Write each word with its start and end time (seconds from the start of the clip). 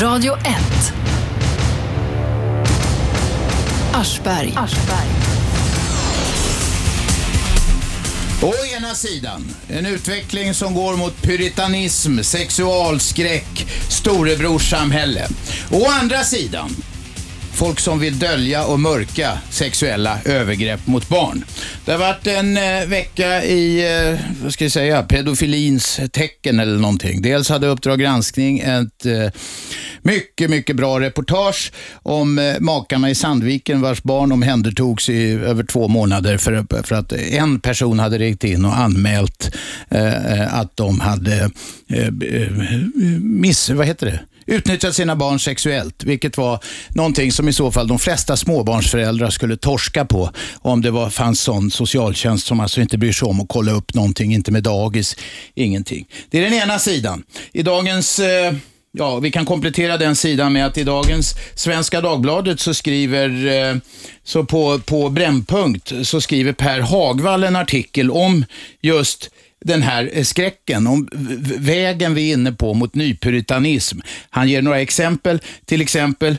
Radio 0.00 0.34
1. 0.34 0.44
Aschberg. 3.92 4.54
Å 8.42 8.52
ena 8.76 8.94
sidan, 8.94 9.44
en 9.68 9.86
utveckling 9.86 10.54
som 10.54 10.74
går 10.74 10.96
mot 10.96 11.22
puritanism, 11.22 12.22
sexualskräck, 12.22 13.66
storebrorssamhälle. 13.88 15.28
Å 15.70 15.90
andra 16.00 16.24
sidan, 16.24 16.72
folk 17.62 17.80
som 17.80 17.98
vill 17.98 18.18
dölja 18.18 18.64
och 18.64 18.80
mörka 18.80 19.38
sexuella 19.50 20.18
övergrepp 20.24 20.86
mot 20.86 21.08
barn. 21.08 21.44
Det 21.84 21.92
har 21.92 21.98
varit 21.98 22.26
en 22.26 22.56
eh, 22.56 22.86
vecka 22.86 23.44
i, 23.44 23.96
eh, 24.10 24.20
vad 24.42 24.52
ska 24.52 24.64
jag 24.64 24.72
säga, 24.72 25.02
pedofilins 25.02 26.00
tecken 26.12 26.60
eller 26.60 26.78
någonting. 26.78 27.22
Dels 27.22 27.48
hade 27.48 27.66
Uppdrag 27.66 28.00
granskning 28.00 28.58
ett 28.58 29.06
eh, 29.06 29.30
mycket, 30.02 30.50
mycket 30.50 30.76
bra 30.76 31.00
reportage 31.00 31.72
om 32.02 32.38
eh, 32.38 32.54
makarna 32.60 33.10
i 33.10 33.14
Sandviken 33.14 33.80
vars 33.80 34.02
barn 34.02 34.32
omhändertogs 34.32 35.08
i 35.08 35.32
över 35.32 35.64
två 35.64 35.88
månader 35.88 36.38
för, 36.38 36.82
för 36.82 36.94
att 36.94 37.12
en 37.12 37.60
person 37.60 37.98
hade 37.98 38.18
ringt 38.18 38.44
in 38.44 38.64
och 38.64 38.78
anmält 38.78 39.56
eh, 39.88 40.40
eh 40.40 40.54
att 40.54 40.76
de 40.76 41.00
hade 41.00 41.50
eh, 41.88 42.06
eh, 42.06 42.50
miss, 43.20 43.70
vad 43.70 43.86
heter 43.86 44.06
det? 44.06 44.20
Utnyttjat 44.46 44.94
sina 44.94 45.16
barn 45.16 45.38
sexuellt, 45.38 46.04
vilket 46.04 46.36
var 46.36 46.58
någonting 46.88 47.32
som 47.32 47.48
i 47.48 47.52
så 47.52 47.70
fall 47.70 47.88
de 47.88 47.98
flesta 47.98 48.36
småbarnsföräldrar 48.36 49.30
skulle 49.30 49.56
torska 49.56 50.04
på 50.04 50.30
om 50.60 50.82
det 50.82 50.90
var, 50.90 51.10
fanns 51.10 51.40
sån 51.40 51.70
socialtjänst 51.70 52.46
som 52.46 52.60
alltså 52.60 52.80
inte 52.80 52.98
bryr 52.98 53.12
sig 53.12 53.28
om 53.28 53.40
att 53.40 53.48
kolla 53.48 53.72
upp 53.72 53.94
någonting, 53.94 54.34
inte 54.34 54.52
med 54.52 54.62
dagis, 54.62 55.16
ingenting. 55.54 56.06
Det 56.30 56.38
är 56.38 56.42
den 56.42 56.54
ena 56.54 56.78
sidan. 56.78 57.22
I 57.52 57.62
dagens 57.62 58.18
eh, 58.18 58.52
Ja, 58.94 59.18
vi 59.18 59.30
kan 59.30 59.44
komplettera 59.44 59.96
den 59.96 60.16
sidan 60.16 60.52
med 60.52 60.66
att 60.66 60.78
i 60.78 60.84
dagens 60.84 61.34
Svenska 61.54 62.00
Dagbladet 62.00 62.60
så 62.60 62.74
skriver, 62.74 63.46
eh, 63.46 63.76
så 64.24 64.44
på, 64.44 64.78
på 64.78 65.08
Brännpunkt 65.08 65.92
så 66.02 66.20
skriver 66.20 66.52
Per 66.52 66.80
Hagvall 66.80 67.44
en 67.44 67.56
artikel 67.56 68.10
om 68.10 68.44
just 68.80 69.30
den 69.64 69.82
här 69.82 70.10
eh, 70.12 70.24
skräcken, 70.24 70.86
om 70.86 71.08
vägen 71.58 72.14
vi 72.14 72.30
är 72.30 72.34
inne 72.34 72.52
på 72.52 72.74
mot 72.74 72.94
nypuritanism. 72.94 74.00
Han 74.30 74.48
ger 74.48 74.62
några 74.62 74.80
exempel, 74.80 75.40
till 75.64 75.80
exempel 75.80 76.36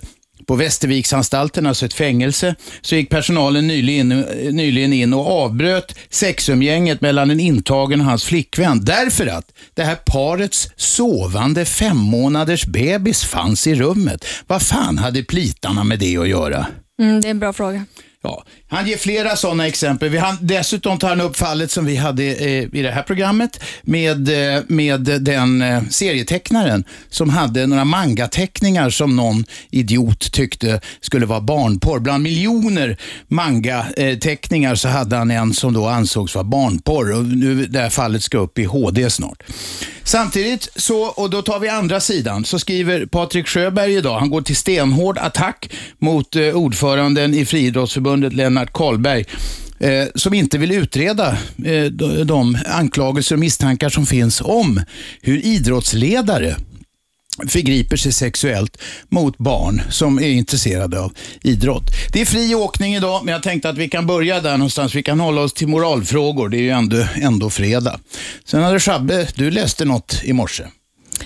på 0.47 0.55
Västerviksanstalten, 0.55 1.65
alltså 1.65 1.85
ett 1.85 1.93
fängelse, 1.93 2.55
så 2.81 2.95
gick 2.95 3.09
personalen 3.09 3.67
nyligen, 3.67 4.09
nyligen 4.51 4.93
in 4.93 5.13
och 5.13 5.43
avbröt 5.43 5.95
sexumgänget 6.09 7.01
mellan 7.01 7.31
en 7.31 7.39
intagen 7.39 7.99
och 8.01 8.05
hans 8.05 8.25
flickvän 8.25 8.85
därför 8.85 9.27
att 9.27 9.53
det 9.73 9.83
här 9.83 9.95
parets 9.95 10.69
sovande 10.75 11.65
fem 11.65 11.97
månaders 11.97 12.65
bebis 12.65 13.23
fanns 13.23 13.67
i 13.67 13.75
rummet. 13.75 14.25
Vad 14.47 14.61
fan 14.61 14.97
hade 14.97 15.23
plitarna 15.23 15.83
med 15.83 15.99
det 15.99 16.17
att 16.17 16.29
göra? 16.29 16.67
Mm, 16.99 17.21
det 17.21 17.27
är 17.27 17.31
en 17.31 17.39
bra 17.39 17.53
fråga. 17.53 17.85
Ja, 18.23 18.43
han 18.73 18.87
ger 18.87 18.97
flera 18.97 19.35
sådana 19.35 19.67
exempel. 19.67 20.09
Vi 20.09 20.17
han, 20.17 20.37
dessutom 20.41 20.99
tar 20.99 21.09
han 21.09 21.21
upp 21.21 21.37
fallet 21.37 21.71
som 21.71 21.85
vi 21.85 21.95
hade 21.95 22.23
eh, 22.23 22.63
i 22.73 22.81
det 22.81 22.91
här 22.91 23.03
programmet 23.03 23.63
med, 23.81 24.55
eh, 24.55 24.63
med 24.67 25.01
den 25.01 25.61
eh, 25.61 25.83
serietecknaren 25.89 26.83
som 27.09 27.29
hade 27.29 27.67
några 27.67 27.85
mangateckningar 27.85 28.89
som 28.89 29.15
någon 29.15 29.45
idiot 29.71 30.31
tyckte 30.31 30.81
skulle 31.01 31.25
vara 31.25 31.41
barnporr. 31.41 31.99
Bland 31.99 32.23
miljoner 32.23 32.97
mangateckningar 33.27 34.75
så 34.75 34.87
hade 34.87 35.15
han 35.15 35.31
en 35.31 35.53
som 35.53 35.73
då 35.73 35.87
ansågs 35.87 36.35
vara 36.35 36.43
barnporr 36.43 37.13
och 37.13 37.25
nu 37.25 37.65
det 37.65 37.79
här 37.79 37.89
fallet 37.89 38.23
ska 38.23 38.37
upp 38.37 38.59
i 38.59 38.63
HD 38.63 39.09
snart. 39.09 39.43
Samtidigt 40.03 40.69
så, 40.75 41.01
och 41.01 41.29
då 41.29 41.41
tar 41.41 41.59
vi 41.59 41.69
andra 41.69 41.99
sidan, 41.99 42.45
så 42.45 42.59
skriver 42.59 43.05
Patrik 43.05 43.47
Sjöberg 43.47 43.95
idag, 43.95 44.19
han 44.19 44.29
går 44.29 44.41
till 44.41 44.55
stenhård 44.55 45.17
attack 45.17 45.73
mot 45.99 46.35
eh, 46.35 46.55
ordföranden 46.55 47.33
i 47.33 47.45
Friidrottsförbundet 47.45 48.33
Lennart 48.33 48.62
Karlberg 48.65 49.25
eh, 49.79 50.07
som 50.15 50.33
inte 50.33 50.57
vill 50.57 50.71
utreda 50.71 51.37
eh, 51.65 51.83
de, 51.83 52.23
de 52.23 52.57
anklagelser 52.65 53.35
och 53.35 53.39
misstankar 53.39 53.89
som 53.89 54.05
finns 54.05 54.41
om 54.41 54.81
hur 55.21 55.45
idrottsledare 55.45 56.55
förgriper 57.47 57.97
sig 57.97 58.13
sexuellt 58.13 58.77
mot 59.09 59.37
barn 59.37 59.81
som 59.89 60.19
är 60.19 60.27
intresserade 60.27 60.99
av 60.99 61.13
idrott. 61.41 61.83
Det 62.11 62.21
är 62.21 62.25
fri 62.25 62.55
åkning 62.55 62.95
idag, 62.95 63.25
men 63.25 63.31
jag 63.31 63.43
tänkte 63.43 63.69
att 63.69 63.77
vi 63.77 63.89
kan 63.89 64.07
börja 64.07 64.41
där 64.41 64.57
någonstans. 64.57 64.95
Vi 64.95 65.03
kan 65.03 65.19
hålla 65.19 65.41
oss 65.41 65.53
till 65.53 65.67
moralfrågor. 65.67 66.49
Det 66.49 66.57
är 66.57 66.61
ju 66.61 66.69
ändå, 66.69 67.05
ändå 67.15 67.49
fredag. 67.49 67.99
Sen 68.45 68.63
hade 68.63 68.79
Shabbe, 68.79 69.27
du 69.35 69.51
läste 69.51 69.85
något 69.85 70.21
i 70.23 70.33
morse. 70.33 70.63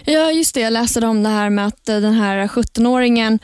Ja, 0.05 0.31
just 0.31 0.53
det. 0.53 0.59
Jag 0.59 0.73
läste 0.73 1.07
om 1.07 1.23
det 1.23 1.29
här 1.29 1.49
med 1.49 1.67
att 1.67 1.89
eh, 1.89 1.99
den 1.99 2.13
här 2.13 2.47
17-åringen 2.47 3.39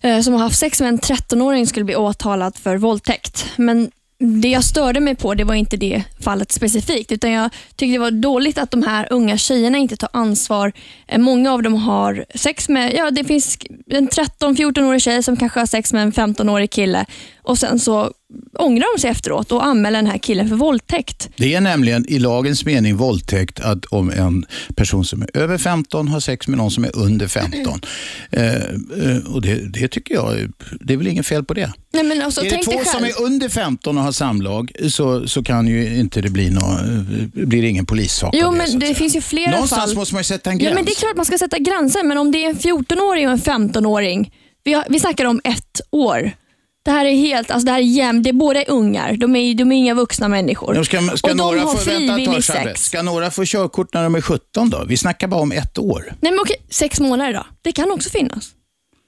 eh, 0.00 0.20
som 0.20 0.32
har 0.32 0.40
haft 0.40 0.58
sex 0.58 0.80
med 0.80 0.88
en 0.88 0.98
13-åring 0.98 1.66
skulle 1.66 1.84
bli 1.84 1.96
åtalad 1.96 2.56
för 2.56 2.76
våldtäkt. 2.76 3.46
Men 3.56 3.90
det 4.18 4.48
jag 4.48 4.64
störde 4.64 5.00
mig 5.00 5.14
på 5.14 5.34
det 5.34 5.44
var 5.44 5.54
inte 5.54 5.76
det 5.76 6.04
fallet 6.20 6.52
specifikt, 6.52 7.12
utan 7.12 7.32
jag 7.32 7.50
tyckte 7.76 7.92
det 7.92 7.98
var 7.98 8.10
dåligt 8.10 8.58
att 8.58 8.70
de 8.70 8.82
här 8.82 9.06
unga 9.10 9.38
tjejerna 9.38 9.78
inte 9.78 9.96
tar 9.96 10.08
ansvar. 10.12 10.72
Eh, 11.08 11.18
många 11.18 11.52
av 11.52 11.62
dem 11.62 11.74
har 11.74 12.24
sex 12.34 12.68
med, 12.68 12.94
ja 12.94 13.10
det 13.10 13.24
finns 13.24 13.58
en 13.90 14.08
13-14-årig 14.08 15.02
tjej 15.02 15.22
som 15.22 15.36
kanske 15.36 15.60
har 15.60 15.66
sex 15.66 15.92
med 15.92 16.02
en 16.02 16.12
15-årig 16.12 16.70
kille 16.70 17.06
och 17.42 17.58
sen 17.58 17.78
så 17.78 18.12
ångrar 18.58 18.96
de 18.96 19.00
sig 19.00 19.10
efteråt 19.10 19.52
och 19.52 19.64
anmäler 19.64 19.98
den 19.98 20.10
här 20.10 20.18
killen 20.18 20.48
för 20.48 20.56
våldtäkt. 20.56 21.28
Det 21.36 21.54
är 21.54 21.60
nämligen 21.60 22.06
i 22.08 22.18
lagens 22.18 22.64
mening 22.64 22.96
våldtäkt 22.96 23.60
att 23.60 23.84
om 23.84 24.10
en 24.10 24.46
person 24.76 25.04
som 25.04 25.22
är 25.22 25.36
över 25.36 25.58
15 25.58 26.08
har 26.08 26.20
sex 26.20 26.48
med 26.48 26.58
någon 26.58 26.70
som 26.70 26.84
är 26.84 26.96
under 26.96 27.28
15. 27.28 27.80
Eh, 28.30 28.54
eh, 28.54 29.34
och 29.34 29.42
det, 29.42 29.72
det 29.72 29.88
tycker 29.88 30.14
jag, 30.14 30.52
det 30.80 30.92
är 30.92 30.96
väl 30.96 31.06
inget 31.06 31.26
fel 31.26 31.44
på 31.44 31.54
det. 31.54 31.72
Nej, 31.92 32.04
men 32.04 32.22
alltså, 32.22 32.44
är 32.44 32.50
det 32.50 32.62
två 32.62 32.84
som 32.84 33.04
är 33.04 33.22
under 33.22 33.48
15 33.48 33.98
och 33.98 34.04
har 34.04 34.12
samlag 34.12 34.72
så, 34.88 35.28
så 35.28 35.42
kan 35.42 35.66
ju 35.66 35.98
inte 35.98 36.20
det 36.20 36.30
bli 36.30 36.46
eh, 36.46 36.62
blir 37.32 37.62
det 37.62 37.68
ingen 37.68 37.86
polissak 37.86 38.34
Jo, 38.36 38.50
det, 38.50 38.56
men 38.56 38.78
det 38.78 38.94
finns 38.94 39.16
ju 39.16 39.20
flera 39.20 39.50
Någonstans 39.50 39.84
fall. 39.84 39.94
måste 39.94 40.14
man 40.14 40.24
sätta 40.24 40.50
en 40.50 40.58
Ja, 40.58 40.64
gräns. 40.64 40.74
men 40.74 40.84
det 40.84 40.92
är 40.92 40.96
klart 40.96 41.16
man 41.16 41.24
ska 41.26 41.38
sätta 41.38 41.58
gränser, 41.58 42.04
men 42.04 42.18
om 42.18 42.32
det 42.32 42.44
är 42.44 42.48
en 42.48 42.56
14-åring 42.56 43.26
och 43.28 43.32
en 43.32 43.38
15-åring. 43.70 44.32
Vi, 44.64 44.72
har, 44.72 44.84
vi 44.88 45.00
snackar 45.00 45.24
om 45.24 45.40
ett 45.44 45.80
år. 45.90 46.32
Det 46.86 46.92
här 46.92 47.04
är 47.04 47.14
helt, 47.16 47.50
alltså 47.50 47.66
det 47.66 47.72
här 47.72 47.78
är 47.78 47.82
jämnt. 47.82 48.24
Det 48.24 48.30
är 48.30 48.32
båda 48.32 48.64
ungar. 48.64 49.12
De 49.16 49.36
är, 49.36 49.54
de 49.54 49.72
är 49.72 49.76
inga 49.76 49.94
vuxna 49.94 50.28
människor. 50.28 50.76
Ja, 50.76 50.84
Ska, 50.84 51.00
ska, 51.00 51.30
och 51.30 51.36
de 51.36 51.42
några 51.42 51.60
har 51.60 51.72
få, 51.72 51.78
frivillig 51.78 52.44
sex. 52.44 52.84
ska 52.84 53.02
några 53.02 53.30
få 53.30 53.44
körkort 53.44 53.94
när 53.94 54.02
de 54.02 54.14
är 54.14 54.20
17 54.20 54.70
då? 54.70 54.84
Vi 54.88 54.96
snackar 54.96 55.28
bara 55.28 55.40
om 55.40 55.52
ett 55.52 55.78
år. 55.78 56.14
Nej, 56.20 56.32
men 56.32 56.40
okej, 56.40 56.56
sex 56.70 57.00
månader 57.00 57.32
då. 57.32 57.46
Det 57.62 57.72
kan 57.72 57.90
också 57.90 58.10
finnas. 58.10 58.48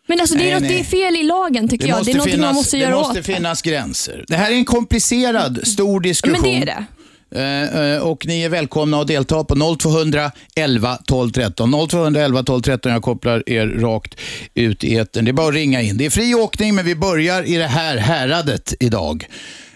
Men 0.08 0.20
alltså, 0.20 0.34
det, 0.34 0.40
Nej, 0.40 0.50
är 0.50 0.60
något, 0.60 0.68
det 0.68 0.80
är 0.80 0.84
fel 0.84 1.16
i 1.16 1.22
lagen 1.22 1.68
tycker 1.68 1.88
jag. 1.88 2.04
Det 2.04 2.12
är 2.12 2.16
något 2.16 2.36
man 2.40 2.54
måste 2.54 2.76
det 2.76 2.82
göra 2.82 2.96
måste 2.96 3.18
åt. 3.20 3.26
finnas 3.26 3.62
gränser. 3.62 4.24
Det 4.28 4.36
här 4.36 4.50
är 4.50 4.54
en 4.54 4.64
komplicerad, 4.64 5.66
stor 5.66 6.00
diskussion. 6.00 6.42
Men 6.42 6.50
det 6.50 6.62
är 6.62 6.66
det. 6.66 6.84
Eh, 7.30 7.80
eh, 7.80 7.98
och 7.98 8.26
ni 8.26 8.42
är 8.42 8.48
välkomna 8.48 9.00
att 9.00 9.06
delta 9.06 9.44
på 9.44 9.76
0200 9.78 10.30
11 10.56 10.98
12 11.06 11.30
13. 11.30 11.88
0200 11.88 12.20
11 12.20 12.42
12 12.42 12.62
13. 12.62 12.92
Jag 12.92 13.02
kopplar 13.02 13.42
er 13.46 13.66
rakt 13.66 14.20
ut 14.54 14.84
i 14.84 14.96
etern. 14.96 15.24
Det 15.24 15.30
är 15.30 15.32
bara 15.32 15.48
att 15.48 15.54
ringa 15.54 15.82
in. 15.82 15.96
Det 15.96 16.06
är 16.06 16.10
fri 16.10 16.34
åkning, 16.34 16.74
men 16.74 16.84
vi 16.84 16.94
börjar 16.94 17.42
i 17.42 17.56
det 17.56 17.66
här 17.66 17.96
häradet 17.96 18.74
idag. 18.80 19.26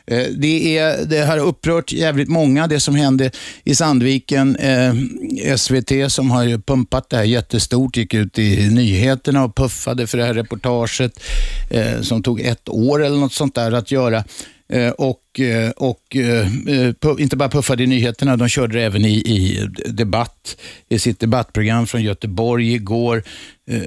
Eh, 0.06 0.26
det, 0.36 0.78
är, 0.78 1.04
det 1.04 1.20
har 1.20 1.38
upprört 1.38 1.92
jävligt 1.92 2.28
många, 2.28 2.66
det 2.66 2.80
som 2.80 2.94
hände 2.94 3.30
i 3.64 3.74
Sandviken. 3.74 4.56
Eh, 4.56 4.94
SVT 5.56 6.12
som 6.12 6.30
har 6.30 6.44
ju 6.44 6.60
pumpat 6.60 7.10
det 7.10 7.16
här 7.16 7.24
jättestort, 7.24 7.96
gick 7.96 8.14
ut 8.14 8.38
i 8.38 8.70
nyheterna 8.70 9.44
och 9.44 9.54
puffade 9.54 10.06
för 10.06 10.18
det 10.18 10.24
här 10.24 10.34
reportaget 10.34 11.20
eh, 11.70 12.00
som 12.00 12.22
tog 12.22 12.40
ett 12.40 12.68
år 12.68 13.04
eller 13.04 13.16
något 13.16 13.32
sånt 13.32 13.54
där 13.54 13.72
att 13.72 13.90
göra. 13.90 14.24
Eh, 14.68 14.90
och 14.90 15.40
eh, 15.40 15.70
och 15.70 16.16
eh, 16.16 16.46
inte 17.18 17.36
bara 17.36 17.48
puffade 17.48 17.82
i 17.82 17.86
nyheterna, 17.86 18.36
de 18.36 18.48
körde 18.48 18.74
det 18.74 18.84
även 18.84 19.04
i, 19.04 19.14
i 19.14 19.68
debatt, 19.86 20.56
i 20.88 20.98
sitt 20.98 21.20
debattprogram 21.20 21.86
från 21.86 22.02
Göteborg 22.02 22.74
igår. 22.74 23.22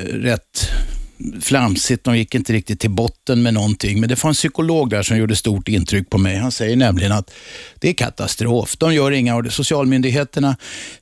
Rätt 0.10 0.70
flamsigt, 1.42 2.04
de 2.04 2.18
gick 2.18 2.36
inte 2.36 2.54
riktigt 2.54 2.80
till 2.80 2.90
botten 2.90 3.44
med 3.44 3.54
någonting. 3.54 4.00
Men 4.00 4.10
det 4.10 4.24
var 4.24 4.30
en 4.30 4.34
psykolog 4.34 4.90
där 4.90 5.04
som 5.04 5.18
gjorde 5.18 5.36
stort 5.36 5.68
intryck 5.68 6.10
på 6.10 6.18
mig. 6.18 6.38
Han 6.38 6.52
säger 6.52 6.76
nämligen 6.76 7.12
att 7.12 7.32
det 7.80 7.90
är 7.90 7.94
katastrof. 7.94 8.78
De 8.78 8.94
gör 8.94 9.12
inga, 9.12 9.50
socialmyndigheterna, 9.50 10.58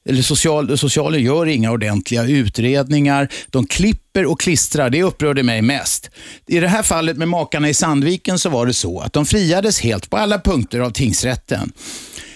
eller 0.09 0.21
social, 0.21 0.77
socialen 0.77 1.21
gör 1.21 1.45
inga 1.45 1.71
ordentliga 1.71 2.23
utredningar. 2.23 3.29
De 3.49 3.67
klipper 3.67 4.25
och 4.25 4.39
klistrar, 4.39 4.89
det 4.89 5.03
upprörde 5.03 5.43
mig 5.43 5.61
mest. 5.61 6.09
I 6.47 6.59
det 6.59 6.67
här 6.67 6.83
fallet 6.83 7.17
med 7.17 7.27
makarna 7.27 7.69
i 7.69 7.73
Sandviken 7.73 8.39
så 8.39 8.49
var 8.49 8.65
det 8.65 8.73
så 8.73 8.99
att 8.99 9.13
de 9.13 9.25
friades 9.25 9.79
helt 9.79 10.09
på 10.09 10.17
alla 10.17 10.39
punkter 10.39 10.79
av 10.79 10.91
tingsrätten. 10.91 11.71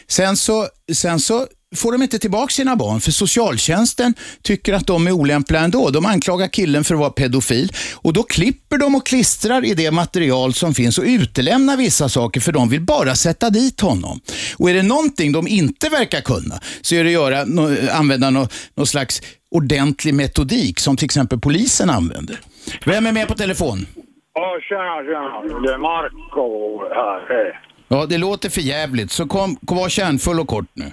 Sen 0.07 0.37
så, 0.37 0.67
sen 0.93 1.19
så 1.19 1.47
får 1.75 1.91
de 1.91 2.01
inte 2.03 2.19
tillbaka 2.19 2.51
sina 2.51 2.75
barn 2.75 3.01
för 3.01 3.11
socialtjänsten 3.11 4.13
tycker 4.41 4.73
att 4.73 4.87
de 4.87 5.07
är 5.07 5.11
olämpliga 5.11 5.61
ändå. 5.61 5.89
De 5.89 6.05
anklagar 6.05 6.47
killen 6.47 6.83
för 6.83 6.93
att 6.93 6.99
vara 6.99 7.09
pedofil 7.09 7.71
och 7.95 8.13
då 8.13 8.23
klipper 8.23 8.77
de 8.77 8.95
och 8.95 9.05
klistrar 9.05 9.65
i 9.65 9.73
det 9.73 9.91
material 9.91 10.53
som 10.53 10.73
finns 10.73 10.97
och 10.97 11.03
utelämnar 11.07 11.77
vissa 11.77 12.09
saker 12.09 12.39
för 12.39 12.51
de 12.51 12.69
vill 12.69 12.81
bara 12.81 13.15
sätta 13.15 13.49
dit 13.49 13.81
honom. 13.81 14.19
Och 14.57 14.69
är 14.69 14.73
det 14.73 14.83
någonting 14.83 15.31
de 15.31 15.47
inte 15.47 15.89
verkar 15.89 16.21
kunna 16.21 16.59
så 16.81 16.95
är 16.95 17.03
det 17.03 17.11
göra, 17.11 17.45
nå- 17.45 17.75
använda 17.91 18.29
någon, 18.29 18.47
någon 18.75 18.87
slags 18.87 19.21
ordentlig 19.51 20.13
metodik 20.13 20.79
som 20.79 20.97
till 20.97 21.05
exempel 21.05 21.39
polisen 21.39 21.89
använder. 21.89 22.39
Vem 22.85 23.07
är 23.07 23.11
med 23.11 23.27
på 23.27 23.33
telefon? 23.35 23.85
Ja, 24.33 24.57
tjena, 24.69 25.03
tjena. 25.03 25.61
Det 25.61 25.73
är 25.73 25.77
Marco 25.77 26.79
här. 26.93 27.61
Ja, 27.87 28.05
det 28.05 28.17
låter 28.17 28.49
för 28.49 28.61
jävligt 28.61 29.11
så 29.11 29.27
kom, 29.27 29.55
kom 29.65 29.77
var 29.77 29.89
kärnfull 29.89 30.39
och 30.39 30.47
kort 30.47 30.69
nu. 30.73 30.91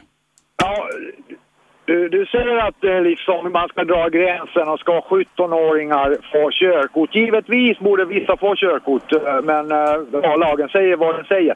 Ja, 0.63 0.89
du, 1.87 2.09
du 2.09 2.27
säger 2.27 2.57
att 2.57 2.85
eh, 2.85 3.01
liksom, 3.03 3.53
man 3.53 3.69
ska 3.69 3.85
dra 3.85 4.09
gränsen 4.09 4.69
och 4.69 4.81
ska 4.81 5.01
17-åringar 5.01 6.17
få 6.33 6.51
körkort. 6.51 7.15
Givetvis 7.15 7.79
borde 7.79 8.05
vissa 8.05 8.37
få 8.37 8.55
körkort, 8.57 9.13
eh, 9.13 9.41
men 9.43 9.71
eh, 9.73 10.39
lagen 10.39 10.69
säger 10.69 10.97
vad 10.97 11.15
den 11.17 11.25
säger. 11.25 11.55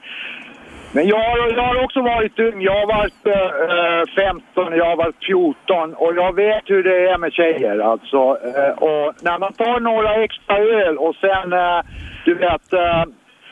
Men 0.94 1.08
jag, 1.08 1.16
har- 1.18 1.52
jag 1.56 1.62
har 1.62 1.84
också 1.84 2.00
varit 2.02 2.38
ung. 2.38 2.62
Jag 2.62 2.72
har 2.72 2.86
varit 2.86 3.26
eh, 3.26 4.14
15, 4.24 4.76
jag 4.76 4.84
har 4.84 4.96
varit 4.96 5.24
14 5.26 5.94
och 5.94 6.12
jag 6.16 6.34
vet 6.34 6.62
hur 6.66 6.82
det 6.82 7.08
är 7.10 7.18
med 7.18 7.32
tjejer. 7.32 7.78
Alltså. 7.78 8.16
Eh, 8.16 8.70
och 8.78 9.14
när 9.22 9.38
man 9.38 9.52
tar 9.52 9.80
några 9.80 10.14
extra 10.14 10.58
öl 10.58 10.98
och 10.98 11.16
sen, 11.16 11.52
eh, 11.52 11.80
du 12.24 12.34
vet, 12.34 12.72
eh, 12.72 13.04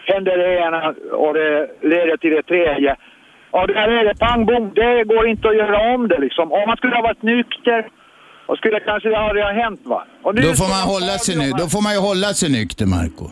händer 0.06 0.36
det 0.38 0.58
ena 0.58 0.94
och 1.12 1.34
det 1.34 1.68
leder 1.80 2.16
till 2.16 2.30
det 2.30 2.42
tredje. 2.42 2.96
Ja, 3.52 3.66
där 3.66 3.88
är 3.88 4.04
det 4.04 4.14
pang 4.18 4.46
bom. 4.46 4.72
Det 4.74 5.04
går 5.04 5.26
inte 5.28 5.48
att 5.48 5.56
göra 5.56 5.94
om 5.94 6.08
det 6.08 6.18
liksom. 6.18 6.52
Om 6.52 6.64
man 6.66 6.76
skulle 6.76 6.94
ha 6.96 7.02
varit 7.02 7.22
nykter 7.22 7.88
och 8.46 8.56
skulle 8.58 8.80
kanske 8.80 9.08
det 9.08 9.18
aldrig 9.18 9.44
ha 9.44 9.52
hänt 9.52 9.80
va. 9.84 10.04
Och 10.22 10.34
nu 10.34 10.40
Då 10.42 10.54
får 10.54 10.68
man 10.68 10.82
hålla 10.94 11.18
sig 11.18 11.36
nu. 11.38 11.50
Då 11.50 11.66
får 11.68 11.82
man 11.82 11.92
ju 11.92 11.98
hålla 12.00 12.26
sig 12.34 12.50
nykter, 12.50 12.86
Marco. 12.86 13.26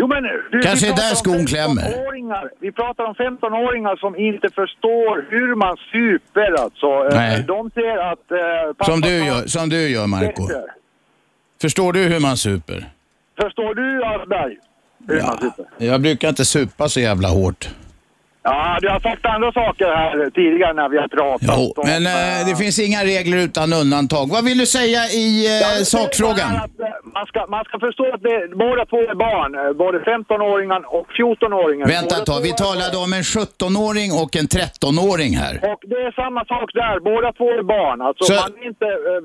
Jo, 0.00 0.06
men, 0.06 0.22
du, 0.52 0.60
Kanske 0.62 0.86
är 0.92 0.96
där 0.96 1.14
skon 1.14 1.46
klämmer. 1.46 1.82
15-åringar. 1.82 2.50
Vi 2.60 2.72
pratar 2.72 3.04
om 3.04 3.14
15-åringar 3.14 3.96
som 3.96 4.16
inte 4.16 4.48
förstår 4.50 5.26
hur 5.30 5.54
man 5.54 5.76
super 5.92 6.62
alltså. 6.62 6.86
Eh, 6.86 7.16
Nej. 7.20 7.44
De 7.48 7.70
ser 7.70 7.96
att... 8.12 8.30
Eh, 8.30 8.38
pappa 8.78 8.84
Som 8.84 9.00
du 9.00 9.24
gör, 9.24 9.46
som 9.46 9.68
du 9.68 9.88
gör 9.88 10.06
Marco. 10.06 10.46
bättre. 10.46 10.62
Förstår 11.60 11.92
du 11.92 12.00
hur 12.00 12.20
man 12.20 12.36
super? 12.36 12.84
Förstår 13.42 13.74
du 13.74 14.04
Aschberg? 14.04 14.56
Hur 15.08 15.22
man 15.22 15.38
super? 15.40 15.64
Jag 15.78 16.00
brukar 16.00 16.28
inte 16.28 16.44
supa 16.44 16.88
så 16.88 17.00
jävla 17.00 17.28
hårt. 17.28 17.68
Ja, 18.50 18.78
du 18.82 18.88
har 18.94 19.00
sagt 19.00 19.26
andra 19.26 19.52
saker 19.52 19.86
här 20.00 20.30
tidigare 20.30 20.72
när 20.80 20.88
vi 20.88 20.98
har 20.98 21.08
pratat 21.08 21.54
Jo, 21.58 21.72
om... 21.76 21.84
men 21.92 22.02
eh, 22.06 22.46
det 22.48 22.56
finns 22.62 22.78
inga 22.88 23.00
regler 23.12 23.36
utan 23.46 23.72
undantag. 23.72 24.26
Vad 24.36 24.44
vill 24.48 24.58
du 24.58 24.66
säga 24.66 25.00
i 25.24 25.28
är 25.80 25.84
sakfrågan? 25.96 26.50
Man 27.16 27.26
ska, 27.30 27.46
man 27.56 27.64
ska 27.68 27.78
förstå 27.86 28.04
att 28.14 28.22
det, 28.28 28.38
båda 28.64 28.82
två 28.92 29.00
är 29.12 29.14
barn, 29.28 29.50
både 29.84 29.98
15-åringen 29.98 30.82
och 30.98 31.06
14-åringen. 31.20 31.86
Vänta 31.98 32.14
ett 32.16 32.26
tag, 32.26 32.40
vi 32.50 32.52
talade 32.66 32.96
om 33.04 33.12
en 33.18 33.22
17-åring 33.38 34.10
och 34.22 34.30
en 34.40 34.46
13-åring 34.58 35.32
här. 35.44 35.54
Och 35.72 35.80
det 35.92 35.98
är 36.08 36.12
samma 36.22 36.42
sak 36.54 36.68
där, 36.82 36.94
båda 37.10 37.28
två 37.38 37.48
är 37.60 37.62
barn. 37.76 37.98
Alltså 38.06 38.24
Så- 38.24 38.32
man 38.42 38.52
är 38.62 38.66
inte 38.72 38.88
eh, 39.10 39.20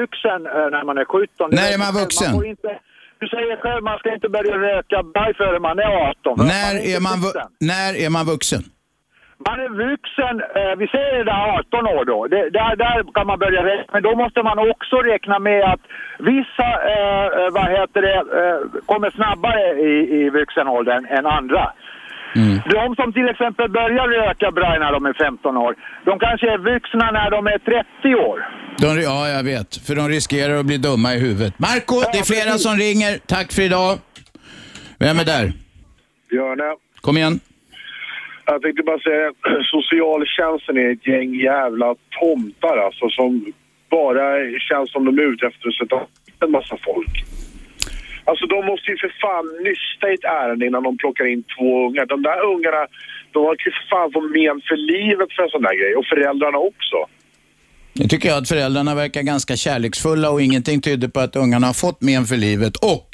vuxen 0.00 0.40
när 0.74 0.84
man 0.88 0.98
är 1.02 1.04
17. 1.04 1.50
Det 1.50 1.56
När 1.56 1.68
är 1.74 1.78
man 1.84 1.92
vuxen? 2.02 2.32
får 2.32 2.46
inte, 2.46 2.70
du 3.20 3.28
säger 3.28 3.56
själv 3.56 3.82
man 3.84 3.98
ska 3.98 4.14
inte 4.14 4.28
börja 4.28 4.54
röka 4.56 5.02
baj 5.02 5.34
före 5.34 5.58
man 5.60 5.78
är 5.78 5.92
18. 6.10 6.46
När 6.46 6.74
inte 6.76 6.90
är 6.96 7.00
man, 7.00 7.18
när 7.60 7.90
är 8.04 8.10
man 8.10 8.26
vuxen? 8.26 8.62
Man 9.46 9.60
är 9.60 9.68
vuxen, 9.68 10.34
eh, 10.58 10.74
vi 10.78 10.86
säger 10.88 11.24
där 11.24 11.58
18 11.58 11.86
år 11.86 12.04
då. 12.04 12.26
Det, 12.26 12.50
där, 12.50 12.76
där 12.76 13.12
kan 13.12 13.26
man 13.26 13.38
börja 13.38 13.64
räkna, 13.64 13.92
men 13.92 14.02
då 14.02 14.14
måste 14.22 14.42
man 14.42 14.58
också 14.70 14.96
räkna 14.96 15.38
med 15.38 15.64
att 15.72 15.80
vissa 16.18 16.68
eh, 16.94 17.26
eh, 17.38 17.50
vad 17.52 17.68
heter 17.76 18.02
det, 18.02 18.18
eh, 18.40 18.58
kommer 18.86 19.10
snabbare 19.10 19.64
i, 19.90 19.92
i 20.18 20.30
vuxenåldern 20.30 21.06
än 21.06 21.26
andra. 21.26 21.72
Mm. 22.36 22.58
De 22.70 22.94
som 22.94 23.12
till 23.12 23.28
exempel 23.28 23.70
börjar 23.70 24.08
röka 24.08 24.50
braj 24.50 24.78
när 24.78 24.92
de 24.92 25.06
är 25.06 25.12
15 25.12 25.56
år, 25.56 25.74
de 26.04 26.18
kanske 26.18 26.46
är 26.52 26.58
vuxna 26.58 27.10
när 27.10 27.30
de 27.30 27.46
är 27.46 27.58
30 27.58 28.14
år. 28.14 28.46
De, 28.78 29.02
ja, 29.02 29.28
jag 29.28 29.44
vet. 29.44 29.76
För 29.86 29.94
de 29.94 30.08
riskerar 30.08 30.56
att 30.60 30.66
bli 30.66 30.76
dumma 30.78 31.14
i 31.14 31.18
huvudet. 31.20 31.58
Marco, 31.58 31.96
det 32.12 32.18
är 32.18 32.24
flera 32.34 32.58
som 32.58 32.76
ringer. 32.76 33.18
Tack 33.26 33.52
för 33.52 33.62
idag. 33.62 33.98
Vem 34.98 35.18
är 35.18 35.24
där? 35.24 35.52
Björne, 36.30 36.76
Kom 37.00 37.16
igen. 37.16 37.40
jag 38.46 38.62
tänkte 38.62 38.82
bara 38.82 38.98
säga 38.98 39.28
att 39.28 39.66
socialtjänsten 39.74 40.76
är 40.76 40.92
ett 40.92 41.06
gäng 41.06 41.34
jävla 41.34 41.94
tomtar 42.20 42.76
alltså 42.86 43.08
som 43.08 43.44
bara 43.90 44.26
känns 44.68 44.92
som 44.92 45.04
de 45.04 45.18
är 45.18 45.22
ute 45.32 45.46
efter 45.46 45.68
att 45.68 45.74
sätta 45.74 45.96
en 46.44 46.50
massa 46.50 46.76
folk. 46.84 47.24
Alltså 48.28 48.44
de 48.54 48.58
måste 48.70 48.86
ju 48.90 48.96
för 49.04 49.12
fan 49.24 49.46
nysta 49.68 50.04
i 50.10 50.14
ett 50.14 50.28
ärende 50.40 50.66
innan 50.66 50.82
de 50.82 50.92
plockar 51.02 51.26
in 51.32 51.42
två 51.54 51.68
ungar. 51.86 52.06
De 52.06 52.22
där 52.28 52.40
ungarna, 52.52 52.82
de 53.32 53.38
har 53.46 53.56
ju 53.66 53.70
för 53.76 53.86
fan 53.90 54.12
fått 54.14 54.28
men 54.38 54.56
för 54.68 54.78
livet 54.94 55.28
för 55.34 55.42
en 55.42 55.52
sån 55.54 55.62
där 55.62 55.76
grej. 55.80 55.92
Och 55.98 56.06
föräldrarna 56.12 56.58
också. 56.58 56.98
Nu 57.92 58.04
tycker 58.08 58.28
jag 58.28 58.38
att 58.38 58.48
föräldrarna 58.48 58.94
verkar 58.94 59.22
ganska 59.22 59.56
kärleksfulla 59.56 60.30
och 60.30 60.42
ingenting 60.42 60.80
tyder 60.80 61.08
på 61.08 61.20
att 61.20 61.36
ungarna 61.36 61.66
har 61.66 61.74
fått 61.74 62.00
men 62.00 62.24
för 62.24 62.36
livet. 62.36 62.76
Och, 62.76 63.08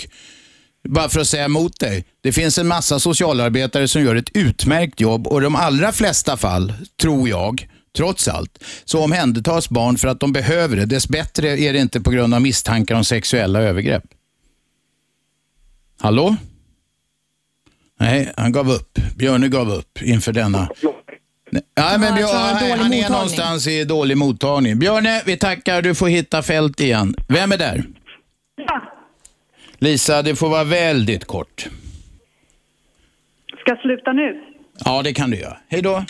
bara 0.89 1.09
för 1.09 1.21
att 1.21 1.27
säga 1.27 1.45
emot 1.45 1.81
dig, 1.81 2.05
det 2.23 2.33
finns 2.33 2.59
en 2.59 2.69
massa 2.69 2.99
socialarbetare 2.99 3.89
som 3.89 4.03
gör 4.03 4.17
ett 4.17 4.37
utmärkt 4.37 5.01
jobb 5.01 5.27
och 5.27 5.41
i 5.41 5.45
de 5.45 5.57
allra 5.57 5.93
flesta 5.93 6.37
fall, 6.37 6.73
tror 7.03 7.29
jag, 7.29 7.69
trots 7.97 8.29
allt, 8.29 8.65
så 8.85 9.05
omhändertas 9.05 9.71
barn 9.71 9.97
för 9.97 10.09
att 10.09 10.21
de 10.21 10.33
behöver 10.33 10.77
det. 10.77 10.87
Dess 10.87 11.09
bättre 11.09 11.49
är 11.49 11.73
det 11.73 11.79
inte 11.79 12.01
på 12.01 12.11
grund 12.11 12.35
av 12.35 12.43
misstankar 12.43 12.95
om 12.95 13.05
sexuella 13.05 13.61
övergrepp. 13.63 14.05
Hallå? 16.05 16.37
Nej, 18.01 18.33
han 18.37 18.53
gav 18.53 18.71
upp. 18.71 18.99
Björne 19.17 19.49
gav 19.49 19.73
upp 19.73 20.03
inför 20.03 20.33
denna. 20.33 20.69
Nej, 21.51 21.63
Ja, 21.75 21.97
men 21.99 22.15
Björn, 22.15 22.37
han 22.37 22.79
han 22.79 22.93
är 22.93 23.11
någonstans 23.11 23.67
i 23.67 23.85
dålig 23.85 24.17
mottagning. 24.17 24.79
Björne, 24.79 25.23
vi 25.27 25.37
tackar. 25.37 25.83
Du 25.83 25.95
får 25.95 26.09
hitta 26.09 26.43
fält 26.43 26.81
igen. 26.81 27.15
Vem 27.29 27.53
är 27.53 27.59
där? 27.59 27.85
Lisa, 29.79 30.23
det 30.23 30.37
får 30.37 30.49
vara 30.49 30.65
väldigt 30.65 31.25
kort. 31.25 31.67
Ska 33.61 33.71
jag 33.71 33.81
sluta 33.81 34.13
nu? 34.13 34.43
Ja, 34.85 35.03
det 35.03 35.13
kan 35.13 35.31
du 35.31 35.37
göra. 35.37 35.57
Hej 35.69 35.83
då. 35.83 36.05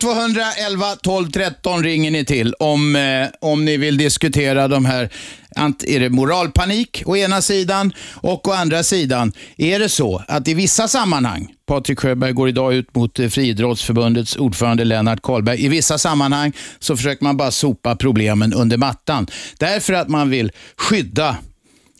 0211 0.00 0.96
12 1.02 1.30
13 1.30 1.82
ringer 1.82 2.10
ni 2.10 2.24
till 2.24 2.54
om, 2.54 2.96
eh, 2.96 3.28
om 3.40 3.64
ni 3.64 3.76
vill 3.76 3.96
diskutera 3.96 4.68
de 4.68 4.84
här, 4.84 5.08
är 5.56 6.00
det 6.00 6.10
moralpanik 6.10 7.02
å 7.06 7.16
ena 7.16 7.42
sidan 7.42 7.92
och 8.14 8.48
å 8.48 8.52
andra 8.52 8.82
sidan 8.82 9.32
är 9.56 9.78
det 9.78 9.88
så 9.88 10.22
att 10.28 10.48
i 10.48 10.54
vissa 10.54 10.88
sammanhang, 10.88 11.54
Patrik 11.66 12.00
Sjöberg 12.00 12.32
går 12.32 12.48
idag 12.48 12.74
ut 12.74 12.94
mot 12.94 13.18
eh, 13.18 13.28
Friidrottsförbundets 13.28 14.36
ordförande 14.36 14.84
Lennart 14.84 15.22
Karlberg, 15.22 15.64
i 15.64 15.68
vissa 15.68 15.98
sammanhang 15.98 16.52
så 16.78 16.96
försöker 16.96 17.24
man 17.24 17.36
bara 17.36 17.50
sopa 17.50 17.96
problemen 17.96 18.52
under 18.52 18.76
mattan 18.76 19.26
därför 19.58 19.92
att 19.92 20.08
man 20.08 20.30
vill 20.30 20.52
skydda 20.76 21.36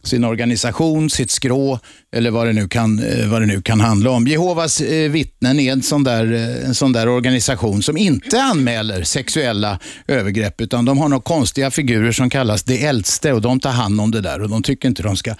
sin 0.02 0.24
organisation, 0.24 1.10
sitt 1.10 1.30
skrå 1.30 1.78
eller 2.16 2.30
vad 2.30 2.46
det 2.46 2.52
nu 2.52 2.68
kan, 2.68 2.98
eh, 2.98 3.30
vad 3.30 3.42
det 3.42 3.46
nu 3.46 3.62
kan 3.62 3.80
handla 3.80 4.10
om. 4.10 4.26
Jehovas 4.26 4.80
eh, 4.80 5.10
vittnen 5.10 5.60
är 5.60 5.72
en 5.72 5.82
sån, 5.82 6.04
där, 6.04 6.32
eh, 6.32 6.68
en 6.68 6.74
sån 6.74 6.92
där 6.92 7.08
organisation 7.08 7.82
som 7.82 7.96
inte 7.96 8.42
anmäler 8.42 9.02
sexuella 9.02 9.78
övergrepp 10.08 10.60
utan 10.60 10.84
de 10.84 10.98
har 10.98 11.08
några 11.08 11.22
konstiga 11.22 11.70
figurer 11.70 12.12
som 12.12 12.30
kallas 12.30 12.62
de 12.62 12.86
äldste 12.86 13.32
och 13.32 13.40
de 13.40 13.60
tar 13.60 13.70
hand 13.70 14.00
om 14.00 14.10
det 14.10 14.20
där 14.20 14.42
och 14.42 14.48
de 14.48 14.62
tycker 14.62 14.88
inte 14.88 15.02
de 15.02 15.16
ska 15.16 15.34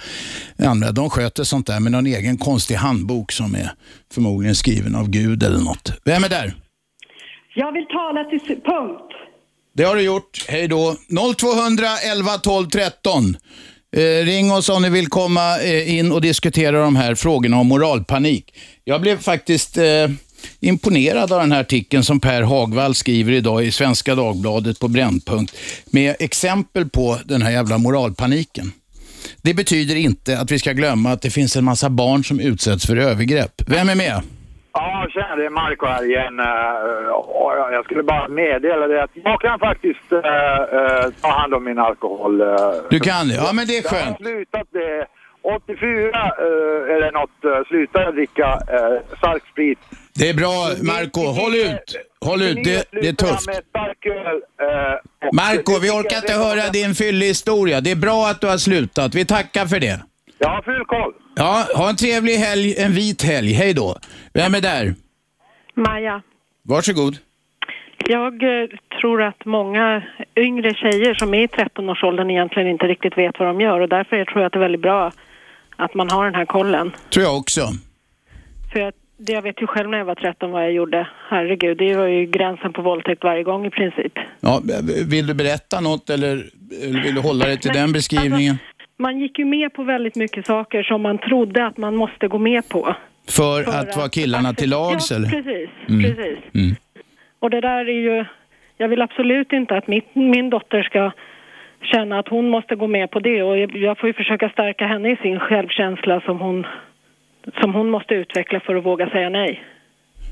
anmäla. 0.59 0.93
De 0.93 1.11
sköter 1.11 1.45
sånt 1.45 1.67
där 1.67 1.81
med 1.81 1.93
någon 1.93 2.07
egen 2.07 2.38
konstig 2.38 2.75
handbok 2.75 3.33
som 3.33 3.55
är 3.55 3.73
förmodligen 4.14 4.55
skriven 4.55 4.95
av 4.95 5.11
Gud 5.11 5.43
eller 5.43 5.59
något. 5.59 5.93
Vem 6.05 6.25
är 6.25 6.29
där? 6.29 6.55
Jag 7.55 7.73
vill 7.73 7.87
tala 7.87 8.25
till 8.25 8.40
punkt. 8.40 9.12
Det 9.75 9.85
har 9.85 9.97
du 9.97 10.02
gjort. 10.02 10.45
Hej 10.49 10.69
då. 10.69 10.97
0200 11.37 11.87
11 12.12 12.38
12 12.38 12.69
13. 12.69 13.37
Eh, 13.97 14.25
ring 14.25 14.52
oss 14.52 14.68
om 14.68 14.82
ni 14.82 14.90
vill 14.90 15.09
komma 15.09 15.61
eh, 15.61 15.99
in 15.99 16.12
och 16.12 16.20
diskutera 16.20 16.80
de 16.80 16.97
här 16.97 17.14
frågorna 17.14 17.56
om 17.56 17.66
moralpanik. 17.66 18.54
Jag 18.85 19.00
blev 19.00 19.23
faktiskt 19.23 19.78
eh, 19.78 20.09
imponerad 20.61 21.32
av 21.32 21.40
den 21.40 21.52
här 21.52 21.61
artikeln 21.61 22.04
som 22.04 22.20
Per 22.20 22.42
Hagvall 22.42 22.94
skriver 22.94 23.32
idag 23.32 23.64
i 23.64 23.73
Svenska 23.73 24.14
Dagbladet 24.14 24.78
på 24.78 24.88
Brännpunkt 24.88 25.56
med 25.87 26.16
exempel 26.18 26.88
på 26.88 27.18
den 27.25 27.42
här 27.42 27.50
jävla 27.50 27.78
moralpaniken. 27.78 28.73
Det 29.42 29.54
betyder 29.54 29.97
inte 29.97 30.38
att 30.38 30.50
vi 30.50 30.59
ska 30.59 30.73
glömma 30.73 31.12
att 31.12 31.23
det 31.23 31.30
finns 31.30 31.56
en 31.56 31.64
massa 31.64 31.90
barn 31.90 32.25
som 32.25 32.40
utsätts 32.40 32.87
för 32.87 32.97
övergrepp. 32.97 33.62
Vem 33.66 33.88
är 33.88 33.94
med? 33.94 34.23
Ja, 34.73 35.07
tjena, 35.11 35.37
det 35.37 35.45
är 35.47 35.50
Marco 35.50 35.87
här 35.87 36.05
igen. 36.11 36.41
Eh, 36.41 36.47
jag- 37.73 37.85
skulle 37.85 38.03
bara 38.03 38.29
meddela 38.29 38.87
det 38.87 39.03
att 39.03 39.11
jag 39.15 39.41
kan 39.41 39.59
faktiskt 39.59 40.12
eh, 40.12 40.19
eh, 40.19 41.11
ta 41.21 41.31
hand 41.31 41.55
om 41.55 41.65
min 41.65 41.79
alkohol. 41.79 42.39
Du 42.91 43.00
kan 43.00 43.29
det? 43.29 43.35
Ja, 43.35 43.50
men 43.53 43.67
det 43.67 43.79
är 43.79 43.83
Jag 43.85 43.91
har 43.91 44.05
skönt. 44.05 44.17
slutat 44.19 44.67
det. 44.73 45.07
84 45.43 46.19
eh, 46.19 46.95
eller 46.95 47.12
något 47.12 47.67
slutade 47.69 48.05
jag 48.05 48.15
dricka 48.15 48.59
stark 49.19 49.43
sprit. 49.53 49.79
Det 50.15 50.29
är 50.29 50.35
bra, 50.35 50.53
Marco. 50.83 51.21
Håll 51.21 51.55
ut. 51.55 51.97
Håll 52.25 52.43
ut. 52.43 52.65
Det, 52.65 52.85
det 53.03 53.09
är 53.09 53.12
tufft. 53.12 53.47
Marco, 55.33 55.79
vi 55.83 55.91
orkar 55.91 56.17
inte 56.17 56.33
höra 56.33 56.69
din 56.73 56.95
fyllig 56.95 57.27
historia. 57.27 57.81
Det 57.81 57.91
är 57.91 57.97
bra 57.97 58.27
att 58.31 58.41
du 58.41 58.47
har 58.47 58.57
slutat. 58.59 59.15
Vi 59.15 59.25
tackar 59.25 59.67
för 59.67 59.81
det. 59.81 60.00
Jag 60.39 60.49
har 60.49 60.62
full 60.62 60.85
koll. 60.87 61.12
Ja, 61.40 61.66
ha 61.75 61.90
en 61.90 61.97
trevlig 61.97 62.35
helg, 62.35 62.75
en 62.78 62.92
vit 62.92 63.23
helg. 63.23 63.52
Hej 63.52 63.75
då. 63.75 63.97
Vem 64.35 64.54
är 64.54 64.61
där? 64.61 64.94
Maja, 65.75 66.23
Varsågod. 66.62 67.16
Jag 68.09 68.42
eh, 68.42 68.68
tror 69.00 69.23
att 69.23 69.44
många 69.44 70.02
yngre 70.37 70.75
tjejer 70.75 71.14
som 71.14 71.35
är 71.35 71.42
i 71.42 71.47
13-årsåldern 71.47 72.30
egentligen 72.30 72.68
inte 72.68 72.87
riktigt 72.87 73.18
vet 73.18 73.38
vad 73.38 73.49
de 73.49 73.61
gör 73.61 73.80
och 73.80 73.88
därför 73.88 74.25
tror 74.25 74.40
jag 74.40 74.47
att 74.47 74.52
det 74.52 74.59
är 74.59 74.61
väldigt 74.61 74.80
bra 74.80 75.12
att 75.76 75.94
man 75.94 76.11
har 76.11 76.25
den 76.25 76.35
här 76.35 76.44
kollen. 76.44 76.92
Tror 77.12 77.25
jag 77.25 77.37
också. 77.37 77.61
För 78.73 78.80
jag, 78.80 78.92
det 79.16 79.32
jag 79.32 79.42
vet 79.42 79.62
ju 79.62 79.66
själv 79.66 79.90
när 79.90 79.99
jag 79.99 80.04
var 80.04 80.14
13 80.14 80.50
vad 80.50 80.62
jag 80.62 80.73
gjorde. 80.73 81.09
Herregud, 81.30 81.78
det 81.78 81.97
var 81.97 82.06
ju 82.06 82.26
gränsen 82.26 82.73
på 82.73 82.82
våldtäkt 82.82 83.25
varje 83.25 83.42
gång 83.42 83.66
i 83.66 83.70
princip. 83.70 84.12
Ja, 84.40 84.61
vill 85.06 85.26
du 85.26 85.35
berätta 85.35 85.80
något 85.80 86.11
eller, 86.11 86.44
eller 86.82 87.02
vill 87.02 87.14
du 87.14 87.20
hålla 87.20 87.44
dig 87.44 87.61
till 87.61 87.70
Nej, 87.70 87.80
den 87.80 87.92
beskrivningen? 87.92 88.59
Man 89.00 89.19
gick 89.19 89.38
ju 89.38 89.45
med 89.45 89.73
på 89.73 89.83
väldigt 89.83 90.16
mycket 90.16 90.47
saker 90.47 90.83
som 90.83 91.02
man 91.02 91.19
trodde 91.19 91.66
att 91.66 91.76
man 91.76 91.97
måste 91.97 92.28
gå 92.28 92.38
med 92.38 92.69
på. 92.69 92.97
för, 93.28 93.62
för 93.62 93.78
att 93.78 93.97
vara 93.97 94.07
att- 94.07 94.12
killarna 94.14 94.52
till 94.54 94.71
lags 94.76 95.11
ja, 95.11 95.16
eller? 95.16 95.28
precis. 95.28 95.71
Mm. 95.88 96.02
precis. 96.02 96.38
Mm. 96.54 96.76
Och 97.38 97.50
det 97.50 97.61
där 97.61 97.88
är 97.88 98.00
ju, 98.09 98.25
jag 98.76 98.88
vill 98.88 99.02
absolut 99.02 99.52
inte 99.52 99.76
att 99.76 99.87
mitt, 99.87 100.14
min 100.14 100.50
dotter 100.50 100.83
ska 100.83 101.12
känna 101.83 102.19
att 102.19 102.28
hon 102.28 102.49
måste 102.49 102.76
gå 102.76 102.87
med 102.87 103.11
på 103.11 103.21
det 103.21 103.42
och 103.42 103.59
jag, 103.59 103.76
jag 103.76 103.99
får 103.99 104.07
ju 104.07 104.12
försöka 104.12 104.49
stärka 104.49 104.87
henne 104.87 105.11
i 105.12 105.16
sin 105.16 105.38
självkänsla 105.38 106.21
som 106.21 106.40
hon, 106.40 106.66
som 107.61 107.75
hon 107.75 107.90
måste 107.90 108.14
utveckla 108.14 108.61
för 108.61 108.75
att 108.76 108.85
våga 108.85 109.11
säga 109.11 109.28
nej. 109.28 109.62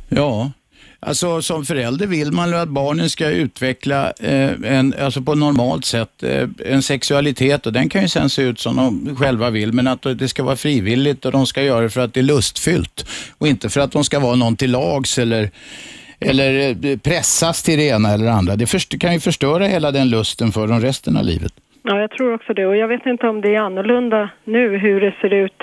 Ja, 0.08 0.52
alltså 1.00 1.43
som 1.43 1.64
förälder 1.64 2.07
vill 2.07 2.33
man 2.33 2.49
ju 2.49 2.57
att 2.57 2.69
barnen 2.69 3.11
ska 3.11 3.31
utveckla 3.31 4.12
eh, 4.21 4.50
en, 4.64 4.95
alltså 5.00 5.23
på 5.23 5.35
normalt 5.35 5.85
sätt 5.85 6.23
eh, 6.23 6.49
en 6.64 6.83
sexualitet 6.83 7.67
och 7.67 7.73
den 7.73 7.88
kan 7.88 8.02
ju 8.02 8.09
sen 8.09 8.31
se 8.31 8.43
ut 8.43 8.59
som 8.59 8.76
de 8.76 9.17
själva 9.17 9.50
vill 9.50 9.73
men 9.73 9.87
att 9.87 10.02
det 10.02 10.28
ska 10.28 10.43
vara 10.43 10.57
frivilligt 10.57 11.25
och 11.25 11.33
de 11.33 11.47
ska 11.47 11.62
göra 11.62 11.81
det 11.81 11.90
för 11.90 12.00
att 12.00 12.14
det 12.14 12.21
är 12.21 12.25
lustfyllt 12.25 13.07
och 13.38 13.49
inte 13.49 13.69
för 13.69 13.81
att 13.81 13.93
de 13.93 14.05
ska 14.05 14.21
vara 14.21 14.37
någon 14.37 14.57
till 14.57 14.71
lags 14.71 15.19
eller 15.19 15.50
eller 16.21 16.71
eh, 16.87 16.99
pressas 16.99 17.62
till 17.62 17.78
det 17.78 17.88
ena 17.88 18.09
eller 18.09 18.26
andra. 18.26 18.57
Det 18.57 18.67
först, 18.67 18.99
kan 19.00 19.12
ju 19.12 19.21
förstöra 19.21 19.64
hela 19.64 19.90
den 19.90 20.11
lusten 20.11 20.52
för 20.52 20.67
dem 20.67 20.81
resten 20.81 21.17
av 21.17 21.25
livet. 21.25 21.52
Ja, 21.83 22.00
jag 22.00 22.11
tror 22.11 22.35
också 22.35 22.55
det. 22.55 22.67
Och 22.67 22.76
jag 22.76 22.88
vet 22.88 23.07
inte 23.07 23.26
om 23.26 23.40
det 23.40 23.55
är 23.55 23.61
annorlunda 23.61 24.31
nu 24.45 24.78
hur 24.78 25.00
det 25.00 25.14
ser 25.21 25.33
ut, 25.35 25.62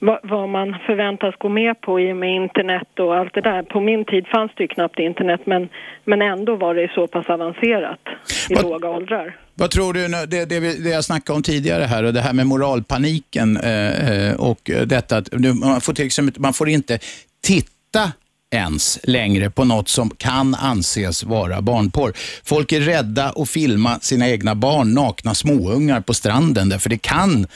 vad, 0.00 0.48
man 0.48 0.76
förväntas 0.86 1.34
gå 1.38 1.48
med 1.48 1.80
på 1.80 2.00
i 2.00 2.12
och 2.12 2.16
med 2.16 2.34
internet 2.36 2.88
och 2.98 3.16
allt 3.16 3.34
det 3.34 3.40
där. 3.40 3.62
På 3.62 3.80
min 3.80 4.04
tid 4.04 4.26
fanns 4.26 4.52
det 4.56 4.62
ju 4.62 4.68
knappt 4.68 4.98
internet, 4.98 5.40
men, 5.44 5.68
men 6.04 6.22
ändå 6.22 6.56
var 6.56 6.74
det 6.74 6.90
så 6.94 7.06
pass 7.06 7.26
avancerat 7.28 8.00
i 8.50 8.54
Vad- 8.54 8.62
låga 8.64 8.88
åldrar. 8.88 9.36
Vad 9.54 9.70
tror 9.70 9.92
du, 9.92 10.08
det, 10.08 10.44
det, 10.44 10.84
det 10.84 10.90
jag 10.90 11.04
snackade 11.04 11.36
om 11.36 11.42
tidigare 11.42 11.84
här 11.84 12.04
och 12.04 12.12
det 12.12 12.20
här 12.20 12.32
med 12.32 12.46
moralpaniken 12.46 13.56
eh, 13.56 14.28
eh, 14.30 14.34
och 14.40 14.70
detta 14.86 15.16
att 15.16 15.28
man, 15.60 15.80
får 15.80 15.92
till 15.92 16.06
exempel, 16.06 16.40
man 16.42 16.52
får 16.52 16.68
inte 16.68 16.98
titta 17.42 18.12
ens 18.50 18.98
längre 19.02 19.50
på 19.50 19.64
något 19.64 19.88
som 19.88 20.10
kan 20.10 20.54
anses 20.54 21.24
vara 21.24 21.62
barnporr. 21.62 22.12
Folk 22.44 22.72
är 22.72 22.80
rädda 22.80 23.32
att 23.36 23.48
filma 23.48 24.00
sina 24.00 24.28
egna 24.28 24.54
barn, 24.54 24.94
nakna 24.94 25.34
småungar 25.34 26.00
på 26.00 26.14
stranden 26.14 26.68
därför 26.68 26.90
det 26.90 26.98
kan 26.98 27.46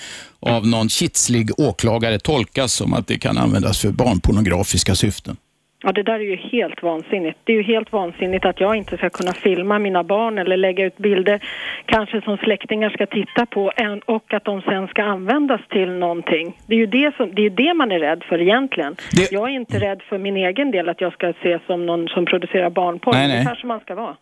av 0.41 0.67
någon 0.67 0.89
kitslig 0.89 1.61
åklagare 1.61 2.19
tolkas 2.19 2.73
som 2.73 2.95
att 2.95 3.07
det 3.07 3.19
kan 3.19 3.39
användas 3.39 3.79
för 3.79 3.91
barnpornografiska 3.91 4.95
syften. 4.95 5.37
Ja, 5.83 5.93
det 5.93 6.03
där 6.03 6.15
är 6.15 6.19
ju 6.21 6.37
helt 6.37 6.83
vansinnigt. 6.83 7.39
Det 7.45 7.53
är 7.53 7.57
ju 7.57 7.63
helt 7.63 7.93
vansinnigt 7.93 8.45
att 8.45 8.61
jag 8.61 8.77
inte 8.77 8.97
ska 8.97 9.11
kunna 9.11 9.33
filma 9.33 9.79
mina 9.79 10.05
barn 10.05 10.39
eller 10.39 10.57
lägga 10.57 10.85
ut 10.85 10.97
bilder, 10.99 11.41
kanske 11.87 12.21
som 12.21 12.37
släktingar 12.37 12.91
ska 12.91 13.07
titta 13.07 13.47
på, 13.47 13.73
och 14.07 14.35
att 14.35 14.45
de 14.45 14.63
sen 14.63 14.87
ska 14.89 15.03
användas 15.03 15.61
till 15.71 15.91
någonting. 15.91 16.57
Det 16.67 16.75
är 16.75 16.79
ju 16.79 16.87
det, 16.87 17.17
som, 17.17 17.35
det, 17.35 17.43
är 17.47 17.51
det 17.51 17.75
man 17.75 17.93
är 17.93 17.99
rädd 17.99 18.23
för 18.29 18.41
egentligen. 18.41 18.97
Det- 19.13 19.33
Jag 19.33 19.49
är 19.51 19.55
inte 19.55 19.79
rädd 19.81 20.01
för 20.09 20.19
min 20.19 20.37
egen 20.37 20.71
del, 20.71 20.89
att 20.89 21.01
jag 21.01 21.13
ska 21.13 21.29
ses 21.29 21.63
som 21.67 21.87
någon 21.87 22.09
som 22.09 22.25
producerar 22.25 22.71
barnporr. 22.71 23.13
Nej, 23.13 23.39
Det 23.39 23.45
kanske 23.45 23.67
man 23.67 23.81
ska 23.81 23.95
vara. 23.95 24.17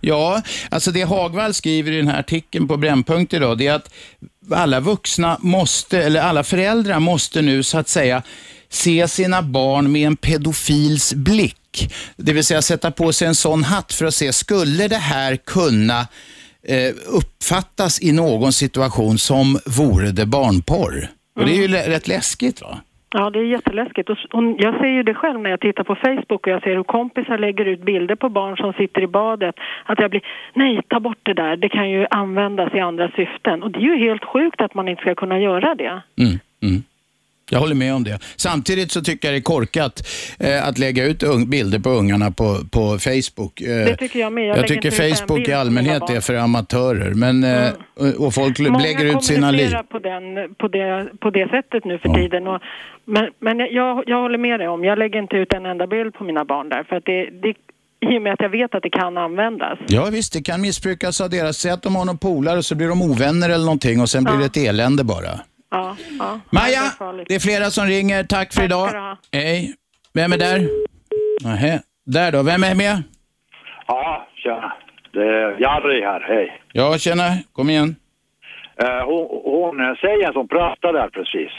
Ja, 0.00 0.42
alltså 0.70 0.90
det 0.90 1.02
Hagvall 1.02 1.54
skriver 1.54 1.92
i 1.92 1.96
den 1.96 2.08
här 2.08 2.18
artikeln 2.20 2.68
på 2.68 2.76
Brännpunkt 2.76 3.34
idag, 3.34 3.58
det 3.58 3.66
är 3.66 3.74
att 3.74 3.94
alla 4.54 4.80
vuxna 4.80 5.36
måste, 5.40 6.02
eller 6.02 6.20
alla 6.20 6.44
föräldrar 6.44 7.00
måste 7.00 7.42
nu 7.42 7.62
så 7.62 7.78
att 7.78 7.88
säga 7.88 8.22
se 8.74 9.08
sina 9.08 9.42
barn 9.42 9.92
med 9.92 10.06
en 10.06 10.16
pedofils 10.16 11.14
blick. 11.14 11.88
Det 12.16 12.32
vill 12.32 12.44
säga 12.44 12.62
sätta 12.62 12.90
på 12.90 13.12
sig 13.12 13.28
en 13.28 13.34
sån 13.34 13.62
hatt 13.64 13.92
för 13.92 14.06
att 14.06 14.14
se, 14.14 14.32
skulle 14.32 14.88
det 14.88 14.96
här 14.96 15.36
kunna 15.36 16.00
eh, 16.68 16.94
uppfattas 17.18 18.02
i 18.02 18.12
någon 18.12 18.52
situation 18.52 19.18
som 19.18 19.58
vore 19.66 20.10
det 20.12 20.26
barnporr? 20.26 21.08
Och 21.36 21.46
det 21.46 21.52
är 21.52 21.62
ju 21.62 21.68
lä- 21.68 21.88
rätt 21.88 22.08
läskigt 22.08 22.62
va? 22.62 22.78
Ja, 23.16 23.30
det 23.30 23.38
är 23.38 23.44
jätteläskigt. 23.44 24.10
Och 24.10 24.16
jag 24.58 24.78
ser 24.80 24.88
ju 24.88 25.02
det 25.02 25.14
själv 25.14 25.40
när 25.40 25.50
jag 25.50 25.60
tittar 25.60 25.84
på 25.84 25.94
Facebook 25.94 26.46
och 26.46 26.52
jag 26.52 26.62
ser 26.62 26.74
hur 26.76 26.82
kompisar 26.82 27.38
lägger 27.38 27.64
ut 27.64 27.82
bilder 27.84 28.14
på 28.14 28.28
barn 28.28 28.56
som 28.56 28.72
sitter 28.72 29.02
i 29.02 29.06
badet. 29.06 29.54
Att 29.84 30.00
jag 30.00 30.10
blir, 30.10 30.22
nej, 30.54 30.80
ta 30.88 31.00
bort 31.00 31.18
det 31.22 31.34
där, 31.34 31.56
det 31.56 31.68
kan 31.68 31.90
ju 31.90 32.06
användas 32.10 32.74
i 32.74 32.80
andra 32.80 33.10
syften. 33.16 33.62
Och 33.62 33.70
det 33.70 33.78
är 33.78 33.82
ju 33.82 33.98
helt 33.98 34.24
sjukt 34.24 34.60
att 34.60 34.74
man 34.74 34.88
inte 34.88 35.02
ska 35.02 35.14
kunna 35.14 35.38
göra 35.40 35.74
det. 35.74 36.02
Mm, 36.22 36.38
mm. 36.62 36.82
Jag 37.50 37.58
håller 37.58 37.74
med 37.74 37.94
om 37.94 38.04
det. 38.04 38.18
Samtidigt 38.36 38.92
så 38.92 39.00
tycker 39.02 39.28
jag 39.28 39.34
det 39.34 39.38
är 39.38 39.42
korkat 39.42 40.02
eh, 40.38 40.68
att 40.68 40.78
lägga 40.78 41.04
ut 41.04 41.22
bilder 41.46 41.78
på 41.78 41.90
ungarna 41.90 42.30
på, 42.30 42.58
på 42.70 42.98
Facebook. 42.98 43.60
Eh, 43.60 43.68
Det 43.68 43.96
tycker 43.96 44.18
jag 44.20 44.32
med. 44.32 44.44
Jag 44.46 44.58
Jag, 44.58 44.66
tycker 44.66 44.90
Facebook 44.90 45.48
i 45.48 45.52
allmänhet. 45.52 46.02
Mm. 46.02 46.16
är 46.16 46.20
för 46.20 46.34
amatörer. 46.34 47.10
Men, 47.14 47.44
eh, 47.44 47.68
och- 47.96 48.26
och 48.26 48.34
folk 48.34 48.58
Många 48.58 48.78
lägger 48.78 49.04
ut 49.16 49.24
sina 49.24 49.50
liv. 49.50 49.58
kommunicerar 49.58 49.82
på, 49.82 49.98
den, 49.98 50.54
på, 50.54 50.68
det, 50.68 51.08
på 51.20 51.30
det 51.30 51.48
sättet 51.48 51.84
nu 51.84 51.98
för 51.98 52.08
tiden. 52.14 52.46
Och, 52.46 52.60
men 53.04 53.30
men 53.40 53.58
jag, 53.58 54.04
jag 54.06 54.22
håller 54.22 54.38
med 54.38 54.60
dig 54.60 54.68
om, 54.68 54.84
jag 54.84 54.98
lägger 54.98 55.18
inte 55.18 55.36
ut 55.36 55.52
en 55.52 55.66
enda 55.66 55.86
bild 55.86 56.14
på 56.14 56.24
mina 56.24 56.44
barn 56.44 56.68
där. 56.68 56.84
För 56.88 56.96
att 56.96 57.04
det, 57.04 57.30
det, 57.42 57.54
I 58.14 58.18
och 58.18 58.22
med 58.22 58.32
att 58.32 58.40
jag 58.40 58.48
vet 58.48 58.74
att 58.74 58.82
det 58.82 58.90
kan 58.90 59.18
användas. 59.18 59.78
Ja 59.86 60.04
visst, 60.12 60.32
det 60.32 60.42
kan 60.42 60.60
missbrukas 60.60 61.20
av 61.20 61.30
deras. 61.30 61.56
Säg 61.56 61.70
att 61.70 61.82
de 61.82 61.96
har 61.96 62.04
någon 62.04 62.18
polare 62.18 62.58
och 62.58 62.64
så 62.64 62.74
blir 62.74 62.88
de 62.88 63.02
ovänner 63.02 63.50
eller 63.50 63.64
någonting 63.64 64.00
och 64.00 64.08
sen 64.10 64.24
blir 64.24 64.34
det 64.38 64.44
ett 64.44 64.56
elände 64.56 65.04
bara. 65.04 65.30
Ja, 65.74 65.96
ja. 66.18 66.40
Maja, 66.50 66.82
det 66.98 67.24
det 67.28 67.34
är 67.34 67.40
flera 67.40 67.70
som 67.70 67.84
ringer. 67.86 68.24
Tack 68.24 68.52
för 68.54 68.62
idag. 68.64 68.88
du 68.92 68.98
ha. 68.98 69.16
Hej. 69.32 69.74
Vem 70.14 70.32
är 70.32 70.38
där? 70.38 70.68
Nähä. 71.44 71.80
Där 72.06 72.32
då, 72.32 72.42
vem 72.42 72.64
är 72.64 72.74
med? 72.74 73.02
Ja, 73.86 74.26
tjena. 74.36 74.72
Det 75.12 75.20
är 75.20 75.60
Jari 75.60 76.00
här, 76.04 76.20
hej. 76.28 76.60
Ja, 76.72 76.98
tjena. 76.98 77.24
Kom 77.52 77.70
igen. 77.70 77.96
Eh, 78.82 79.04
hon, 79.06 79.26
hon 79.44 79.80
eh, 79.80 79.94
tjejen 79.96 80.32
som 80.32 80.48
pratade 80.48 80.98
där 80.98 81.08
precis. 81.08 81.52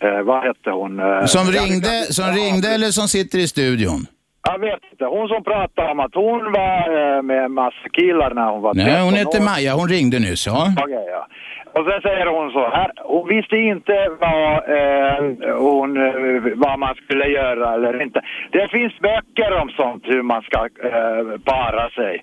Eh, 0.00 0.22
vad 0.22 0.42
hette 0.44 0.70
hon? 0.70 1.00
Eh, 1.00 1.24
Som 1.24 1.46
ringde, 1.46 2.02
som 2.12 2.24
ringde 2.32 2.68
eller 2.74 2.86
som 2.90 3.08
sitter 3.08 3.38
i 3.38 3.48
studion? 3.48 4.06
Jag 4.42 4.58
vet 4.58 4.80
inte. 4.92 5.04
Hon 5.04 5.28
som 5.28 5.44
pratade 5.44 5.90
om 5.90 6.00
att 6.00 6.14
hon 6.14 6.52
var 6.52 6.78
eh, 7.16 7.22
med 7.22 7.50
massa 7.50 7.88
killar 7.92 8.34
när 8.34 8.50
hon 8.52 8.62
var 8.62 8.74
Nej, 8.74 8.84
13 8.84 9.04
hon 9.04 9.14
heter. 9.14 9.40
Maja. 9.40 9.74
Hon 9.74 9.88
ringde 9.88 10.18
nyss. 10.18 10.46
Ja. 10.46 10.72
Okej, 10.82 11.04
ja. 11.10 11.26
Och 11.72 11.84
sen 11.90 12.00
säger 12.02 12.26
hon 12.26 12.50
så 12.52 12.70
här, 12.70 12.90
hon 12.96 13.28
visste 13.28 13.56
inte 13.56 14.08
vad, 14.20 14.54
eh, 14.78 15.56
hon, 15.58 15.96
eh, 15.96 16.42
vad 16.56 16.78
man 16.78 16.94
skulle 16.94 17.26
göra 17.26 17.74
eller 17.74 18.02
inte. 18.02 18.20
Det 18.52 18.68
finns 18.68 18.98
böcker 18.98 19.52
om 19.62 19.68
sånt, 19.70 20.04
hur 20.06 20.22
man 20.22 20.42
ska 20.42 20.58
eh, 20.84 21.38
para 21.44 21.90
sig. 21.90 22.22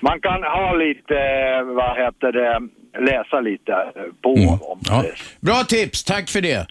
Man 0.00 0.20
kan 0.20 0.42
ha 0.42 0.72
lite, 0.74 1.18
eh, 1.18 1.62
vad 1.62 1.96
heter 1.96 2.32
det, 2.32 2.60
läsa 3.00 3.40
lite 3.40 3.72
eh, 3.72 4.02
på 4.22 4.30
om 4.72 4.80
Ja. 4.90 5.02
det. 5.02 5.46
Bra 5.46 5.54
tips, 5.68 6.04
tack 6.04 6.28
för 6.28 6.40
det. 6.40 6.66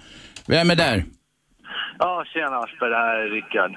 Vem 0.48 0.70
är 0.72 0.76
där? 0.76 1.04
Ja, 2.00 2.24
tjena 2.34 2.58
Asper, 2.58 2.90
det 2.90 2.96
här 2.98 3.16
är 3.16 3.30
Rickard. 3.30 3.72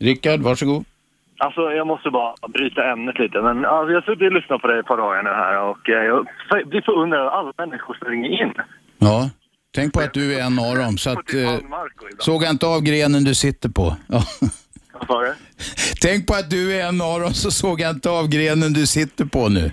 Rickard, 0.00 0.40
varsågod. 0.40 0.84
Alltså, 1.44 1.60
jag 1.72 1.86
måste 1.86 2.10
bara 2.10 2.34
bryta 2.48 2.90
ämnet 2.92 3.18
lite. 3.18 3.40
Men 3.42 3.64
alltså, 3.64 3.92
jag 3.92 4.00
har 4.00 4.06
suttit 4.06 4.26
och 4.26 4.32
lyssnat 4.32 4.60
på 4.62 4.66
dig 4.68 4.78
ett 4.78 4.86
par 4.86 4.96
dagar 4.96 5.22
nu 5.22 5.30
här 5.30 5.62
och 5.62 5.88
eh, 5.88 6.04
jag 6.04 6.26
blir 6.68 6.80
förundrad 6.80 7.20
över 7.20 7.30
alla 7.30 7.52
människor 7.58 7.94
som 7.94 8.08
ringer 8.08 8.42
in. 8.42 8.52
Ja, 8.98 9.30
tänk 9.74 9.92
på 9.92 10.00
att 10.00 10.14
du 10.14 10.34
är 10.34 10.44
en 10.46 10.58
av 10.58 10.76
dem. 10.76 10.98
Så 10.98 11.10
att, 11.10 11.34
eh, 11.34 11.58
såg 12.18 12.42
jag 12.42 12.50
inte 12.50 12.66
av 12.66 12.80
grenen 12.82 13.24
du 13.24 13.34
sitter 13.34 13.68
på. 13.68 13.96
Ja. 14.08 14.22
Vad 14.92 15.06
sa 15.06 15.20
du? 15.22 15.34
Tänk 16.02 16.26
på 16.26 16.34
att 16.34 16.50
du 16.50 16.76
är 16.76 16.88
en 16.88 17.00
av 17.00 17.20
dem 17.20 17.32
så 17.32 17.50
såg 17.50 17.80
jag 17.80 17.90
inte 17.90 18.10
av 18.10 18.28
grenen 18.28 18.72
du 18.72 18.86
sitter 18.86 19.24
på 19.24 19.48
nu. 19.48 19.72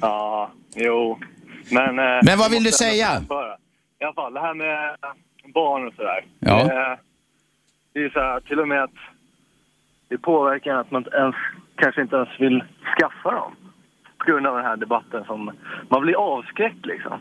Ja, 0.00 0.50
jo. 0.76 1.18
Men, 1.70 1.98
eh, 1.98 2.20
Men 2.22 2.38
vad 2.38 2.50
vill 2.50 2.64
du 2.64 2.70
säga? 2.70 3.08
I 4.00 4.04
alla 4.04 4.14
fall, 4.14 4.34
det 4.34 4.40
här 4.40 4.54
med 4.54 4.96
barn 5.54 5.86
och 5.86 5.94
sådär. 5.94 6.24
Ja. 6.38 6.64
Det, 6.64 6.98
det 7.92 8.04
är 8.06 8.10
så 8.10 8.20
här, 8.20 8.40
till 8.40 8.60
och 8.60 8.68
med 8.68 8.82
att 8.82 8.98
det 10.08 10.18
påverkar 10.18 10.74
att 10.74 10.90
man 10.90 11.04
ens, 11.12 11.36
kanske 11.76 12.02
inte 12.02 12.16
ens 12.16 12.28
vill 12.38 12.64
skaffa 12.98 13.30
dem. 13.30 13.52
På 14.18 14.24
grund 14.30 14.46
av 14.46 14.56
den 14.56 14.64
här 14.64 14.76
debatten 14.76 15.24
som, 15.24 15.50
man 15.88 16.02
blir 16.02 16.14
avskräckt 16.14 16.86
liksom. 16.86 17.20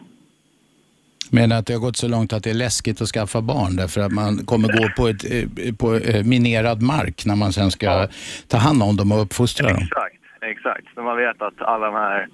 Menar 1.32 1.56
att 1.60 1.66
det 1.66 1.74
har 1.74 1.80
gått 1.80 1.98
så 1.98 2.08
långt 2.08 2.34
att 2.34 2.44
det 2.44 2.50
är 2.50 2.54
läskigt 2.54 3.02
att 3.02 3.08
skaffa 3.08 3.42
barn 3.42 3.76
därför 3.76 4.02
att 4.02 4.12
man 4.12 4.46
kommer 4.46 4.68
gå 4.68 4.90
på, 4.98 5.08
ett, 5.08 5.24
eh, 5.32 5.76
på 5.76 5.96
eh, 5.96 6.24
minerad 6.24 6.82
mark 6.82 7.26
när 7.26 7.36
man 7.36 7.54
sen 7.54 7.72
ska 7.72 8.08
ta 8.48 8.58
hand 8.58 8.84
om 8.84 8.96
dem 8.96 9.12
och 9.12 9.22
uppfostra 9.22 9.68
dem. 9.68 9.78
Exakt, 9.82 10.22
exakt. 10.42 10.88
Men 10.96 11.06
man 11.06 11.18
vet 11.18 11.42
att 11.42 11.62
alla 11.62 11.86
de 11.86 11.96
här 11.96 12.28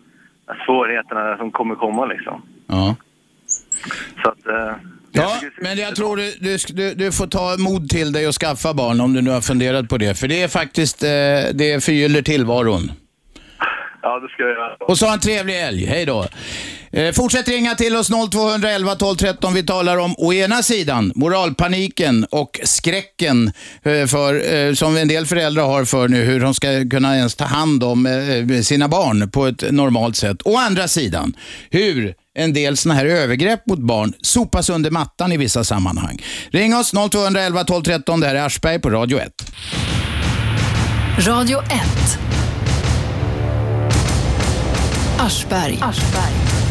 svårigheterna 0.65 1.37
som 1.37 1.51
kommer 1.51 1.75
komma 1.75 2.05
liksom. 2.05 2.41
Ja. 2.67 2.95
Så 4.23 4.29
att, 4.29 4.47
eh, 4.47 4.75
Ja, 5.15 5.41
men 5.61 5.77
jag 5.77 5.95
tror 5.95 6.17
du, 6.17 6.57
du, 6.67 6.93
du, 6.93 7.11
får 7.11 7.27
ta 7.27 7.55
mod 7.57 7.89
till 7.89 8.11
dig 8.11 8.27
och 8.27 8.33
skaffa 8.33 8.73
barn 8.73 9.01
om 9.01 9.13
du 9.13 9.21
nu 9.21 9.29
har 9.29 9.41
funderat 9.41 9.89
på 9.89 9.97
det. 9.97 10.15
För 10.15 10.27
det 10.27 10.41
är 10.41 10.47
faktiskt, 10.47 11.03
eh, 11.03 11.09
det 11.53 11.83
förgyller 11.83 12.21
tillvaron. 12.21 12.91
Ja, 14.01 14.19
det 14.19 14.27
ska 14.27 14.43
jag 14.43 14.51
göra. 14.51 14.75
Och 14.79 14.97
så 14.97 15.13
en 15.13 15.19
trevlig 15.19 15.53
helg. 15.53 15.85
Hej 15.85 16.05
då. 16.05 16.27
Eh, 16.91 17.11
fortsätt 17.11 17.47
ringa 17.47 17.75
till 17.75 17.95
oss 17.95 18.09
0211 18.09 18.95
12 18.95 19.15
13. 19.15 19.53
Vi 19.53 19.63
talar 19.63 19.97
om 19.97 20.15
å 20.17 20.33
ena 20.33 20.63
sidan 20.63 21.11
moralpaniken 21.15 22.25
och 22.31 22.59
skräcken 22.63 23.51
eh, 23.83 24.07
för, 24.07 24.53
eh, 24.53 24.73
som 24.73 24.97
en 24.97 25.07
del 25.07 25.25
föräldrar 25.25 25.63
har 25.63 25.85
för 25.85 26.07
nu 26.07 26.23
hur 26.23 26.39
de 26.39 26.53
ska 26.53 26.89
kunna 26.89 27.15
ens 27.15 27.35
ta 27.35 27.45
hand 27.45 27.83
om 27.83 28.07
sina 28.63 28.87
barn 28.87 29.29
på 29.29 29.45
ett 29.45 29.71
normalt 29.71 30.15
sätt. 30.15 30.37
Å 30.45 30.57
andra 30.57 30.87
sidan 30.87 31.33
hur 31.69 32.13
en 32.35 32.53
del 32.53 32.77
såna 32.77 32.95
här 32.95 33.05
övergrepp 33.05 33.67
mot 33.67 33.79
barn 33.79 34.13
sopas 34.21 34.69
under 34.69 34.91
mattan 34.91 35.31
i 35.31 35.37
vissa 35.37 35.63
sammanhang. 35.63 36.21
Ring 36.51 36.75
oss 36.75 36.91
0211 36.91 37.63
12 37.63 37.83
13. 37.83 38.19
Det 38.19 38.27
här 38.27 38.35
är 38.35 38.45
Aschberg 38.45 38.79
på 38.79 38.89
Radio 38.89 39.19
1. 39.19 39.31
Radio 41.27 41.59
1. 41.61 41.69
Aschberg. 45.19 46.62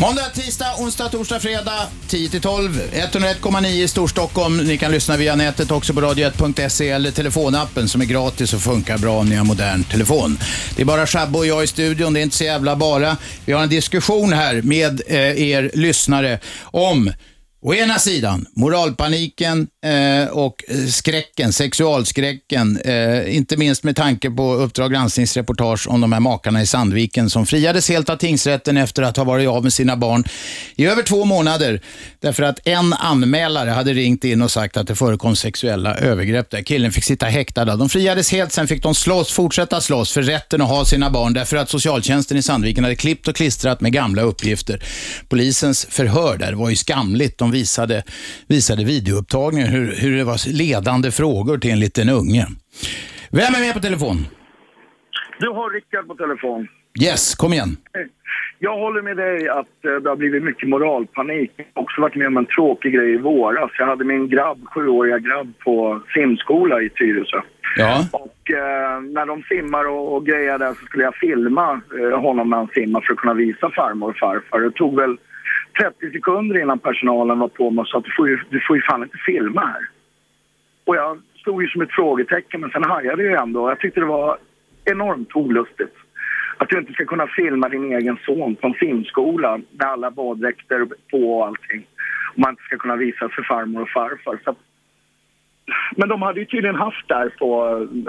Måndag, 0.00 0.30
tisdag, 0.34 0.74
onsdag, 0.78 1.08
torsdag, 1.08 1.40
fredag 1.40 1.86
10-12. 2.08 2.80
101,9 2.92 3.66
i 3.66 3.88
Storstockholm. 3.88 4.56
Ni 4.56 4.78
kan 4.78 4.92
lyssna 4.92 5.16
via 5.16 5.36
nätet 5.36 5.70
också 5.70 5.94
på 5.94 6.00
radio1.se 6.00 6.88
eller 6.88 7.10
telefonappen 7.10 7.88
som 7.88 8.00
är 8.00 8.04
gratis 8.04 8.54
och 8.54 8.60
funkar 8.60 8.98
bra 8.98 9.18
om 9.18 9.28
ni 9.28 9.36
har 9.36 9.44
modern 9.44 9.84
telefon. 9.84 10.38
Det 10.76 10.82
är 10.82 10.86
bara 10.86 11.06
Shabbo 11.06 11.38
och 11.38 11.46
jag 11.46 11.64
i 11.64 11.66
studion. 11.66 12.12
Det 12.12 12.20
är 12.20 12.22
inte 12.22 12.36
så 12.36 12.44
jävla 12.44 12.76
bara. 12.76 13.16
Vi 13.44 13.52
har 13.52 13.62
en 13.62 13.68
diskussion 13.68 14.32
här 14.32 14.62
med 14.62 15.02
eh, 15.06 15.42
er 15.42 15.70
lyssnare 15.74 16.38
om 16.62 17.12
Å 17.62 17.74
ena 17.74 17.98
sidan 17.98 18.46
moralpaniken 18.56 19.68
eh, 19.82 20.28
och 20.28 20.64
eh, 20.68 20.86
skräcken, 20.86 21.52
sexualskräcken, 21.52 22.80
eh, 22.84 23.36
inte 23.36 23.56
minst 23.56 23.84
med 23.84 23.96
tanke 23.96 24.30
på 24.30 24.54
Uppdrag 24.54 24.92
granskningsreportage 24.92 25.88
om 25.88 26.00
de 26.00 26.12
här 26.12 26.20
makarna 26.20 26.62
i 26.62 26.66
Sandviken 26.66 27.30
som 27.30 27.46
friades 27.46 27.88
helt 27.88 28.10
av 28.10 28.16
tingsrätten 28.16 28.76
efter 28.76 29.02
att 29.02 29.16
ha 29.16 29.24
varit 29.24 29.48
av 29.48 29.62
med 29.62 29.72
sina 29.72 29.96
barn 29.96 30.24
i 30.76 30.86
över 30.86 31.02
två 31.02 31.24
månader 31.24 31.80
därför 32.20 32.42
att 32.42 32.66
en 32.66 32.92
anmälare 32.92 33.70
hade 33.70 33.92
ringt 33.92 34.24
in 34.24 34.42
och 34.42 34.50
sagt 34.50 34.76
att 34.76 34.86
det 34.86 34.94
förekom 34.94 35.36
sexuella 35.36 35.94
övergrepp 35.94 36.50
där. 36.50 36.62
Killen 36.62 36.92
fick 36.92 37.04
sitta 37.04 37.26
häktad. 37.26 37.64
De 37.64 37.88
friades 37.88 38.32
helt, 38.32 38.52
sen 38.52 38.68
fick 38.68 38.82
de 38.82 38.94
slåss, 38.94 39.32
fortsätta 39.32 39.80
slåss 39.80 40.12
för 40.12 40.22
rätten 40.22 40.62
att 40.62 40.68
ha 40.68 40.84
sina 40.84 41.10
barn 41.10 41.32
därför 41.32 41.56
att 41.56 41.70
socialtjänsten 41.70 42.36
i 42.36 42.42
Sandviken 42.42 42.84
hade 42.84 42.96
klippt 42.96 43.28
och 43.28 43.36
klistrat 43.36 43.80
med 43.80 43.92
gamla 43.92 44.22
uppgifter. 44.22 44.82
Polisens 45.28 45.86
förhör 45.90 46.36
där 46.36 46.52
var 46.52 46.70
ju 46.70 46.76
skamligt. 46.76 47.38
De 47.38 47.50
visade, 47.50 48.02
visade 48.46 48.84
videoupptagningar 48.84 49.69
hur, 49.70 49.86
hur 50.02 50.16
det 50.16 50.24
var 50.24 50.52
ledande 50.52 51.10
frågor 51.10 51.58
till 51.58 51.70
en 51.70 51.80
liten 51.80 52.08
unge. 52.08 52.46
Vem 53.30 53.54
är 53.54 53.60
med 53.66 53.74
på 53.74 53.80
telefon? 53.80 54.16
Du 55.38 55.48
har 55.48 55.70
Rickard 55.70 56.06
på 56.06 56.14
telefon. 56.14 56.68
Yes, 57.04 57.34
kom 57.34 57.52
igen. 57.52 57.76
Jag 58.58 58.78
håller 58.78 59.02
med 59.02 59.16
dig 59.16 59.48
att 59.48 59.84
eh, 59.84 59.94
det 60.02 60.08
har 60.08 60.16
blivit 60.16 60.42
mycket 60.42 60.68
moralpanik. 60.68 61.52
Jag 61.56 61.64
har 61.74 61.82
också 61.82 62.00
varit 62.00 62.14
med 62.14 62.26
om 62.26 62.36
en 62.36 62.46
tråkig 62.46 62.94
grej 62.94 63.14
i 63.14 63.16
våras. 63.16 63.70
Jag 63.78 63.86
hade 63.86 64.04
min 64.04 64.28
grabb, 64.28 64.58
sjuåriga 64.74 65.18
grabb 65.18 65.52
på 65.64 66.02
simskola 66.14 66.82
i 66.82 66.88
Tyresö. 66.88 67.40
Ja. 67.76 68.04
Och 68.12 68.50
eh, 68.50 69.00
när 69.00 69.26
de 69.26 69.42
simmar 69.42 69.88
och, 69.88 70.16
och 70.16 70.26
grejer 70.26 70.58
där 70.58 70.74
så 70.74 70.84
skulle 70.86 71.04
jag 71.04 71.14
filma 71.14 71.80
eh, 72.00 72.20
honom 72.20 72.50
när 72.50 72.56
han 72.56 72.68
simmar 72.74 73.00
för 73.00 73.12
att 73.12 73.18
kunna 73.18 73.34
visa 73.34 73.70
farmor 73.70 74.08
och 74.10 74.16
farfar. 74.16 74.60
Det 74.60 74.70
tog 74.70 74.96
väl 74.96 75.16
30 75.80 76.12
sekunder 76.12 76.62
innan 76.62 76.78
personalen 76.78 77.38
var 77.38 77.48
på 77.48 77.70
mig 77.70 77.82
och 77.82 77.88
sa 77.88 77.98
att 77.98 78.04
du 78.04 78.14
får 78.16 78.28
ju, 78.28 78.38
du 78.50 78.60
får 78.66 78.76
ju 78.76 78.82
fan 78.82 79.02
inte 79.02 79.18
filma 79.26 79.60
här. 79.60 79.88
Och 80.84 80.96
jag 80.96 81.20
stod 81.40 81.62
ju 81.62 81.68
som 81.68 81.82
ett 81.82 81.92
frågetecken 81.92 82.60
men 82.60 82.70
sen 82.70 82.84
hajade 82.84 83.22
jag 83.22 83.42
ändå. 83.42 83.68
Jag 83.68 83.80
tyckte 83.80 84.00
det 84.00 84.06
var 84.06 84.38
enormt 84.84 85.36
olustigt. 85.36 85.94
Att 86.56 86.68
du 86.68 86.78
inte 86.78 86.92
ska 86.92 87.04
kunna 87.04 87.26
filma 87.26 87.68
din 87.68 87.92
egen 87.92 88.18
son 88.26 88.56
på 88.56 88.66
en 88.66 88.74
filmskola 88.74 89.60
med 89.70 89.86
alla 89.86 90.10
baddräkter 90.10 90.86
på 91.10 91.38
och 91.38 91.46
allting. 91.46 91.86
Och 92.32 92.38
man 92.38 92.50
inte 92.50 92.62
ska 92.62 92.76
kunna 92.78 92.96
visa 92.96 93.28
för 93.28 93.42
farmor 93.42 93.82
och 93.82 93.88
farfar. 93.88 94.40
Så 94.44 94.50
att... 94.50 94.56
Men 95.96 96.08
de 96.08 96.22
hade 96.22 96.40
ju 96.40 96.46
tydligen 96.46 96.76
haft 96.76 97.08
där 97.08 97.28
på 97.38 97.48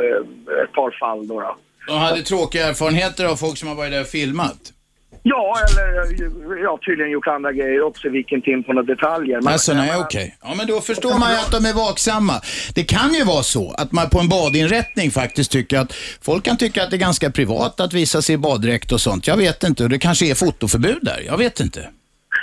eh, 0.01 0.63
ett 0.63 0.71
par 0.71 0.91
fall 0.99 1.27
då. 1.27 1.39
då. 1.39 1.57
De 1.87 1.97
hade 1.99 2.21
tråkiga 2.21 2.67
erfarenheter 2.67 3.25
av 3.25 3.35
folk 3.35 3.57
som 3.57 3.67
har 3.69 3.75
varit 3.75 3.91
där 3.91 4.01
och 4.01 4.07
filmat. 4.07 4.73
Ja, 5.23 5.55
eller 5.69 6.63
ja, 6.63 6.79
tydligen 6.85 7.11
gjort 7.11 7.27
andra 7.27 7.51
grejer 7.51 7.81
också, 7.83 8.09
vilken 8.09 8.49
in 8.49 8.63
på 8.63 8.73
några 8.73 8.85
detaljer. 8.95 9.41
Men- 9.41 9.53
Alltså 9.53 9.73
nej, 9.73 9.91
okej. 9.99 10.37
Ja, 10.43 10.53
men 10.57 10.67
då 10.67 10.81
förstår 10.81 11.19
man 11.19 11.31
ju 11.31 11.37
att 11.37 11.51
de 11.51 11.65
är 11.69 11.73
vaksamma. 11.73 12.33
Det 12.75 12.83
kan 12.83 13.13
ju 13.13 13.23
vara 13.23 13.43
så 13.43 13.71
att 13.77 13.91
man 13.91 14.09
på 14.09 14.19
en 14.19 14.29
badinrättning 14.29 15.11
faktiskt 15.11 15.51
tycker 15.51 15.79
att 15.79 15.93
folk 16.21 16.43
kan 16.45 16.57
tycka 16.57 16.83
att 16.83 16.89
det 16.89 16.95
är 16.95 16.99
ganska 17.09 17.31
privat 17.31 17.79
att 17.79 17.93
visa 17.93 18.21
sig 18.21 18.35
i 18.35 18.37
baddräkt 18.37 18.91
och 18.91 19.01
sånt. 19.01 19.27
Jag 19.27 19.37
vet 19.37 19.63
inte. 19.63 19.83
Och 19.83 19.89
det 19.89 19.99
kanske 19.99 20.25
är 20.31 20.35
fotoförbud 20.35 20.99
där. 21.01 21.19
Jag 21.25 21.37
vet 21.37 21.59
inte. 21.59 21.89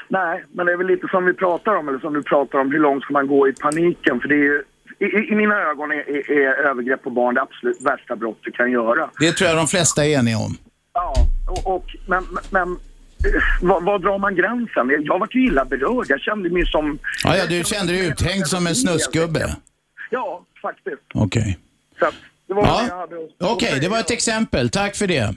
Nej, 0.09 0.45
men 0.55 0.67
det 0.67 0.73
är 0.73 0.77
väl 0.77 0.87
lite 0.87 1.07
som 1.11 1.25
vi 1.27 1.35
pratar 1.35 1.77
om, 1.77 1.89
eller 1.89 1.99
som 1.99 2.15
du 2.15 2.23
pratar 2.23 2.59
om, 2.59 2.71
hur 2.73 2.79
långt 2.79 3.03
ska 3.03 3.13
man 3.13 3.27
gå 3.27 3.49
i 3.49 3.53
paniken? 3.53 4.21
För 4.21 4.29
det 4.29 4.35
är 4.35 4.39
ju, 4.39 4.63
i, 4.99 5.05
i- 5.05 5.33
i 5.33 5.35
mina 5.35 5.55
ögon 5.71 5.91
är, 5.93 5.97
är, 5.97 6.31
är 6.31 6.69
övergrepp 6.71 7.03
på 7.03 7.11
barn 7.11 7.35
det 7.35 7.43
absolut 7.43 7.81
värsta 7.83 8.17
brott 8.17 8.39
du 8.43 8.51
kan 8.51 8.71
göra. 8.71 9.11
Det 9.21 9.33
tror 9.33 9.49
jag 9.51 9.57
de 9.59 9.67
flesta 9.67 10.07
är 10.07 10.19
eniga 10.19 10.39
om. 10.39 10.57
Ja, 10.99 11.15
och, 11.49 11.75
och 11.75 11.87
men, 12.07 12.25
men- 12.31 12.45
men 12.51 12.69
eh, 12.73 13.43
vad, 13.63 13.85
vad 13.85 14.03
drar 14.03 14.19
man 14.19 14.35
gränsen? 14.35 15.05
Jag 15.05 15.19
var 15.19 15.29
ju 15.31 15.47
illa 15.47 15.65
berörd. 15.65 16.07
Jag 16.09 16.21
kände 16.21 16.51
mig 16.51 16.67
som... 16.67 16.99
Ja, 17.25 17.37
ja, 17.37 17.47
du 17.49 17.65
kände 17.65 17.93
dig 17.93 18.07
uthängd 18.09 18.47
som 18.47 18.67
en 18.67 18.75
snuskgubbe. 18.75 19.57
Ja, 20.11 20.43
faktiskt. 20.63 21.03
Okej. 21.15 21.59
Det 22.49 22.55
var 22.55 22.63
jag 22.67 22.89
Ja, 22.89 22.97
hade 22.97 23.17
okej. 23.55 23.79
Det 23.81 23.89
var 23.89 23.99
ett 23.99 24.11
exempel. 24.11 24.71
Tack 24.71 24.97
för 24.97 25.07
det. 25.07 25.35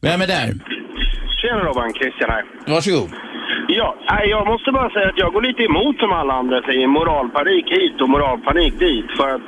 Vem 0.00 0.20
är 0.22 0.26
där? 0.26 0.48
Tjena 1.40 1.60
Robban, 1.64 1.92
Christian 1.94 2.30
här. 2.30 2.44
Varsågod. 2.74 3.10
Ja, 3.68 3.88
nej, 4.10 4.28
jag 4.28 4.46
måste 4.46 4.72
bara 4.72 4.90
säga 4.90 5.08
att 5.08 5.18
jag 5.18 5.32
går 5.32 5.42
lite 5.42 5.62
emot 5.62 5.96
som 5.98 6.12
alla 6.12 6.34
andra 6.34 6.62
säger 6.62 6.86
moralpanik 6.86 7.66
hit 7.76 8.00
och 8.02 8.08
moralpanik 8.08 8.78
dit. 8.78 9.06
För 9.18 9.28
att 9.34 9.42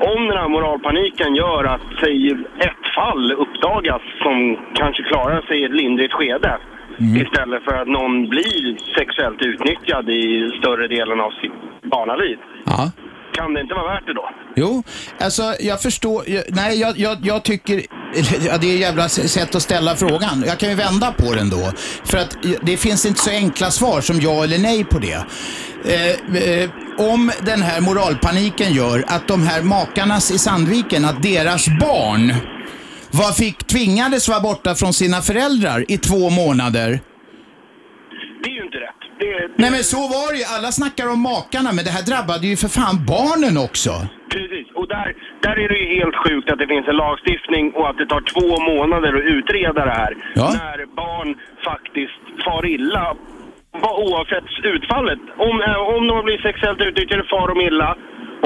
om 0.00 0.28
den 0.28 0.38
här 0.38 0.48
moralpaniken 0.48 1.34
gör 1.34 1.64
att, 1.64 1.86
säg, 2.00 2.30
ett 2.58 2.84
fall 2.94 3.32
uppdagas 3.32 4.02
som 4.22 4.56
kanske 4.74 5.02
klarar 5.02 5.40
sig 5.40 5.60
i 5.60 5.64
ett 5.64 5.74
lindrigt 5.80 6.12
skede 6.14 6.58
istället 6.98 7.64
för 7.64 7.74
att 7.74 7.88
någon 7.88 8.28
blir 8.28 8.76
sexuellt 8.98 9.42
utnyttjad 9.42 10.08
i 10.10 10.50
större 10.58 10.88
delen 10.88 11.20
av 11.20 11.30
sitt 11.30 11.52
barnaliv. 11.82 12.38
Ja. 12.64 12.90
Kan 13.32 13.54
det 13.54 13.60
inte 13.60 13.74
vara 13.74 13.94
värt 13.94 14.06
det 14.06 14.14
då? 14.14 14.30
Jo, 14.56 14.82
alltså 15.20 15.54
jag 15.60 15.82
förstår. 15.82 16.28
jag- 16.28 16.44
Nej, 16.48 16.80
jag, 16.80 16.98
jag, 16.98 17.18
jag 17.22 17.42
tycker... 17.42 17.82
Ja, 18.46 18.58
det 18.58 18.66
är 18.70 18.74
ett 18.74 18.80
jävla 18.80 19.08
sätt 19.08 19.54
att 19.54 19.62
ställa 19.62 19.96
frågan. 19.96 20.44
Jag 20.46 20.58
kan 20.58 20.68
ju 20.68 20.74
vända 20.74 21.12
på 21.12 21.34
den 21.34 21.50
då. 21.50 21.72
För 22.04 22.18
att 22.18 22.36
det 22.62 22.76
finns 22.76 23.06
inte 23.06 23.20
så 23.20 23.30
enkla 23.30 23.70
svar 23.70 24.00
som 24.00 24.20
ja 24.20 24.44
eller 24.44 24.58
nej 24.58 24.84
på 24.84 24.98
det. 24.98 25.24
Eh, 25.94 26.42
eh, 26.42 26.70
om 26.98 27.30
den 27.46 27.62
här 27.62 27.80
moralpaniken 27.80 28.72
gör 28.72 29.04
att 29.08 29.28
de 29.28 29.46
här 29.46 29.62
makarnas 29.62 30.30
i 30.30 30.38
Sandviken, 30.38 31.04
att 31.04 31.22
deras 31.22 31.66
barn 31.80 32.34
var 33.10 33.32
fick, 33.32 33.64
tvingades 33.66 34.28
vara 34.28 34.40
borta 34.40 34.74
från 34.74 34.92
sina 34.92 35.20
föräldrar 35.22 35.84
i 35.88 35.98
två 35.98 36.30
månader. 36.30 37.00
Det 38.42 38.50
är 38.50 38.54
ju 38.54 38.64
inte 38.64 38.78
rätt. 38.78 39.01
Det, 39.22 39.48
Nej 39.62 39.70
men 39.76 39.82
så 39.94 40.00
var 40.14 40.26
det 40.32 40.38
ju. 40.42 40.46
Alla 40.56 40.70
snackar 40.80 41.06
om 41.14 41.20
makarna, 41.32 41.70
men 41.76 41.82
det 41.86 41.92
här 41.96 42.04
drabbade 42.10 42.44
ju 42.50 42.56
för 42.62 42.70
fan 42.78 42.96
barnen 43.14 43.54
också. 43.66 43.92
Precis, 44.34 44.66
och 44.80 44.86
där, 44.96 45.08
där 45.44 45.56
är 45.64 45.68
det 45.72 45.78
ju 45.84 45.88
helt 45.98 46.16
sjukt 46.24 46.46
att 46.52 46.60
det 46.62 46.68
finns 46.74 46.86
en 46.92 46.98
lagstiftning 47.04 47.64
och 47.78 47.86
att 47.90 47.98
det 48.00 48.08
tar 48.14 48.22
två 48.34 48.48
månader 48.70 49.10
att 49.18 49.26
utreda 49.36 49.80
det 49.90 49.96
här. 50.02 50.12
Ja. 50.40 50.48
När 50.60 50.78
barn 51.02 51.30
faktiskt 51.70 52.22
far 52.44 52.62
illa, 52.76 53.04
oavsett 54.06 54.48
utfallet. 54.74 55.22
Om, 55.48 55.54
eh, 55.68 55.78
om 55.94 56.00
de 56.06 56.12
har 56.18 56.24
blivit 56.28 56.46
sexuellt 56.48 56.80
utnyttjade 56.88 57.24
far 57.34 57.46
de 57.52 57.56
illa. 57.68 57.90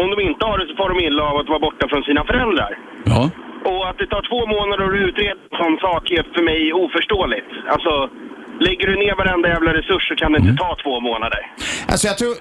Om 0.03 0.07
de 0.13 0.17
inte 0.29 0.43
har 0.49 0.59
det 0.59 0.67
så 0.71 0.75
far 0.81 0.89
de 0.95 0.99
illa 1.09 1.23
av 1.31 1.37
att 1.41 1.49
vara 1.53 1.65
borta 1.67 1.85
från 1.89 2.03
sina 2.09 2.23
föräldrar. 2.31 2.73
Ja. 3.13 3.31
Och 3.71 3.83
att 3.89 3.99
det 3.99 4.07
tar 4.07 4.23
två 4.31 4.41
månader 4.57 4.85
att 4.89 5.01
utreda 5.09 5.31
en 5.31 5.59
sån 5.63 5.77
sak 5.87 6.03
är 6.11 6.23
för 6.35 6.43
mig 6.51 6.73
oförståeligt. 6.73 7.51
Alltså, 7.75 7.93
lägger 8.61 8.87
du 8.87 8.97
ner 8.97 9.17
varenda 9.17 9.49
jävla 9.49 9.75
resurs 9.75 10.09
så 10.09 10.15
kan 10.17 10.33
det 10.33 10.39
inte 10.39 10.57
ta 10.63 10.77
två 10.83 11.01
månader. 11.01 11.39
Alltså 11.89 12.07
jag 12.07 12.19
tror 12.19 12.35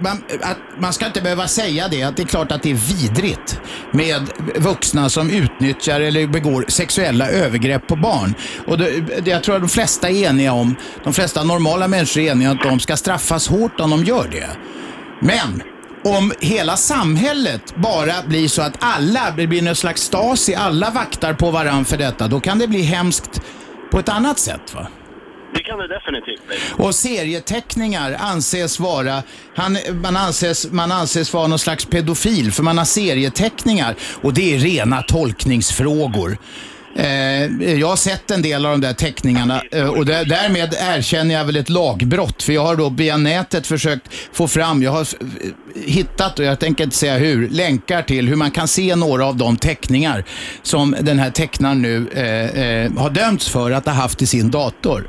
man, 0.00 0.16
att 0.42 0.58
man 0.78 0.92
ska 0.92 1.06
inte 1.06 1.22
behöva 1.22 1.46
säga 1.46 1.88
det, 1.88 2.02
att 2.02 2.16
det 2.16 2.22
är 2.22 2.26
klart 2.26 2.52
att 2.52 2.62
det 2.62 2.70
är 2.70 2.74
vidrigt 2.74 3.60
med 3.90 4.20
vuxna 4.56 5.08
som 5.08 5.30
utnyttjar 5.30 6.00
eller 6.00 6.26
begår 6.26 6.64
sexuella 6.68 7.28
övergrepp 7.28 7.86
på 7.86 7.96
barn. 7.96 8.34
Och 8.66 8.78
det, 8.78 8.90
det, 9.24 9.30
jag 9.30 9.42
tror 9.42 9.54
att 9.54 9.62
de 9.62 9.68
flesta 9.68 10.08
är 10.08 10.28
eniga 10.28 10.52
om, 10.52 10.76
de 11.04 11.12
flesta 11.12 11.44
normala 11.44 11.88
människor 11.88 12.20
är 12.20 12.32
eniga 12.32 12.50
att 12.50 12.62
de 12.62 12.80
ska 12.80 12.96
straffas 12.96 13.48
hårt 13.48 13.80
om 13.80 13.90
de 13.90 14.04
gör 14.04 14.28
det. 14.30 14.48
Men 15.20 15.62
om 16.04 16.32
hela 16.40 16.76
samhället 16.76 17.76
bara 17.76 18.12
blir 18.26 18.48
så 18.48 18.62
att 18.62 18.76
alla, 18.80 19.20
det 19.36 19.46
blir 19.46 19.62
någon 19.62 19.74
slags 19.74 20.02
stasi, 20.02 20.54
alla 20.54 20.90
vaktar 20.90 21.34
på 21.34 21.50
varandra 21.50 21.84
för 21.84 21.96
detta, 21.96 22.28
då 22.28 22.40
kan 22.40 22.58
det 22.58 22.68
bli 22.68 22.82
hemskt 22.82 23.42
på 23.90 23.98
ett 23.98 24.08
annat 24.08 24.38
sätt 24.38 24.74
va? 24.74 24.86
Det 25.54 25.62
kan 25.62 25.78
det 25.78 25.88
definitivt 25.88 26.46
bli. 26.46 26.56
Och 26.84 26.94
serieteckningar 26.94 28.16
anses 28.20 28.80
vara, 28.80 29.22
han, 29.54 29.78
man, 30.02 30.16
anses, 30.16 30.72
man 30.72 30.92
anses 30.92 31.32
vara 31.32 31.46
någon 31.46 31.58
slags 31.58 31.84
pedofil 31.84 32.52
för 32.52 32.62
man 32.62 32.78
har 32.78 32.84
serieteckningar 32.84 33.94
och 34.22 34.34
det 34.34 34.54
är 34.54 34.58
rena 34.58 35.02
tolkningsfrågor. 35.02 36.38
Eh, 36.96 37.72
jag 37.78 37.88
har 37.88 37.96
sett 37.96 38.30
en 38.30 38.42
del 38.42 38.66
av 38.66 38.72
de 38.72 38.80
där 38.80 38.92
teckningarna 38.92 39.62
eh, 39.72 39.88
och 39.88 40.06
där, 40.06 40.24
därmed 40.24 40.74
erkänner 40.80 41.34
jag 41.34 41.44
väl 41.44 41.56
ett 41.56 41.68
lagbrott. 41.68 42.42
För 42.42 42.52
jag 42.52 42.64
har 42.64 42.76
då 42.76 42.88
via 42.88 43.16
nätet 43.16 43.66
försökt 43.66 44.14
få 44.32 44.48
fram, 44.48 44.82
jag 44.82 44.90
har 44.90 45.00
eh, 45.00 45.06
hittat, 45.86 46.38
och 46.38 46.44
jag 46.44 46.58
tänker 46.58 46.84
inte 46.84 46.96
säga 46.96 47.18
hur, 47.18 47.48
länkar 47.48 48.02
till 48.02 48.28
hur 48.28 48.36
man 48.36 48.50
kan 48.50 48.68
se 48.68 48.96
några 48.96 49.26
av 49.26 49.36
de 49.36 49.56
teckningar 49.56 50.24
som 50.62 50.96
den 51.00 51.18
här 51.18 51.30
tecknaren 51.30 51.82
nu 51.82 52.08
eh, 52.14 52.62
eh, 52.62 52.92
har 52.92 53.10
dömts 53.10 53.48
för 53.48 53.70
att 53.70 53.86
ha 53.86 53.92
haft 53.92 54.22
i 54.22 54.26
sin 54.26 54.50
dator. 54.50 55.06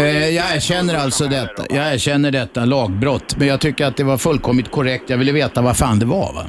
Eh, 0.00 0.28
jag 0.38 0.56
erkänner 0.56 0.94
alltså 0.94 1.24
detta. 1.24 1.62
Jag 1.70 1.94
erkänner 1.94 2.30
detta 2.30 2.64
lagbrott. 2.64 3.36
Men 3.38 3.48
jag 3.48 3.60
tycker 3.60 3.86
att 3.86 3.96
det 3.96 4.04
var 4.04 4.18
fullkomligt 4.18 4.70
korrekt. 4.70 5.10
Jag 5.10 5.18
ville 5.18 5.32
veta 5.32 5.62
vad 5.62 5.76
fan 5.76 5.98
det 5.98 6.06
var 6.06 6.32
va? 6.34 6.44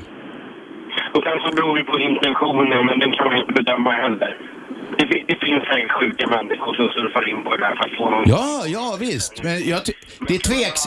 Och 1.14 1.24
sen 1.24 1.40
så 1.50 1.56
beror 1.56 1.78
det 1.78 1.84
på 1.84 2.00
intentionen, 2.00 2.86
men 2.86 3.00
den 3.00 3.12
kan 3.12 3.26
man 3.28 3.38
inte 3.38 3.54
bedöma 3.54 3.92
heller. 3.92 4.38
Det, 4.98 5.06
det 5.28 5.38
finns 5.46 5.64
säkert 5.72 5.92
sjuka 5.92 6.28
människor 6.28 6.74
som 6.74 6.90
surfar 6.90 7.30
in 7.30 7.44
på 7.44 7.56
det 7.56 7.58
där 7.64 7.76
för 7.76 7.84
att 7.90 7.98
få 7.98 8.10
någon... 8.10 8.24
Ja, 8.26 8.64
ja 8.68 8.98
visst. 9.00 9.44
Men 9.44 9.68
jag 9.70 9.86
ty- 9.86 9.94
det 10.28 10.36
är 10.36 10.40
tveks... 10.40 10.82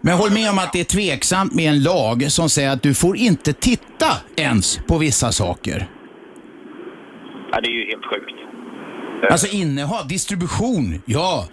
Men 0.00 0.14
håll 0.14 0.30
med 0.30 0.50
om 0.50 0.58
att 0.58 0.72
det 0.72 0.80
är 0.80 0.84
tveksamt 0.84 1.54
med 1.54 1.68
en 1.68 1.82
lag 1.82 2.30
som 2.32 2.48
säger 2.48 2.70
att 2.70 2.82
du 2.82 2.94
får 2.94 3.16
inte 3.16 3.52
titta 3.52 4.10
ens 4.36 4.78
på 4.88 4.98
vissa 4.98 5.32
saker. 5.32 5.86
Ja, 7.52 7.60
det 7.60 7.68
är 7.68 7.72
ju 7.72 7.86
helt 7.86 8.04
sjukt. 8.04 8.37
Alltså 9.30 9.46
innehav, 9.46 10.08
distribution, 10.08 11.02
ja. 11.06 11.48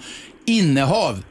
Innehav, 0.45 1.23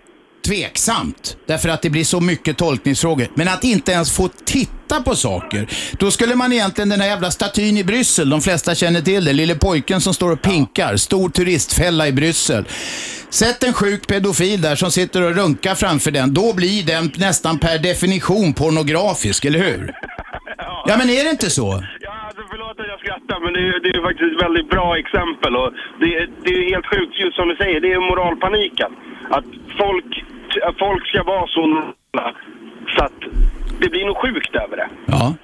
tveksamt. 0.47 1.37
Därför 1.47 1.68
att 1.68 1.83
det 1.83 1.90
blir 1.90 2.05
så 2.05 2.20
mycket 2.20 2.59
tolkningsfrågor. 2.59 3.29
Men 3.35 3.49
att 3.49 3.64
inte 3.64 3.92
ens 3.92 4.12
få 4.12 4.29
titta 4.44 5.01
på 5.03 5.16
saker. 5.16 5.68
Då 5.99 6.11
skulle 6.11 6.35
man 6.35 6.53
egentligen, 6.53 6.88
den 6.88 7.01
här 7.01 7.09
jävla 7.09 7.31
statyn 7.31 7.77
i 7.77 7.85
Bryssel, 7.85 8.31
de 8.31 8.40
flesta 8.40 8.75
känner 8.75 9.01
till 9.01 9.25
det. 9.25 9.33
Lille 9.33 9.55
pojken 9.55 10.01
som 10.01 10.14
står 10.14 10.31
och 10.31 10.42
pinkar. 10.42 10.97
Stor 10.97 11.29
turistfälla 11.29 12.09
i 12.09 12.12
Bryssel. 12.12 12.64
Sätt 13.31 13.62
en 13.62 13.73
sjuk 13.73 14.07
pedofil 14.07 14.61
där 14.61 14.77
som 14.77 14.90
sitter 14.90 15.23
och 15.23 15.35
runkar 15.35 15.75
framför 15.75 16.11
den. 16.11 16.35
Då 16.35 16.53
blir 16.53 16.83
den 16.83 17.12
nästan 17.16 17.59
per 17.59 17.79
definition 17.79 18.55
pornografisk, 18.55 19.44
eller 19.44 19.59
hur? 19.59 19.92
Ja, 20.87 20.97
men 20.97 21.11
är 21.11 21.25
det 21.25 21.31
inte 21.31 21.51
så? 21.51 21.73
Förlåt 21.73 22.23
skrattar, 23.35 23.44
men 23.44 23.53
det 23.55 23.61
är, 23.68 23.81
det 23.85 23.88
är 23.99 24.03
faktiskt 24.09 24.31
ett 24.37 24.42
väldigt 24.47 24.70
bra 24.70 24.99
exempel. 24.99 25.57
Och 25.57 25.70
det, 26.01 26.07
är- 26.18 26.31
det 26.44 26.51
är 26.51 26.64
helt 26.75 26.87
sjukt, 26.87 27.14
just 27.25 27.37
som 27.37 27.49
du 27.49 27.57
säger, 27.57 27.81
det 27.81 27.92
är 27.92 28.01
moralpaniken. 28.11 28.90
Att 29.31 29.44
folk, 29.81 30.11
folk 30.79 31.03
ska 31.07 31.23
vara 31.23 31.47
så 31.47 31.61
normala 31.66 32.35
så 32.97 33.05
att 33.05 33.20
det 33.81 33.88
blir 33.88 34.05
nog 34.07 34.16
sjukt 34.16 34.55
över 34.55 34.77
det. 34.77 34.88
Ja. 35.07 35.35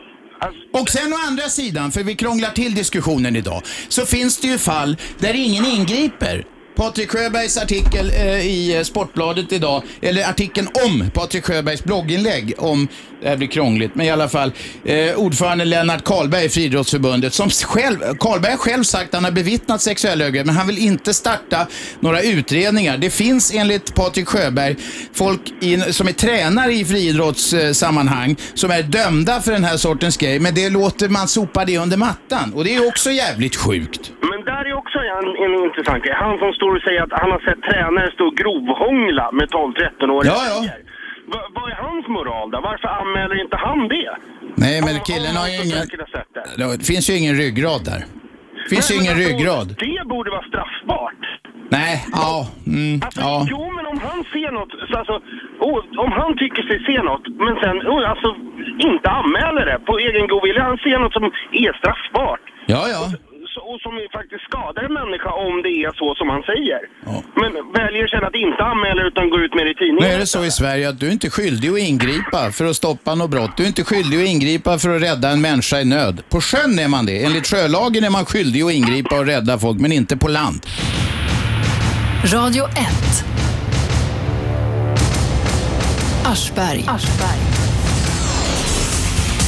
Och 0.81 0.89
sen 0.89 1.13
å 1.13 1.17
andra 1.29 1.43
sidan, 1.43 1.91
för 1.91 2.03
vi 2.05 2.15
krånglar 2.15 2.49
till 2.51 2.75
diskussionen 2.75 3.37
idag, 3.37 3.61
så 3.89 4.07
finns 4.07 4.41
det 4.41 4.49
ju 4.49 4.59
fall 4.59 4.97
där 5.19 5.35
ingen 5.35 5.65
ingriper. 5.65 6.45
Patrik 6.77 7.11
Sjöbergs 7.11 7.63
artikel 7.63 8.07
eh, 8.11 8.47
i 8.47 8.85
Sportbladet 8.85 9.53
idag, 9.53 9.83
eller 10.03 10.29
artikeln 10.29 10.67
om 10.87 11.11
Patrik 11.15 11.45
Sjöbergs 11.45 11.85
blogginlägg 11.85 12.55
om, 12.59 12.89
det 13.21 13.29
här 13.29 13.37
blir 13.37 13.49
krångligt, 13.49 13.95
men 13.95 14.07
i 14.07 14.11
alla 14.11 14.29
fall, 14.29 14.53
eh, 14.85 15.15
ordförande 15.17 15.65
Lennart 15.65 16.05
Karlberg 16.05 16.45
i 16.45 16.49
Friidrottsförbundet, 16.49 17.35
som 17.35 17.51
själv, 17.51 17.97
Karlberg 18.21 18.51
har 18.51 18.59
själv 18.59 18.83
sagt 18.83 19.09
att 19.09 19.15
han 19.15 19.25
har 19.25 19.33
bevittnat 19.33 19.81
sexuella 19.81 20.25
övergrepp, 20.25 20.47
men 20.47 20.55
han 20.55 20.67
vill 20.67 20.79
inte 20.79 21.15
starta 21.15 21.67
några 22.01 22.21
utredningar. 22.23 22.99
Det 22.99 23.11
finns 23.11 23.55
enligt 23.55 23.95
Patrik 23.95 24.29
Sjöberg 24.29 24.77
folk 25.13 25.41
i, 25.61 25.77
som 25.77 26.09
är 26.09 26.13
tränare 26.13 26.73
i 26.73 26.85
friidrottssammanhang 26.85 28.37
som 28.55 28.71
är 28.71 28.83
dömda 28.83 29.41
för 29.41 29.53
den 29.53 29.65
här 29.65 29.77
sortens 29.77 30.17
grej, 30.17 30.41
men 30.41 30.55
det 30.55 30.71
låter 30.71 31.09
man 31.09 31.29
sopa 31.29 31.65
det 31.65 31.79
under 31.79 31.97
mattan. 31.97 32.53
Och 32.55 32.65
det 32.65 32.75
är 32.75 32.89
också 32.89 33.11
jävligt 33.11 33.57
sjukt. 33.57 34.13
Men 34.31 34.45
där 34.45 34.63
är 34.71 34.75
också 34.83 34.99
en, 34.99 35.27
en 35.45 35.53
intressant 35.67 36.05
grej. 36.05 36.15
Han 36.27 36.39
som 36.39 36.53
står 36.53 36.77
och 36.77 36.83
säger 36.83 37.03
att 37.03 37.13
han 37.23 37.31
har 37.31 37.41
sett 37.49 37.61
tränare 37.69 38.11
stå 38.15 38.25
och 38.31 38.37
grovhångla 38.37 39.27
med 39.39 39.47
12-13-åriga 39.49 40.33
Ja, 40.33 40.43
ja. 40.49 40.91
Va, 41.33 41.41
vad 41.55 41.71
är 41.73 41.77
hans 41.87 42.07
moral 42.09 42.51
då? 42.51 42.61
Varför 42.61 42.89
anmäler 42.89 43.43
inte 43.45 43.57
han 43.57 43.89
det? 43.89 44.11
Nej, 44.65 44.83
men 44.87 44.95
killen 45.01 45.37
har 45.37 45.49
ju 45.49 45.57
ingen... 45.65 45.87
Det 46.79 46.85
finns 46.93 47.11
ju 47.11 47.15
ingen 47.21 47.35
ryggrad 47.37 47.85
där. 47.85 48.01
Det 48.63 48.69
finns 48.75 48.91
ju 48.91 48.95
ingen 49.03 49.17
ryggrad. 49.25 49.67
Det 49.79 50.09
borde 50.09 50.31
vara 50.31 50.47
straffbart. 50.51 51.23
Nej, 51.71 51.95
ja, 52.13 52.49
mm, 52.67 53.01
Alltså, 53.05 53.21
ja. 53.21 53.47
Jo, 53.51 53.73
men 53.77 53.87
om 53.87 53.99
han 54.09 54.25
ser 54.33 54.51
något, 54.59 54.73
så 54.91 54.97
alltså, 54.99 55.17
oh, 55.69 55.79
om 56.05 56.13
han 56.13 56.37
tycker 56.39 56.63
sig 56.63 56.79
se 56.89 57.03
något, 57.03 57.25
men 57.45 57.55
sen 57.63 57.77
oh, 57.93 58.11
alltså, 58.11 58.29
inte 58.89 59.11
anmäler 59.11 59.65
det 59.71 59.79
på 59.89 59.99
egen 59.99 60.27
god 60.29 60.43
vilja. 60.43 60.63
Han 60.63 60.79
ser 60.79 60.99
något 60.99 61.13
som 61.13 61.25
är 61.65 61.73
straffbart. 61.81 62.41
Ja, 62.67 62.83
ja. 62.95 63.03
Och 63.71 63.81
som 63.81 63.93
faktiskt 64.19 64.45
skadar 64.49 64.83
en 64.89 64.95
människa 65.01 65.31
om 65.47 65.55
det 65.67 65.69
är 65.87 65.93
så 66.03 66.09
som 66.21 66.29
han 66.35 66.43
säger. 66.51 66.81
Men 67.41 67.51
väljer 67.81 68.07
sen 68.13 68.25
att 68.29 68.35
inte 68.47 68.63
anmäla 68.73 69.03
utan 69.09 69.31
gå 69.31 69.39
ut 69.45 69.55
med 69.55 69.65
det 69.67 69.71
i 69.71 69.75
Nu 69.75 69.81
tidningen. 69.83 70.15
är 70.15 70.19
det 70.19 70.27
så 70.27 70.45
i 70.45 70.51
Sverige 70.51 70.89
att 70.89 71.01
du 71.01 71.07
är 71.09 71.13
inte 71.13 71.31
skyldig 71.31 71.69
att 71.73 71.79
ingripa 71.79 72.41
för 72.53 72.65
att 72.71 72.77
stoppa 72.77 73.15
något 73.15 73.31
brott. 73.31 73.57
Du 73.57 73.63
är 73.63 73.67
inte 73.67 73.85
skyldig 73.85 74.17
att 74.23 74.29
ingripa 74.29 74.79
för 74.79 74.97
att 74.97 75.03
rädda 75.03 75.29
en 75.31 75.41
människa 75.41 75.81
i 75.81 75.85
nöd. 75.85 76.23
På 76.29 76.41
sjön 76.41 76.79
är 76.79 76.89
man 76.89 77.07
det. 77.07 77.25
Enligt 77.25 77.47
sjölagen 77.47 78.05
är 78.05 78.11
man 78.11 78.25
skyldig 78.25 78.63
att 78.63 78.73
ingripa 78.73 79.19
och 79.19 79.27
rädda 79.27 79.59
folk, 79.59 79.81
men 79.81 79.93
inte 79.93 80.17
på 80.17 80.29
land. 80.29 80.67
Radio 82.35 82.65
1. 82.65 82.71
Aschberg. 86.25 86.85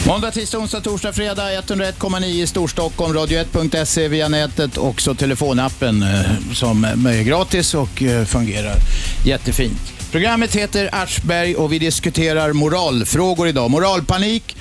Måndag, 0.06 0.30
tisdag, 0.30 0.58
onsdag, 0.58 0.80
torsdag, 0.80 1.12
fredag 1.12 1.60
101,9 1.60 2.24
i 2.24 2.46
Storstockholm, 2.46 3.14
radio1.se 3.14 4.08
via 4.08 4.28
nätet, 4.28 4.76
och 4.76 5.00
så 5.00 5.14
telefonappen 5.14 6.02
eh, 6.02 6.52
som 6.54 6.84
är 6.84 7.22
gratis 7.22 7.74
och 7.74 8.02
eh, 8.02 8.24
fungerar 8.24 8.74
jättefint. 9.24 9.92
Programmet 10.12 10.56
heter 10.56 10.88
Aschberg 10.92 11.54
och 11.54 11.72
vi 11.72 11.78
diskuterar 11.78 12.52
moralfrågor 12.52 13.48
idag. 13.48 13.70
Moralpanik 13.70 14.56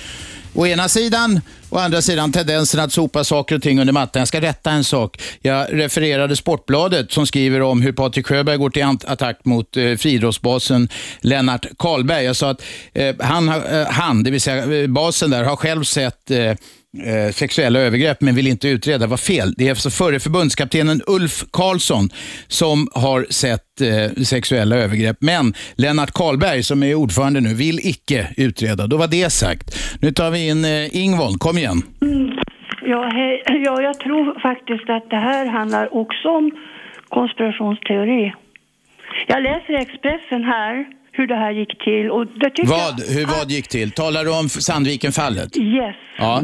å 0.53 0.67
ena 0.67 0.89
sidan, 0.89 1.39
å 1.69 1.77
andra 1.77 2.01
sidan 2.01 2.31
tendensen 2.31 2.79
att 2.79 2.91
sopa 2.93 3.23
saker 3.23 3.55
och 3.55 3.61
ting 3.61 3.79
under 3.79 3.93
mattan. 3.93 4.19
Jag 4.19 4.27
ska 4.27 4.41
rätta 4.41 4.71
en 4.71 4.83
sak. 4.83 5.21
Jag 5.41 5.67
refererade 5.71 6.35
Sportbladet 6.35 7.11
som 7.11 7.27
skriver 7.27 7.61
om 7.61 7.81
hur 7.81 7.91
Patrik 7.91 8.27
Sjöberg 8.27 8.57
går 8.57 8.69
till 8.69 8.83
attack 8.83 9.39
mot 9.43 9.77
eh, 9.77 9.95
friidrottsbasen 9.95 10.89
Lennart 11.21 11.65
Karlberg. 11.77 12.25
Jag 12.25 12.35
sa 12.35 12.49
att 12.49 12.61
eh, 12.93 13.15
han, 13.19 13.49
eh, 13.49 13.87
han, 13.87 14.23
det 14.23 14.31
vill 14.31 14.41
säga 14.41 14.81
eh, 14.81 14.87
basen 14.87 15.29
där, 15.29 15.43
har 15.43 15.55
själv 15.55 15.83
sett 15.83 16.31
eh, 16.31 16.53
eh, 16.97 17.31
sexuella 17.31 17.79
övergrepp 17.79 18.21
men 18.21 18.35
vill 18.35 18.47
inte 18.47 18.67
utreda. 18.67 19.07
Vad 19.07 19.19
fel. 19.19 19.53
Det 19.57 19.65
är 19.65 19.69
alltså 19.69 19.89
förre 19.89 20.19
förbundskaptenen 20.19 21.01
Ulf 21.07 21.43
Karlsson 21.51 22.09
som 22.47 22.87
har 22.93 23.25
sett 23.29 23.81
eh, 23.81 24.23
sexuella 24.23 24.75
övergrepp. 24.75 25.17
Men 25.19 25.53
Lennart 25.75 26.11
Karlberg 26.11 26.63
som 26.63 26.83
är 26.83 26.95
ordförande 26.95 27.41
nu 27.41 27.53
vill 27.53 27.79
icke 27.83 28.27
utreda. 28.37 28.87
Då 28.87 28.97
var 28.97 29.07
det 29.07 29.29
sagt. 29.29 29.75
Nu 30.01 30.11
tar 30.11 30.31
vi 30.31 30.47
in 30.47 30.65
eh, 30.65 30.95
Ingvon. 31.03 31.37
Kom 31.37 31.57
igen. 31.57 31.81
Ja, 32.85 33.09
hej. 33.13 33.43
ja, 33.65 33.81
jag 33.81 33.99
tror 33.99 34.39
faktiskt 34.39 34.89
att 34.89 35.09
det 35.09 35.19
här 35.19 35.45
handlar 35.45 35.95
också 35.95 36.29
om 36.29 36.51
konspirationsteori. 37.09 38.33
Jag 39.27 39.43
läser 39.43 39.73
Expressen 39.73 40.43
här 40.43 40.85
hur 41.11 41.27
det 41.27 41.35
här 41.35 41.51
gick 41.51 41.83
till 41.83 42.11
och 42.11 42.27
det 42.27 42.49
tycker 42.49 42.69
Vad, 42.69 43.03
hur, 43.15 43.25
vad 43.25 43.51
gick 43.51 43.67
till? 43.67 43.91
Talar 43.91 44.25
du 44.25 44.39
om 44.39 44.49
Sandviken-fallet? 44.49 45.57
Yes. 45.57 45.95
Ja. 46.17 46.43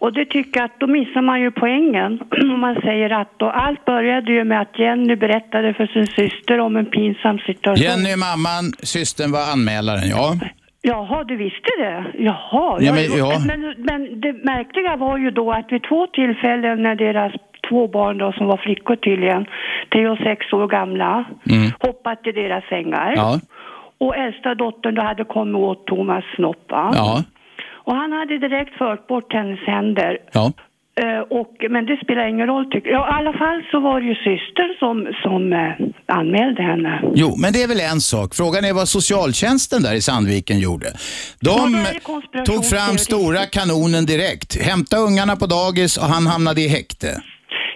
Och 0.00 0.12
det 0.12 0.24
tycker 0.24 0.60
jag 0.60 0.64
att 0.64 0.80
då 0.80 0.86
missar 0.86 1.22
man 1.22 1.40
ju 1.40 1.50
poängen. 1.50 2.20
Om 2.54 2.60
man 2.60 2.74
säger 2.74 3.10
att 3.20 3.32
då 3.36 3.46
allt 3.50 3.84
började 3.84 4.32
ju 4.32 4.44
med 4.44 4.60
att 4.60 4.78
Jenny 4.78 5.16
berättade 5.16 5.74
för 5.74 5.86
sin 5.86 6.06
syster 6.06 6.60
om 6.60 6.76
en 6.76 6.86
pinsam 6.86 7.38
situation. 7.38 7.84
Jenny 7.84 8.10
är 8.10 8.16
mamman, 8.16 8.64
systern 8.82 9.32
var 9.32 9.52
anmälaren, 9.52 10.08
ja. 10.10 10.34
Jaha, 10.82 11.24
du 11.24 11.36
visste 11.36 11.68
det? 11.78 12.04
Jaha. 12.18 12.78
Ja, 12.80 12.92
men- 12.94 13.18
ja. 13.18 13.32
men, 13.46 13.74
men 13.78 14.20
det 14.20 14.32
märkliga 14.32 14.96
var 14.96 15.18
ju 15.18 15.30
då 15.30 15.52
att 15.52 15.72
vid 15.72 15.82
två 15.82 16.06
tillfällen 16.06 16.82
när 16.82 16.94
deras 16.94 17.32
två 17.68 17.88
barn 17.88 18.18
då, 18.18 18.32
som 18.32 18.46
var 18.46 18.56
flickor 18.56 18.96
tydligen, 18.96 19.46
tre 19.92 20.08
och 20.08 20.18
sex 20.18 20.52
år 20.52 20.66
gamla, 20.66 21.24
Mm. 21.50 21.70
hoppat 21.80 22.26
i 22.26 22.32
deras 22.32 22.64
sängar. 22.64 23.12
Ja. 23.16 23.40
Och 24.00 24.16
äldsta 24.16 24.54
dottern 24.54 24.94
då 24.94 25.02
hade 25.02 25.24
kommit 25.24 25.56
åt 25.56 25.86
Thomas 25.86 26.24
snopp? 26.36 26.64
Ja. 26.68 27.22
Och 27.88 27.94
han 27.94 28.12
hade 28.12 28.38
direkt 28.38 28.74
fört 28.78 29.06
bort 29.06 29.32
hennes 29.32 29.60
händer. 29.60 30.18
Ja. 30.32 30.52
Eh, 31.02 31.20
och, 31.38 31.52
men 31.70 31.86
det 31.86 31.96
spelar 32.04 32.28
ingen 32.28 32.46
roll 32.46 32.66
tycker 32.70 32.90
jag. 32.90 33.00
Ja, 33.00 33.08
I 33.08 33.18
alla 33.18 33.32
fall 33.32 33.62
så 33.70 33.80
var 33.80 34.00
det 34.00 34.06
ju 34.06 34.14
systern 34.14 34.72
som, 34.78 34.96
som 35.22 35.52
eh, 35.52 36.18
anmälde 36.18 36.62
henne. 36.62 37.02
Jo, 37.14 37.36
men 37.42 37.52
det 37.52 37.62
är 37.62 37.68
väl 37.68 37.80
en 37.80 38.00
sak. 38.00 38.34
Frågan 38.34 38.64
är 38.64 38.72
vad 38.72 38.88
socialtjänsten 38.88 39.82
där 39.82 39.94
i 39.94 40.00
Sandviken 40.00 40.58
gjorde. 40.58 40.86
De 41.40 41.86
tog 42.44 42.64
fram 42.64 42.98
stora 42.98 43.42
kanonen 43.56 44.06
direkt. 44.06 44.50
Hämta 44.70 44.96
ungarna 44.96 45.36
på 45.36 45.46
dagis 45.46 45.96
och 45.96 46.08
han 46.14 46.26
hamnade 46.26 46.60
i 46.60 46.68
häkte. 46.68 47.10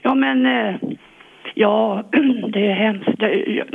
Ja 0.03 0.15
men, 0.15 0.47
eh, 0.47 0.75
Ja, 1.55 2.05
det 2.53 2.67
är 2.67 2.75
hemskt. 2.75 3.09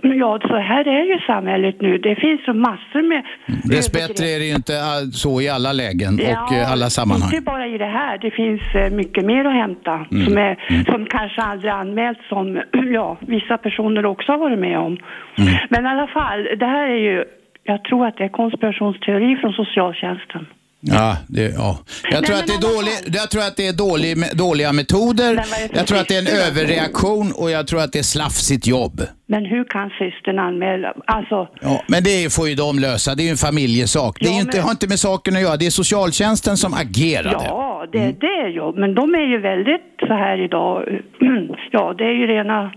Ja, 0.04 0.40
så 0.42 0.58
här 0.58 0.88
är 0.88 1.04
ju 1.04 1.20
samhället 1.20 1.82
nu. 1.82 1.98
Det 1.98 2.16
finns 2.16 2.46
så 2.46 2.54
massor 2.54 3.02
med... 3.02 3.24
Dessbättre 3.64 4.26
är 4.26 4.40
det 4.40 4.46
ju 4.46 4.56
inte 4.56 4.74
så 5.12 5.42
i 5.42 5.50
alla 5.50 5.74
lägen 5.74 6.14
och 6.14 6.54
eh, 6.54 6.72
alla 6.72 6.90
sammanhang. 6.90 7.30
Inte 7.34 7.46
bara 7.46 7.68
i 7.68 7.78
det 7.78 7.86
här. 7.86 8.18
Det 8.18 8.32
finns 8.32 8.62
eh, 8.76 8.92
mycket 8.92 9.26
mer 9.26 9.46
att 9.46 9.54
hämta 9.54 10.06
Mm. 10.12 10.26
som, 10.26 10.38
är, 10.38 10.84
som 10.92 11.06
kanske 11.06 11.42
aldrig 11.42 11.72
anmälts 11.72 12.22
som 12.30 12.62
ja, 12.94 13.18
vissa 13.20 13.58
personer 13.58 14.06
också 14.06 14.32
har 14.32 14.40
varit 14.40 14.60
med 14.60 14.80
om. 14.80 14.98
Mm. 15.38 15.54
Men 15.70 15.86
i 15.86 15.88
alla 15.88 16.08
fall, 16.08 16.48
det 16.60 16.66
här 16.66 16.88
är 16.90 17.02
ju, 17.10 17.26
jag 17.64 17.84
tror 17.84 18.08
att 18.08 18.18
det 18.18 18.24
är 18.24 18.30
konspirationsteori 18.30 19.36
från 19.36 19.54
socialtjänsten. 19.54 20.48
Ja, 20.80 21.18
det, 21.28 21.54
ja. 21.58 21.80
Jag, 22.12 22.26
tror 22.26 22.36
att 22.36 22.48
det 22.48 22.54
är 22.54 22.62
dålig, 22.76 22.92
jag 23.20 23.30
tror 23.32 23.42
att 23.42 23.58
det 23.58 23.68
är 23.68 23.74
dålig, 23.74 24.38
dåliga 24.38 24.74
metoder, 24.74 25.40
jag 25.74 25.88
tror 25.88 25.98
att 26.00 26.08
det 26.08 26.16
är 26.16 26.20
en 26.20 26.28
överreaktion 26.48 27.32
och 27.36 27.52
jag 27.52 27.68
tror 27.68 27.82
att 27.82 27.92
det 27.94 28.00
är 28.00 28.04
slafsigt 28.04 28.68
jobb. 28.68 29.02
Men 29.26 29.46
hur 29.46 29.64
kan 29.64 29.90
systern 29.90 30.40
anmäla? 30.40 30.94
Alltså, 31.06 31.48
Ja, 31.62 31.84
men 31.88 32.04
det 32.04 32.34
får 32.34 32.48
ju 32.50 32.56
de 32.56 32.80
lösa, 32.80 33.16
det 33.16 33.22
är 33.24 33.26
ju 33.26 33.30
en 33.32 33.38
familjesak. 33.38 34.18
Det 34.20 34.26
är 34.26 34.32
Ja, 34.32 34.40
inte, 34.40 34.58
men- 34.58 34.64
har 34.64 34.72
inte 34.72 34.88
med 34.88 35.00
saken 35.00 35.36
att 35.36 35.42
göra, 35.42 35.58
det 35.58 35.66
är 35.66 35.70
socialtjänsten 35.70 36.58
som 36.58 36.74
agerade. 36.74 37.46
ja, 37.46 37.86
det, 37.92 38.00
det 38.22 38.28
är 38.46 38.48
ju, 38.48 38.74
men 38.82 38.96
de 38.96 39.16
är 39.16 39.28
ju 39.34 39.38
väldigt 39.42 39.90
så 40.08 40.14
här 40.14 40.38
idag. 40.46 40.84
Ja, 41.72 41.94
det 41.98 42.04
är 42.04 42.14
ju 42.22 42.28
rena, 42.28 42.72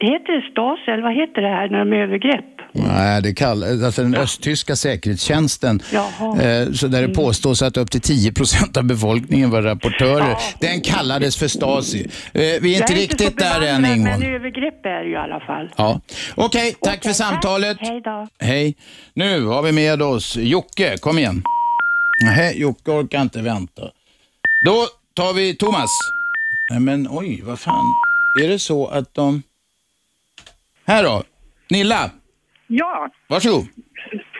heter 0.00 0.32
det 0.32 0.50
Stasi 0.50 0.90
eller 0.90 1.02
vad 1.02 1.14
heter 1.14 1.42
det 1.42 1.48
här 1.48 1.68
när 1.68 1.78
de 1.78 1.92
är 1.92 1.96
övergrepp? 1.96 2.44
Nej, 2.74 3.22
det 3.22 3.34
kallas, 3.34 3.82
alltså 3.82 4.02
den 4.02 4.14
östtyska 4.14 4.76
säkerhetstjänsten, 4.76 5.80
eh, 6.40 6.72
så 6.72 6.86
där 6.86 7.08
det 7.08 7.14
påstås 7.14 7.62
att 7.62 7.76
upp 7.76 7.90
till 7.90 8.00
10 8.00 8.32
procent 8.32 8.76
av 8.76 8.84
befolkningen 8.84 9.50
var 9.50 9.62
rapportörer. 9.62 10.36
Den 10.60 10.80
kallades 10.80 11.36
för 11.36 11.48
Stasi. 11.48 12.10
Eh, 12.32 12.40
vi 12.40 12.74
är 12.74 12.80
inte 12.80 12.92
är 12.92 12.96
riktigt 12.96 13.28
så 13.28 13.36
där 13.36 13.60
än 13.60 13.84
Ingvar. 13.84 14.18
Men 14.18 14.22
övergrepp 14.34 14.86
är 14.86 15.02
det 15.02 15.04
ju 15.04 15.12
i 15.12 15.16
alla 15.16 15.40
fall. 15.40 15.70
Ja. 15.76 16.00
Okej, 16.34 16.76
tack 16.80 17.02
för 17.02 17.12
samtalet. 17.12 17.76
Hej 17.80 18.00
då. 18.04 18.28
Hej. 18.38 18.74
Nu 19.14 19.44
har 19.44 19.62
vi 19.62 19.72
med 19.72 20.02
oss 20.02 20.36
Jocke, 20.36 20.96
kom 20.98 21.18
igen. 21.18 21.42
Nej, 22.24 22.60
Jocke 22.60 22.90
orkar 22.90 23.22
inte 23.22 23.42
vänta. 23.42 23.82
Då 24.66 24.86
tar 25.14 25.32
vi 25.32 25.54
Thomas. 25.54 25.90
Nej 26.70 26.80
men 26.80 27.08
oj, 27.10 27.42
vad 27.44 27.60
fan. 27.60 27.84
Är 28.42 28.48
det 28.48 28.58
så 28.58 28.86
att 28.86 29.14
de... 29.14 29.42
Här 30.86 31.04
då. 31.04 31.22
Nilla, 31.70 32.10
Ja, 32.80 33.08
varsågod. 33.28 33.64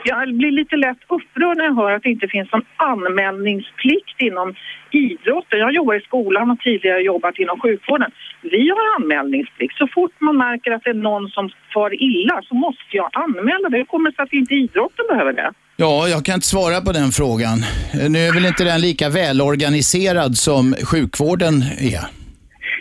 jag 0.04 0.18
blir 0.40 0.50
lite 0.50 0.76
lätt 0.76 1.02
upprörd 1.16 1.56
när 1.56 1.64
jag 1.64 1.74
hör 1.74 1.92
att 1.92 2.02
det 2.02 2.10
inte 2.16 2.28
finns 2.28 2.52
någon 2.52 2.64
anmälningsplikt 2.76 4.18
inom 4.28 4.54
idrotten. 4.90 5.58
Jag 5.58 5.72
jobbar 5.74 5.94
i 5.94 6.00
skolan 6.00 6.50
och 6.50 6.58
tidigare 6.60 7.00
jobbat 7.00 7.38
inom 7.38 7.60
sjukvården. 7.60 8.10
Vi 8.42 8.68
har 8.70 8.84
anmälningsplikt. 9.00 9.74
Så 9.76 9.86
fort 9.94 10.14
man 10.20 10.36
märker 10.36 10.70
att 10.72 10.84
det 10.84 10.90
är 10.90 10.94
någon 11.10 11.28
som 11.28 11.50
far 11.74 11.90
illa 12.08 12.36
så 12.48 12.54
måste 12.54 12.92
jag 13.00 13.08
anmäla 13.12 13.68
det. 13.68 13.76
Hur 13.76 13.84
kommer 13.84 14.10
det 14.10 14.16
sig 14.16 14.22
att 14.22 14.32
inte 14.32 14.54
idrotten 14.54 15.04
behöver 15.08 15.32
det? 15.32 15.52
Ja, 15.76 16.08
jag 16.08 16.24
kan 16.24 16.34
inte 16.34 16.46
svara 16.46 16.80
på 16.86 16.92
den 16.92 17.10
frågan. 17.20 17.58
Eh, 18.02 18.10
Nu 18.10 18.18
är 18.18 18.32
väl 18.34 18.46
inte 18.46 18.64
den 18.64 18.80
lika 18.80 19.06
välorganiserad 19.08 20.32
som 20.36 20.64
sjukvården 20.90 21.54
är. 21.94 22.04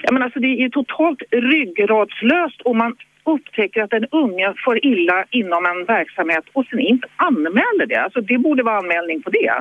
Jag 0.04 0.14
menar, 0.14 0.26
alltså, 0.26 0.40
det 0.40 0.48
är 0.64 0.70
totalt 0.70 1.22
ryggradslöst 1.32 2.62
om 2.70 2.78
man 2.78 2.96
upptäcker 3.26 3.84
att 3.84 3.94
en 3.94 4.06
unge 4.12 4.54
får 4.66 4.86
illa 4.86 5.26
inom 5.30 5.66
en 5.66 5.86
verksamhet 5.86 6.44
och 6.54 6.66
sen 6.70 6.80
inte 6.80 7.08
anmäler 7.16 7.86
det. 7.88 7.96
Alltså, 7.96 8.22
det 8.22 8.38
borde 8.38 8.64
vara 8.64 8.78
anmälning 8.78 9.22
på 9.22 9.30
det. 9.30 9.54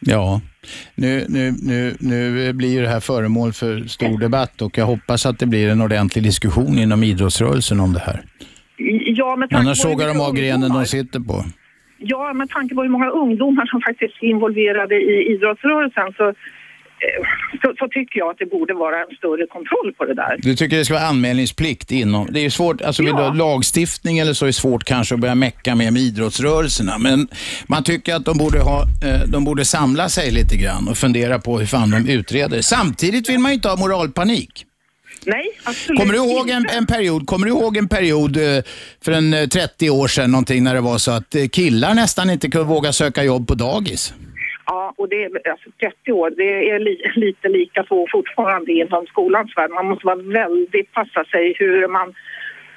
Ja, 0.00 0.40
nu, 0.94 1.24
nu, 1.28 1.54
nu, 1.62 1.94
nu 2.00 2.52
blir 2.52 2.82
det 2.82 2.88
här 2.88 3.00
föremål 3.00 3.52
för 3.52 3.80
stor 3.80 4.18
debatt 4.20 4.62
och 4.62 4.78
jag 4.78 4.86
hoppas 4.86 5.26
att 5.26 5.38
det 5.38 5.46
blir 5.46 5.68
en 5.68 5.80
ordentlig 5.80 6.24
diskussion 6.24 6.78
inom 6.78 7.02
idrottsrörelsen 7.02 7.80
om 7.80 7.92
det 7.92 8.00
här. 8.00 8.20
Ja, 9.04 9.36
tanke 9.36 9.56
Annars 9.56 9.78
sågar 9.78 10.08
de 10.08 10.20
av 10.20 10.32
grenen 10.32 10.72
de 10.72 10.86
sitter 10.86 11.20
på. 11.20 11.44
Ja, 11.98 12.32
med 12.32 12.50
tanke 12.50 12.74
på 12.74 12.82
hur 12.82 12.88
många 12.88 13.10
ungdomar 13.10 13.66
som 13.66 13.80
faktiskt 13.80 14.14
är 14.20 14.26
involverade 14.26 14.94
i 14.94 15.32
idrottsrörelsen 15.32 16.12
så, 16.16 16.34
så, 17.62 17.74
så 17.78 17.88
tycker 17.88 18.18
jag 18.18 18.30
att 18.30 18.38
det 18.38 18.46
borde 18.46 18.74
vara 18.74 18.96
en 18.96 19.16
större 19.16 19.46
kontroll 19.46 19.92
på 19.98 20.04
det 20.04 20.14
där. 20.14 20.36
Du 20.38 20.56
tycker 20.56 20.76
det 20.76 20.84
ska 20.84 20.94
vara 20.94 21.04
anmälningsplikt 21.04 21.92
inom... 21.92 22.28
Det 22.30 22.40
är 22.40 22.42
ju 22.42 22.50
svårt, 22.50 22.82
alltså 22.82 23.02
ha 23.02 23.32
lagstiftning 23.32 24.18
eller 24.18 24.32
så 24.32 24.44
är 24.44 24.46
det 24.46 24.52
svårt 24.52 24.84
kanske 24.84 25.14
att 25.14 25.20
börja 25.20 25.34
mecka 25.34 25.74
med, 25.74 25.92
med 25.92 26.02
idrottsrörelserna. 26.02 26.98
Men 26.98 27.28
man 27.66 27.84
tycker 27.84 28.14
att 28.14 28.24
de 28.24 28.38
borde, 28.38 28.58
ha, 28.60 28.82
eh, 28.82 29.20
de 29.26 29.44
borde 29.44 29.64
samla 29.64 30.08
sig 30.08 30.30
lite 30.30 30.56
grann 30.56 30.88
och 30.88 30.96
fundera 30.96 31.38
på 31.38 31.58
hur 31.58 31.66
fan 31.66 31.90
de 31.90 32.08
utreder. 32.08 32.60
Samtidigt 32.60 33.28
vill 33.28 33.38
man 33.38 33.50
ju 33.50 33.54
inte 33.54 33.68
ha 33.68 33.76
moralpanik. 33.76 34.64
Nej, 35.26 35.46
absolut 35.64 36.00
Kommer 36.00 36.12
du 36.12 36.18
ihåg 36.18 36.50
en, 36.50 36.66
en 36.68 36.86
period, 36.86 37.26
kommer 37.26 37.46
du 37.46 37.52
ihåg 37.52 37.76
en 37.76 37.88
period 37.88 38.36
eh, 38.36 38.62
för 39.04 39.12
en 39.12 39.34
eh, 39.34 39.46
30 39.46 39.90
år 39.90 40.08
sedan 40.08 40.30
någonting 40.30 40.64
när 40.64 40.74
det 40.74 40.80
var 40.80 40.98
så 40.98 41.10
att 41.10 41.34
eh, 41.34 41.48
killar 41.48 41.94
nästan 41.94 42.30
inte 42.30 42.50
kunde 42.50 42.66
våga 42.66 42.92
söka 42.92 43.24
jobb 43.24 43.48
på 43.48 43.54
dagis? 43.54 44.14
Ja, 44.70 44.94
och 44.96 45.08
det 45.08 45.24
är 45.24 45.50
alltså 45.50 45.70
30 45.80 46.12
år, 46.12 46.30
det 46.36 46.70
är 46.70 46.78
li, 46.78 47.02
lite 47.14 47.48
lika 47.48 47.84
så 47.84 48.06
fortfarande 48.12 48.72
inom 48.72 49.06
skolans 49.06 49.56
värld. 49.56 49.70
Man 49.70 49.86
måste 49.86 50.06
vara 50.06 50.16
väldigt, 50.16 50.92
passa 50.92 51.24
sig 51.24 51.54
hur 51.58 51.88
man 51.88 52.14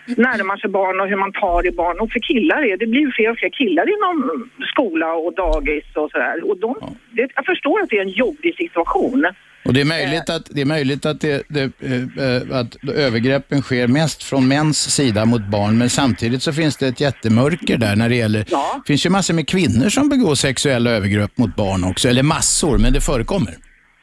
närmar 0.05 0.57
sig 0.57 0.69
barn 0.69 0.99
och 0.99 1.07
hur 1.07 1.15
man 1.15 1.31
tar 1.31 1.67
i 1.67 1.71
barn. 1.71 1.99
Och 1.99 2.11
för 2.11 2.19
killar 2.19 2.61
är 2.61 2.77
det 2.77 2.85
blir 2.85 3.01
ju 3.01 3.11
fler 3.11 3.31
och 3.31 3.37
fler 3.37 3.49
killar 3.49 3.85
inom 3.95 4.49
skola 4.71 5.13
och 5.13 5.33
dagis 5.33 5.85
och 5.95 6.11
sådär. 6.11 6.49
Och 6.49 6.57
de, 6.57 6.75
det, 7.09 7.27
jag 7.35 7.45
förstår 7.45 7.81
att 7.81 7.89
det 7.89 7.97
är 7.97 8.01
en 8.01 8.19
jobbig 8.25 8.55
situation. 8.55 9.25
Och 9.63 9.73
det 9.73 9.81
är 9.81 9.85
möjligt 9.85 10.29
att, 10.29 10.45
det 10.49 10.61
är 10.61 10.65
möjligt 10.65 11.05
att, 11.05 11.21
det, 11.21 11.43
det, 11.47 11.71
eh, 11.79 12.25
eh, 12.25 12.59
att 12.59 12.75
övergreppen 12.89 13.61
sker 13.61 13.87
mest 13.87 14.23
från 14.23 14.47
mäns 14.47 14.95
sida 14.95 15.25
mot 15.25 15.47
barn, 15.47 15.77
men 15.77 15.89
samtidigt 15.89 16.43
så 16.43 16.53
finns 16.53 16.77
det 16.77 16.87
ett 16.87 16.99
jättemörker 16.99 17.77
där 17.77 17.95
när 17.95 18.09
det 18.09 18.15
gäller... 18.15 18.39
Det 18.39 18.87
finns 18.87 19.05
ju 19.05 19.09
massor 19.09 19.33
med 19.33 19.47
kvinnor 19.47 19.89
som 19.89 20.09
begår 20.09 20.35
sexuella 20.35 20.89
övergrepp 20.89 21.37
mot 21.37 21.55
barn 21.55 21.83
också, 21.83 22.09
eller 22.09 22.23
massor, 22.23 22.77
men 22.77 22.93
det 22.93 23.01
förekommer. 23.01 23.57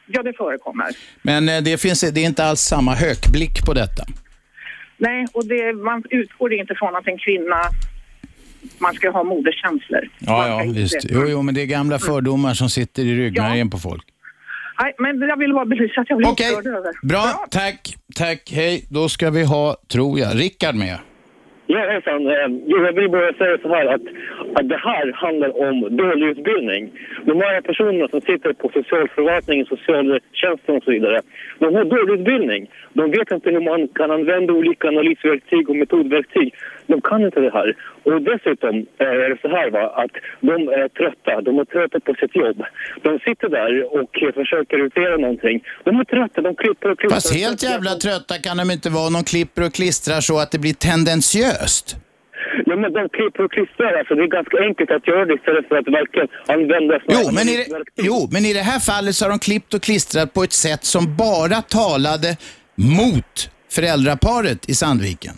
Ja, 0.07 0.23
det 0.23 0.33
förekommer. 0.33 0.87
Men 1.21 1.49
eh, 1.49 1.61
det, 1.61 1.81
finns, 1.81 2.01
det 2.01 2.21
är 2.21 2.25
inte 2.25 2.45
alls 2.45 2.61
samma 2.61 2.95
hökblick 2.95 3.65
på 3.65 3.73
detta. 3.73 4.03
Nej, 4.97 5.27
och 5.33 5.45
det, 5.45 5.73
man 5.73 6.03
utgår 6.09 6.53
inte 6.53 6.75
från 6.75 6.95
att 6.95 7.07
en 7.07 7.17
kvinna, 7.17 7.61
man 8.77 8.93
ska 8.93 9.09
ha 9.09 9.23
moderskänslor. 9.23 10.09
Ja, 10.19 10.47
ja, 10.47 10.71
visst. 10.73 11.05
Jo, 11.09 11.25
jo, 11.27 11.41
men 11.41 11.55
det 11.55 11.61
är 11.61 11.65
gamla 11.65 11.99
fördomar 11.99 12.53
som 12.53 12.69
sitter 12.69 13.03
i 13.03 13.15
ryggmärgen 13.15 13.69
på 13.69 13.77
folk. 13.77 14.03
Nej, 14.81 14.93
men 14.97 15.21
jag 15.29 15.37
ville 15.37 15.53
bara 15.53 15.65
belysa 15.65 16.01
att 16.01 16.09
jag 16.09 16.17
blev 16.17 16.31
Okej, 16.31 16.51
upprörd 16.51 16.67
över. 16.77 16.91
Bra, 17.03 17.25
tack. 17.51 17.81
Tack, 18.15 18.41
hej. 18.51 18.83
Då 18.89 19.09
ska 19.09 19.29
vi 19.29 19.43
ha, 19.45 19.75
tror 19.93 20.19
jag, 20.19 20.39
Rickard 20.39 20.75
med. 20.75 20.97
Ja, 21.73 21.79
hejsan. 21.91 22.27
Eh, 22.27 22.47
Jo, 22.71 22.77
jag 22.85 22.93
vill 22.93 23.09
bara 23.09 23.33
säga 23.33 23.57
så 23.61 23.69
här 23.75 23.85
att, 23.95 24.01
att 24.57 24.69
det 24.69 24.79
här 24.89 25.05
handlar 25.25 25.51
om 25.67 25.97
dålig 25.97 26.27
utbildning. 26.33 26.91
De 27.25 27.33
här 27.41 27.61
personerna 27.61 28.07
som 28.07 28.21
sitter 28.21 28.53
på 28.53 28.69
socialförvaltningen, 28.73 29.65
socialtjänsten 29.65 30.75
och 30.77 30.83
så 30.83 30.91
vidare, 30.91 31.21
de 31.59 31.75
har 31.75 31.85
dålig 31.85 32.19
utbildning. 32.19 32.61
De 32.93 33.11
vet 33.11 33.31
inte 33.31 33.49
hur 33.49 33.61
man 33.71 33.87
kan 33.87 34.11
använda 34.11 34.53
olika 34.53 34.87
analysverktyg 34.87 35.69
och 35.69 35.75
metodverktyg. 35.75 36.53
De 36.91 37.01
kan 37.09 37.21
inte 37.27 37.39
det 37.39 37.53
här. 37.59 37.69
Och 38.07 38.21
dessutom 38.31 38.75
eh, 39.01 39.23
är 39.25 39.29
det 39.33 39.39
så 39.41 39.49
här 39.57 39.67
va, 39.77 39.83
att 40.03 40.13
de 40.49 40.55
är 40.81 40.87
trötta. 40.99 41.41
De 41.47 41.51
är 41.59 41.65
trötta 41.73 41.99
på 41.99 42.13
sitt 42.21 42.35
jobb. 42.35 42.59
De 43.05 43.11
sitter 43.25 43.49
där 43.57 43.71
och 43.97 44.11
försöker 44.39 44.77
utreda 44.85 45.17
någonting. 45.17 45.57
De 45.83 45.91
är 46.01 46.03
trötta, 46.13 46.41
de 46.41 46.55
klipper 46.55 46.87
och 46.91 46.99
klistrar. 46.99 47.15
Fast 47.15 47.33
helt 47.43 47.63
jävla 47.63 47.91
trötta 48.05 48.35
kan 48.45 48.57
de 48.57 48.71
inte 48.71 48.89
vara. 48.89 49.09
De 49.09 49.23
klipper 49.23 49.61
och 49.67 49.73
klistrar 49.73 50.19
så 50.29 50.35
att 50.39 50.51
det 50.51 50.59
blir 50.65 50.73
tendensiöst. 50.73 51.87
Ja, 52.65 52.75
men 52.75 52.93
de 52.93 53.09
klipper 53.09 53.43
och 53.45 53.51
klistrar. 53.51 53.93
Alltså, 53.99 54.15
det 54.15 54.23
är 54.23 54.27
ganska 54.27 54.57
enkelt 54.67 54.91
att 54.91 55.07
göra 55.07 55.25
det 55.25 55.33
istället 55.33 55.67
för 55.67 55.75
att 55.81 55.87
verkligen 55.87 56.27
använda... 56.47 56.93
Jo 57.07 57.31
men, 57.37 57.49
i 57.49 57.55
det, 57.57 57.65
jo, 57.95 58.17
men 58.31 58.45
i 58.45 58.53
det 58.53 58.65
här 58.71 58.79
fallet 58.79 59.15
så 59.15 59.25
har 59.25 59.29
de 59.29 59.39
klippt 59.39 59.73
och 59.73 59.81
klistrat 59.81 60.33
på 60.33 60.43
ett 60.43 60.53
sätt 60.53 60.83
som 60.85 61.15
bara 61.17 61.61
talade 61.61 62.37
mot 62.75 63.35
föräldraparet 63.71 64.69
i 64.69 64.73
Sandviken. 64.73 65.33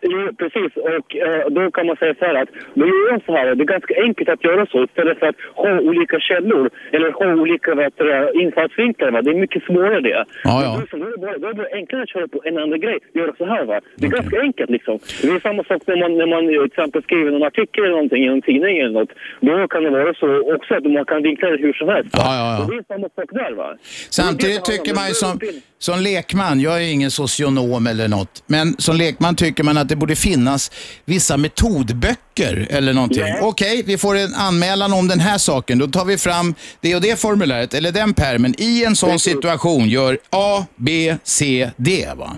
Jo, 0.00 0.32
precis. 0.38 0.76
Och 0.76 1.16
eh, 1.16 1.46
då 1.50 1.70
kan 1.70 1.86
man 1.86 1.96
säga 1.96 2.14
så 2.18 2.24
här 2.24 2.34
att 2.34 2.48
då 2.74 2.86
gör 2.86 3.12
de 3.12 3.20
så 3.26 3.32
här. 3.36 3.54
Det 3.54 3.62
är 3.62 3.74
ganska 3.76 3.94
enkelt 4.02 4.28
att 4.28 4.44
göra 4.44 4.66
så 4.66 4.84
istället 4.84 5.18
för 5.18 5.26
att 5.26 5.36
ha 5.54 5.80
olika 5.80 6.20
källor 6.20 6.70
eller 6.92 7.10
ha 7.12 7.26
olika 7.42 7.74
vet 7.74 7.94
infallsvinklar. 8.34 9.10
Va? 9.10 9.22
Det 9.22 9.30
är 9.30 9.34
mycket 9.34 9.62
svårare 9.62 10.00
det. 10.00 10.24
Ja, 10.44 10.56
ja. 10.64 10.82
Då, 10.90 11.06
är 11.06 11.10
det 11.10 11.18
bara, 11.18 11.38
då 11.38 11.48
är 11.48 11.54
det 11.54 11.68
enklare 11.72 12.02
att 12.02 12.08
köra 12.08 12.28
på 12.28 12.40
en 12.44 12.58
annan 12.58 12.80
grej. 12.80 12.98
Göra 13.14 13.32
så 13.38 13.46
här 13.46 13.64
va. 13.64 13.80
Det 13.96 14.06
är 14.06 14.10
ganska 14.10 14.40
enkelt 14.40 14.70
liksom. 14.70 14.98
Det 15.22 15.28
är 15.28 15.40
samma 15.40 15.64
sak 15.64 15.82
när 15.86 15.96
man, 16.02 16.18
när 16.18 16.26
man 16.26 16.46
till 16.46 16.64
exempel 16.64 17.02
skriver 17.02 17.30
någon 17.30 17.42
artikel 17.42 17.84
eller 17.84 17.92
någonting 17.92 18.24
i 18.24 18.26
en 18.26 18.42
tidning 18.42 18.78
eller 18.78 18.94
något. 19.00 19.12
Då 19.40 19.68
kan 19.68 19.82
det 19.82 19.90
vara 19.90 20.14
så 20.14 20.54
också 20.54 20.74
att 20.74 20.84
man 20.84 21.04
kan 21.04 21.22
vinkla 21.22 21.50
det 21.50 21.56
hur 21.56 21.72
som 21.72 21.88
helst. 21.88 22.16
Va? 22.16 22.22
Ja, 22.24 22.58
ja, 22.60 22.66
det 22.70 22.76
är 22.76 22.84
samma 22.94 23.08
sak 23.16 23.30
där 23.30 23.52
va. 23.52 23.76
Samtidigt 24.10 24.64
tycker 24.64 24.94
man 24.94 25.08
ju 25.08 25.14
som, 25.14 25.40
som 25.78 26.00
lekman, 26.00 26.60
jag 26.60 26.76
är 26.84 26.92
ingen 26.92 27.10
socionom 27.10 27.86
eller 27.86 28.08
något, 28.08 28.42
men 28.46 28.66
som 28.78 28.96
lekman 28.96 29.34
tycker 29.36 29.64
man 29.64 29.76
att 29.78 29.87
det 29.88 29.96
borde 29.96 30.16
finnas 30.16 30.70
vissa 31.04 31.36
metodböcker 31.36 32.66
eller 32.70 32.92
någonting. 32.92 33.24
Okej, 33.42 33.82
vi 33.86 33.98
får 33.98 34.16
en 34.16 34.34
anmälan 34.34 34.92
om 34.92 35.08
den 35.08 35.20
här 35.20 35.38
saken, 35.38 35.78
då 35.78 35.86
tar 35.86 36.04
vi 36.04 36.18
fram 36.18 36.54
det 36.80 36.94
och 36.94 37.00
det 37.00 37.20
formuläret 37.20 37.74
eller 37.74 37.92
den 37.92 38.14
pärmen. 38.14 38.54
I 38.58 38.84
en 38.84 38.96
sån 38.96 39.18
situation 39.18 39.88
gör 39.88 40.18
A, 40.30 40.66
B, 40.76 41.16
C, 41.22 41.70
D. 41.76 42.08
Va? 42.16 42.36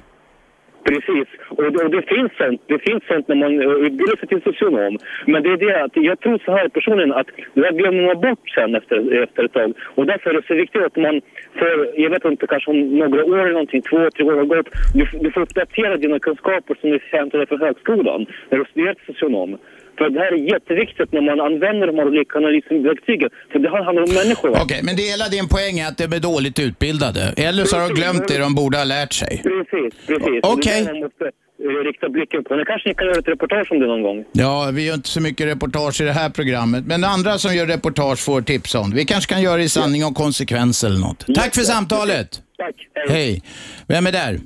Precis, 0.85 1.29
och 1.67 1.73
det, 1.73 1.81
och 1.85 1.93
det 1.97 2.05
finns 2.15 2.33
sånt. 2.41 2.61
Det 2.73 2.79
finns 2.89 3.03
sånt 3.11 3.29
när 3.29 3.39
man 3.43 3.53
utbildar 3.87 4.17
sig 4.17 4.29
till 4.29 4.43
socionom. 4.49 4.95
Men 5.33 5.43
det 5.43 5.51
är 5.55 5.61
det 5.67 5.85
att 5.85 5.95
jag 6.11 6.21
tror 6.21 6.39
så 6.45 6.51
här 6.59 6.69
personligen 6.69 7.13
att 7.21 7.31
det 7.55 7.61
där 7.61 7.73
glömmer 7.81 8.03
man 8.07 8.21
bort 8.27 8.45
sen 8.57 8.71
efter, 8.81 9.23
efter 9.25 9.45
ett 9.45 9.53
tag. 9.53 9.71
Och 9.97 10.07
därför 10.11 10.31
är 10.31 10.35
det 10.35 10.47
så 10.47 10.55
viktigt 10.55 10.83
att 10.89 10.97
man 10.97 11.15
för, 11.59 12.01
jag 12.05 12.11
vet 12.11 12.25
inte, 12.25 12.47
kanske 12.47 12.71
om 12.71 12.99
några 12.99 13.25
år 13.25 13.39
eller 13.39 13.53
någonting, 13.53 13.83
två, 13.83 14.11
tre 14.11 14.25
år 14.25 14.37
har 14.43 14.45
gått, 14.45 14.69
du, 14.95 15.05
du 15.25 15.29
får 15.33 15.41
uppdatera 15.41 15.97
dina 15.97 16.19
kunskaper 16.19 16.75
som 16.81 16.91
du 16.91 16.99
hämtade 17.13 17.47
för 17.47 17.59
högskolan 17.59 18.27
när 18.49 18.59
du 18.59 18.65
studerar 18.65 18.95
till 18.95 19.15
socionom. 19.15 19.59
För 19.99 20.11
det 20.11 20.21
här 20.21 20.33
är 20.33 20.53
jätteviktigt 20.55 21.13
när 21.13 21.21
man 21.21 21.41
använder 21.41 21.87
de 21.87 21.97
här 21.99 22.07
olika 22.07 22.39
analysverktygen. 22.39 23.31
För 23.53 23.59
det 23.59 23.71
här 23.71 23.83
handlar 23.83 24.03
om 24.03 24.15
människor. 24.23 24.51
Okej, 24.65 24.81
men 24.87 24.97
det 24.97 25.03
hela 25.03 25.27
din 25.37 25.49
poäng 25.55 25.79
är 25.83 25.89
att 25.89 25.99
de 25.99 26.05
är 26.19 26.23
dåligt 26.31 26.59
utbildade. 26.69 27.23
Eller 27.49 27.65
så 27.65 27.77
har 27.77 27.89
de 27.89 27.95
glömt 28.01 28.29
det 28.29 28.39
de 28.47 28.55
borde 28.55 28.77
ha 28.79 28.85
lärt 28.85 29.13
sig. 29.13 29.33
Precis, 29.43 29.93
precis. 30.07 30.41
Okej. 30.55 30.83
Och 31.05 31.19
Eh, 31.65 31.85
rikta 31.85 32.09
blicken 32.09 32.45
på. 32.45 32.57
Nu 32.57 32.65
kanske 32.65 32.89
ni 32.89 32.95
kan 32.95 33.07
göra 33.07 33.19
ett 33.19 33.29
reportage 33.29 33.73
om 33.73 33.79
det 33.81 33.87
någon 33.87 34.03
gång. 34.03 34.25
Ja, 34.33 34.71
vi 34.75 34.87
gör 34.87 34.95
inte 34.95 35.09
så 35.09 35.21
mycket 35.21 35.47
reportage 35.47 36.01
i 36.01 36.05
det 36.05 36.13
här 36.13 36.31
programmet, 36.31 36.87
men 36.87 37.05
andra 37.05 37.39
som 37.39 37.55
gör 37.55 37.67
reportage 37.67 38.25
får 38.25 38.41
tips 38.41 38.75
om. 38.75 38.91
Vi 38.95 39.05
kanske 39.05 39.35
kan 39.35 39.43
göra 39.43 39.57
det 39.57 39.63
i 39.63 39.69
sanning 39.69 40.05
och 40.05 40.15
konsekvens 40.15 40.85
eller 40.85 41.01
något. 41.01 41.27
Tack 41.35 41.55
för 41.55 41.61
samtalet. 41.61 42.43
Tack. 42.57 42.75
Hej. 43.09 43.43
Vem 43.89 44.07
är 44.07 44.13
där? 44.13 44.39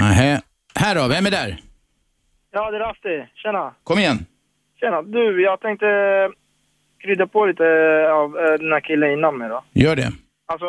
Nähä. 0.00 0.40
Här 0.74 0.94
då, 0.94 1.08
vem 1.08 1.26
är 1.26 1.30
där? 1.30 1.60
Ja, 2.52 2.70
det 2.70 2.76
är 2.76 2.80
Rasti. 2.80 3.32
Tjena. 3.34 3.74
Kom 3.84 3.98
igen. 3.98 4.18
Tjena. 4.80 5.02
Du, 5.02 5.42
jag 5.42 5.60
tänkte 5.60 5.86
krydda 7.02 7.26
på 7.26 7.46
lite 7.46 7.64
av 8.12 8.38
eh, 8.38 8.52
den 8.58 8.72
här 8.72 8.80
killen 8.80 9.12
innan 9.12 9.38
mig 9.38 9.48
då. 9.48 9.64
Gör 9.72 9.96
det. 9.96 10.12
Alltså, 10.46 10.66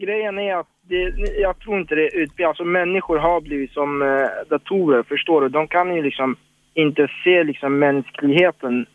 grejen 0.00 0.38
är 0.38 0.56
att 0.56 0.66
det, 0.88 1.14
jag 1.40 1.58
tror 1.58 1.80
inte 1.80 1.94
det 1.94 2.02
är 2.02 2.16
utbildat. 2.16 2.48
Alltså 2.48 2.64
människor 2.64 3.18
har 3.18 3.40
blivit 3.40 3.72
som 3.72 4.02
eh, 4.02 4.26
datorer, 4.50 5.02
förstår 5.02 5.40
du? 5.40 5.48
De 5.48 5.68
kan 5.68 5.94
ju 5.96 6.02
liksom 6.02 6.36
inte 6.74 7.08
se 7.24 7.44
liksom 7.44 7.78
mänskligheten. 7.78 8.86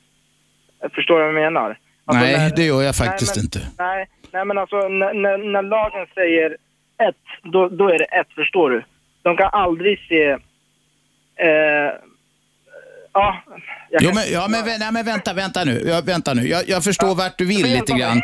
Förstår 0.95 1.15
du 1.15 1.19
vad 1.25 1.33
jag 1.33 1.41
menar? 1.41 1.77
Alltså, 2.05 2.25
Nej, 2.25 2.37
när- 2.37 2.55
det 2.55 2.63
gör 2.63 2.81
jag 2.81 2.95
faktiskt 2.95 3.35
nej, 3.35 3.43
men, 3.43 3.45
inte. 3.45 3.83
Nej, 3.83 4.07
nej 4.33 4.45
men 4.45 4.57
alltså 4.57 4.87
när, 4.87 5.13
när, 5.13 5.37
när 5.37 5.61
lagen 5.61 6.07
säger 6.15 6.57
ett, 7.09 7.25
då, 7.43 7.69
då 7.69 7.89
är 7.89 7.97
det 7.97 8.05
ett, 8.05 8.33
förstår 8.35 8.69
du? 8.69 8.83
De 9.21 9.37
kan 9.37 9.49
aldrig 9.53 9.99
se... 9.99 10.29
Eh, 11.35 11.93
ja, 13.13 13.43
jag 13.91 14.03
Jo, 14.03 14.11
men, 14.13 14.31
ja, 14.31 14.47
men, 14.47 14.79
nej, 14.79 14.91
men 14.91 15.05
vänta, 15.05 15.33
vänta 15.33 15.63
nu. 15.63 15.83
Ja, 15.87 16.01
vänta 16.01 16.33
nu. 16.33 16.47
Jag, 16.47 16.69
jag 16.69 16.83
förstår 16.83 17.15
vart 17.15 17.37
du 17.37 17.45
vill 17.45 17.65
lite 17.67 17.93
grann. 17.93 18.21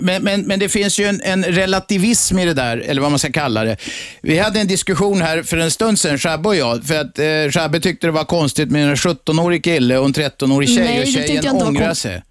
Men, 0.00 0.22
men, 0.24 0.42
men 0.42 0.58
det 0.58 0.68
finns 0.68 1.00
ju 1.00 1.04
en, 1.04 1.20
en 1.24 1.44
relativism 1.44 2.38
i 2.38 2.44
det 2.44 2.54
där, 2.54 2.76
eller 2.76 3.02
vad 3.02 3.10
man 3.10 3.18
ska 3.18 3.32
kalla 3.32 3.64
det. 3.64 3.76
Vi 4.22 4.38
hade 4.38 4.60
en 4.60 4.66
diskussion 4.66 5.22
här 5.22 5.42
för 5.42 5.56
en 5.56 5.70
stund 5.70 5.98
sedan, 5.98 6.18
Shabbe 6.18 6.48
och 6.48 6.56
jag, 6.56 6.84
för 6.84 7.00
att 7.00 7.18
eh, 7.18 7.50
Shabbe 7.50 7.80
tyckte 7.80 8.06
det 8.06 8.10
var 8.10 8.24
konstigt 8.24 8.70
med 8.70 8.88
en 8.88 8.94
17-årig 8.96 9.64
kille 9.64 9.98
och 9.98 10.06
en 10.06 10.12
13-årig 10.14 10.68
tjej 10.68 10.84
Nej, 10.84 11.00
och 11.02 11.06
tjejen 11.08 11.44
jag 11.44 11.54
ångrar 11.54 11.86
kon- 11.86 11.94
sig. 11.94 12.22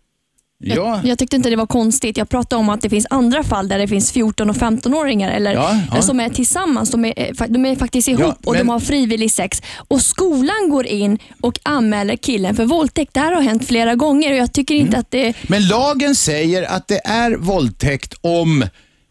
Jag, 0.60 0.78
Ja, 0.78 1.02
jag 1.04 1.18
tyckte 1.20 1.36
inte 1.36 1.50
det 1.50 1.56
var 1.56 1.68
konstigt. 1.68 2.18
Jag 2.18 2.30
pratade 2.30 2.60
om 2.60 2.70
att 2.70 2.82
det 2.82 2.90
finns 2.90 3.08
andra 3.10 3.44
fall 3.44 3.68
där 3.68 3.78
det 3.80 3.88
finns 3.88 4.12
14 4.12 4.50
och 4.50 4.56
15-åringar 4.56 5.32
eller 5.32 5.54
Ja, 5.54 5.80
ja. 5.96 6.02
som 6.02 6.20
är 6.20 6.30
tillsammans. 6.30 6.92
De 6.92 7.06
är, 7.06 7.14
eh, 7.18 7.48
de 7.50 7.66
är 7.66 7.76
faktiskt 7.76 8.08
ihop 8.08 8.22
Ja, 8.22 8.36
och 8.46 8.54
de 8.54 8.60
men- 8.60 8.70
har 8.70 8.80
frivillig 8.80 9.32
sex. 9.32 9.62
Och 9.88 10.02
Skolan 10.02 10.70
går 10.70 10.86
in 10.86 11.20
och 11.42 11.60
anmäler 11.64 12.16
killen 12.16 12.56
för 12.56 12.66
våldtäkt. 12.66 13.14
Det 13.14 13.20
här 13.20 13.32
har 13.32 13.42
hänt 13.42 13.68
flera 13.68 13.96
gånger 13.96 14.32
och 14.32 14.38
jag 14.38 14.54
tycker 14.54 14.76
inte 14.76 14.88
Mm. 14.90 15.00
att 15.00 15.12
det... 15.12 15.34
men 15.48 15.68
lagen 15.68 16.16
säger 16.16 16.64
att 16.64 16.88
det 16.88 17.02
är 17.08 17.36
våldtäkt 17.38 18.14
om 18.22 18.66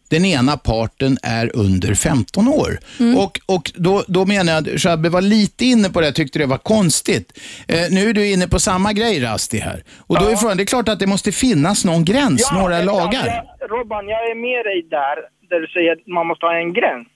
den 0.09 0.25
ena 0.25 0.57
parten 0.57 1.17
är 1.23 1.51
under 1.55 1.93
15 1.93 2.47
år. 2.47 2.71
Mm. 2.99 3.17
Och, 3.17 3.39
och 3.45 3.71
då, 3.75 4.03
då 4.07 4.25
menar 4.25 4.53
jag 4.53 4.69
att 4.69 4.81
Shabbe 4.81 5.09
var 5.09 5.21
lite 5.21 5.65
inne 5.65 5.89
på 5.89 5.99
det, 5.99 6.07
jag 6.07 6.15
tyckte 6.15 6.39
det 6.39 6.45
var 6.45 6.57
konstigt. 6.57 7.39
Eh, 7.67 7.75
nu 7.91 8.09
är 8.09 8.13
du 8.13 8.31
inne 8.33 8.47
på 8.47 8.59
samma 8.59 8.93
grej 8.93 9.23
Rasti 9.23 9.57
här. 9.57 9.83
Och 10.07 10.15
då 10.19 10.25
är 10.25 10.35
frågan, 10.35 10.57
det 10.57 10.63
är 10.63 10.65
klart 10.75 10.89
att 10.89 10.99
det 10.99 11.07
måste 11.07 11.31
finnas 11.31 11.85
någon 11.85 12.05
gräns, 12.05 12.51
några 12.51 12.79
exakt. 12.79 12.95
lagar. 12.95 13.27
Jag, 13.59 13.71
Robban, 13.71 14.07
jag 14.07 14.31
är 14.31 14.35
med 14.35 14.65
dig 14.65 14.81
där, 14.89 15.17
där 15.49 15.59
du 15.59 15.67
säger 15.67 15.91
att 15.91 16.07
man 16.07 16.27
måste 16.27 16.45
ha 16.45 16.55
en 16.57 16.73
gräns. 16.73 17.07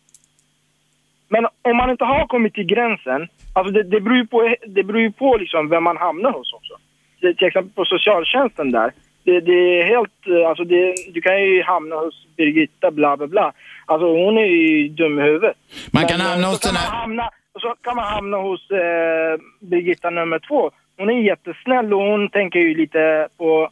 Men 1.33 1.45
om 1.61 1.77
man 1.77 1.89
inte 1.89 2.03
har 2.03 2.27
kommit 2.27 2.53
till 2.53 2.63
gränsen, 2.63 3.27
alltså 3.53 3.73
det, 3.73 3.83
det 3.83 4.01
beror 4.01 4.17
ju 4.17 4.27
på, 4.27 4.55
det 4.67 4.83
beror 4.83 5.09
på 5.09 5.37
liksom 5.37 5.69
vem 5.69 5.83
man 5.83 5.97
hamnar 5.97 6.31
hos 6.31 6.53
också. 6.53 6.73
Det, 7.21 7.33
till 7.33 7.47
exempel 7.47 7.73
på 7.73 7.85
socialtjänsten 7.85 8.71
där, 8.71 8.91
det, 9.23 9.39
det 9.41 9.79
är 9.79 9.83
helt, 9.85 10.27
eh, 10.27 10.49
alltså 10.49 10.63
det, 10.63 10.95
du 11.13 11.21
kan 11.21 11.41
ju 11.41 11.63
hamna 11.63 11.95
hos 11.95 12.27
Birgitta 12.37 12.91
bla 12.91 13.17
bla 13.17 13.27
bla. 13.27 13.53
Alltså 13.85 14.07
hon 14.07 14.37
är 14.37 14.45
ju 14.45 14.89
dum 14.89 15.19
i 15.19 15.21
huvudet. 15.21 15.57
Man 15.91 16.07
kan 16.07 16.17
Men, 16.17 16.27
hamna 16.27 16.43
så 16.43 16.51
hos 16.51 16.59
den 16.59 16.75
här... 16.75 16.89
hamna, 16.89 17.29
och 17.53 17.61
så 17.61 17.75
kan 17.83 17.95
man 17.95 18.05
hamna 18.05 18.37
hos 18.37 18.71
eh, 18.71 19.39
Birgitta 19.59 20.09
nummer 20.09 20.39
två. 20.47 20.71
Hon 20.97 21.09
är 21.09 21.21
jättesnäll 21.21 21.93
och 21.93 22.01
hon 22.01 22.29
tänker 22.29 22.59
ju 22.59 22.77
lite 22.77 23.27
på, 23.37 23.69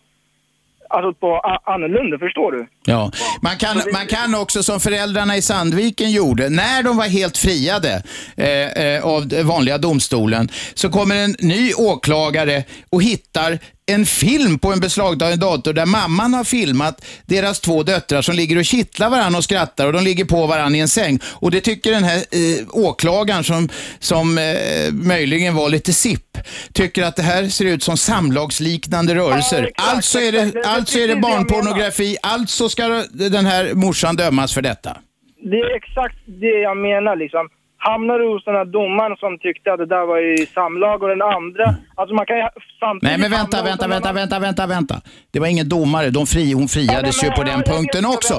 alltså 0.90 1.14
på 1.14 1.40
annorlunda, 1.64 2.20
förstår 2.20 2.52
du? 2.52 2.68
Ja. 2.86 3.12
Man, 3.42 3.58
kan, 3.58 3.82
man 3.94 4.08
kan 4.08 4.36
också, 4.36 4.64
som 4.64 4.80
föräldrarna 4.80 5.38
i 5.38 5.42
Sandviken 5.42 6.12
gjorde, 6.12 6.50
när 6.50 6.84
de 6.84 6.98
var 6.98 7.06
helt 7.06 7.38
friade 7.38 8.04
eh, 8.38 8.84
eh, 8.86 9.06
av 9.06 9.22
vanliga 9.44 9.78
domstolen, 9.78 10.48
så 10.74 10.90
kommer 10.90 11.16
en 11.16 11.36
ny 11.40 11.74
åklagare 11.74 12.64
och 12.92 13.04
hittar 13.04 13.60
en 13.90 14.06
film 14.06 14.60
på 14.60 14.72
en 14.74 14.80
beslagtagen 14.80 15.40
dator 15.40 15.74
där 15.74 15.86
mamman 15.86 16.34
har 16.34 16.44
filmat 16.44 17.06
deras 17.26 17.60
två 17.60 17.84
döttrar 17.84 18.22
som 18.22 18.36
ligger 18.36 18.58
och 18.58 18.66
kittlar 18.66 19.10
varandra 19.10 19.38
och 19.38 19.44
skrattar 19.44 19.88
och 19.88 19.94
de 19.94 20.04
ligger 20.04 20.26
på 20.26 20.48
varandra 20.48 20.78
i 20.78 20.82
en 20.82 20.88
säng. 20.88 21.20
Och 21.24 21.52
det 21.52 21.62
tycker 21.62 21.92
den 21.92 22.04
här 22.04 22.18
eh, 22.18 22.68
åklagaren 22.70 23.44
som, 23.44 23.70
som 24.00 24.38
eh, 24.38 24.94
möjligen 24.94 25.56
var 25.56 25.70
lite 25.70 25.94
sipp, 25.94 26.38
tycker 26.74 27.04
att 27.04 27.16
det 27.16 27.24
här 27.24 27.48
ser 27.48 27.66
ut 27.66 27.84
som 27.84 27.98
samlagsliknande 27.98 29.16
rörelser. 29.16 29.70
alltså 29.76 30.20
är 30.20 30.32
det, 30.32 30.64
alltså 30.66 31.00
är 31.00 31.08
det 31.08 31.16
barnpornografi, 31.16 32.18
alltså 32.22 32.70
ska 32.70 33.04
den 33.12 33.46
här 33.46 33.74
morsan 33.74 34.16
dömas 34.16 34.54
för 34.54 34.62
detta. 34.62 34.98
Det 35.52 35.58
är 35.58 35.76
exakt 35.76 36.18
det 36.26 36.60
jag 36.62 36.78
menar 36.78 37.16
liksom. 37.16 37.50
Hamnar 37.82 38.20
du 38.20 38.28
hos 38.34 38.46
den 38.46 38.56
här 38.56 38.66
domaren 38.66 39.18
som 39.18 39.38
tyckte 39.40 39.74
att 39.74 39.80
det 39.80 39.86
där 39.86 40.06
var 40.06 40.20
i 40.34 40.46
samlag 40.46 41.04
och 41.04 41.10
den 41.10 41.22
andra, 41.22 41.66
alltså 41.96 42.16
man 42.16 42.26
kan 42.26 42.38
ju 42.38 42.44
samtidigt 42.80 43.10
Nej 43.10 43.18
men 43.24 43.32
vänta, 43.32 43.64
vänta, 43.64 43.88
vänta, 43.88 44.14
vänta, 44.14 44.40
vänta, 44.40 44.68
vänta. 44.68 44.96
Det 45.32 45.40
var 45.40 45.48
ingen 45.48 45.70
domare, 45.70 46.10
de 46.10 46.26
fri, 46.28 46.54
hon 46.54 46.68
friades 46.68 47.24
ju 47.24 47.30
på 47.32 47.44
den 47.44 47.62
punkten 47.72 48.06
också. 48.06 48.34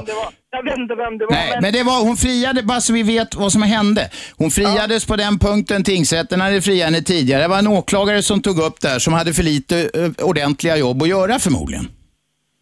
Jag 0.51 0.63
vet 0.63 0.77
inte 0.77 0.95
vem 0.95 1.17
det 1.17 1.25
var. 1.25 1.31
Nej, 1.31 1.59
men 1.61 1.73
det 1.73 1.83
var, 1.83 1.99
hon 2.07 2.15
friade, 2.17 2.63
bara 2.63 2.81
så 2.81 2.93
vi 2.93 3.03
vet 3.03 3.35
vad 3.35 3.51
som 3.51 3.61
hände. 3.61 4.09
Hon 4.37 4.51
friades 4.51 5.07
på 5.07 5.15
den 5.15 5.39
punkten, 5.39 5.83
tingsrätten 5.83 6.41
hade 6.41 6.61
friat 6.61 6.85
henne 6.85 7.01
tidigare. 7.01 7.41
Det 7.41 7.47
var 7.47 7.59
en 7.59 7.67
åklagare 7.67 8.21
som 8.21 8.41
tog 8.41 8.57
upp 8.59 8.81
det 8.81 8.87
här, 8.87 8.99
som 8.99 9.13
hade 9.13 9.33
för 9.33 9.43
lite 9.43 9.75
eh, 9.99 10.25
ordentliga 10.25 10.77
jobb 10.77 11.01
att 11.01 11.09
göra 11.09 11.39
förmodligen. 11.39 11.85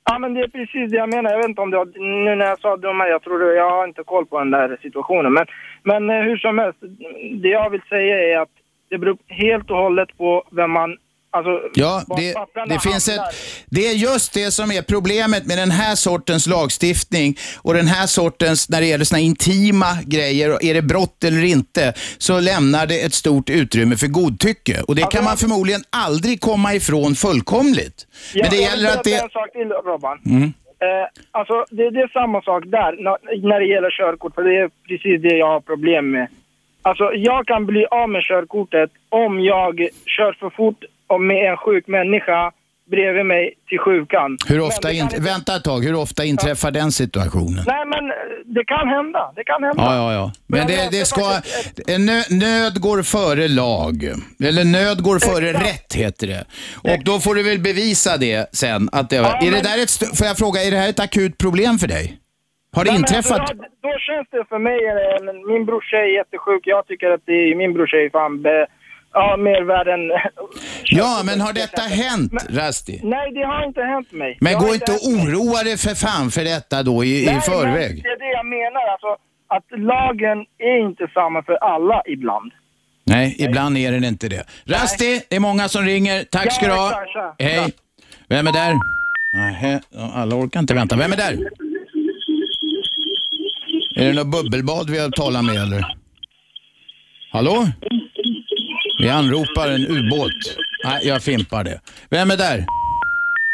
Ja 0.10 0.20
men 0.20 0.34
det 0.34 0.40
är 0.40 0.48
precis 0.48 0.92
det 0.92 0.98
jag 0.98 1.10
menar. 1.16 1.32
Jag 1.32 1.38
vet 1.38 1.50
inte 1.50 1.62
om 1.62 1.72
det 1.72 1.78
var, 1.78 1.90
nu 2.26 2.36
när 2.36 2.46
jag 2.46 2.60
sa 2.60 2.78
domare, 2.78 3.10
jag 3.10 3.24
tror 3.24 3.40
det, 3.40 3.56
jag 3.56 3.72
har 3.78 3.88
inte 3.88 4.04
koll 4.04 4.26
på 4.26 4.40
den 4.40 4.52
där 4.52 4.78
situationen. 4.82 5.34
Men, 5.34 5.46
men 5.84 6.10
eh, 6.10 6.16
hur 6.16 6.38
som 6.38 6.58
helst, 6.58 6.80
det 7.42 7.50
jag 7.50 7.70
vill 7.70 7.82
säga 7.90 8.16
är 8.20 8.38
att 8.42 8.50
det 8.90 8.98
beror 8.98 9.18
helt 9.28 9.70
och 9.72 9.78
hållet 9.78 10.18
på 10.18 10.44
vem 10.52 10.72
man, 10.72 10.98
alltså 11.32 11.62
Ja, 11.74 12.04
det, 12.18 12.36
det, 12.70 12.80
finns 12.80 13.10
ett, 13.10 13.22
det 13.66 13.88
är 13.88 13.94
just 13.94 14.34
det 14.34 14.52
som 14.52 14.72
är 14.72 14.82
problemet 14.82 15.46
med 15.46 15.58
den 15.58 15.72
här 15.72 15.96
sortens 15.96 16.48
lagstiftning 16.48 17.38
och 17.58 17.74
den 17.74 17.88
här 17.88 18.08
sortens, 18.08 18.70
när 18.70 18.82
det 18.82 18.88
gäller 18.88 19.06
såna 19.06 19.20
intima 19.20 19.98
grejer, 20.06 20.64
är 20.66 20.74
det 20.74 20.82
brott 20.82 21.24
eller 21.24 21.44
inte, 21.44 21.94
så 22.18 22.40
lämnar 22.40 22.88
det 22.88 23.02
ett 23.02 23.14
stort 23.14 23.50
utrymme 23.50 23.96
för 23.96 24.08
godtycke. 24.08 24.82
Och 24.88 24.96
det 24.96 25.12
kan 25.12 25.24
man 25.24 25.38
förmodligen 25.38 25.82
aldrig 25.90 26.42
komma 26.42 26.74
ifrån 26.74 27.16
fullkomligt. 27.16 28.08
Ja, 28.34 28.42
Men 28.44 28.52
det 28.52 28.56
jag 28.56 28.72
gäller 28.72 28.90
att 28.90 29.04
det... 29.04 29.14
en 29.14 29.30
sak 29.30 29.52
till 29.52 29.70
Robban. 29.70 30.20
Mm. 30.26 30.54
Eh, 30.80 31.08
alltså 31.32 31.66
det, 31.70 31.90
det 31.90 32.00
är 32.00 32.08
samma 32.08 32.42
sak 32.42 32.64
där 32.66 32.96
när, 33.48 33.60
det 33.60 33.66
gäller 33.66 33.92
körkort, 33.92 34.36
för 34.36 34.44
det 34.44 34.58
är 34.58 34.70
precis 34.88 35.22
det 35.22 35.38
jag 35.38 35.48
har 35.48 35.60
problem 35.60 36.12
med. 36.12 36.28
Alltså 36.82 37.14
jag 37.14 37.48
kan 37.48 37.66
bli 37.66 37.86
av 37.86 38.10
med 38.10 38.24
körkortet 38.24 38.92
om 39.10 39.40
jag 39.40 39.88
kör 40.06 40.34
för 40.34 40.50
fort 40.50 40.84
och 41.08 41.22
med 41.22 41.52
en 41.52 41.58
sjuk 41.58 41.88
människa 41.88 42.52
bredvid 42.90 43.26
mig 43.26 43.54
till 43.70 43.80
sjukan. 43.80 44.38
Hur 44.48 44.56
Men 44.58 44.66
ofta 44.68 44.92
in, 44.92 45.02
inte- 45.04 45.22
Vänta 45.22 45.56
ett 45.56 45.64
tag, 45.64 45.80
hur 45.86 45.96
ofta 45.96 46.24
inträffar 46.26 46.72
den 46.72 46.92
situationen? 46.92 47.64
Nej 47.68 47.86
men 47.86 48.04
eh, 48.06 48.16
det 48.46 48.66
kan 48.66 48.88
hända, 48.88 49.32
det 49.36 49.44
kan 49.44 49.64
hända. 49.64 49.84
Ja, 49.84 49.96
ja, 49.96 50.14
ja. 50.14 50.32
Men 50.48 50.68
det, 50.68 50.90
det 50.92 51.06
ska... 51.06 51.22
Nö, 52.00 52.22
nöd 52.30 52.82
går 52.82 53.04
före 53.04 53.48
lag. 53.48 53.96
Eller 54.50 54.64
nöd 54.66 55.04
går 55.04 55.20
före 55.20 55.54
rätt, 55.54 55.94
heter 55.96 56.28
det. 56.28 56.46
Och 56.94 57.04
då 57.06 57.20
får 57.20 57.36
du 57.36 57.44
väl 57.44 57.60
bevisa 57.60 58.18
det 58.18 58.56
sen. 58.56 58.90
Att 58.92 59.10
det, 59.10 59.16
är 59.18 59.52
det 59.52 59.62
där 59.70 59.78
ett, 59.84 59.90
st- 59.90 60.16
får 60.18 60.28
jag 60.28 60.38
fråga, 60.38 60.64
är 60.64 60.72
det 60.72 60.78
här 60.78 60.90
ett 60.90 61.00
akut 61.00 61.38
problem 61.38 61.78
för 61.80 61.88
dig? 61.88 62.18
Har 62.76 62.84
det 62.86 62.92
Nej, 62.92 63.00
men 63.00 63.08
inträffat? 63.10 63.40
Alltså, 63.40 63.56
då, 63.56 63.64
då 63.88 63.94
känns 64.08 64.28
det 64.32 64.44
för 64.50 64.60
mig, 64.68 64.78
min 65.54 65.66
brorsa 65.66 65.98
är 65.98 66.12
jättesjuk, 66.20 66.62
jag 66.76 66.88
tycker 66.88 67.10
att 67.16 67.22
det 67.26 67.38
är, 67.52 67.56
min 67.56 67.74
brorsa 67.74 67.98
är 67.98 68.10
fan 68.10 68.42
be, 68.42 68.68
ja, 69.14 69.38
mer 69.38 69.64
värd 69.64 69.88
än... 69.88 70.12
Ja, 70.84 71.22
men 71.26 71.42
har 71.42 71.54
detta 71.54 71.82
hänt, 71.82 72.34
Rasti? 72.50 73.00
Nej, 73.04 73.32
det 73.34 73.44
har 73.44 73.68
inte 73.68 73.82
hänt 73.82 74.12
mig. 74.12 74.38
Men 74.42 74.54
Det 74.54 74.60
gå 74.60 74.74
inte 74.74 74.92
och 74.92 75.08
oroa 75.08 75.64
dig 75.64 75.78
för 75.78 75.96
fan 75.96 76.32
för 76.32 76.44
detta 76.44 76.84
då 76.84 77.04
i, 77.04 77.24
i 77.24 77.26
Nej, 77.26 77.42
förväg. 77.42 77.94
Men 77.94 78.04
det 78.04 78.10
är 78.10 78.20
det 78.20 78.32
jag 78.40 78.46
menar, 78.46 78.84
alltså 78.94 79.12
att 79.48 79.68
lagen 79.80 80.46
är 80.58 80.78
inte 80.88 81.08
samma 81.14 81.44
för 81.44 81.54
alla 81.54 82.02
ibland. 82.06 82.52
Nej, 83.04 83.36
ibland 83.40 83.78
är 83.78 83.92
den 83.92 84.04
inte 84.04 84.28
det. 84.30 84.44
Rasti, 84.66 85.22
det 85.30 85.36
är 85.36 85.40
många 85.40 85.68
som 85.70 85.84
ringer. 85.86 86.24
Tack 86.24 86.54
ska 86.54 86.68
du 86.68 86.74
ha. 86.74 87.04
Hej. 87.40 87.74
Vem 88.28 88.48
är 88.48 88.52
där? 88.52 88.74
Nähä, 89.36 89.82
alla 90.14 90.36
orkar 90.36 90.60
inte 90.60 90.74
vänta. 90.74 90.96
Vem 90.96 91.14
är 91.14 91.18
där? 91.18 91.38
Är 93.96 94.06
det 94.06 94.14
något 94.14 94.28
bubbelbad 94.28 94.90
vi 94.90 95.00
har 95.00 95.10
talat 95.10 95.46
med 95.46 95.56
eller? 95.56 95.86
Hallå? 97.32 97.68
Vi 99.02 99.10
anropar 99.10 99.68
en 99.76 99.86
ubåt. 99.98 100.40
Nej, 100.84 101.00
jag 101.04 101.24
fimpar 101.24 101.64
det. 101.64 101.78
Vem 102.16 102.32
är 102.32 102.38
där? 102.38 102.60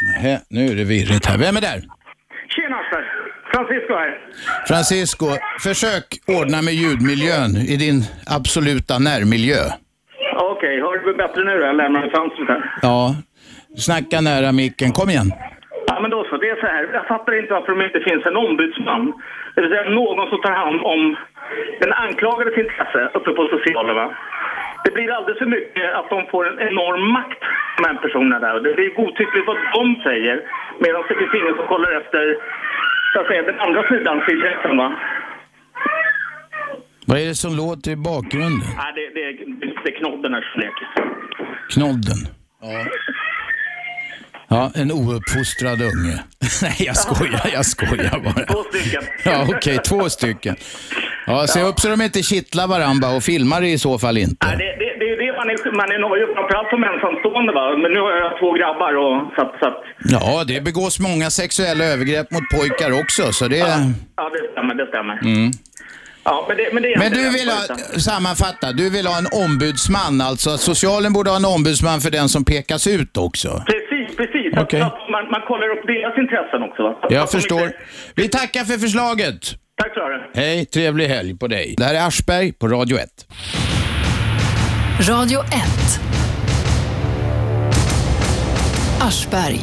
Nähä, 0.08 0.40
nu 0.50 0.62
är 0.72 0.76
det 0.76 0.84
virrigt 0.94 1.26
här. 1.30 1.38
Vem 1.46 1.56
är 1.60 1.62
där? 1.70 1.80
Tjena 2.54 2.76
Asper! 2.82 3.04
Francisco 3.54 3.94
här. 4.04 4.12
Francisco, 4.68 5.26
försök 5.68 6.08
ordna 6.40 6.58
med 6.68 6.74
ljudmiljön 6.82 7.52
i 7.74 7.76
din 7.86 8.00
absoluta 8.38 8.94
närmiljö. 9.10 9.62
Okej, 10.54 10.76
hör 10.84 10.94
du 11.06 11.14
bättre 11.24 11.42
nu 11.44 11.54
då? 11.60 11.66
Jag 11.66 11.76
lämnade 11.76 12.10
fönstret 12.16 12.48
här. 12.54 12.62
Ja, 12.82 13.16
snacka 13.86 14.22
nära 14.22 14.52
micken. 14.52 14.92
Kom 15.00 15.10
igen. 15.10 15.30
Ja, 15.88 15.96
men 16.02 16.12
då 16.12 16.20
så. 16.30 16.38
Det 16.38 16.50
är 16.56 16.60
så 16.64 16.68
här. 16.76 16.84
Jag 16.94 17.06
fattar 17.08 17.40
inte 17.40 17.54
varför 17.54 17.72
det 17.76 17.86
inte 17.92 18.04
finns 18.10 18.24
en 18.26 18.38
ombudsman. 18.46 19.04
Det 19.54 19.62
vill 19.62 19.72
säga 19.72 19.90
någon 20.02 20.30
som 20.30 20.40
tar 20.42 20.56
hand 20.64 20.80
om 20.94 21.02
den 21.82 21.94
anklagades 22.06 22.58
intresse 22.64 23.02
uppe 23.18 23.32
på 23.38 23.44
socialen. 23.56 23.96
Va? 24.02 24.08
Det 24.86 24.92
blir 24.98 25.10
alldeles 25.12 25.40
för 25.44 25.52
mycket 25.58 25.88
att 26.00 26.10
de 26.10 26.20
får 26.32 26.44
en 26.52 26.60
enorm 26.70 27.04
makt, 27.18 27.42
de 27.78 27.82
här 27.88 27.96
personerna 28.04 28.40
där. 28.40 28.54
Det 28.68 28.74
blir 28.80 28.96
godtyckligt 29.00 29.48
vad 29.48 29.58
de 29.78 29.86
säger, 30.08 30.38
medan 30.84 31.02
det 31.08 31.16
finns 31.20 31.34
ingen 31.40 31.56
som 31.56 31.68
kollar 31.68 31.92
efter 32.02 32.24
så 33.14 33.20
att 33.20 33.28
säga, 33.28 33.42
den 33.42 33.60
andra 33.60 33.82
sidans 33.90 34.24
intressen. 34.34 34.78
Va? 34.78 34.90
Vad 37.08 37.18
är 37.22 37.26
det 37.26 37.36
som 37.36 37.52
låter 37.64 37.92
i 37.92 37.96
bakgrunden? 37.96 38.70
Nej, 38.82 38.92
det, 38.98 39.06
det, 39.18 39.26
det 39.84 39.90
är 39.92 39.98
knodden 40.00 40.34
här 40.34 40.44
som 40.52 40.62
leker. 40.62 40.88
Knodden. 41.74 42.20
Ja. 42.62 42.86
Ja, 44.48 44.72
en 44.76 44.92
ouppfostrad 44.92 45.82
unge. 45.82 46.24
Nej, 46.62 46.76
jag 46.80 46.98
skojar, 46.98 47.50
jag 47.54 47.66
skojar 47.66 48.20
bara. 48.20 48.46
Två 48.46 48.64
stycken. 48.64 49.04
Ja, 49.24 49.46
okej, 49.50 49.78
två 49.78 50.10
stycken. 50.10 50.56
Ja, 51.28 51.48
se 51.48 51.62
upp 51.62 51.80
så 51.80 51.88
de 51.88 52.02
inte 52.02 52.24
kittlar 52.24 52.68
varandra 52.68 53.10
och 53.10 53.24
filmar 53.24 53.62
det 53.62 53.68
i 53.70 53.78
så 53.78 54.00
fall 54.00 54.18
inte. 54.18 54.48
Nej, 54.48 54.58
det, 54.58 54.86
det, 54.86 55.00
det 55.00 55.06
är 55.06 55.10
ju 55.10 55.16
det 55.16 55.38
man 55.38 55.50
är, 55.50 55.78
man 55.78 55.92
är 55.92 56.00
nog 56.00 56.36
framförallt 56.36 56.70
som 56.70 56.84
ensamstående 56.84 57.52
va. 57.54 57.78
Men 57.82 57.92
nu 57.94 58.00
har 58.00 58.12
jag 58.24 58.40
två 58.40 58.52
grabbar 58.60 58.94
och 59.06 59.18
så 59.36 59.42
så 59.60 59.66
att 59.68 59.84
Ja, 60.16 60.44
det 60.48 60.62
begås 60.62 61.00
många 61.00 61.30
sexuella 61.30 61.84
övergrepp 61.86 62.32
mot 62.32 62.44
pojkar 62.56 62.92
också, 63.02 63.24
så 63.32 63.48
det... 63.48 63.58
ja 63.58 64.30
det 64.34 64.52
stämmer, 64.52 64.76
det 64.76 64.88
stämmer. 64.88 65.18
Mm. 65.24 65.52
Ja, 66.28 66.46
men 66.48 66.58
det, 66.58 66.70
men 66.74 66.84
det 66.84 66.96
Men 67.00 67.12
du 67.12 67.30
vill 67.30 67.50
ha, 67.50 67.62
sammanfatta, 68.00 68.72
du 68.72 68.90
vill 68.90 69.08
ha 69.08 69.18
en 69.18 69.28
ombudsman, 69.46 70.22
alltså 70.22 70.58
socialen 70.58 71.14
borde 71.14 71.30
ha 71.30 71.38
en 71.38 71.46
ombudsman 71.46 72.02
för 72.02 72.12
den 72.12 72.30
som 72.30 72.46
pekas 72.46 72.88
ut 72.88 73.18
också. 73.18 73.64
Precis, 73.66 73.95
precis. 74.18 74.54
Okej. 74.58 74.82
Att, 74.82 74.94
att 74.94 75.10
man, 75.10 75.24
man 75.32 75.42
kollar 75.48 75.70
upp 75.70 75.88
deras 75.88 76.18
intressen 76.18 76.64
också 76.70 77.08
Jag 77.10 77.32
förstår. 77.32 77.64
inte- 77.64 77.78
Vi 78.16 78.28
tackar 78.30 78.64
för 78.64 78.78
förslaget. 78.78 79.42
Tack 79.78 79.94
så 79.94 80.10
du 80.10 80.42
Hej, 80.42 80.66
trevlig 80.66 81.08
helg 81.08 81.38
på 81.38 81.48
dig. 81.48 81.76
Det 81.78 81.84
här 81.84 81.96
är 81.96 82.08
Aschberg 82.08 82.54
på 82.54 82.68
Radio 82.68 82.98
1. 82.98 83.10
Radio 85.10 85.40
1. 85.40 85.46
Aschberg. 89.02 89.60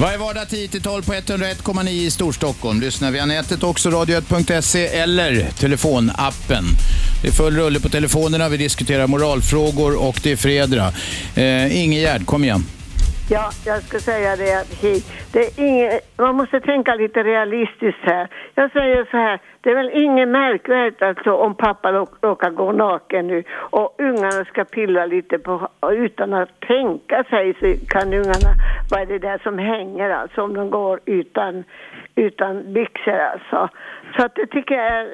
Varje 0.00 0.18
vardag 0.18 0.42
10-12 0.42 1.06
på 1.06 1.12
101,9 1.12 1.88
i 1.88 2.10
Storstockholm. 2.10 2.80
Lyssna 2.80 3.10
via 3.10 3.26
nätet 3.26 3.62
också, 3.62 3.90
radio1.se 3.90 4.86
eller 4.86 5.50
telefonappen. 5.50 6.64
Det 7.22 7.28
är 7.28 7.32
full 7.32 7.56
rulle 7.56 7.80
på 7.80 7.88
telefonerna, 7.88 8.48
vi 8.48 8.56
diskuterar 8.56 9.06
moralfrågor 9.06 10.08
och 10.08 10.20
det 10.22 10.32
är 10.32 10.36
fredag. 10.36 10.92
Eh, 11.36 11.82
Ingegärd, 11.82 12.26
kom 12.26 12.44
igen. 12.44 12.62
Ja, 13.30 13.50
jag 13.64 13.82
ska 13.82 14.00
säga 14.00 14.36
det 14.36 14.64
det 15.32 15.40
är 15.40 15.60
inget, 15.68 16.18
man 16.18 16.34
måste 16.36 16.60
tänka 16.60 16.94
lite 16.94 17.22
realistiskt 17.22 18.02
här. 18.02 18.28
Jag 18.54 18.72
säger 18.72 19.04
så 19.10 19.16
här, 19.16 19.40
det 19.60 19.70
är 19.70 19.74
väl 19.74 19.90
inget 19.94 20.28
märkvärdigt 20.28 21.02
alltså 21.02 21.32
om 21.32 21.54
pappa 21.54 21.92
råk- 21.92 22.18
råkar 22.22 22.50
gå 22.50 22.72
naken 22.72 23.26
nu 23.26 23.44
och 23.50 23.94
ungarna 23.98 24.44
ska 24.44 24.64
pilla 24.64 25.06
lite 25.06 25.38
på, 25.38 25.68
utan 25.92 26.34
att 26.34 26.60
tänka 26.60 27.24
sig 27.30 27.54
så 27.60 27.86
kan 27.88 28.12
ungarna, 28.14 28.50
vad 28.90 29.00
är 29.02 29.06
det 29.06 29.18
där 29.18 29.38
som 29.42 29.58
hänger 29.58 30.10
alltså 30.10 30.42
om 30.42 30.54
de 30.54 30.70
går 30.70 31.00
utan, 31.06 31.64
utan 32.14 32.72
byxor 32.72 33.18
alltså. 33.32 33.68
Så 34.16 34.24
att 34.26 34.34
det 34.34 34.46
tycker 34.46 34.74
jag, 34.74 34.86
är- 34.86 35.06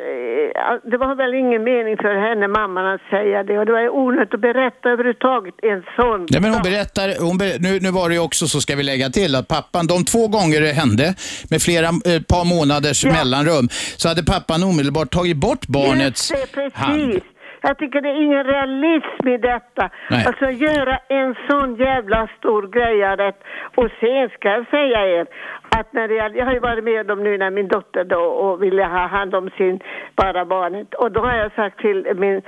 eh, 0.72 0.78
det 0.90 0.96
var 0.96 1.14
väl 1.14 1.34
ingen 1.34 1.62
mening 1.64 1.96
för 1.96 2.14
henne, 2.28 2.48
mamman, 2.48 2.86
att 2.86 3.00
säga 3.10 3.42
det. 3.42 3.58
Och 3.58 3.66
det 3.66 3.72
var 3.72 3.80
ju 3.80 3.88
onödigt 3.88 4.34
att 4.34 4.40
berätta 4.40 4.90
överhuvudtaget 4.90 5.54
en 5.62 5.82
sån 5.96 6.26
Nej, 6.30 6.40
men 6.40 6.50
hon 6.54 6.62
berättar, 6.62 7.06
hon 7.26 7.38
ber, 7.38 7.58
nu, 7.66 7.78
nu 7.80 7.90
var 7.90 8.08
det 8.08 8.14
ju 8.14 8.20
också, 8.20 8.46
så 8.46 8.60
ska 8.60 8.76
vi 8.76 8.82
lägga 8.82 9.08
till, 9.08 9.34
att 9.34 9.48
pappan, 9.48 9.86
de 9.86 10.04
två 10.04 10.28
gånger 10.28 10.60
det 10.60 10.72
hände, 10.82 11.06
med 11.50 11.60
flera 11.62 11.86
eh, 12.10 12.20
par 12.32 12.44
månaders 12.54 13.04
mellanrum, 13.04 13.66
så 14.00 14.08
hade 14.08 14.22
pappan 14.24 14.41
omedelbart 14.50 15.10
tagit 15.10 15.36
bort 15.36 15.66
barnets 15.66 16.30
Just 16.30 16.54
det, 16.54 16.54
precis. 16.54 16.74
hand. 16.74 17.20
Jag 17.64 17.78
tycker 17.78 18.00
det 18.00 18.08
är 18.08 18.22
ingen 18.26 18.44
realism 18.44 19.28
i 19.28 19.38
detta. 19.38 19.90
Nej. 20.10 20.24
Alltså 20.26 20.50
göra 20.50 20.96
en 21.08 21.34
sån 21.50 21.76
jävla 21.76 22.28
stor 22.38 22.62
grej 22.76 23.04
av 23.10 23.16
det. 23.16 23.32
Och 23.74 23.88
sen 24.00 24.28
ska 24.34 24.48
jag 24.48 24.66
säga 24.70 25.00
er 25.18 25.26
att 25.78 25.92
när 25.92 26.08
gäller- 26.08 26.38
jag 26.38 26.44
har 26.46 26.52
ju 26.52 26.58
varit 26.58 26.84
med 26.84 27.10
om 27.10 27.22
nu 27.24 27.38
när 27.38 27.50
min 27.50 27.68
dotter 27.68 28.04
då 28.04 28.20
och 28.20 28.62
ville 28.62 28.84
ha 28.84 29.06
hand 29.06 29.34
om 29.34 29.50
sin 29.56 29.80
bara 30.16 30.44
barnet. 30.44 30.94
Och 30.94 31.12
då 31.12 31.20
har 31.20 31.36
jag 31.36 31.52
sagt 31.52 31.78
till 31.78 32.06
min 32.16 32.42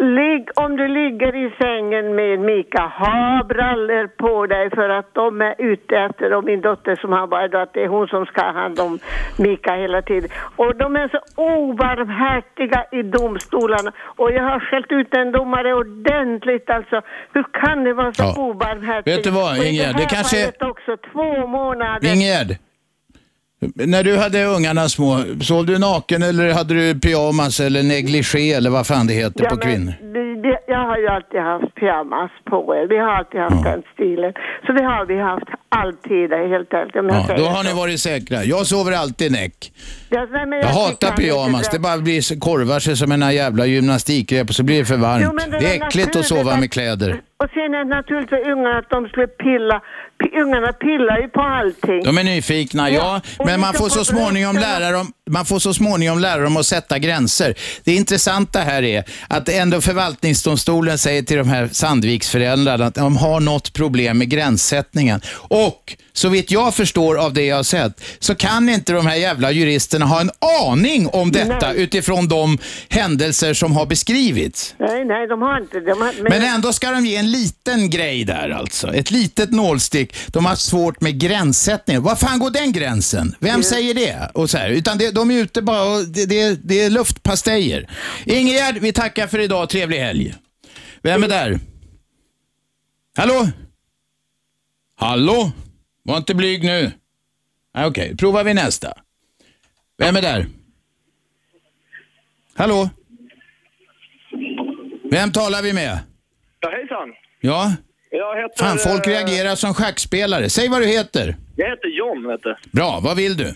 ligg 0.00 0.48
om 0.54 0.76
du 0.76 0.88
ligger 0.88 1.36
i 1.46 1.50
sängen 1.62 2.14
med 2.14 2.38
Mika 2.38 2.82
ha 2.82 3.44
brallor 3.48 4.06
på 4.06 4.46
dig 4.46 4.70
för 4.70 4.88
att 4.88 5.14
de 5.14 5.40
är 5.40 5.54
ute 5.58 5.96
efter 5.96 6.32
och 6.32 6.44
min 6.44 6.60
dotter 6.60 6.96
som 6.96 7.12
har 7.12 7.26
varit 7.26 7.52
då 7.52 7.58
att 7.58 7.72
det 7.72 7.84
är 7.84 7.88
hon 7.88 8.08
som 8.08 8.26
ska 8.26 8.40
ha 8.44 8.52
hand 8.52 8.80
om 8.80 8.98
Mika 9.38 9.74
hela 9.74 10.02
tiden. 10.02 10.30
Och 10.56 10.76
de 10.76 10.96
är 10.96 11.08
så 11.08 11.42
obarmhärtiga 11.42 12.84
i 12.92 13.02
domstolarna. 13.02 13.92
Och 14.16 14.32
jag 14.32 14.42
har 14.42 14.60
skällt 14.60 14.92
ut 14.92 15.14
en 15.14 15.32
domare 15.32 15.74
ordentligt 15.74 16.70
alltså. 16.70 17.00
Hur 17.32 17.44
kan 17.52 17.84
det 17.84 17.92
vara 17.92 18.12
så 18.12 18.22
Ja. 18.22 18.42
obarmhärtigt? 18.42 19.16
Vet 19.18 19.24
du 19.24 19.30
vad, 19.30 19.56
Ingegerd, 19.56 19.94
det 19.96 20.02
det 20.02 20.08
kanske- 20.16 20.66
också 20.72 20.96
två 21.12 21.46
månader. 21.46 22.12
Ingegärd, 22.14 22.50
när 23.74 24.02
du 24.04 24.16
hade 24.16 24.44
ungarna 24.44 24.88
små, 24.88 25.24
sov 25.40 25.66
du 25.66 25.78
naken 25.78 26.22
eller 26.22 26.52
hade 26.52 26.74
du 26.74 27.00
pyjamas 27.00 27.60
eller 27.60 27.82
negligé 27.82 28.52
eller 28.52 28.70
vad 28.70 28.86
fan 28.86 29.06
det 29.06 29.14
heter 29.14 29.44
på 29.44 29.54
men 29.56 29.58
kvinnor? 29.68 29.92
vi- 30.02 30.40
vi- 30.42 30.56
Jag 30.68 30.78
har 30.86 30.98
ju 30.98 31.06
alltid 31.08 31.40
haft 31.40 31.74
pyjamas 31.74 32.30
på 32.50 32.74
er. 32.74 32.88
Vi 32.88 32.98
har 32.98 33.12
alltid 33.12 33.40
haft 33.40 33.64
den 33.64 33.82
stilen. 33.94 34.32
Så 34.66 34.72
det 34.72 34.84
har 34.84 35.06
vi 35.06 35.20
haft 35.20 35.48
alltid, 35.68 36.30
helt 36.32 36.72
ärligt. 36.72 36.96
Om 36.96 37.06
jag 37.08 37.16
Ja, 37.16 37.26
säger 37.26 37.38
då 37.40 37.46
har 37.46 37.62
så. 37.64 37.68
ni 37.70 37.74
varit 37.74 38.00
säkra. 38.00 38.44
Jag 38.44 38.66
sover 38.66 38.92
alltid 38.92 39.32
näck. 39.32 39.72
Ja, 40.10 40.26
nej, 40.30 40.60
Jag 40.60 40.62
tycker 40.62 40.80
hatar 40.80 41.16
pyjamas. 41.16 41.68
Det 41.68 41.78
bara 41.78 41.98
blir 41.98 42.40
korvar 42.40 42.78
sig 42.80 42.96
som 42.96 43.12
en 43.12 43.34
jävla 43.34 43.66
gymnastikrep 43.66 44.48
och 44.48 44.54
så 44.54 44.62
blir 44.62 44.78
det 44.78 44.84
för 44.84 44.94
Jo, 44.94 45.00
varmt. 45.00 45.34
men 45.34 45.50
det 45.50 45.58
det 45.58 45.76
är 45.76 45.86
äckligt 45.86 46.16
att 46.16 46.26
sova 46.26 46.56
med 46.56 46.72
kläder. 46.72 47.20
Och 47.38 47.50
sen 47.54 47.74
är 47.74 47.78
det 47.78 47.84
naturligt 47.84 48.28
för 48.28 48.50
ungarna 48.50 48.78
att 48.78 48.90
de 48.90 49.08
skulle 49.08 49.26
pilla. 49.26 49.82
Ungarna 50.42 50.72
pillar 50.72 51.18
ju 51.20 51.28
på 51.28 51.40
allting. 51.40 52.02
De 52.04 52.18
är 52.18 52.24
nyfikna, 52.24 52.90
ja, 52.90 53.20
och 53.38 53.46
men 53.46 53.60
man 53.60 53.74
får, 53.74 53.88
så 53.88 54.04
småningom 54.04 54.56
lära 54.56 54.90
dem, 54.90 55.12
man 55.30 55.44
får 55.44 55.58
så 55.58 55.74
småningom 55.74 56.18
lära 56.18 56.42
dem 56.42 56.56
att 56.56 56.66
sätta 56.66 56.98
gränser. 56.98 57.54
Det 57.84 57.94
intressanta 57.94 58.58
här 58.58 58.82
är 58.82 59.04
att 59.28 59.48
ändå 59.48 59.80
förvaltningsdomstolen 59.80 60.98
säger 60.98 61.22
till 61.22 61.36
de 61.36 61.48
här 61.48 61.68
Sandviksföräldrarna 61.72 62.86
att 62.86 62.94
de 62.94 63.16
har 63.16 63.40
något 63.40 63.72
problem 63.72 64.18
med 64.18 64.28
gränssättningen. 64.28 65.20
Och 65.48 65.96
så 66.12 66.28
vitt 66.28 66.50
jag 66.50 66.74
förstår 66.74 67.18
av 67.18 67.32
det 67.32 67.44
jag 67.44 67.56
har 67.56 67.62
sett 67.62 68.04
så 68.18 68.34
kan 68.34 68.68
inte 68.68 68.92
de 68.92 69.06
här 69.06 69.16
jävla 69.16 69.50
juristerna 69.50 70.06
ha 70.06 70.20
en 70.20 70.30
aning 70.70 71.08
om 71.08 71.32
detta 71.32 71.72
Nej. 71.72 71.82
utifrån 71.82 72.28
de 72.28 72.58
händelser 72.88 73.54
som 73.54 73.76
har 73.76 73.86
beskrivits. 73.86 74.74
Nej, 74.78 75.04
nej, 75.04 75.26
de 75.26 75.42
har 75.42 75.60
inte. 75.60 75.80
De 75.80 76.00
har, 76.00 76.30
Men 76.30 76.42
ändå 76.42 76.72
ska 76.72 76.90
de 76.90 77.06
ge 77.06 77.16
en 77.16 77.25
liten 77.26 77.90
grej 77.90 78.24
där 78.24 78.50
alltså. 78.50 78.94
Ett 78.94 79.10
litet 79.10 79.50
nålstick. 79.50 80.14
De 80.26 80.46
har 80.46 80.56
svårt 80.56 81.00
med 81.00 81.20
gränssättning. 81.20 82.02
Var 82.02 82.16
fan 82.16 82.38
går 82.38 82.50
den 82.50 82.72
gränsen? 82.72 83.34
Vem 83.40 83.62
säger 83.62 83.94
det? 83.94 84.30
Och 84.34 84.50
så 84.50 84.58
här. 84.58 84.70
Utan 84.70 84.98
det, 84.98 85.10
de 85.10 85.30
är 85.30 85.34
ute 85.34 85.62
bara 85.62 85.82
och 85.84 86.04
det, 86.04 86.26
det, 86.26 86.60
det 86.64 86.80
är 86.80 86.90
luftpastejer. 86.90 87.90
Ingegärd, 88.24 88.78
vi 88.78 88.92
tackar 88.92 89.26
för 89.26 89.38
idag. 89.38 89.68
Trevlig 89.68 89.98
helg. 89.98 90.34
Vem 91.02 91.22
är 91.22 91.28
där? 91.28 91.60
Hallå? 93.16 93.48
Hallå? 94.96 95.52
Var 96.02 96.16
inte 96.16 96.34
blyg 96.34 96.64
nu. 96.64 96.92
Okej, 97.78 98.16
provar 98.16 98.44
vi 98.44 98.54
nästa. 98.54 98.92
Vem 99.98 100.16
är 100.16 100.22
där? 100.22 100.46
Hallå? 102.54 102.90
Vem 105.10 105.32
talar 105.32 105.62
vi 105.62 105.72
med? 105.72 105.98
Ja, 106.66 106.72
hejsan. 106.76 107.08
Ja? 107.40 107.72
Jag 108.10 108.36
heter... 108.42 108.64
Fan, 108.64 108.78
folk 108.78 109.06
eh, 109.06 109.10
reagerar 109.10 109.54
som 109.54 109.74
schackspelare. 109.74 110.48
Säg 110.48 110.68
vad 110.68 110.80
du 110.82 110.86
heter. 110.86 111.36
Jag 111.56 111.68
heter 111.70 111.88
John, 111.88 112.26
vet 112.28 112.42
du. 112.42 112.54
Bra, 112.72 113.00
vad 113.02 113.16
vill 113.16 113.36
du? 113.36 113.48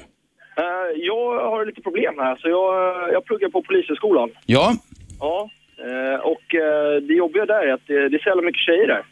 Eh, 0.62 0.88
jag 0.96 1.50
har 1.50 1.66
lite 1.66 1.80
problem 1.82 2.14
här, 2.18 2.36
så 2.36 2.48
jag, 2.48 2.72
jag 3.12 3.24
pluggar 3.24 3.48
på 3.48 3.62
Polishögskolan. 3.62 4.30
Ja? 4.46 4.74
Ja. 5.20 5.50
Eh, 5.86 6.20
och 6.20 6.42
det 7.08 7.14
jobbiga 7.14 7.46
där 7.46 7.62
är 7.68 7.72
att 7.72 7.86
det, 7.86 8.08
det 8.08 8.16
är 8.16 8.22
så 8.22 8.28
jävla 8.28 8.42
mycket 8.42 8.62
tjejer 8.62 8.86
där. 8.94 9.04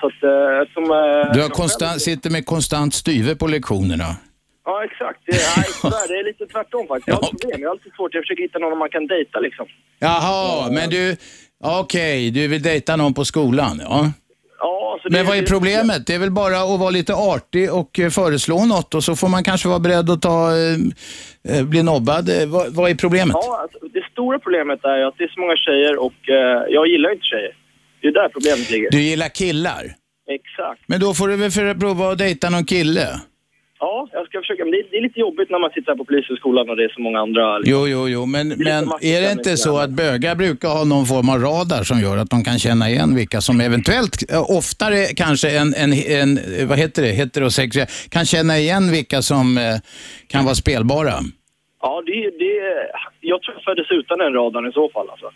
Så 0.00 0.06
att 0.06 0.20
eftersom... 0.62 0.84
Du 1.34 1.42
har 1.42 1.48
konstant, 1.48 1.90
själv- 1.90 1.98
sitter 2.00 2.30
med 2.30 2.46
konstant 2.46 2.94
styve 2.94 3.36
på 3.36 3.46
lektionerna. 3.46 4.04
Ja, 4.64 4.84
exakt. 4.84 5.20
Det, 5.26 5.32
nej, 5.56 5.66
tyvärr, 5.82 6.08
det 6.08 6.14
är 6.20 6.24
lite 6.24 6.46
tvärtom 6.46 6.86
faktiskt. 6.86 7.08
Jag 7.08 7.14
har 7.14 7.22
ett 7.22 7.40
problem. 7.40 7.60
Jag 7.62 7.68
har 7.68 7.74
alltid 7.76 7.92
svårt. 7.96 8.14
Jag 8.14 8.22
försöker 8.24 8.42
hitta 8.42 8.58
någon 8.58 8.78
man 8.78 8.90
kan 8.90 9.06
dejta 9.06 9.40
liksom. 9.40 9.66
Jaha, 9.98 10.70
men 10.70 10.90
du, 10.90 11.16
okej, 11.64 12.30
du 12.30 12.48
vill 12.48 12.62
dejta 12.62 12.96
någon 12.96 13.14
på 13.14 13.24
skolan, 13.24 13.80
ja. 13.84 14.10
Ja, 14.60 14.98
så 15.02 15.08
det, 15.08 15.16
Men 15.16 15.26
vad 15.26 15.36
är 15.36 15.42
problemet? 15.46 16.06
Det 16.06 16.14
är 16.14 16.18
väl 16.18 16.30
bara 16.30 16.58
att 16.74 16.80
vara 16.80 16.90
lite 16.90 17.14
artig 17.14 17.72
och 17.74 17.98
eh, 17.98 18.10
föreslå 18.10 18.64
något 18.64 18.94
och 18.94 19.04
så 19.04 19.16
får 19.16 19.28
man 19.28 19.44
kanske 19.44 19.68
vara 19.68 19.78
beredd 19.78 20.10
att 20.10 20.22
ta, 20.22 20.50
eh, 20.56 21.58
eh, 21.58 21.64
bli 21.64 21.82
nobbad. 21.82 22.28
Eh, 22.42 22.48
Vad, 22.48 22.74
vad 22.74 22.90
är 22.90 22.94
problemet? 22.94 23.36
Ja, 23.40 23.58
alltså, 23.62 23.78
det 23.94 24.04
stora 24.12 24.38
problemet 24.38 24.84
är 24.84 24.96
ju 24.98 25.04
att 25.04 25.14
det 25.18 25.24
är 25.24 25.28
så 25.28 25.40
många 25.40 25.56
tjejer 25.56 25.96
och 25.98 26.28
eh, 26.28 26.64
jag 26.74 26.86
gillar 26.88 27.12
inte 27.12 27.24
tjejer. 27.26 27.52
Det 28.02 28.08
är 28.08 28.12
där 28.12 28.28
problemet 28.28 28.70
ligger. 28.70 28.90
Du 28.90 29.00
gillar 29.02 29.28
killar? 29.28 29.84
Exakt. 30.30 30.80
Men 30.86 31.00
då 31.00 31.14
får 31.14 31.28
du 31.28 31.36
väl 31.36 31.50
för 31.50 31.74
prova 31.74 32.10
att 32.12 32.18
dejta 32.18 32.50
någon 32.50 32.64
kille? 32.64 33.20
Ja, 33.80 34.08
jag 34.12 34.26
ska 34.26 34.38
försöka. 34.40 34.64
Men 34.64 34.72
det, 34.72 34.82
det 34.90 34.96
är 34.96 35.02
lite 35.02 35.20
jobbigt 35.20 35.50
när 35.50 35.58
man 35.58 35.70
sitter 35.70 35.92
här 35.92 35.96
på 35.96 36.04
polishögskolan 36.04 36.70
och 36.70 36.76
det 36.76 36.84
är 36.84 36.88
så 36.88 37.00
många 37.00 37.20
andra. 37.20 37.58
liksom. 37.58 37.72
Jo, 37.74 37.88
jo, 37.88 38.08
jo, 38.08 38.26
men, 38.26 38.48
lite 38.48 38.64
men 38.64 38.84
är 39.02 39.20
det 39.22 39.32
inte 39.32 39.56
så 39.56 39.78
att 39.78 39.90
bögar 39.90 40.34
brukar 40.34 40.68
ha 40.68 40.84
någon 40.84 41.06
form 41.06 41.28
av 41.28 41.38
radar 41.40 41.82
som 41.82 42.00
gör 42.00 42.16
att 42.16 42.30
de 42.30 42.44
kan 42.44 42.58
känna 42.58 42.90
igen 42.90 43.14
vilka 43.14 43.40
som 43.40 43.60
eventuellt, 43.60 44.32
eh, 44.32 44.50
oftare 44.58 45.06
kanske 45.16 45.48
en, 45.58 45.74
en, 45.74 45.92
en 45.92 46.38
eh, 46.38 46.66
vad 46.68 46.78
heter 46.78 47.02
det, 47.02 47.08
heterosexuella, 47.08 47.88
kan 48.10 48.24
känna 48.24 48.58
igen 48.58 48.90
vilka 48.90 49.22
som 49.22 49.58
eh, 49.58 49.64
kan 50.28 50.44
vara 50.44 50.54
spelbara? 50.54 51.12
Ja, 51.82 52.02
det, 52.06 52.12
det, 52.12 52.52
jag 53.20 53.42
tror 53.42 53.54
jag 53.56 53.64
föddes 53.64 53.86
utan 53.90 54.18
den 54.18 54.32
radarn 54.32 54.68
i 54.68 54.72
så 54.72 54.88
fall 54.94 55.10
alltså. 55.10 55.30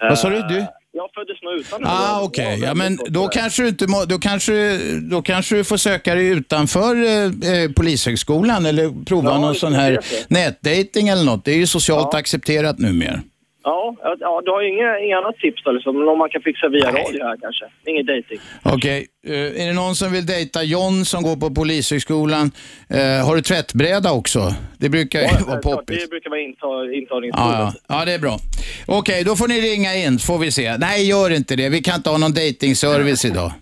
Vad 0.00 0.18
sa 0.18 0.28
du? 0.30 0.36
Eh, 0.36 0.48
Du? 0.48 0.66
Jag 0.96 1.10
föddes 1.14 1.42
nog 1.42 1.52
utan 1.60 1.84
Ah, 1.84 2.12
radarn. 2.12 2.24
okej. 2.24 2.58
Ja, 2.62 2.74
men 2.74 2.98
då 3.08 3.28
kanske 3.28 3.62
du 3.62 3.68
inte 3.68 3.86
må, 3.86 4.04
då 4.04 4.18
kanske, 4.18 4.78
då 5.10 5.22
kanske 5.22 5.56
du 5.56 5.64
får 5.64 5.76
söka 5.76 6.14
dig 6.14 6.26
utanför 6.26 6.96
eh, 6.96 7.52
eh, 7.52 7.70
polishögskolan 7.72 8.66
eller 8.66 9.04
prova 9.04 9.30
Ja, 9.30 9.38
någon 9.40 9.52
det 9.52 9.58
sån 9.58 9.72
är 9.74 9.78
här 9.78 9.90
det. 9.90 10.00
nätdating 10.28 11.08
eller 11.08 11.24
något. 11.24 11.44
Det 11.44 11.52
är 11.52 11.56
ju 11.56 11.66
socialt 11.66 12.14
accepterat 12.14 12.78
numera. 12.78 13.20
Ja, 13.68 13.94
ja, 14.20 14.42
du 14.44 14.50
har 14.50 14.62
inga, 14.72 14.98
inga 15.06 15.16
annat 15.16 15.36
tips 15.36 15.62
då 15.64 15.72
liksom? 15.72 16.08
Om 16.08 16.18
man 16.18 16.30
kan 16.30 16.42
fixa 16.42 16.68
via 16.68 16.88
radio 16.90 17.24
här 17.24 17.36
kanske? 17.40 17.64
Ingen 17.86 18.06
dejting? 18.06 18.38
Okej, 18.62 19.06
eh, 19.26 19.62
är 19.62 19.66
det 19.66 19.72
någon 19.72 19.94
som 19.94 20.12
vill 20.12 20.26
dejta 20.26 20.62
John 20.62 21.04
som 21.04 21.22
går 21.22 21.36
på 21.36 21.50
polishögskolan? 21.50 22.50
Eh, 22.90 23.26
har 23.26 23.36
du 23.36 23.42
tvättbräda 23.42 24.12
också? 24.12 24.54
Det 24.78 24.88
brukar 24.88 25.18
ju 25.18 25.24
vara 25.24 25.36
självklart. 25.36 25.62
poppis. 25.62 26.02
Det 26.02 26.08
brukar 26.10 26.30
vara 26.30 26.40
intag, 26.40 26.94
intagningsprovet. 26.94 27.58
Ja, 27.58 27.72
ja. 27.88 27.98
ja, 27.98 28.04
det 28.04 28.12
är 28.12 28.18
bra. 28.18 28.38
Okej, 28.86 29.24
då 29.24 29.36
får 29.36 29.48
ni 29.48 29.60
ringa 29.60 29.94
in 29.94 30.18
så 30.18 30.26
får 30.26 30.38
vi 30.38 30.50
se. 30.50 30.76
Nej, 30.78 31.08
gör 31.08 31.30
inte 31.30 31.56
det. 31.56 31.68
Vi 31.68 31.82
kan 31.82 31.94
inte 31.94 32.10
ha 32.10 32.18
någon 32.18 32.32
datingservice 32.32 33.24
idag. 33.24 33.52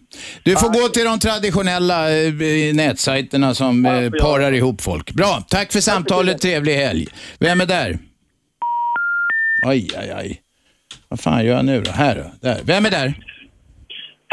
Du 0.43 0.57
får 0.57 0.69
gå 0.69 0.89
till 0.89 1.05
de 1.05 1.19
traditionella 1.19 2.11
eh, 2.11 2.33
nätsajterna 2.75 3.55
som 3.55 3.87
eh, 3.87 4.11
parar 4.11 4.53
ihop 4.53 4.81
folk. 4.81 5.13
Bra, 5.13 5.45
tack 5.49 5.73
för 5.73 5.81
samtalet. 5.81 6.41
Trevlig 6.41 6.75
helg. 6.75 7.07
Vem 7.39 7.61
är 7.61 7.67
där? 7.67 7.99
Aj, 9.65 9.89
aj, 9.97 10.11
aj. 10.11 10.41
Vad 11.09 11.21
fan 11.21 11.45
gör 11.45 11.57
jag 11.57 11.65
nu 11.65 11.81
då? 11.81 11.91
Här 11.91 12.15
då. 12.15 12.49
Där. 12.49 12.61
Vem 12.65 12.87
är 12.87 12.91
där? 12.91 13.15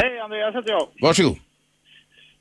Hej 0.02 0.20
Andreas 0.20 0.56
heter 0.56 0.72
jag. 0.72 0.88
Varsågod. 1.02 1.38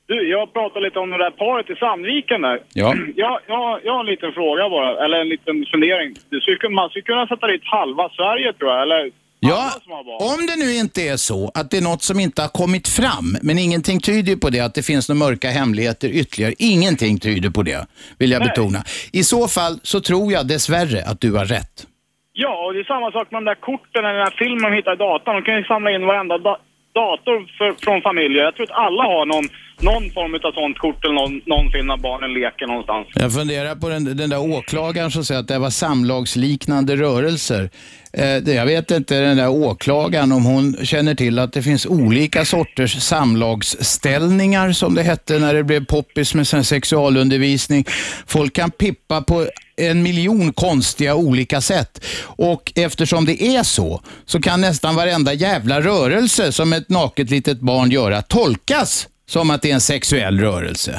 Du, 0.07 0.29
jag 0.29 0.53
pratade 0.53 0.85
lite 0.85 0.99
om 0.99 1.09
det 1.09 1.17
där 1.17 1.31
paret 1.31 1.69
i 1.69 1.75
Sandviken 1.75 2.41
där. 2.41 2.57
Ja. 2.73 2.95
Jag, 3.15 3.39
jag, 3.47 3.79
jag 3.85 3.93
har 3.93 3.99
en 3.99 4.11
liten 4.13 4.31
fråga 4.39 4.69
bara, 4.69 5.05
eller 5.05 5.17
en 5.17 5.29
liten 5.29 5.65
fundering. 5.71 6.09
Du 6.29 6.41
skulle, 6.41 6.69
man 6.69 6.89
skulle 6.89 7.09
kunna 7.11 7.27
sätta 7.27 7.47
dit 7.47 7.61
halva 7.65 8.09
Sverige 8.09 8.53
tror 8.53 8.71
jag, 8.71 8.81
eller 8.81 9.11
Ja, 9.43 9.71
om 10.19 10.45
det 10.45 10.55
nu 10.55 10.75
inte 10.75 11.01
är 11.01 11.17
så 11.17 11.51
att 11.53 11.71
det 11.71 11.77
är 11.77 11.81
något 11.81 12.03
som 12.03 12.19
inte 12.19 12.41
har 12.41 12.49
kommit 12.49 12.87
fram, 12.87 13.37
men 13.41 13.59
ingenting 13.59 13.99
tyder 13.99 14.35
på 14.35 14.49
det, 14.49 14.59
att 14.59 14.73
det 14.73 14.83
finns 14.83 15.09
några 15.09 15.19
mörka 15.19 15.49
hemligheter 15.49 16.09
ytterligare. 16.09 16.53
Ingenting 16.57 17.19
tyder 17.19 17.49
på 17.49 17.63
det, 17.63 17.87
vill 18.17 18.31
jag 18.31 18.39
Nej. 18.39 18.49
betona. 18.49 18.83
I 19.11 19.23
så 19.23 19.47
fall 19.47 19.79
så 19.83 20.01
tror 20.01 20.33
jag 20.33 20.47
dessvärre 20.47 21.03
att 21.05 21.21
du 21.21 21.33
har 21.33 21.45
rätt. 21.45 21.87
Ja, 22.33 22.65
och 22.65 22.73
det 22.73 22.79
är 22.79 22.83
samma 22.83 23.11
sak 23.11 23.31
med 23.31 23.37
de 23.41 23.45
där 23.45 23.55
korten 23.55 24.05
eller 24.05 24.13
den 24.13 24.27
här 24.27 24.37
filmen 24.37 24.71
de 24.71 24.75
hittar 24.75 24.93
i 24.93 24.95
datorn. 24.95 25.35
De 25.35 25.41
kan 25.41 25.57
ju 25.57 25.63
samla 25.63 25.91
in 25.91 26.05
varenda 26.05 26.37
da 26.37 26.57
dator 26.93 27.37
för, 27.57 27.71
från 27.85 28.01
familjer. 28.01 28.43
Jag 28.43 28.55
tror 28.55 28.65
att 28.71 28.83
alla 28.85 29.03
har 29.03 29.25
någon, 29.25 29.45
någon 29.83 30.11
form 30.11 30.33
av 30.35 30.51
sånt 30.51 30.77
kort 30.77 31.05
eller 31.05 31.13
någon, 31.13 31.41
någon 31.45 31.71
film 31.71 31.87
när 31.87 31.97
barnen 31.97 32.33
leker 32.33 32.67
någonstans. 32.67 33.07
Jag 33.15 33.33
funderar 33.33 33.75
på 33.75 33.89
den, 33.89 34.17
den 34.17 34.29
där 34.29 34.39
åklagaren 34.39 35.11
som 35.11 35.25
säger 35.25 35.39
att 35.41 35.47
det 35.47 35.59
var 35.59 35.69
samlagsliknande 35.69 36.95
rörelser. 36.95 37.69
Eh, 38.13 38.35
det, 38.35 38.53
jag 38.53 38.65
vet 38.65 38.91
inte, 38.91 39.19
den 39.19 39.37
där 39.37 39.49
åklagaren, 39.49 40.31
om 40.31 40.45
hon 40.45 40.77
känner 40.83 41.15
till 41.15 41.39
att 41.39 41.53
det 41.53 41.63
finns 41.63 41.85
olika 41.85 42.45
sorters 42.45 43.01
samlagsställningar 43.01 44.71
som 44.71 44.95
det 44.95 45.03
hette 45.03 45.39
när 45.39 45.53
det 45.53 45.63
blev 45.63 45.85
poppis 45.85 46.35
med 46.35 46.47
sån 46.47 46.63
sexualundervisning. 46.63 47.85
Folk 48.27 48.55
kan 48.55 48.71
pippa 48.71 49.21
på 49.21 49.47
en 49.77 50.03
miljon 50.03 50.53
konstiga 50.53 51.15
olika 51.15 51.61
sätt. 51.61 52.05
Och 52.23 52.71
eftersom 52.75 53.25
det 53.25 53.43
är 53.43 53.63
så, 53.63 54.01
så 54.25 54.41
kan 54.41 54.61
nästan 54.61 54.95
varenda 54.95 55.33
jävla 55.33 55.81
rörelse 55.81 56.51
som 56.51 56.73
ett 56.73 56.89
naket 56.89 57.29
litet 57.29 57.59
barn 57.59 57.91
göra 57.91 58.21
tolkas 58.21 59.07
som 59.33 59.49
att 59.49 59.61
det 59.61 59.69
är 59.69 59.73
en 59.73 59.81
sexuell 59.93 60.39
rörelse. 60.39 60.93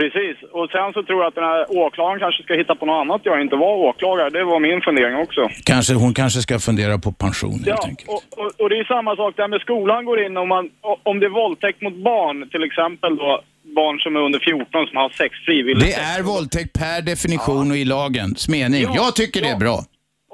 Precis. 0.00 0.36
Och 0.52 0.66
sen 0.70 0.92
så 0.92 1.02
tror 1.02 1.18
jag 1.22 1.28
att 1.28 1.34
den 1.34 1.44
här 1.44 1.60
åklagaren 1.84 2.20
kanske 2.20 2.42
ska 2.42 2.54
hitta 2.54 2.74
på 2.74 2.86
något 2.86 3.00
annat 3.02 3.20
jag 3.24 3.40
inte 3.40 3.56
var 3.56 3.74
åklagare. 3.88 4.30
Det 4.30 4.44
var 4.44 4.60
min 4.60 4.80
fundering 4.80 5.16
också. 5.16 5.48
Kanske, 5.64 5.94
hon 5.94 6.14
kanske 6.14 6.40
ska 6.40 6.58
fundera 6.58 6.98
på 6.98 7.12
pension. 7.12 7.58
Ja, 7.66 7.78
och, 8.06 8.22
och, 8.40 8.50
och 8.60 8.68
det 8.70 8.76
är 8.78 8.84
samma 8.84 9.16
sak 9.16 9.32
där 9.36 9.48
med 9.48 9.60
skolan 9.60 10.04
går 10.04 10.18
in 10.26 10.36
om, 10.36 10.48
man, 10.48 10.70
om 11.02 11.20
det 11.20 11.26
är 11.26 11.30
våldtäkt 11.42 11.82
mot 11.82 11.94
barn, 12.12 12.48
till 12.52 12.62
exempel 12.68 13.16
då 13.16 13.40
barn 13.80 13.98
som 14.00 14.16
är 14.16 14.20
under 14.20 14.38
14 14.38 14.86
som 14.86 14.96
har 14.96 15.08
sex 15.08 15.32
frivilligt. 15.46 15.86
Det 15.86 15.92
är 16.16 16.22
våldtäkt 16.22 16.72
per 16.72 17.02
definition 17.02 17.70
och 17.70 17.76
i 17.76 17.84
lagens 17.84 18.48
mening. 18.48 18.82
Jag 18.94 19.16
tycker 19.16 19.40
det 19.42 19.48
är 19.48 19.58
bra. 19.58 19.78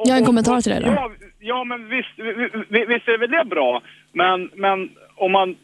Jag 0.05 0.12
har 0.12 0.18
en 0.18 0.26
kommentar 0.26 0.61
till 0.61 0.72
det 0.72 0.80
då. 0.80 0.87
Ja, 0.87 1.11
ja 1.41 1.64
men 1.64 1.89
visst, 1.89 2.14
vi- 2.16 2.51
vi- 2.74 2.87
visst 2.95 3.09
är 3.09 3.18
väl 3.18 3.30
det 3.30 3.45
bra. 3.45 3.82
Men, 4.12 4.51
men 4.55 4.89
om, 5.16 5.32
man, 5.32 5.57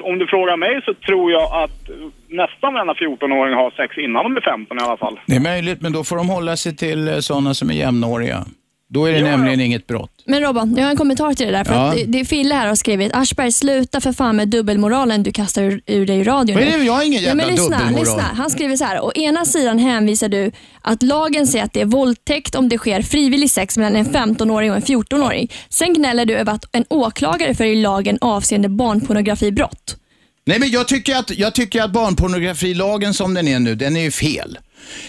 om 0.00 0.18
du 0.18 0.26
frågar 0.26 0.56
mig 0.56 0.82
så 0.84 0.94
tror 0.94 1.32
jag 1.32 1.64
att 1.64 1.90
nästan 2.28 2.74
varenda 2.74 2.94
14-åring 2.94 3.54
har 3.54 3.70
sex 3.70 3.98
innan 3.98 4.24
de 4.24 4.36
är 4.36 4.40
15 4.40 4.78
i 4.78 4.80
alla 4.82 4.96
fall. 4.96 5.20
Det 5.26 5.36
är 5.36 5.40
möjligt, 5.40 5.80
men 5.80 5.92
då 5.92 6.04
får 6.04 6.16
de 6.16 6.28
hålla 6.28 6.56
sig 6.56 6.76
till 6.76 7.08
eh, 7.08 7.18
sådana 7.18 7.54
som 7.54 7.70
är 7.70 7.74
jämnåriga. 7.74 8.44
Då 8.92 9.06
är 9.06 9.12
det 9.12 9.22
nämligen 9.22 9.60
inget 9.60 9.86
brott. 9.86 10.10
Men 10.26 10.40
Robban, 10.42 10.74
jag 10.76 10.84
har 10.84 10.90
en 10.90 10.96
kommentar 10.96 11.34
till 11.34 11.46
det 11.46 11.52
där. 11.52 11.64
För 11.64 11.74
Ja. 11.74 11.88
att 11.92 11.98
det, 12.06 12.20
är 12.20 12.24
Fille 12.24 12.54
här 12.54 12.66
har 12.68 12.74
skrivit, 12.74 13.12
Aschberg 13.14 13.52
sluta 13.52 14.00
för 14.00 14.12
fan 14.12 14.36
med 14.36 14.48
dubbelmoralen 14.48 15.22
du 15.22 15.32
kastar 15.32 15.62
ur, 15.62 15.80
ur 15.86 16.06
dig 16.06 16.18
i 16.18 16.24
radion. 16.24 16.54
Vad 16.56 16.64
är 16.66 16.70
nu." 16.70 16.78
det? 16.78 16.84
Jag 16.84 16.92
har 16.92 17.02
ingen 17.04 17.22
Ja, 17.22 17.34
men 17.34 17.46
jävla 17.46 17.62
lyssna, 17.62 17.78
dubbelmoral. 17.78 18.04
lyssna. 18.04 18.22
Han 18.22 18.50
skriver 18.50 18.76
så 18.76 18.84
här, 18.84 19.04
å 19.04 19.12
ena 19.14 19.44
sidan 19.44 19.78
hänvisar 19.78 20.28
du 20.28 20.52
att 20.80 21.02
lagen 21.02 21.46
säger 21.46 21.64
att 21.64 21.72
det 21.72 21.80
är 21.80 21.84
våldtäkt 21.84 22.54
om 22.54 22.68
det 22.68 22.78
sker 22.78 23.02
frivillig 23.02 23.50
sex 23.50 23.78
mellan 23.78 23.96
en 23.96 24.06
15-åring 24.06 24.70
och 24.70 24.76
en 24.76 24.82
14-åring. 24.82 25.50
Sen 25.68 25.94
gnäller 25.94 26.24
du 26.24 26.34
över 26.34 26.52
att 26.52 26.64
en 26.72 26.84
åklagare 26.90 27.54
följer 27.54 27.76
lagen 27.76 28.18
avseende 28.20 28.68
barnpornografibrott. 28.68 29.96
Nej, 30.44 30.58
men 30.58 30.70
jag 30.70 30.88
tycker, 30.88 31.16
att, 31.16 31.30
jag 31.30 31.54
tycker 31.54 31.82
att 31.82 31.92
barnpornografilagen 31.92 33.14
som 33.14 33.34
den 33.34 33.48
är 33.48 33.58
nu, 33.58 33.74
den 33.74 33.96
är 33.96 34.00
ju 34.00 34.10
fel. 34.10 34.58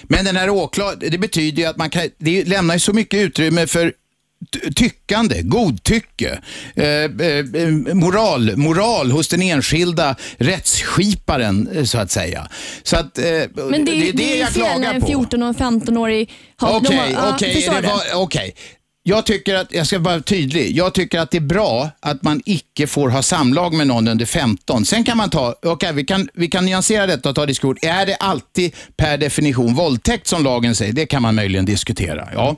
Men 0.04 0.26
den 0.26 0.36
här 0.36 0.50
åklag, 0.50 0.94
det 1.12 1.18
betyder 1.18 1.62
ju 1.64 1.70
att 1.70 1.78
man 1.78 1.90
kan, 1.90 2.10
det 2.18 2.46
lämnar 2.48 2.74
ju 2.76 2.80
så 2.80 2.94
mycket 2.94 3.20
utrymme 3.20 3.68
för 3.68 3.94
ty- 4.54 4.74
tyckande, 4.74 5.42
godtycke, 5.42 6.40
eh, 6.76 6.86
eh, 6.86 7.46
moral, 7.94 8.58
moral 8.58 9.12
hos 9.12 9.28
den 9.28 9.42
enskilda 9.42 10.16
rättsskiparen 10.38 11.68
eh, 11.76 11.84
så 11.84 11.98
att 11.98 12.12
säga. 12.12 12.48
Så 12.84 12.98
att, 12.98 13.18
eh, 13.18 13.24
Men 13.24 13.86
det, 13.86 13.92
är- 13.92 13.96
det 13.96 14.10
är 14.10 14.14
det 14.14 14.34
är 14.36 14.40
jag 14.40 14.50
fel 14.50 14.64
när 14.64 14.70
klagar 14.74 14.94
en 14.94 15.02
på. 15.02 15.08
14 15.08 15.44
och 15.44 15.48
en 15.50 15.56
15-årig 15.82 16.32
har... 16.58 16.78
Okej, 16.78 17.12
ja, 17.14 17.32
okej, 17.36 17.54
förstår 17.54 17.82
Jag 19.06 19.26
tycker 19.26 19.56
att, 19.56 19.74
jag 19.74 19.88
ska 19.88 20.00
vara 20.00 20.20
tydlig, 20.20 20.72
jag 20.72 20.94
tycker 20.94 21.20
att 21.20 21.32
det 21.32 21.38
är 21.38 21.42
bra 21.42 21.90
att 22.02 22.24
man 22.24 22.42
icke 22.46 22.88
får 22.88 23.10
ha 23.10 23.22
samlag 23.22 23.74
med 23.74 23.88
någon 23.88 24.08
under 24.08 24.26
15. 24.26 24.86
Sen 24.86 25.04
kan 25.04 25.18
man 25.18 25.30
ta, 25.30 25.56
okej 25.66 25.94
vi, 25.94 26.06
kan, 26.06 26.30
vi 26.34 26.48
kan 26.48 26.66
nyansera 26.66 27.08
detta 27.08 27.30
och 27.30 27.36
ta 27.36 27.46
diskussion. 27.46 27.76
Är 27.82 28.06
det 28.06 28.16
alltid 28.16 28.76
per 28.98 29.18
definition 29.18 29.74
våldtäkt 29.74 30.28
som 30.28 30.44
lagen 30.44 30.76
säger? 30.76 30.94
Det 30.94 31.06
kan 31.06 31.22
man 31.22 31.36
möjligen 31.36 31.66
diskutera, 31.66 32.28
ja. 32.34 32.56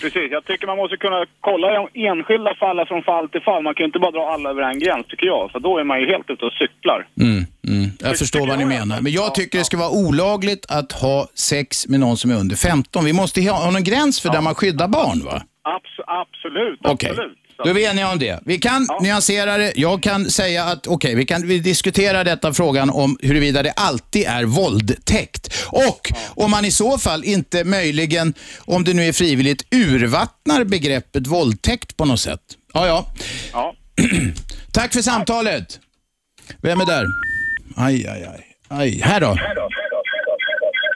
Precis, 0.00 0.28
jag 0.30 0.44
tycker 0.44 0.66
man 0.66 0.76
måste 0.76 0.96
kunna 0.96 1.24
kolla 1.40 1.66
de 1.70 1.88
enskilda 2.08 2.54
fallen 2.54 2.86
från 2.86 3.02
fall 3.02 3.28
till 3.28 3.40
fall. 3.40 3.62
Man 3.62 3.74
kan 3.74 3.82
ju 3.84 3.86
inte 3.86 3.98
bara 3.98 4.10
dra 4.10 4.32
alla 4.34 4.50
över 4.50 4.62
en 4.62 4.78
gräns 4.78 5.06
tycker 5.06 5.26
jag. 5.26 5.50
För 5.52 5.60
då 5.60 5.78
är 5.78 5.84
man 5.84 6.00
ju 6.00 6.06
helt 6.06 6.30
ute 6.30 6.44
och 6.44 6.52
cyklar. 6.52 7.06
Mm, 7.20 7.44
mm. 7.68 7.90
Jag 8.00 8.18
förstår 8.18 8.46
vad 8.46 8.58
ni 8.58 8.64
menar. 8.64 9.00
Men 9.00 9.12
jag 9.12 9.34
tycker 9.34 9.58
det 9.58 9.64
ska 9.64 9.76
vara 9.76 9.90
olagligt 9.90 10.66
att 10.68 10.92
ha 10.92 11.28
sex 11.34 11.88
med 11.88 12.00
någon 12.00 12.16
som 12.16 12.30
är 12.30 12.34
under 12.34 12.56
15. 12.56 13.04
Vi 13.04 13.12
måste 13.12 13.40
ha 13.42 13.70
någon 13.70 13.84
gräns 13.84 14.20
för 14.20 14.28
där 14.28 14.40
man 14.40 14.54
skyddar 14.54 14.88
barn 14.88 15.24
va? 15.24 15.42
Abs- 15.64 16.04
absolut, 16.06 16.80
absolut. 16.82 17.38
Då 17.64 17.70
är 17.70 17.74
vi 17.74 17.84
eniga 17.84 18.10
om 18.12 18.18
det. 18.18 18.40
Vi 18.46 18.58
kan 18.58 18.86
nyansera 19.02 19.56
det. 19.56 19.72
Jag 19.76 20.02
kan 20.02 20.30
säga 20.30 20.64
att, 20.64 20.86
okej, 20.86 21.14
vi 21.14 21.26
kan 21.26 21.46
vi 21.46 21.58
diskutera 21.58 22.24
detta 22.24 22.52
frågan 22.52 22.90
om 22.90 23.18
huruvida 23.22 23.62
det 23.62 23.72
alltid 23.72 24.26
är 24.26 24.44
våldtäkt. 24.44 25.54
Och 25.66 26.12
om 26.28 26.50
man 26.50 26.64
i 26.64 26.70
så 26.70 26.98
fall 26.98 27.24
inte 27.24 27.64
möjligen, 27.64 28.34
om 28.58 28.84
det 28.84 28.94
nu 28.94 29.02
är 29.04 29.12
frivilligt, 29.12 29.74
urvattnar 29.74 30.64
begreppet 30.64 31.26
våldtäkt 31.26 31.96
på 31.96 32.04
något 32.04 32.20
sätt. 32.20 32.40
Ja, 32.74 32.86
ja. 32.86 33.06
Ja. 33.52 33.74
Tack 34.72 34.92
för 34.92 35.02
samtalet. 35.02 35.80
Vem 36.62 36.80
är 36.80 36.86
där? 36.86 37.06
Aj, 37.76 38.06
aj, 38.06 38.24
aj. 38.24 38.46
aj. 38.68 39.00
Här 39.04 39.20
då? 39.20 39.36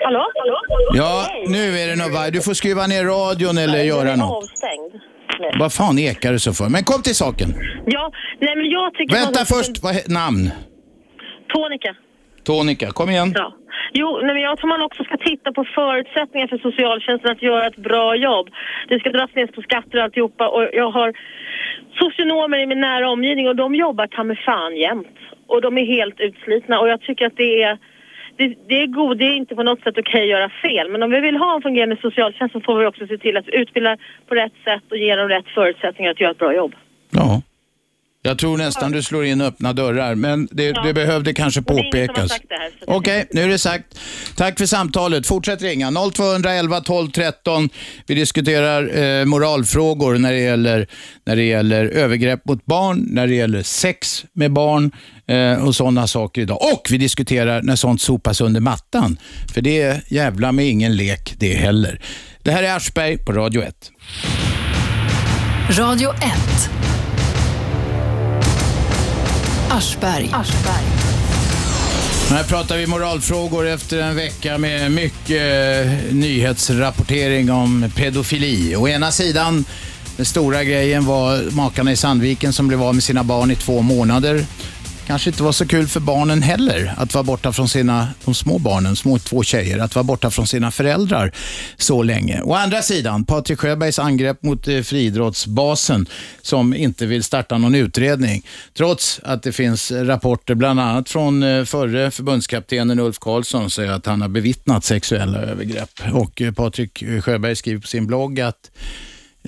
Hallå? 0.05 0.25
Hallå? 0.41 0.57
Ja, 0.95 1.27
nu 1.49 1.63
är 1.81 1.87
det 1.91 1.97
nog 2.03 2.13
varg. 2.19 2.31
Du 2.37 2.41
får 2.43 2.55
skruva 2.55 2.87
ner 2.87 3.05
radion 3.15 3.57
eller 3.65 3.79
göra 3.93 4.05
Den 4.05 4.13
är 4.13 4.17
något. 4.17 4.45
avstängd. 4.45 4.93
Vad 5.63 5.73
fan 5.73 5.99
ekar 5.99 6.33
det 6.33 6.39
så 6.39 6.53
för? 6.53 6.69
Men 6.75 6.83
kom 6.91 7.03
till 7.03 7.15
saken. 7.25 7.49
Ja, 7.87 8.05
nej 8.45 8.57
men 8.57 8.67
jag 8.71 8.95
tycker... 8.95 9.15
Vänta 9.15 9.39
man- 9.41 9.47
först, 9.55 9.75
vad 9.85 9.93
he- 9.95 10.11
namn? 10.21 10.51
Tonika. 11.55 11.93
Tonika, 12.45 12.87
kom 12.99 13.11
igen. 13.11 13.33
Ja. 13.35 13.53
Jo, 14.01 14.09
nej, 14.25 14.35
men 14.35 14.43
jag 14.43 14.59
tror 14.59 14.69
man 14.69 14.83
också 14.83 15.05
ska 15.05 15.17
titta 15.17 15.53
på 15.53 15.65
förutsättningar 15.75 16.47
för 16.53 16.59
socialtjänsten 16.59 17.31
att 17.33 17.43
göra 17.43 17.67
ett 17.67 17.77
bra 17.77 18.17
jobb. 18.17 18.47
Det 18.89 18.99
ska 19.01 19.09
dras 19.11 19.31
ner 19.35 19.47
på 19.47 19.63
skatter 19.63 19.99
och 19.99 20.05
alltihopa 20.05 20.49
och 20.49 20.63
jag 20.73 20.91
har 20.91 21.13
socionomer 22.01 22.59
i 22.63 22.67
min 22.67 22.81
nära 22.81 23.11
omgivning 23.11 23.49
och 23.49 23.57
de 23.57 23.75
jobbar 23.75 24.07
ta 24.07 24.23
fan 24.47 24.77
jämt. 24.77 25.17
Och 25.47 25.61
de 25.63 25.79
är 25.79 25.87
helt 25.97 26.21
utslitna 26.21 26.81
och 26.81 26.89
jag 26.89 27.01
tycker 27.01 27.27
att 27.27 27.37
det 27.37 27.63
är 27.63 27.79
det, 28.37 28.55
det 28.69 28.83
är 28.83 28.87
god, 28.87 29.19
det 29.19 29.25
är 29.25 29.37
inte 29.37 29.55
på 29.55 29.63
något 29.63 29.83
sätt 29.83 29.99
okej 29.99 30.23
att 30.23 30.29
göra 30.29 30.49
fel. 30.49 30.91
Men 30.91 31.03
om 31.03 31.11
vi 31.11 31.21
vill 31.21 31.37
ha 31.37 31.57
en 31.57 31.63
fungerande 31.63 31.97
socialtjänst 32.03 32.53
så 32.53 32.61
får 32.61 32.79
vi 32.79 32.87
också 32.87 33.07
se 33.07 33.19
till 33.19 33.37
att 33.37 33.49
utbilda 33.49 33.97
på 34.29 34.35
rätt 34.35 34.53
sätt 34.65 34.83
och 34.91 34.97
ge 34.97 35.17
dem 35.17 35.29
rätt 35.29 35.49
förutsättningar 35.55 36.11
att 36.11 36.21
göra 36.21 36.31
ett 36.31 36.39
bra 36.39 36.55
jobb. 36.55 36.75
Ja. 37.11 37.43
Jag 38.27 38.39
tror 38.39 38.59
nästan 38.59 38.93
du 38.93 39.03
slår 39.03 39.25
in 39.25 39.41
öppna 39.41 39.73
dörrar, 39.73 40.15
men 40.15 40.49
det, 40.51 40.65
Ja. 40.65 40.83
det 40.83 40.95
behövde 40.95 41.35
kanske 41.35 41.63
påpekas. 41.63 42.33
Okej, 42.87 43.27
nu 43.33 43.43
är 43.43 43.49
det 43.49 43.59
sagt. 43.59 43.99
Tack 44.37 44.59
för 44.59 44.67
samtalet. 44.67 45.27
Fortsätt 45.27 45.63
ringa. 45.63 45.91
0211 46.15 46.81
12 46.81 47.11
13. 47.11 47.69
Vi 48.07 48.15
diskuterar 48.15 48.97
eh, 48.99 49.25
moralfrågor 49.25 50.19
när 50.19 50.33
det, 50.33 50.39
gäller, 50.41 50.87
när 51.27 51.37
det 51.37 51.43
gäller 51.43 51.85
övergrepp 51.85 52.45
mot 52.45 52.67
barn, 52.67 53.07
när 53.11 53.27
det 53.27 53.35
gäller 53.35 53.63
sex 53.63 54.25
med 54.33 54.53
barn 54.53 54.91
eh, 55.27 55.67
och 55.67 55.75
sådana 55.77 56.07
saker 56.07 56.43
idag. 56.43 56.59
Och 56.73 56.89
vi 56.91 56.99
diskuterar 56.99 57.63
när 57.63 57.77
sånt 57.77 58.01
sopas 58.01 58.41
under 58.41 58.61
mattan. 58.61 59.19
För 59.55 59.61
det 59.61 59.83
är 59.83 60.01
jävla 60.09 60.53
med 60.53 60.67
ingen 60.67 60.97
lek 60.97 61.35
det 61.39 61.55
heller. 61.55 62.01
Det 62.43 62.51
här 62.51 62.63
är 62.63 62.77
Aschberg 62.77 63.19
på 63.19 63.33
Radio 63.33 63.63
1. 63.63 63.75
Radio 65.79 66.11
1. 66.15 66.71
Aschberg. 69.75 70.31
Här 72.31 72.45
pratar 72.45 72.77
vi 72.77 72.87
moralfrågor 72.87 73.67
efter 73.67 73.99
en 73.99 74.17
vecka 74.17 74.59
med 74.59 74.93
mycket 74.93 75.87
eh, 75.87 76.15
nyhetsrapportering 76.15 77.51
om 77.51 77.91
pedofili. 77.97 78.77
Å 78.77 78.89
ena 78.89 79.11
sidan, 79.11 79.65
den 80.17 80.27
stora 80.27 80.65
grejen 80.65 81.05
var 81.05 81.51
makarna 81.51 81.93
i 81.93 81.97
Sandviken 81.97 82.53
som 82.53 82.69
blev 82.69 82.83
av 82.83 82.95
med 82.95 83.05
sina 83.05 83.25
barn 83.25 83.51
i 83.51 83.57
två 83.57 83.83
månader. 83.83 84.47
Kanske 85.07 85.31
inte 85.31 85.43
var 85.43 85.53
så 85.53 85.67
kul 85.67 85.87
för 85.87 86.01
barnen 86.01 86.43
heller 86.43 86.95
att 86.97 87.15
vara 87.15 87.25
borta 87.25 87.53
från 87.53 87.69
sina, 87.69 88.09
de 88.25 88.35
små 88.35 88.59
barnen, 88.59 88.97
små 88.97 89.19
två 89.19 89.43
tjejer, 89.43 89.79
att 89.79 89.95
vara 89.95 90.03
borta 90.03 90.31
från 90.31 90.47
sina 90.47 90.71
föräldrar 90.71 91.33
så 91.77 92.03
länge. 92.03 92.43
Å 92.43 92.55
andra 92.55 92.83
sidan, 92.83 93.25
Patrik 93.25 93.59
Sjöbergs 93.59 93.99
angrepp 93.99 94.43
mot 94.43 94.69
eh, 94.69 94.81
friidrottsbasen 94.81 96.07
som 96.43 96.75
inte 96.75 97.07
vill 97.07 97.25
starta 97.25 97.59
någon 97.59 97.75
utredning. 97.75 98.43
Trots 98.77 99.21
att 99.23 99.43
det 99.43 99.53
finns 99.53 99.91
rapporter, 99.93 100.55
bland 100.55 100.81
annat 100.81 101.09
från 101.09 101.43
eh, 101.43 101.65
förre 101.65 102.11
förbundskaptenen 102.11 103.01
Ulf 103.01 103.19
Karlsson, 103.19 103.71
säger 103.71 103.93
att 103.93 104.07
han 104.07 104.21
har 104.21 104.29
bevittnat 104.29 104.85
sexuella 104.85 105.39
övergrepp. 105.39 105.91
Och 106.13 106.43
eh, 106.43 106.53
Patrik 106.53 107.05
Sjöberg 107.25 107.57
skriver 107.57 107.81
på 107.81 107.87
sin 107.87 108.07
blogg 108.07 108.41
att 108.41 108.71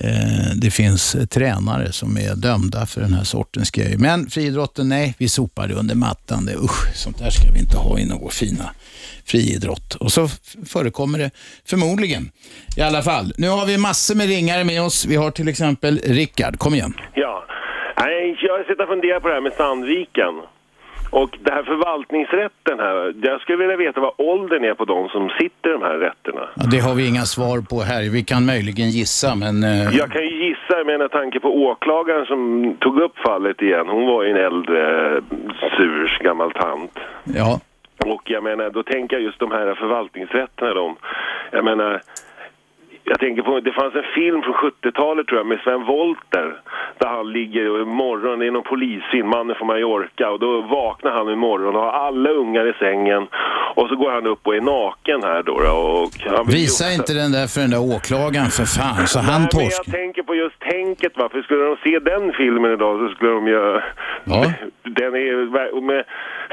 Eh, 0.01 0.57
det 0.57 0.70
finns 0.70 1.16
tränare 1.30 1.92
som 1.92 2.16
är 2.16 2.34
dömda 2.34 2.86
för 2.86 3.01
den 3.01 3.14
här 3.14 3.24
sortens 3.24 3.70
grejer. 3.70 3.99
Men 3.99 4.30
friidrotten, 4.30 4.88
nej, 4.88 5.14
vi 5.18 5.28
sopar 5.28 5.68
det 5.68 5.74
under 5.74 5.94
mattan. 5.94 6.47
Det, 6.47 6.55
usch, 6.55 6.94
sånt 6.94 7.18
där 7.18 7.30
ska 7.30 7.53
vi 7.53 7.59
inte 7.59 7.76
ha 7.76 7.99
i 7.99 8.05
någon 8.05 8.30
fina 8.30 8.70
friidrott. 9.24 9.94
Och 9.94 10.12
så 10.12 10.28
förekommer 10.66 11.18
det 11.18 11.30
förmodligen 11.68 12.30
i 12.76 12.80
alla 12.82 13.03
fall. 13.03 13.32
Nu 13.38 13.49
har 13.49 13.66
vi 13.66 13.78
massor 13.78 14.14
med 14.14 14.26
ringare 14.26 14.64
med 14.64 14.82
oss. 14.82 15.07
Vi 15.07 15.16
har 15.16 15.30
till 15.30 15.49
exempel 15.49 16.01
Rickard. 16.05 16.59
Kom 16.59 16.74
igen. 16.74 16.94
Ja. 17.14 17.44
Nej, 17.99 18.36
jag 18.42 18.66
sitter 18.66 18.82
och 18.82 18.88
funderar 18.88 19.20
på 19.20 19.28
det 19.28 19.34
här 19.34 19.40
med 19.40 19.53
Sandviken. 19.53 20.34
Och 21.11 21.31
det 21.41 21.51
här 21.53 21.63
förvaltningsrätten 21.63 22.79
här, 22.79 23.15
jag 23.23 23.41
skulle 23.41 23.59
vilja 23.59 23.77
veta 23.77 24.01
vad 24.01 24.13
åldern 24.17 24.65
är 24.65 24.75
på 24.75 24.85
de 24.85 25.09
som 25.09 25.29
sitter 25.29 25.71
i 25.71 25.73
de 25.73 25.83
här 25.83 25.99
rätterna. 25.99 26.49
Ja, 26.57 26.63
det 26.71 26.79
har 26.79 26.95
vi 26.95 27.09
inga 27.09 27.25
svar 27.25 27.59
på 27.71 27.81
här. 27.81 28.11
Vi 28.13 28.25
kan 28.25 28.47
möjligen 28.47 28.91
gissa, 28.91 29.35
men... 29.35 29.65
eh, 29.65 29.97
Jag 29.97 30.11
kan 30.13 30.23
ju 30.23 30.47
gissa 30.49 30.85
med 30.85 31.11
tanke 31.11 31.41
på 31.41 31.49
åklagaren 31.57 32.27
som 32.27 32.41
tog 32.81 33.01
upp 33.01 33.19
fallet 33.19 33.63
igen. 33.63 33.87
Hon 33.89 34.07
var 34.07 34.23
ju 34.25 34.31
en 34.31 34.37
äldre 34.37 34.81
sur 35.77 36.19
gammal 36.25 36.53
tant. 36.53 36.99
Ja. 37.25 37.61
Och 38.05 38.23
jag 38.31 38.43
menar, 38.45 38.71
då 38.71 38.83
tänker 38.83 39.17
jag 39.17 39.23
just 39.23 39.39
de 39.41 39.51
här 39.51 39.75
förvaltningsrätterna 39.75 40.75
de, 40.75 40.97
jag 41.51 41.65
menar, 41.65 42.01
jag 43.11 43.19
tänker 43.21 43.43
på, 43.43 43.61
det 43.61 43.73
fanns 43.73 43.95
en 43.95 44.09
film 44.15 44.43
från 44.43 44.55
70-talet 44.55 45.27
tror 45.27 45.39
jag 45.41 45.47
med 45.47 45.61
Sven 45.65 45.85
Wollter 45.93 46.47
där 46.99 47.09
han 47.17 47.33
ligger 47.33 47.83
i 47.83 47.85
morgon, 47.85 48.39
det 48.39 48.47
är 48.47 48.51
någon 48.51 48.63
polisfilm, 48.75 49.29
mannen 49.29 49.57
från 49.59 49.67
Mallorca 49.67 50.31
och 50.31 50.41
då 50.41 50.51
vaknar 50.61 51.11
han 51.19 51.29
i 51.29 51.37
morgon 51.37 51.77
och 51.77 51.83
har 51.83 51.93
alla 52.07 52.31
ungar 52.31 52.65
i 52.71 52.75
sängen 52.85 53.23
och 53.79 53.89
så 53.89 53.97
går 53.97 54.11
han 54.11 54.27
upp 54.27 54.47
och 54.47 54.57
är 54.57 54.61
naken 54.61 55.21
här 55.23 55.43
då 55.43 55.53
och 55.53 56.11
Visa 56.55 56.85
ju- 56.89 56.95
inte 56.95 57.13
den 57.23 57.33
där 57.33 57.47
för 57.47 57.61
den 57.61 57.71
där 57.71 57.83
åklagaren 57.95 58.51
för 58.59 58.65
fan, 58.79 59.07
så 59.07 59.19
han 59.19 59.27
Nej, 59.27 59.39
men 59.41 59.49
torsk. 59.49 59.83
jag 59.87 59.95
tänker 60.01 60.23
på 60.23 60.35
just 60.35 60.59
tänket 60.61 61.13
va, 61.19 61.29
för 61.33 61.43
skulle 61.43 61.65
de 61.65 61.77
se 61.85 61.99
den 61.99 62.33
filmen 62.41 62.73
idag 62.73 62.93
så 63.01 63.15
skulle 63.15 63.31
de 63.31 63.47
ju... 63.47 63.81
Ja. 64.25 64.45
Den 65.01 65.15
är 65.15 65.81
Med, 65.81 66.05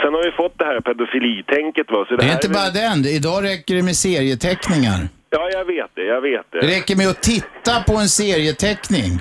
sen 0.01 0.13
har 0.13 0.23
vi 0.23 0.31
fått 0.31 0.59
det 0.59 0.65
här 0.65 0.79
pedofilitänket 0.79 1.91
va, 1.91 2.05
så 2.07 2.15
det, 2.15 2.23
Det 2.23 2.29
är 2.29 2.33
inte 2.33 2.47
väl- 2.47 2.57
bara 2.61 2.69
den. 2.83 2.97
Idag 3.05 3.43
räcker 3.43 3.75
det 3.75 3.83
med 3.83 3.95
serieteckningar. 3.95 4.99
Ja, 5.35 5.49
jag 5.51 5.65
vet 5.65 5.91
det, 5.93 6.03
jag 6.15 6.21
vet 6.21 6.45
det. 6.51 6.59
Det 6.61 6.67
räcker 6.77 6.95
med 6.97 7.07
att 7.13 7.21
titta 7.21 7.73
på 7.87 7.93
en 8.03 8.07
serieteckning. 8.21 9.11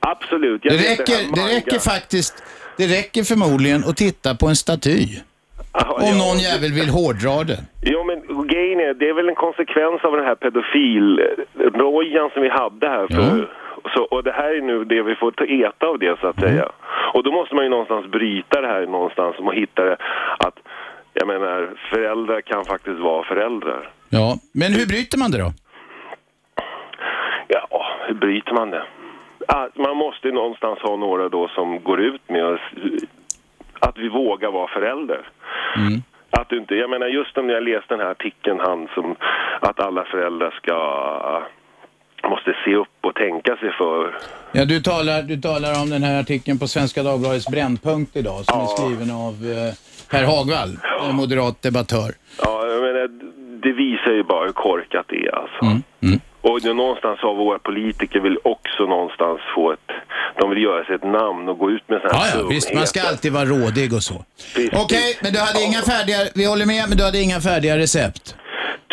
Absolut. 0.00 0.60
Jag 0.64 0.72
Det 0.74 0.78
räcker, 0.92 1.18
det 1.34 1.40
manga. 1.40 1.54
räcker 1.56 1.78
faktiskt, 1.78 2.34
det 2.78 2.86
räcker 2.98 3.22
förmodligen 3.32 3.80
att 3.88 3.96
titta 3.96 4.34
på 4.34 4.46
en 4.46 4.56
staty. 4.56 5.00
Om 6.08 6.14
någon 6.24 6.38
jävel 6.48 6.72
vill 6.80 6.88
hårdra 6.98 7.44
det. 7.50 7.60
Jo, 7.92 8.04
men 8.08 8.46
grejen 8.54 8.80
är, 8.80 8.94
det 8.94 9.08
är 9.08 9.14
väl 9.14 9.28
en 9.28 9.34
konsekvens 9.46 10.04
av 10.04 10.12
den 10.18 10.24
här 10.28 10.34
pedofilrojan 10.34 12.30
som 12.32 12.42
vi 12.42 12.48
hade 12.48 12.88
här 12.88 13.06
för... 13.16 13.50
Så, 13.94 14.02
och 14.02 14.24
det 14.24 14.32
här 14.32 14.54
är 14.58 14.60
nu 14.60 14.84
det 14.84 15.02
vi 15.02 15.14
får 15.14 15.30
ta 15.30 15.44
äta 15.44 15.86
av 15.86 15.98
det 15.98 16.16
så 16.20 16.26
att 16.26 16.40
säga. 16.40 16.68
Och 17.14 17.22
då 17.22 17.32
måste 17.32 17.54
man 17.54 17.64
ju 17.64 17.70
någonstans 17.70 18.06
bryta 18.06 18.60
det 18.60 18.66
här 18.68 18.86
någonstans 18.86 19.36
och 19.38 19.54
hitta 19.54 19.84
det 19.84 19.96
att, 20.38 20.56
jag 21.12 21.26
menar, 21.26 21.70
föräldrar 21.90 22.40
kan 22.40 22.64
faktiskt 22.64 22.98
vara 23.00 23.24
föräldrar. 23.24 23.90
Ja, 24.18 24.38
men 24.52 24.72
hur 24.72 24.86
bryter 24.86 25.18
man 25.18 25.30
det 25.30 25.38
då? 25.38 25.52
Ja, 27.48 27.84
hur 28.08 28.14
bryter 28.14 28.52
man 28.52 28.70
det? 28.70 28.84
Ah, 29.48 29.68
Man 29.74 29.96
måste 29.96 30.28
ju 30.28 30.34
någonstans 30.34 30.78
ha 30.78 30.96
några 30.96 31.28
då 31.28 31.48
som 31.48 31.82
går 31.82 32.00
ut 32.00 32.22
med 32.28 32.44
oss, 32.44 32.60
att 33.80 33.98
vi 33.98 34.08
vågar 34.08 34.50
vara 34.50 34.68
förälder. 34.68 35.20
Att 36.30 36.48
du 36.48 36.58
inte, 36.58 36.74
jag 36.74 36.90
menar 36.90 37.06
just 37.06 37.38
om 37.38 37.48
jag 37.48 37.62
läste 37.62 37.94
den 37.94 38.00
här 38.00 38.10
artikeln 38.10 38.60
han 38.60 38.88
som 38.94 39.16
att 39.60 39.80
alla 39.80 40.04
föräldrar 40.04 40.50
ska 40.50 40.76
måste 42.30 42.56
se 42.64 42.74
upp 42.76 42.98
och 43.00 43.14
tänka 43.14 43.56
sig 43.56 43.72
för. 43.78 44.18
Ja, 44.52 44.64
du 44.64 44.80
talar, 44.80 45.22
du 45.22 45.36
talar 45.40 45.82
om 45.82 45.90
den 45.90 46.02
här 46.02 46.20
artikeln 46.20 46.58
på 46.58 46.66
Svenska 46.66 47.02
Dagbladets 47.02 47.48
Brännpunkt 47.48 48.16
idag 48.16 48.44
som 48.44 48.60
är 48.60 48.66
skriven 48.66 49.10
av 49.10 49.32
eh, 49.32 49.74
Per 50.10 50.24
Hagvall, 50.24 50.72
en 51.08 51.16
moderat 51.16 51.62
debattör. 51.62 52.10
Ja, 52.42 52.66
jag 52.66 52.82
menar, 52.82 53.08
det 53.64 53.72
visar 53.72 54.12
ju 54.18 54.22
bara 54.22 54.44
hur 54.46 54.52
korkat 54.52 55.06
det 55.08 55.20
är 55.26 55.34
alltså. 55.42 55.64
Mm. 55.64 56.20
Och 56.40 56.64
nu 56.64 56.72
någonstans 56.74 57.18
har 57.20 57.34
våra 57.34 57.58
politiker 57.58 58.20
vill 58.20 58.38
också 58.44 58.82
någonstans 58.82 59.40
få 59.54 59.72
ett, 59.72 59.90
de 60.40 60.50
vill 60.50 60.62
göra 60.62 60.84
sig 60.84 60.94
ett 60.94 61.04
namn 61.20 61.48
och 61.48 61.58
gå 61.58 61.70
ut 61.70 61.88
med 61.88 62.00
sådana 62.00 62.18
Ja, 62.18 62.24
här 62.24 62.40
ja, 62.40 62.46
visst, 62.46 62.74
man 62.74 62.86
ska 62.86 63.02
alltid 63.02 63.32
vara 63.32 63.44
rådig 63.44 63.92
och 63.92 64.02
så. 64.02 64.14
Okej, 64.72 65.18
men 65.22 65.32
du 65.32 65.38
hade 65.38 65.62
inga 65.62 65.82
färdiga, 65.82 66.18
vi 66.34 66.44
håller 66.44 66.66
med, 66.66 66.84
men 66.88 66.98
du 66.98 67.04
hade 67.04 67.20
inga 67.20 67.40
färdiga 67.40 67.78
recept. 67.78 68.36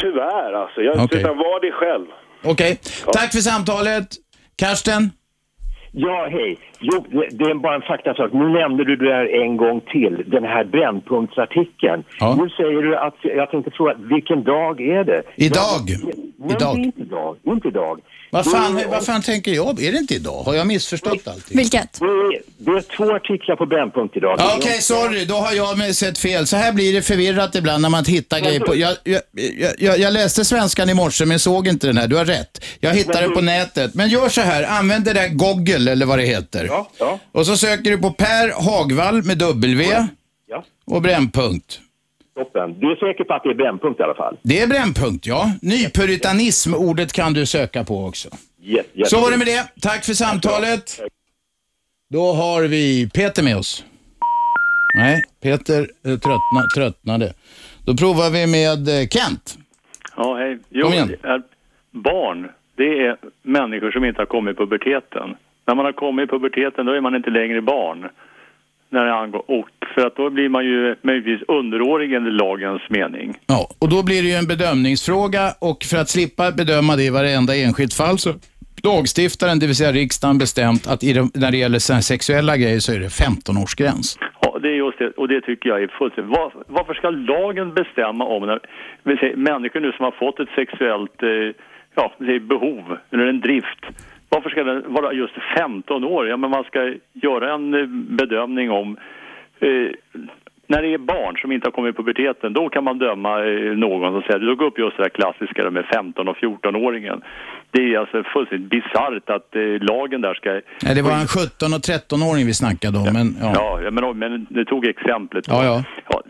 Tyvärr 0.02 0.54
alltså, 0.54 0.82
jag 0.82 1.04
Okej. 1.04 1.20
utan 1.20 1.38
var 1.38 1.62
det 1.66 1.72
själv. 1.72 2.08
Okej, 2.44 2.80
tack 3.14 3.32
för 3.32 3.40
samtalet. 3.40 4.08
Karsten? 4.56 5.12
Ja, 5.92 6.28
hej. 6.32 6.58
Jo, 6.80 7.06
det, 7.32 7.44
är 7.44 7.54
bara 7.54 7.76
en 7.76 7.82
faktasak. 7.82 8.34
Nu 8.34 8.50
nämnde 8.50 8.84
du 8.84 8.96
det 8.96 9.06
där 9.06 9.42
en 9.44 9.58
gång 9.58 9.82
till, 9.82 10.24
den 10.28 10.44
här 10.44 10.64
brännpunktsartikeln. 10.64 12.04
Nu 12.38 12.50
säger 12.50 12.82
du 12.82 12.98
att, 12.98 13.16
jag 13.22 13.52
tänkte 13.52 13.72
fråga, 13.72 13.96
vilken 13.98 14.44
dag 14.44 14.82
är 14.82 15.04
det? 15.04 15.22
Idag. 15.36 15.86
Nej, 16.40 16.56
Idag. 16.56 16.78
inte 16.78 17.02
idag. 17.02 17.38
Inte 17.44 17.68
idag. 17.68 18.00
Vad 18.32 18.52
fan, 18.52 18.82
vad 18.90 19.06
fan 19.06 19.22
tänker 19.22 19.52
jag? 19.54 19.84
Är 19.84 19.92
det 19.92 19.98
inte 19.98 20.16
idag? 20.16 20.44
Har 20.44 20.54
jag 20.54 20.68
missförstått 20.68 21.28
allting? 21.28 21.58
Vilket? 21.58 22.00
Det 22.00 22.06
är, 22.06 22.42
det 22.58 22.72
är 22.72 22.82
två 22.98 23.16
artiklar 23.16 23.56
på 23.56 23.66
Brännpunkt 23.66 24.18
idag. 24.18 24.36
Ja, 24.40 24.56
Okej, 24.58 24.82
sorry. 24.82 25.26
Då 25.26 25.36
har 25.36 25.54
jag 25.54 25.96
sett 25.96 26.18
fel. 26.18 26.48
Så 26.48 26.58
här 26.58 26.72
blir 26.74 26.94
det 26.94 27.02
förvirrat 27.02 27.56
ibland 27.56 27.82
när 27.82 27.90
man 27.90 28.06
hittar 28.06 28.40
grejer 28.40 28.60
på... 28.60 28.76
Jag, 28.76 28.96
jag, 29.04 29.22
jag, 29.80 30.00
jag 30.00 30.14
läste 30.14 30.46
Svenskan 30.46 30.90
i 30.90 30.94
morse 30.94 31.26
men 31.26 31.40
såg 31.40 31.68
inte 31.68 31.88
den 31.88 31.98
här. 31.98 32.08
Du 32.08 32.16
har 32.16 32.26
rätt. 32.26 32.64
Jag 32.80 32.94
hittade 32.94 33.22
den 33.22 33.32
på 33.34 33.42
nätet. 33.42 33.94
Men 33.94 34.10
gör 34.10 34.30
så 34.30 34.42
här. 34.42 34.64
Använd 34.64 35.06
det 35.06 35.14
där 35.14 35.28
Google 35.28 35.92
eller 35.92 36.06
vad 36.06 36.20
det 36.20 36.26
heter. 36.26 36.66
Ja, 36.66 36.90
ja. 36.98 37.20
Och 37.32 37.46
så 37.46 37.58
söker 37.58 37.92
du 37.92 37.98
på 37.98 38.12
Per 38.12 38.64
Hagvall 38.64 39.24
med 39.24 39.38
W 39.38 39.86
Ja. 40.48 40.64
och 40.86 41.02
Brännpunkt. 41.02 41.80
Toppen. 42.36 42.80
Du 42.80 42.92
är 42.92 42.96
säker 42.96 43.24
på 43.24 43.34
att 43.34 43.44
det 43.44 43.50
är 43.50 43.54
Brännpunkt 43.54 44.00
i 44.00 44.04
alla 44.04 44.14
fall? 44.14 44.38
Det 44.42 44.60
är 44.62 44.68
Brännpunkt, 44.68 45.28
ja. 45.28 45.52
Nypuritanism, 45.62 46.74
ordet 46.74 47.14
kan 47.14 47.34
du 47.34 47.46
söka 47.46 47.84
på 47.84 48.06
också. 48.06 48.30
Yes, 48.64 48.86
yes. 48.94 49.10
Så 49.10 49.22
var 49.22 49.32
det 49.32 49.38
med 49.38 49.48
det. 49.48 49.82
Tack 49.82 50.06
för 50.06 50.14
samtalet. 50.14 51.00
Då 52.10 52.34
har 52.34 52.62
vi 52.68 53.10
Peter 53.14 53.44
med 53.44 53.58
oss. 53.58 53.86
Nej, 54.98 55.22
Peter 55.44 55.80
eh, 56.06 56.18
tröttna, 56.20 56.62
tröttnade. 56.78 57.34
Då 57.86 57.96
provar 57.98 58.30
vi 58.30 58.48
med 58.48 59.02
eh, 59.02 59.08
Kent. 59.08 59.58
Ja, 60.18 60.38
hej. 60.38 60.60
Jo, 60.70 60.86
Kom 60.86 60.94
igen. 60.94 61.10
barn, 61.92 62.50
det 62.76 63.06
är 63.06 63.18
människor 63.42 63.92
som 63.92 64.06
inte 64.06 64.22
har 64.22 64.26
kommit 64.26 64.54
i 64.56 64.58
puberteten. 64.58 65.36
När 65.68 65.76
man 65.76 65.86
har 65.86 65.92
kommit 65.92 66.24
i 66.24 66.28
puberteten, 66.28 66.86
då 66.86 66.92
är 66.92 67.02
man 67.02 67.16
inte 67.16 67.30
längre 67.30 67.62
barn. 67.62 68.10
När 68.94 69.06
det 69.06 69.14
angår, 69.14 69.44
och 69.48 69.70
för 69.96 70.08
att 70.08 70.16
då 70.16 70.30
blir 70.30 70.50
man 70.50 70.66
ju 70.66 70.96
möjligtvis 71.02 71.42
underårig 71.48 72.14
enligt 72.14 72.34
lagens 72.34 72.82
mening. 72.90 73.34
Ja, 73.48 73.68
och 73.80 73.90
då 73.90 74.04
blir 74.04 74.22
det 74.24 74.30
ju 74.30 74.36
en 74.36 74.48
bedömningsfråga 74.48 75.44
och 75.62 75.84
för 75.84 75.98
att 75.98 76.10
slippa 76.10 76.52
bedöma 76.52 76.96
det 76.96 77.04
i 77.04 77.10
varenda 77.10 77.56
enskilt 77.56 77.94
fall 77.94 78.18
så 78.18 78.30
lagstiftaren, 78.84 79.60
det 79.60 79.68
vill 79.68 79.76
säga 79.76 79.92
riksdagen, 79.92 80.38
bestämt 80.38 80.88
att 80.88 81.00
de, 81.00 81.32
när 81.34 81.52
det 81.52 81.58
gäller 81.58 81.80
sexuella 82.02 82.58
grejer 82.58 82.80
så 82.80 82.94
är 82.94 83.00
det 83.00 83.08
15-årsgräns. 83.08 84.18
Ja, 84.42 84.60
det 84.62 84.68
är 84.68 84.74
just 84.86 85.00
det, 85.00 85.12
och 85.12 85.28
det 85.28 85.42
tycker 85.42 85.70
jag 85.70 85.84
är 85.84 85.88
fullständigt... 85.88 86.38
Var, 86.38 86.54
varför 86.68 86.94
ska 86.94 87.10
lagen 87.10 87.74
bestämma 87.74 88.26
om 88.26 88.46
när, 88.46 88.60
vi 89.04 89.18
säger, 89.18 89.36
människor 89.36 89.80
nu 89.80 89.92
som 89.92 90.04
har 90.06 90.12
fått 90.12 90.40
ett 90.40 90.50
sexuellt 90.56 91.24
eh, 91.24 91.30
ja, 91.96 92.14
behov 92.42 92.98
eller 93.12 93.26
en 93.26 93.42
drift, 93.42 93.84
varför 94.36 94.50
ska 94.50 94.64
det 94.64 94.82
vara 94.88 95.14
just 95.14 95.34
15 95.58 96.04
år? 96.04 96.28
Ja, 96.28 96.38
men 96.38 96.50
man 96.50 96.64
ska 96.64 96.94
göra 97.14 97.54
en 97.54 97.74
eh, 97.74 97.86
bedömning 98.20 98.72
om 98.72 98.98
eh, 99.60 99.92
när 100.72 100.82
det 100.82 100.94
är 100.94 100.98
barn 100.98 101.38
som 101.42 101.52
inte 101.52 101.68
har 101.68 101.72
kommit 101.72 101.94
i 101.96 101.98
puberteten, 101.98 102.54
då 102.54 102.70
kan 102.70 102.84
man 102.84 102.98
döma 103.00 103.32
eh, 103.46 103.78
någon 103.86 104.14
som 104.14 104.22
säger, 104.22 104.40
du 104.40 104.48
tog 104.56 104.62
upp 104.62 104.80
just 104.80 104.98
det 104.98 105.04
där 105.04 105.10
klassiska 105.10 105.70
med 105.70 105.86
15 105.86 106.28
och 106.28 106.38
14-åringen. 106.38 107.22
Det 107.72 107.82
är 107.94 108.00
alltså 108.00 108.24
fullständigt 108.24 108.70
bisarrt 108.70 109.30
att 109.30 109.56
eh, 109.56 109.62
lagen 109.62 110.22
där 110.22 110.34
ska... 110.34 110.50
Nej, 110.52 110.96
det 110.96 111.02
var 111.02 111.12
en 111.12 111.28
17 111.28 111.74
och 111.76 111.84
13-åring 111.92 112.46
vi 112.46 112.54
snackade 112.54 112.98
om, 112.98 113.08
men 113.14 113.28
ja. 113.42 113.52
Ja, 113.56 113.82
ja 113.84 113.92
men, 113.92 114.20
men 114.20 114.48
du 114.50 114.66
tog 114.66 114.86
exemplet. 114.86 115.46
Ja, 115.48 115.64
ja. 115.66 115.84
Ja, 116.10 116.22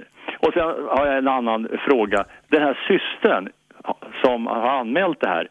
Och 0.44 0.54
sen 0.54 0.64
har 0.96 1.06
jag 1.08 1.18
en 1.18 1.28
annan 1.28 1.68
fråga. 1.88 2.26
Den 2.48 2.62
här 2.62 2.78
systern 2.88 3.50
som 4.24 4.48
har 4.48 4.70
anmält 4.80 5.20
det 5.22 5.28
här, 5.28 5.48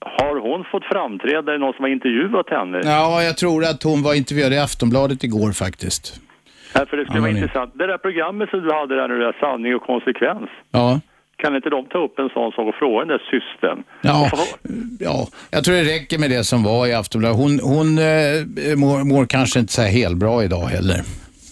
har 0.00 0.40
hon 0.40 0.64
fått 0.72 0.84
framträda? 0.84 1.52
Är 1.52 1.52
det 1.52 1.58
någon 1.58 1.72
som 1.74 1.82
har 1.82 1.90
intervjuat 1.90 2.50
henne? 2.50 2.80
Ja, 2.84 3.22
jag 3.22 3.36
tror 3.36 3.64
att 3.64 3.82
hon 3.82 4.02
var 4.02 4.14
intervjuad 4.14 4.52
i 4.52 4.58
Aftonbladet 4.58 5.24
igår 5.24 5.52
faktiskt. 5.52 6.20
Ja, 6.74 6.86
för 6.86 6.96
det 6.96 7.04
skulle 7.04 7.20
vara 7.20 7.28
Anonym. 7.30 7.42
intressant. 7.42 7.70
Det 7.74 7.86
där 7.86 7.98
programmet 7.98 8.50
som 8.50 8.60
du 8.62 8.72
hade 8.72 8.96
där 8.96 9.08
nu, 9.08 9.18
där 9.18 9.36
Sanning 9.40 9.74
och 9.74 9.82
konsekvens. 9.82 10.50
Ja. 10.70 11.00
Kan 11.42 11.56
inte 11.56 11.70
de 11.70 11.86
ta 11.86 11.98
upp 12.04 12.18
en 12.18 12.28
sån 12.28 12.52
sak 12.52 12.68
och 12.68 12.74
fråga 12.74 12.98
den 12.98 13.08
där 13.08 13.22
systern? 13.30 13.82
Ja, 14.00 14.30
ja, 15.00 15.26
jag 15.50 15.64
tror 15.64 15.74
det 15.74 15.82
räcker 15.94 16.18
med 16.18 16.30
det 16.30 16.44
som 16.44 16.62
var 16.62 16.86
i 16.86 16.92
Aftonbladet. 16.94 17.36
Hon, 17.38 17.60
hon 17.62 17.98
eh, 17.98 18.76
mår, 18.76 19.04
mår 19.04 19.26
kanske 19.26 19.60
inte 19.60 19.72
så 19.72 19.82
här 19.82 19.88
helt 19.90 20.16
bra 20.16 20.44
idag 20.44 20.66
heller. 20.66 21.00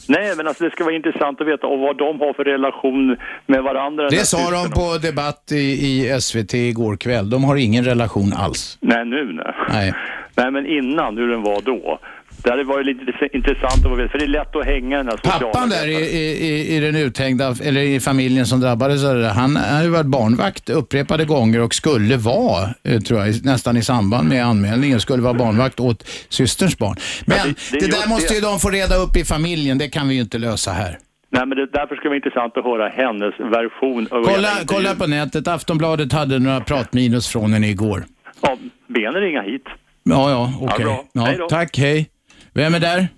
Nej, 0.08 0.36
men 0.36 0.46
alltså 0.46 0.64
det 0.64 0.70
ska 0.70 0.84
vara 0.84 0.94
intressant 0.94 1.40
att 1.40 1.46
veta 1.46 1.66
och 1.66 1.78
vad 1.78 1.98
de 1.98 2.20
har 2.20 2.32
för 2.32 2.44
relation 2.44 3.16
med 3.46 3.62
varandra. 3.62 4.08
Det 4.08 4.26
sa 4.26 4.50
de 4.50 4.70
på 4.70 4.98
debatt 5.02 5.52
i, 5.52 5.56
i 5.56 6.20
SVT 6.20 6.54
igår 6.54 6.96
kväll. 6.96 7.30
De 7.30 7.44
har 7.44 7.56
ingen 7.56 7.84
relation 7.84 8.32
alls. 8.36 8.78
Nej, 8.80 9.04
nu 9.04 9.32
nej. 9.32 9.54
Nej. 9.68 9.94
Nej, 10.36 10.50
men 10.50 10.66
innan, 10.66 11.16
hur 11.16 11.28
den 11.28 11.42
var 11.42 11.60
då. 11.60 11.98
Det 12.46 12.50
hade 12.52 12.64
varit 12.64 12.86
lite 12.86 13.02
intressant 13.32 13.86
att 13.86 13.98
veta, 13.98 14.08
för 14.08 14.18
det 14.18 14.24
är 14.24 14.28
lätt 14.28 14.56
att 14.56 14.64
hänga 14.66 14.96
den 14.96 15.06
här. 15.08 15.16
Pappan 15.16 15.68
där 15.68 15.86
i, 15.88 15.94
i, 15.94 16.76
i- 16.76 16.80
den 16.80 16.96
uthängda, 16.96 17.54
eller 17.64 17.80
i 17.80 18.00
familjen 18.00 18.46
som 18.46 18.60
drabbades 18.60 19.04
av 19.04 19.14
det 19.14 19.20
där, 19.22 19.30
han 19.30 19.56
har 19.56 19.82
ju 19.82 19.88
varit 19.88 20.06
barnvakt 20.06 20.70
upprepade 20.70 21.24
gånger 21.24 21.60
och 21.62 21.74
skulle 21.74 22.16
vara, 22.16 22.68
eh, 22.84 23.00
tror 23.00 23.20
jag, 23.26 23.44
nästan 23.44 23.76
i 23.76 23.82
samband 23.82 24.28
med 24.28 24.44
anmälningen, 24.46 25.00
skulle 25.00 25.22
vara 25.22 25.34
barnvakt 25.34 25.80
åt 25.80 26.08
systerns 26.28 26.78
barn. 26.78 26.96
Men 27.26 27.38
det- 27.38 27.54
det, 27.72 27.78
det 27.78 27.84
är 27.96 28.00
där 28.00 28.08
måste 28.08 28.28
det. 28.28 28.34
ju 28.34 28.40
de 28.40 28.58
få 28.58 28.70
reda 28.70 28.96
upp 28.96 29.16
i 29.16 29.24
familjen, 29.24 29.78
det 29.78 29.88
kan 29.88 30.08
vi 30.08 30.14
ju 30.14 30.20
inte 30.20 30.38
lösa 30.38 30.70
här. 30.70 30.98
Nej, 31.30 31.46
men 31.46 31.58
det, 31.58 31.66
därför 31.72 31.94
ska 31.94 32.02
det 32.02 32.08
vara 32.08 32.16
intressant 32.16 32.56
att 32.56 32.64
höra 32.64 32.88
hennes 32.88 33.34
version. 33.56 34.06
Kolla, 34.10 34.48
kolla 34.66 34.94
på 34.94 35.06
nätet, 35.06 35.48
Aftonbladet 35.48 36.12
hade 36.12 36.38
några 36.38 36.60
pratminus 36.60 37.28
från 37.28 37.52
henne 37.52 37.68
igår. 37.68 38.04
Ja, 38.42 38.56
benen 38.88 39.14
ringa 39.22 39.42
hit. 39.42 39.64
Ja, 40.02 40.30
ja, 40.30 40.52
okej. 40.60 40.84
bra. 40.84 41.04
Ja, 41.12 41.34
då. 41.38 41.48
tack, 41.48 41.78
hej. 41.78 42.08
Vem 42.56 42.74
är 42.74 42.80
där? 42.80 43.08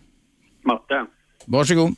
Matte. 0.63 1.07
Varsågod. 1.47 1.91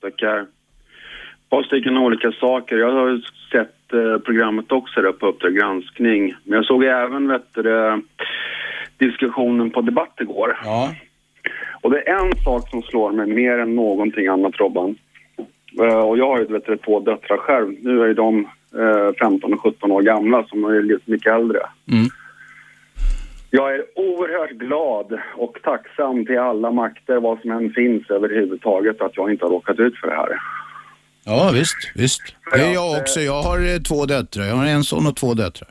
Tackar. 0.00 0.40
Ett 0.40 1.50
par 1.50 1.62
stycken 1.62 1.98
olika 1.98 2.32
saker. 2.32 2.76
Jag 2.76 2.90
har 2.92 3.20
sett 3.52 3.92
eh, 3.92 4.18
programmet 4.24 4.72
också 4.72 5.02
där 5.02 5.12
på 5.12 5.26
Uppdrag 5.26 5.54
granskning. 5.54 6.34
Men 6.44 6.56
jag 6.56 6.64
såg 6.64 6.84
även 6.84 7.28
vet 7.28 7.54
du, 7.54 8.02
diskussionen 8.98 9.70
på 9.70 9.80
Debatt 9.80 10.20
igår. 10.20 10.58
Ja. 10.64 10.94
Och 11.82 11.90
det 11.90 12.08
är 12.08 12.26
en 12.26 12.42
sak 12.44 12.70
som 12.70 12.82
slår 12.82 13.12
mig 13.12 13.26
mer 13.26 13.58
än 13.58 13.74
någonting 13.74 14.26
annat, 14.26 14.56
Robban. 14.56 14.96
Eh, 15.80 15.98
och 15.98 16.18
jag 16.18 16.26
har 16.26 16.38
ju 16.38 16.44
vet 16.44 16.66
du, 16.66 16.76
två 16.76 17.00
döttrar 17.00 17.36
själv. 17.36 17.74
Nu 17.80 18.02
är 18.02 18.06
ju 18.06 18.14
de 18.14 18.48
eh, 18.78 19.14
15 19.20 19.54
och 19.54 19.60
17 19.60 19.90
år 19.92 20.02
gamla, 20.02 20.44
som 20.44 20.64
är 20.64 20.82
lite 20.82 21.10
mycket 21.10 21.32
äldre. 21.32 21.58
Mm. 21.92 22.06
Jag 23.56 23.74
är 23.74 23.84
oerhört 23.94 24.50
glad 24.50 25.18
och 25.36 25.58
tacksam 25.62 26.26
till 26.26 26.38
alla 26.38 26.70
makter, 26.70 27.20
vad 27.20 27.40
som 27.40 27.50
än 27.50 27.70
finns 27.70 28.10
överhuvudtaget, 28.10 29.00
att 29.00 29.16
jag 29.16 29.30
inte 29.30 29.44
har 29.44 29.50
råkat 29.50 29.78
ut 29.78 29.96
för 29.96 30.08
det 30.08 30.14
här. 30.14 30.38
Ja, 31.24 31.50
visst, 31.54 31.92
visst. 31.94 32.22
Det 32.52 32.60
är 32.60 32.74
jag 32.74 33.00
också. 33.00 33.20
Jag 33.20 33.42
har 33.42 33.58
eh, 33.58 33.78
två 33.88 34.06
döttrar. 34.06 34.44
Jag 34.44 34.54
har 34.54 34.66
en 34.66 34.84
son 34.84 35.06
och 35.06 35.16
två 35.16 35.34
döttrar. 35.34 35.68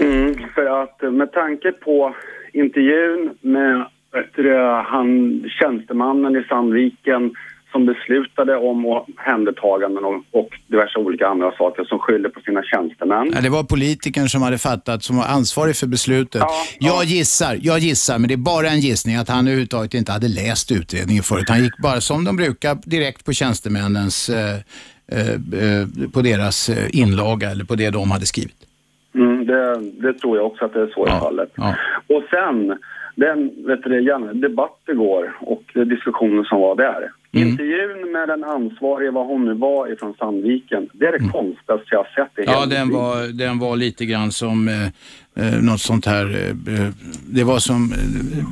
Mm, 0.00 0.34
för 0.54 0.82
att 0.82 1.02
eh, 1.02 1.10
med 1.10 1.32
tanke 1.32 1.72
på 1.72 2.14
intervjun 2.52 3.38
med 3.40 3.86
du, 4.34 4.56
han, 4.86 5.44
tjänstemannen 5.60 6.36
i 6.36 6.44
Sandviken 6.48 7.34
som 7.74 7.86
beslutade 7.86 8.56
om 8.56 8.86
omhändertaganden 8.86 10.04
och, 10.04 10.40
och 10.40 10.48
diverse 10.66 10.98
olika 10.98 11.26
andra 11.26 11.52
saker 11.52 11.84
som 11.84 11.98
skyller 11.98 12.28
på 12.28 12.40
sina 12.40 12.62
tjänstemän. 12.62 13.30
Ja, 13.34 13.40
det 13.40 13.48
var 13.48 13.64
politikern 13.64 14.28
som 14.28 14.42
hade 14.42 14.58
fattat, 14.58 15.02
som 15.02 15.16
var 15.16 15.24
ansvarig 15.24 15.76
för 15.76 15.86
beslutet. 15.86 16.42
jag 16.78 17.04
gissar, 17.04 17.58
jag 17.62 17.78
gissar, 17.78 18.18
men 18.18 18.28
det 18.28 18.34
är 18.34 18.46
bara 18.54 18.68
en 18.68 18.80
gissning, 18.80 19.16
att 19.16 19.28
han 19.28 19.46
överhuvudtaget 19.46 19.94
inte 19.94 20.12
hade 20.12 20.28
läst 20.28 20.72
utredningen 20.72 21.22
förut. 21.22 21.48
Han 21.48 21.62
gick 21.62 21.78
bara 21.82 22.00
som 22.00 22.24
de 22.24 22.36
brukar 22.36 22.74
direkt 22.84 23.24
på 23.26 23.32
tjänstemännens, 23.32 24.28
eh, 24.28 24.56
eh, 25.16 25.34
eh, 25.62 25.84
på 26.14 26.20
deras 26.22 26.68
eh, 26.68 27.00
inlaga 27.00 27.50
eller 27.50 27.64
på 27.64 27.74
det 27.74 27.90
de 27.90 28.10
hade 28.10 28.26
skrivit. 28.26 28.60
Mm, 29.14 29.46
det, 29.46 29.80
det 30.04 30.12
tror 30.18 30.36
jag 30.36 30.46
också 30.46 30.64
att 30.64 30.72
det 30.72 30.82
är 30.82 30.92
så 30.94 31.06
i 31.06 31.10
fallet. 31.10 31.50
Ja. 31.54 31.74
Och 32.14 32.22
sen, 32.30 32.78
den 33.16 33.38
vet 33.66 33.82
du, 33.82 34.32
debatt 34.48 34.80
igår 34.88 35.36
och 35.40 35.62
diskussionen 35.74 36.44
som 36.44 36.60
var 36.60 36.76
där. 36.76 37.10
Mm. 37.34 37.48
Intervjun 37.48 38.12
med 38.12 38.28
den 38.28 38.44
ansvarige, 38.44 39.10
vad 39.10 39.26
hon 39.26 39.44
nu 39.44 39.54
var 39.54 39.92
ifrån 39.92 40.14
Sandviken, 40.18 40.88
det 40.92 41.06
är 41.06 41.12
det 41.12 41.18
konstigaste 41.32 41.86
jag 41.90 42.06
sett 42.06 42.38
i 42.38 42.42
Mm. 42.42 42.54
Ja, 42.54 42.66
den 42.66 42.86
liv. 42.88 42.96
var, 42.96 43.38
den 43.38 43.58
var 43.58 43.76
lite 43.76 44.06
grann 44.06 44.32
som 44.32 44.68
eh, 44.68 44.86
eh, 45.46 45.62
något 45.62 45.80
sånt 45.80 46.06
här, 46.06 46.26
eh, 46.30 46.74
eh, 46.80 46.88
det 47.28 47.44
var 47.44 47.58
som, 47.58 47.92
eh, 47.92 47.98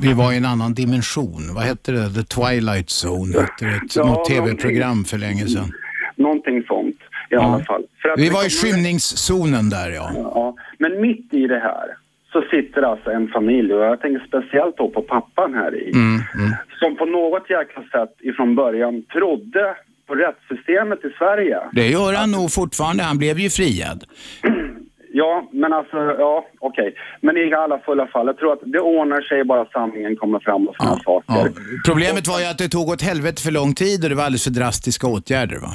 vi 0.01 0.13
var 0.13 0.33
i 0.33 0.37
en 0.37 0.45
annan 0.45 0.73
dimension. 0.73 1.41
Vad 1.55 1.63
hette 1.63 1.91
det? 1.91 2.09
The 2.13 2.23
Twilight 2.23 2.89
Zone 3.05 3.39
hette 3.41 3.65
det. 3.65 3.75
Ett, 3.75 3.95
Ja, 3.95 4.05
något 4.05 4.25
tv-program 4.29 5.05
för 5.05 5.17
länge 5.17 5.47
sedan. 5.47 5.71
Någonting 6.15 6.63
sånt 6.67 6.95
i 7.29 7.35
alla 7.35 7.63
fall. 7.63 7.83
Vi 8.17 8.29
var 8.29 8.45
i 8.45 8.49
skymningszonen 8.49 9.69
där 9.69 9.89
ja. 9.91 10.11
Ja, 10.15 10.55
men 10.77 11.01
mitt 11.01 11.33
i 11.33 11.47
det 11.47 11.59
här 11.59 12.02
så 12.33 12.41
sitter 12.51 12.81
alltså 12.81 13.09
en 13.11 13.27
familj 13.27 13.73
och 13.73 13.83
jag 13.83 14.01
tänker 14.01 14.25
speciellt 14.27 14.77
då 14.77 14.89
på 14.89 15.01
pappan 15.01 15.53
här 15.53 15.75
i. 15.75 15.91
Mm, 15.91 16.21
mm. 16.35 16.51
Som 16.79 16.95
på 16.97 17.05
något 17.05 17.49
jäkla 17.49 17.81
sätt 17.81 18.13
ifrån 18.19 18.55
början 18.55 19.03
trodde 19.13 19.75
på 20.07 20.15
rättssystemet 20.15 21.05
i 21.05 21.09
Sverige. 21.17 21.59
Det 21.71 21.87
gör 21.87 22.13
han 22.13 22.31
nog 22.31 22.51
fortfarande. 22.51 23.03
Han 23.03 23.17
blev 23.17 23.39
ju 23.39 23.49
friad. 23.49 24.03
Ja, 25.15 25.49
men 25.51 25.73
alltså, 25.73 25.97
ja, 25.97 26.45
okej. 26.59 26.95
Men 27.21 27.37
i 27.37 27.53
alla 27.53 27.79
fulla 27.79 28.07
fall, 28.07 28.27
jag 28.27 28.37
tror 28.37 28.53
att 28.53 28.59
det 28.65 28.79
ordnar 28.79 29.21
sig 29.21 29.43
bara 29.43 29.65
sanningen 29.65 30.15
kommer 30.15 30.39
fram 30.39 30.67
och 30.67 30.75
sådana 30.75 30.99
saker. 30.99 31.51
Problemet 31.85 32.27
var 32.27 32.39
ju 32.39 32.45
att 32.45 32.57
det 32.57 32.69
tog 32.69 32.89
åt 32.89 33.01
helvete 33.01 33.41
för 33.41 33.51
lång 33.51 33.73
tid 33.73 34.03
och 34.03 34.09
det 34.09 34.15
var 34.15 34.23
alldeles 34.23 34.43
för 34.43 34.51
drastiska 34.51 35.07
åtgärder 35.07 35.59
va? 35.59 35.71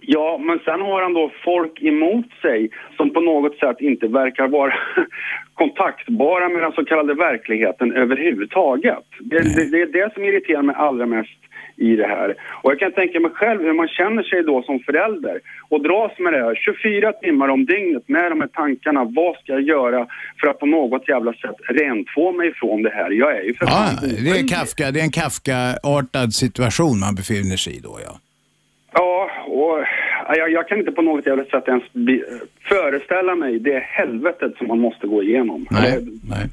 Ja, 0.00 0.38
men 0.38 0.58
sen 0.58 0.80
har 0.80 1.02
han 1.02 1.12
då 1.12 1.32
folk 1.44 1.82
emot 1.82 2.26
sig 2.42 2.70
som 2.96 3.10
på 3.10 3.20
något 3.20 3.58
sätt 3.58 3.80
inte 3.80 4.06
verkar 4.06 4.48
vara 4.48 4.74
kontaktbara 5.54 6.48
med 6.48 6.62
den 6.62 6.72
så 6.72 6.84
kallade 6.84 7.14
verkligheten 7.14 7.92
överhuvudtaget. 7.92 9.04
Det, 9.20 9.38
det, 9.38 9.70
det 9.70 9.80
är 9.80 9.92
det 9.92 10.14
som 10.14 10.24
irriterar 10.24 10.62
mig 10.62 10.76
allra 10.78 11.06
mest 11.06 11.38
i 11.76 11.96
det 11.96 12.06
här. 12.06 12.34
Och 12.62 12.70
jag 12.70 12.78
kan 12.78 12.92
tänka 12.92 13.20
mig 13.20 13.30
själv 13.34 13.62
hur 13.62 13.72
man 13.72 13.88
känner 13.88 14.22
sig 14.22 14.42
då 14.42 14.62
som 14.62 14.78
förälder 14.80 15.40
och 15.68 15.82
dras 15.82 16.12
med 16.18 16.32
det 16.32 16.38
här 16.38 16.54
24 16.54 17.12
timmar 17.12 17.48
om 17.48 17.66
dygnet 17.66 18.08
med 18.08 18.32
de 18.32 18.40
här 18.40 18.48
tankarna. 18.48 19.04
Vad 19.04 19.36
ska 19.36 19.52
jag 19.52 19.62
göra 19.62 20.06
för 20.40 20.46
att 20.48 20.58
på 20.58 20.66
något 20.66 21.08
jävla 21.08 21.32
sätt 21.32 21.56
rentvå 21.68 22.32
mig 22.32 22.54
från 22.54 22.82
det 22.82 22.90
här? 22.90 23.10
Jag 23.10 23.36
är 23.36 23.42
ju 23.42 23.54
för 23.54 23.66
Ja, 23.66 23.88
det 24.24 24.30
är, 24.30 24.48
Kafka, 24.48 24.90
det 24.90 25.00
är 25.00 25.04
en 25.04 25.10
Kafka-artad 25.10 26.32
situation 26.32 26.98
man 26.98 27.14
befinner 27.14 27.56
sig 27.56 27.76
i 27.76 27.80
då 27.80 27.98
ja. 28.04 28.18
Ja, 28.98 29.30
och 29.46 29.84
jag, 30.36 30.50
jag 30.50 30.68
kan 30.68 30.78
inte 30.78 30.92
på 30.92 31.02
något 31.02 31.26
jävla 31.26 31.44
sätt 31.44 31.68
ens 31.68 31.92
bli, 31.92 32.24
föreställa 32.68 33.34
mig 33.34 33.58
det 33.58 33.78
helvetet 33.78 34.56
som 34.58 34.66
man 34.68 34.80
måste 34.80 35.06
gå 35.06 35.22
igenom. 35.22 35.66
Nej, 35.70 35.98
nej. 36.28 36.46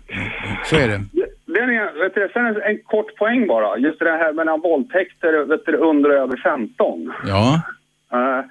Så 0.65 0.75
är 0.75 0.87
det. 0.87 0.99
Det 1.45 1.59
är 1.59 1.67
en, 1.67 1.99
vet 1.99 2.15
du, 2.15 2.29
sen 2.33 2.45
en, 2.45 2.61
en 2.61 2.79
kort 2.83 3.15
poäng 3.15 3.47
bara. 3.47 3.77
Just 3.77 3.99
det 3.99 4.11
här 4.11 4.33
mellan 4.33 4.61
våldtäkter 4.61 5.45
vet 5.45 5.65
du, 5.65 5.77
under 5.77 6.09
och 6.09 6.15
över 6.15 6.37
15. 6.37 7.13
Ja. 7.27 7.61
Eh, 8.13 8.45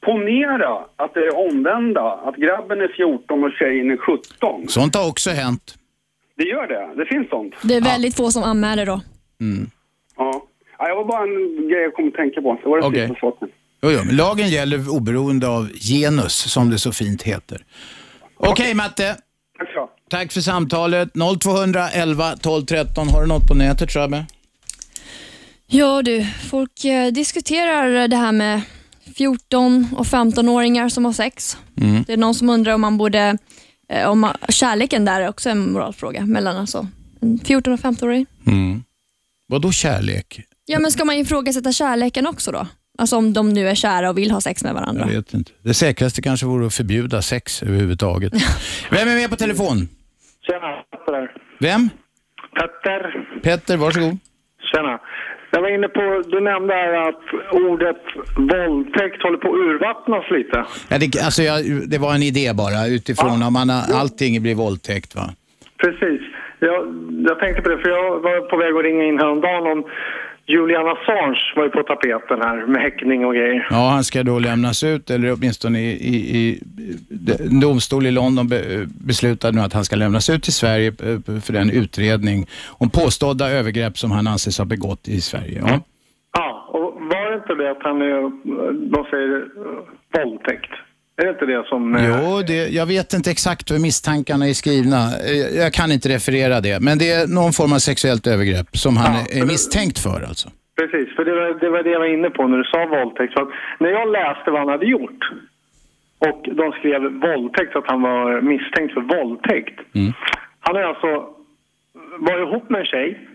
ponera 0.00 0.78
att 0.96 1.14
det 1.14 1.20
är 1.20 1.36
omvända, 1.36 2.12
att 2.12 2.36
grabben 2.36 2.80
är 2.80 2.88
14 2.88 3.44
och 3.44 3.52
tjejen 3.52 3.90
är 3.90 3.96
17. 3.96 4.68
Sånt 4.68 4.94
har 4.94 5.08
också 5.08 5.30
hänt. 5.30 5.74
Det 6.36 6.44
gör 6.44 6.66
det, 6.66 6.88
det 6.96 7.06
finns 7.06 7.28
sånt. 7.28 7.54
Det 7.62 7.74
är 7.74 7.80
väldigt 7.82 8.16
få 8.16 8.30
som 8.30 8.42
anmäler 8.42 8.86
då. 8.86 9.00
Ja. 10.16 10.42
Ja, 10.78 10.88
det 10.88 10.94
var 10.94 11.04
bara 11.04 11.22
en 11.22 11.68
grej 11.68 11.82
jag 11.82 11.94
kom 11.94 12.08
att 12.08 12.14
tänka 12.14 12.40
på. 12.40 12.58
Det 12.62 12.68
var 12.68 12.90
det 12.92 13.08
sista 13.08 13.20
saken. 13.20 13.48
Jo, 13.82 13.90
jo, 13.90 14.00
men 14.06 14.16
lagen 14.16 14.48
gäller 14.48 14.90
oberoende 14.90 15.48
av 15.48 15.68
genus, 15.72 16.34
som 16.34 16.70
det 16.70 16.78
så 16.78 16.92
fint 16.92 17.22
heter. 17.22 17.64
Okej, 18.36 18.74
Matte. 18.74 19.16
Tack 19.58 19.72
så. 19.72 19.90
Tack 20.10 20.32
för 20.32 20.40
samtalet. 20.40 21.08
0200 21.40 21.88
11 21.88 22.36
12 22.36 22.64
13. 22.64 23.08
Har 23.08 23.20
du 23.20 23.26
något 23.28 23.48
på 23.48 23.54
nätet, 23.54 23.90
Shabbe? 23.90 24.26
Ja 25.66 26.02
du, 26.02 26.26
folk 26.50 26.84
eh, 26.84 27.12
diskuterar 27.12 28.08
det 28.08 28.16
här 28.16 28.32
med 28.32 28.60
14 29.16 29.86
och 29.96 30.06
15-åringar 30.06 30.88
som 30.88 31.04
har 31.04 31.12
sex. 31.12 31.58
Mm. 31.80 32.02
Det 32.06 32.12
är 32.12 32.16
någon 32.16 32.34
som 32.34 32.50
undrar 32.50 32.72
om 32.72 32.80
man 32.80 32.98
borde, 32.98 33.38
eh, 33.88 34.10
om 34.10 34.20
man, 34.20 34.36
kärleken 34.48 35.04
där 35.04 35.20
är 35.20 35.28
också 35.28 35.50
en 35.50 35.72
moralfråga 35.72 36.26
mellan 36.26 36.56
alltså 36.56 36.86
en 37.20 37.38
14 37.38 37.72
och 37.72 37.80
15-åring. 37.80 38.26
Mm. 38.46 38.82
Vadå 39.48 39.72
kärlek? 39.72 40.40
Ja 40.70 40.78
men 40.78 40.90
ska 40.90 41.04
man 41.04 41.16
ifrågasätta 41.16 41.72
kärleken 41.72 42.26
också 42.26 42.52
då? 42.52 42.66
Alltså 42.98 43.16
om 43.16 43.32
de 43.32 43.48
nu 43.52 43.68
är 43.68 43.74
kära 43.74 44.10
och 44.10 44.18
vill 44.18 44.30
ha 44.30 44.40
sex 44.40 44.64
med 44.64 44.74
varandra. 44.74 45.04
Jag 45.06 45.14
vet 45.16 45.34
inte. 45.34 45.52
Det 45.62 45.74
säkraste 45.74 46.22
kanske 46.22 46.46
vore 46.46 46.66
att 46.66 46.74
förbjuda 46.74 47.22
sex 47.22 47.62
överhuvudtaget. 47.62 48.32
Vem 48.90 49.08
är 49.08 49.14
med 49.14 49.30
på 49.30 49.36
telefon? 49.36 49.76
Tjena, 50.46 50.70
Petter. 50.90 51.30
Vem? 51.60 51.88
Petter. 52.58 53.00
Petter, 53.42 53.76
varsågod. 53.76 54.18
Tjena. 54.72 54.98
Jag 55.50 55.60
var 55.62 55.74
inne 55.74 55.88
på, 55.88 56.22
du 56.30 56.40
nämnde 56.40 56.74
här 56.74 57.08
att 57.08 57.22
ordet 57.52 58.02
våldtäkt 58.36 59.22
håller 59.22 59.38
på 59.38 59.48
att 59.48 59.54
urvattnas 59.54 60.24
lite. 60.30 60.64
Ja, 60.88 60.98
det, 60.98 61.22
alltså 61.26 61.42
jag, 61.42 61.88
det 61.90 61.98
var 61.98 62.14
en 62.14 62.22
idé 62.22 62.52
bara 62.54 62.86
utifrån 62.86 63.42
om 63.42 63.52
man, 63.52 63.70
har- 63.70 64.00
allting 64.00 64.42
blir 64.42 64.54
våldtäkt. 64.54 65.14
Va? 65.14 65.30
Precis. 65.82 66.20
Jag, 66.60 66.78
jag 67.28 67.38
tänkte 67.38 67.62
på 67.62 67.68
det, 67.68 67.78
för 67.78 67.88
jag 67.88 68.20
var 68.20 68.50
på 68.50 68.56
väg 68.56 68.72
att 68.76 68.84
ringa 68.84 69.04
in 69.04 69.18
häromdagen 69.18 69.66
om 69.72 69.84
Julian 70.48 70.88
Assange 70.88 71.52
var 71.56 71.64
ju 71.64 71.70
på 71.70 71.82
tapeten 71.82 72.40
här 72.42 72.66
med 72.66 72.82
häckning 72.82 73.26
och 73.26 73.34
grejer. 73.34 73.66
Ja, 73.70 73.88
han 73.88 74.04
ska 74.04 74.22
då 74.22 74.38
lämnas 74.38 74.84
ut, 74.84 75.10
eller 75.10 75.32
åtminstone 75.32 75.80
i, 75.80 75.90
i, 75.90 76.16
i 76.38 76.60
en 77.50 77.60
domstol 77.60 78.06
i 78.06 78.10
London 78.10 78.48
be, 78.48 78.86
beslutade 79.06 79.56
nu 79.56 79.62
att 79.62 79.72
han 79.72 79.84
ska 79.84 79.96
lämnas 79.96 80.30
ut 80.30 80.42
till 80.42 80.52
Sverige 80.52 80.88
eh, 80.88 81.40
för 81.40 81.52
den 81.52 81.70
utredning 81.70 82.46
om 82.78 82.90
påstådda 82.90 83.50
övergrepp 83.50 83.98
som 83.98 84.10
han 84.10 84.26
anses 84.26 84.58
ha 84.58 84.64
begått 84.64 85.08
i 85.08 85.20
Sverige. 85.20 85.62
Ja. 85.66 85.80
Ja, 86.32 86.68
och 86.68 87.00
var 87.00 87.30
det 87.30 87.36
inte 87.36 87.54
det 87.54 87.70
att 87.70 87.82
han 87.82 88.02
är, 88.02 88.20
de 88.94 89.04
säger 89.10 89.36
eh, 89.36 90.24
våldtäkt? 90.24 90.70
Är 91.20 91.24
det 91.24 91.30
inte 91.30 91.46
det 91.46 91.64
som... 91.68 91.94
eh, 91.94 92.08
Jo, 92.08 92.42
det, 92.46 92.68
jag 92.80 92.86
vet 92.86 93.12
inte 93.12 93.30
exakt 93.30 93.70
hur 93.70 93.78
misstankarna 93.78 94.44
är 94.48 94.52
skrivna. 94.62 95.00
Eh, 95.30 95.58
Jag 95.62 95.72
kan 95.72 95.92
inte 95.92 96.08
referera 96.08 96.60
det, 96.60 96.76
men 96.86 96.98
det 96.98 97.10
är 97.10 97.26
någon 97.40 97.52
form 97.52 97.72
av 97.72 97.78
sexuellt 97.78 98.26
övergrepp 98.26 98.70
som 98.84 98.96
han 98.96 99.14
är 99.40 99.44
misstänkt 99.46 99.98
för 99.98 100.20
alltså. 100.28 100.48
Precis, 100.80 101.08
för 101.16 101.24
det 101.24 101.34
var, 101.40 101.60
det 101.60 101.68
var 101.70 101.82
det 101.82 101.90
jag 101.90 101.98
var 102.00 102.14
inne 102.16 102.30
på 102.30 102.46
när 102.46 102.58
du 102.58 102.64
sa 102.64 102.86
våldtäkt. 102.86 103.32
För 103.34 103.42
att 103.42 103.48
när 103.80 103.88
jag 103.98 104.12
läste 104.12 104.50
vad 104.50 104.60
han 104.60 104.68
hade 104.68 104.86
gjort 104.86 105.22
och 106.28 106.40
de 106.60 106.72
skrev 106.72 107.00
våldtäkt 107.02 107.76
att 107.76 107.86
han 107.86 108.02
var 108.02 108.40
misstänkt 108.40 108.94
för 108.94 109.00
våldtäkt. 109.16 109.80
Han 110.60 110.76
är 110.76 110.82
alltså 110.82 111.10
var 112.18 112.38
ihop 112.42 112.70
med 112.70 112.80
en 112.80 112.86
tjej. 112.86 113.28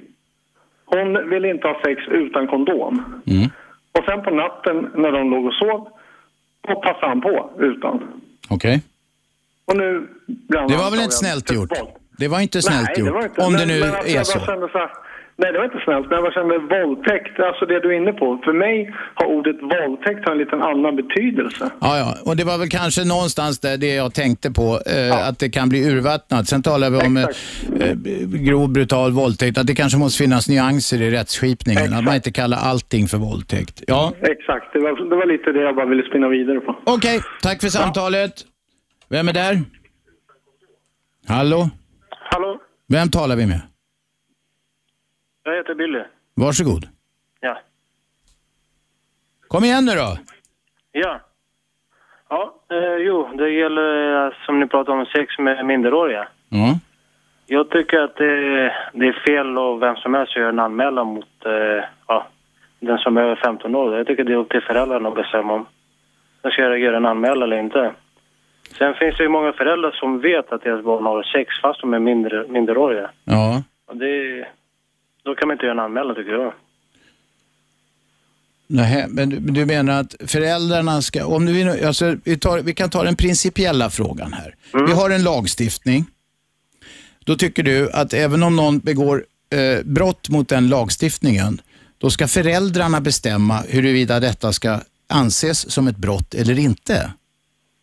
Hon 0.86 1.30
ville 1.30 1.50
inte 1.50 1.68
ha 1.68 1.82
sex 1.86 2.02
utan 2.12 2.48
kondom. 2.48 3.22
Och 3.98 4.04
sen 4.08 4.22
på 4.24 4.32
natten 4.32 4.78
när 4.96 5.12
de 5.12 5.32
låg 5.32 5.46
och 5.46 5.54
sov, 5.54 5.88
då 6.68 6.76
passade 6.82 7.08
han 7.08 7.22
på 7.22 7.50
utan. 7.60 8.22
Okej. 8.50 8.82
Och 9.66 9.78
nu 9.78 10.08
Det 10.68 10.78
var 10.78 10.92
väl 10.92 11.00
inte 11.00 11.16
snällt 11.16 11.52
gjort? 11.52 11.70
Det 12.18 12.28
var 12.28 12.40
inte 12.40 12.62
snällt 12.62 12.84
nej, 12.86 12.94
det 12.96 13.02
gjort, 13.02 13.14
var 13.14 13.24
inte. 13.24 13.42
om 13.42 13.54
det 13.54 13.60
Men- 13.60 13.68
nu 13.68 13.80
men 13.80 13.90
alltså, 13.96 14.12
är 14.12 14.16
jag 14.16 14.28
så. 14.28 14.40
kände 14.40 14.68
så 14.72 14.78
här, 14.78 14.90
nej, 15.38 15.52
det 15.52 15.58
var 15.58 15.66
inte 15.66 15.82
snällt, 15.86 16.10
men 16.10 16.24
jag 16.24 16.34
kände 16.34 16.58
våldtäkt, 16.58 17.40
alltså 17.40 17.66
det 17.66 17.80
du 17.80 17.88
är 17.94 17.98
inne 18.02 18.14
på. 18.14 18.42
För 18.46 18.54
mig 18.54 18.94
har 19.16 19.26
ordet 19.26 19.56
våldtäkt 19.62 20.30
en 20.30 20.38
liten 20.38 20.62
annan 20.62 20.96
betydelse. 20.96 21.72
Ja, 21.82 21.98
ja, 21.98 22.16
och 22.26 22.36
det 22.38 22.44
var 22.44 22.58
väl 22.58 22.70
kanske 22.70 23.04
någonstans 23.06 23.60
där 23.60 23.78
det 23.78 23.96
jag 23.96 24.14
tänkte 24.14 24.52
på, 24.52 24.80
eh, 24.86 25.28
att 25.28 25.40
det 25.40 25.50
kan 25.50 25.70
bli 25.70 25.92
urvattnat. 25.92 26.48
Sen 26.48 26.64
talar 26.64 26.90
vi 26.90 26.98
om 26.98 27.18
eh, 27.18 27.26
grov, 28.48 28.70
brutal 28.74 29.12
våldtäkt, 29.12 29.58
att 29.58 29.68
det 29.68 29.76
kanske 29.76 29.98
måste 29.98 30.24
finnas 30.24 30.50
nyanser 30.50 31.02
i 31.02 31.12
rättsskipningen, 31.12 31.94
att 31.94 32.04
man 32.04 32.16
inte 32.16 32.32
kallar 32.32 32.58
allting 32.58 33.08
för 33.08 33.18
våldtäkt. 33.18 33.84
Ja, 33.88 34.14
Exakt, 34.22 34.74
det 34.74 34.80
var, 34.80 35.10
det 35.10 35.16
var 35.16 35.26
lite 35.26 35.52
det 35.52 35.62
jag 35.62 35.76
bara 35.76 35.86
ville 35.86 36.04
spinna 36.04 36.28
vidare 36.28 36.60
på. 36.60 36.76
okej, 36.86 37.20
tack 37.42 37.62
för 37.62 37.68
samtalet. 37.68 38.34
Vem 39.10 39.28
är 39.28 39.34
där? 39.34 39.62
Hallå? 41.28 41.70
Hallå, 42.10 42.60
Vem 42.88 43.10
talar 43.10 43.36
vi 43.36 43.46
med? 43.46 43.62
Jag 45.44 45.56
heter 45.56 45.76
Billy. 45.76 46.04
Varsågod. 46.36 46.84
Ja. 47.40 47.58
Kom 49.48 49.64
igen 49.64 49.86
nu 49.86 49.92
då. 49.92 50.18
Ja. 50.92 51.20
Ja, 52.30 52.56
eh, 52.72 52.96
jo, 53.00 53.30
det 53.38 53.50
gäller 53.50 54.26
eh, 54.26 54.34
som 54.46 54.60
ni 54.60 54.68
pratar 54.68 54.94
om 54.94 55.06
sex 55.06 55.38
med 55.40 55.66
minderåriga. 55.66 56.28
Ja. 56.50 56.80
Jag 57.46 57.70
tycker 57.70 58.00
att 58.00 58.16
det, 58.16 58.36
det 58.94 59.08
är 59.08 59.24
fel 59.28 59.58
och 59.58 59.82
vem 59.82 59.96
som 59.96 60.14
helst 60.14 60.36
gör 60.36 60.50
en 60.50 60.60
anmälan 60.60 61.08
mot 61.08 61.46
eh, 61.46 61.84
ja, 62.08 62.28
den 62.80 62.98
som 62.98 63.18
är 63.18 63.22
över 63.22 63.36
15 63.36 63.76
år. 63.76 63.98
Jag 63.98 64.08
tycker 64.08 64.24
det 64.24 64.34
är 64.34 64.38
upp 64.38 64.50
till 64.50 64.62
föräldrarna 64.62 65.10
att 65.10 65.16
bestämma 65.16 65.54
om 65.54 65.66
de 66.42 66.52
ska 66.52 66.62
göra 66.62 66.98
en 66.98 67.06
anmälan 67.06 67.44
eller 67.44 67.60
inte. 67.60 67.92
Sen 68.78 68.94
finns 68.94 69.18
det 69.18 69.24
ju 69.24 69.30
många 69.30 69.54
föräldrar 69.54 69.92
som 69.92 70.20
vet 70.20 70.52
att 70.52 70.64
deras 70.64 70.84
barn 70.84 71.06
har 71.06 71.24
sex 71.24 71.62
fast 71.62 71.82
de 71.82 71.94
är 71.94 72.00
mindre, 72.00 72.48
minderåriga. 72.48 73.10
Ja. 73.24 73.64
Och 73.88 73.98
det, 73.98 74.46
då 75.26 75.36
kan 75.36 75.48
man 75.48 75.56
inte 75.56 75.66
göra 75.66 75.74
en 75.74 75.80
anmälan 75.80 76.16
tycker 76.16 76.32
jag. 76.32 76.54
Nej, 78.68 79.06
men 79.10 79.30
du, 79.30 79.40
men 79.40 79.54
du 79.54 79.66
menar 79.66 80.00
att 80.00 80.16
föräldrarna 80.26 81.02
ska, 81.02 81.26
om 81.26 81.46
du, 81.46 81.54
vill- 81.54 81.86
alltså, 81.86 82.16
vi, 82.24 82.38
tar, 82.38 82.60
vi 82.60 82.74
kan 82.74 82.90
ta 82.90 83.04
den 83.04 83.16
principiella 83.16 83.90
frågan 83.90 84.34
här. 84.34 84.56
Vi 84.88 84.92
har 84.94 85.10
en 85.10 85.24
lagstiftning. 85.24 86.06
Då 87.26 87.36
tycker 87.36 87.64
du 87.64 87.92
att 87.92 88.14
även 88.14 88.44
om 88.44 88.56
någon 88.56 88.80
begår 88.80 89.26
eh, 89.50 89.84
brott 89.86 90.30
mot 90.30 90.50
den 90.50 90.70
lagstiftningen, 90.70 91.62
då 91.98 92.10
ska 92.10 92.28
föräldrarna 92.28 93.02
bestämma 93.02 93.58
huruvida 93.70 94.20
detta 94.20 94.54
ska 94.54 94.80
anses 95.10 95.72
som 95.72 95.88
ett 95.88 95.98
brott 95.98 96.34
eller 96.34 96.60
inte. 96.60 97.12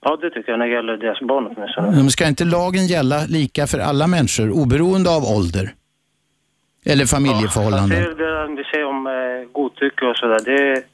Ja, 0.02 0.16
det 0.16 0.30
tycker 0.30 0.50
jag 0.52 0.58
när 0.58 0.66
det 0.66 0.72
gäller 0.72 0.96
deras 0.96 1.20
barn 1.20 1.46
åtminstone. 1.56 1.90
Men 1.90 2.10
ska 2.10 2.28
inte 2.28 2.44
lagen 2.44 2.86
gälla 2.86 3.24
lika 3.26 3.66
för 3.66 3.78
alla 3.78 4.06
människor, 4.06 4.50
oberoende 4.50 5.10
av 5.10 5.24
ålder? 5.24 5.74
Eller 6.86 7.06
familjeförhållanden? 7.06 7.98
Jag 7.98 8.08
ser 8.08 8.14
det 8.14 8.54
vi 8.56 8.64
säger 8.64 8.84
om 8.86 9.06
eh, 9.06 9.52
godtycke 9.52 10.06
och 10.06 10.16
sådär. 10.16 10.40
Det, 10.44 10.84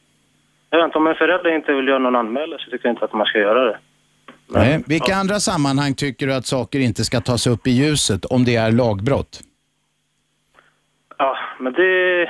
jag 0.71 0.79
vet 0.79 0.85
inte, 0.85 0.99
om 0.99 1.07
en 1.07 1.15
förälder 1.15 1.57
inte 1.57 1.73
vill 1.73 1.89
göra 1.89 1.99
någon 1.99 2.17
anmälan 2.17 2.59
så 2.59 2.71
tycker 2.71 2.89
jag 2.89 2.93
inte 2.93 3.05
att 3.05 3.13
man 3.13 3.27
ska 3.27 3.39
göra 3.39 3.65
det. 3.65 3.79
Nej. 4.49 4.83
Vilka 4.87 5.15
andra 5.15 5.41
sammanhang 5.41 5.95
tycker 5.95 6.27
du 6.27 6.35
att 6.35 6.47
saker 6.47 6.79
inte 6.79 7.05
ska 7.05 7.21
tas 7.21 7.47
upp 7.47 7.67
i 7.67 7.71
ljuset 7.71 8.25
om 8.25 8.45
det 8.45 8.57
är 8.57 8.73
lagbrott? 8.73 9.41
Ja, 11.19 11.37
men 11.61 11.73
det... 11.73 12.21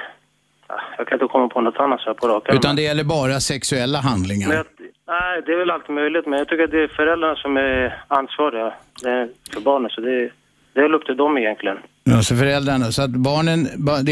ja, 0.68 0.80
Jag 0.98 1.06
kan 1.06 1.16
inte 1.16 1.32
komma 1.32 1.48
på 1.48 1.60
något 1.60 1.76
annat 1.76 2.00
så 2.00 2.06
här 2.06 2.14
på 2.14 2.28
rak. 2.28 2.48
Utan 2.48 2.76
det 2.76 2.82
gäller 2.82 3.04
bara 3.04 3.40
sexuella 3.40 3.98
handlingar? 3.98 4.48
Men 4.48 4.56
jag, 4.56 4.66
Nej, 5.08 5.42
det 5.46 5.52
är 5.52 5.56
väl 5.56 5.70
allt 5.70 5.88
möjligt, 5.88 6.26
men 6.26 6.38
jag 6.38 6.48
tycker 6.48 6.64
att 6.64 6.70
det 6.70 6.82
är 6.82 6.88
föräldrarna 6.88 7.36
som 7.36 7.56
är 7.56 8.02
ansvariga 8.08 8.72
för 9.52 9.60
barnen, 9.60 9.90
så 9.90 10.00
det, 10.00 10.30
det 10.76 10.82
är 10.82 10.94
upp 10.94 11.06
till 11.06 11.16
dem 11.16 11.38
egentligen. 11.38 11.78
Ja, 12.04 12.22
så 12.22 12.36
föräldrarna, 12.36 12.84
så 12.84 13.02
att 13.02 13.10
barnen, 13.10 13.60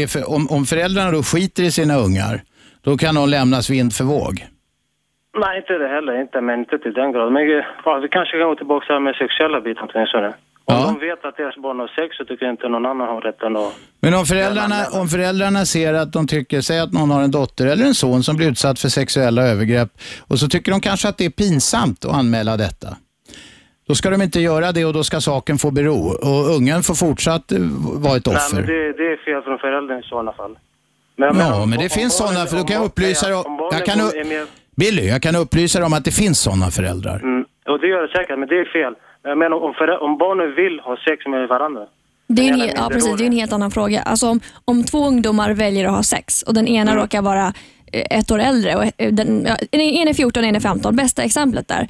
för, 0.07 0.21
om, 0.35 0.47
om 0.55 0.65
föräldrarna 0.65 1.11
då 1.11 1.23
skiter 1.23 1.63
i 1.63 1.71
sina 1.71 1.95
ungar, 2.05 2.41
då 2.85 2.97
kan 2.97 3.15
de 3.15 3.29
lämnas 3.29 3.69
vind 3.69 3.93
för 3.93 4.03
våg. 4.03 4.33
Nej, 5.41 5.57
inte 5.57 5.73
det 5.73 5.87
heller, 5.87 6.21
inte, 6.21 6.41
men 6.41 6.59
inte 6.59 6.77
till 6.79 6.93
den 6.93 7.11
graden. 7.11 7.33
Men 7.33 7.43
eh, 7.43 7.65
ja, 7.85 7.99
vi 8.03 8.09
kanske 8.09 8.37
kan 8.37 8.47
gå 8.47 8.55
tillbaka 8.55 8.85
till 8.85 8.93
här 8.95 8.99
med 8.99 9.15
sexuella 9.15 9.61
biten 9.61 9.87
åtminstone. 9.93 10.33
Om 10.67 10.99
de 10.99 11.07
vet 11.07 11.25
att 11.25 11.37
deras 11.37 11.55
barn 11.55 11.79
har 11.79 11.87
sex 11.87 12.17
så 12.17 12.25
tycker 12.25 12.45
jag 12.45 12.53
inte 12.53 12.69
någon 12.69 12.85
annan 12.85 13.07
har 13.07 13.21
rätten 13.21 13.57
att... 13.57 13.73
Men 14.01 14.13
om 14.13 14.25
föräldrarna, 14.25 14.75
om 15.01 15.07
föräldrarna 15.07 15.65
ser 15.65 15.93
att 15.93 16.13
de 16.13 16.27
tycker, 16.27 16.61
säg 16.61 16.79
att 16.79 16.93
någon 16.93 17.11
har 17.11 17.21
en 17.21 17.31
dotter 17.31 17.65
eller 17.67 17.85
en 17.85 17.93
son 17.93 18.23
som 18.23 18.37
blir 18.37 18.51
utsatt 18.51 18.79
för 18.79 18.89
sexuella 18.89 19.41
övergrepp 19.41 19.89
och 20.27 20.39
så 20.39 20.47
tycker 20.47 20.71
de 20.71 20.81
kanske 20.81 21.07
att 21.09 21.17
det 21.17 21.25
är 21.25 21.29
pinsamt 21.29 22.05
att 22.05 22.13
anmäla 22.13 22.57
detta. 22.57 22.87
Då 23.87 23.95
ska 23.95 24.09
de 24.09 24.21
inte 24.21 24.39
göra 24.39 24.71
det 24.71 24.85
och 24.85 24.93
då 24.93 25.03
ska 25.03 25.21
saken 25.21 25.57
få 25.57 25.71
bero 25.71 25.97
och 26.09 26.55
ungen 26.55 26.83
får 26.83 26.95
fortsatt 26.95 27.51
eh, 27.51 27.59
vara 28.05 28.17
ett 28.17 28.25
Nej, 28.25 28.35
offer. 28.35 28.55
men 28.55 28.65
det, 28.65 28.93
det 28.93 29.11
är 29.13 29.17
fel 29.25 29.41
från 29.43 29.57
föräldern 29.59 29.99
i 29.99 30.03
sådana 30.03 30.33
fall. 30.33 30.57
Men 31.15 31.27
ja, 31.27 31.33
menar, 31.33 31.65
men 31.65 31.77
det 31.79 31.83
om- 31.85 31.89
finns 31.89 32.17
sådana, 32.17 32.45
för 32.45 32.57
då 32.57 32.63
kan 32.63 32.75
jag 32.75 32.85
upplysa 32.85 33.27
dig 33.27 33.35
om 33.35 33.69
jag 33.71 33.85
kan, 33.85 33.99
Billy, 34.75 35.07
jag 35.07 35.21
kan 35.21 35.35
upplysa 35.35 35.79
dig 35.79 35.85
om 35.85 35.93
att 35.93 36.05
det 36.05 36.11
finns 36.11 36.39
sådana 36.39 36.71
föräldrar. 36.71 37.19
Mm, 37.19 37.45
och 37.67 37.79
det 37.79 37.87
gör 37.87 38.01
det 38.01 38.07
säkert, 38.17 38.39
men 38.39 38.47
det 38.49 38.59
är 38.59 38.65
fel. 38.65 38.93
Men 39.23 39.29
Jag 39.29 39.37
menar, 39.37 39.57
om, 39.57 39.73
om 40.01 40.17
barnen 40.17 40.55
vill 40.55 40.79
ha 40.79 40.97
sex 41.07 41.25
med 41.27 41.47
varandra. 41.47 41.81
Det 42.27 42.49
är, 42.49 42.53
en, 42.53 42.59
ja, 42.75 42.89
precis, 42.91 43.17
det 43.17 43.23
är 43.23 43.27
en 43.27 43.31
helt 43.41 43.53
annan 43.53 43.71
fråga. 43.71 44.01
Alltså 44.01 44.27
om, 44.29 44.39
om 44.65 44.83
två 44.83 45.07
ungdomar 45.07 45.51
väljer 45.53 45.85
att 45.85 45.91
ha 45.95 46.03
sex 46.03 46.41
och 46.41 46.53
den 46.53 46.67
ena 46.67 46.95
råkar 46.95 47.21
vara 47.21 47.53
ett 48.09 48.31
år 48.31 48.39
äldre 48.39 48.75
och 48.75 48.83
eh, 48.97 49.11
den, 49.13 49.45
ja, 49.47 49.57
en 49.71 50.07
är 50.07 50.13
14 50.13 50.43
och 50.43 50.49
en 50.49 50.55
är 50.55 50.59
15, 50.59 50.95
bästa 50.95 51.23
exemplet 51.23 51.67
där. 51.67 51.87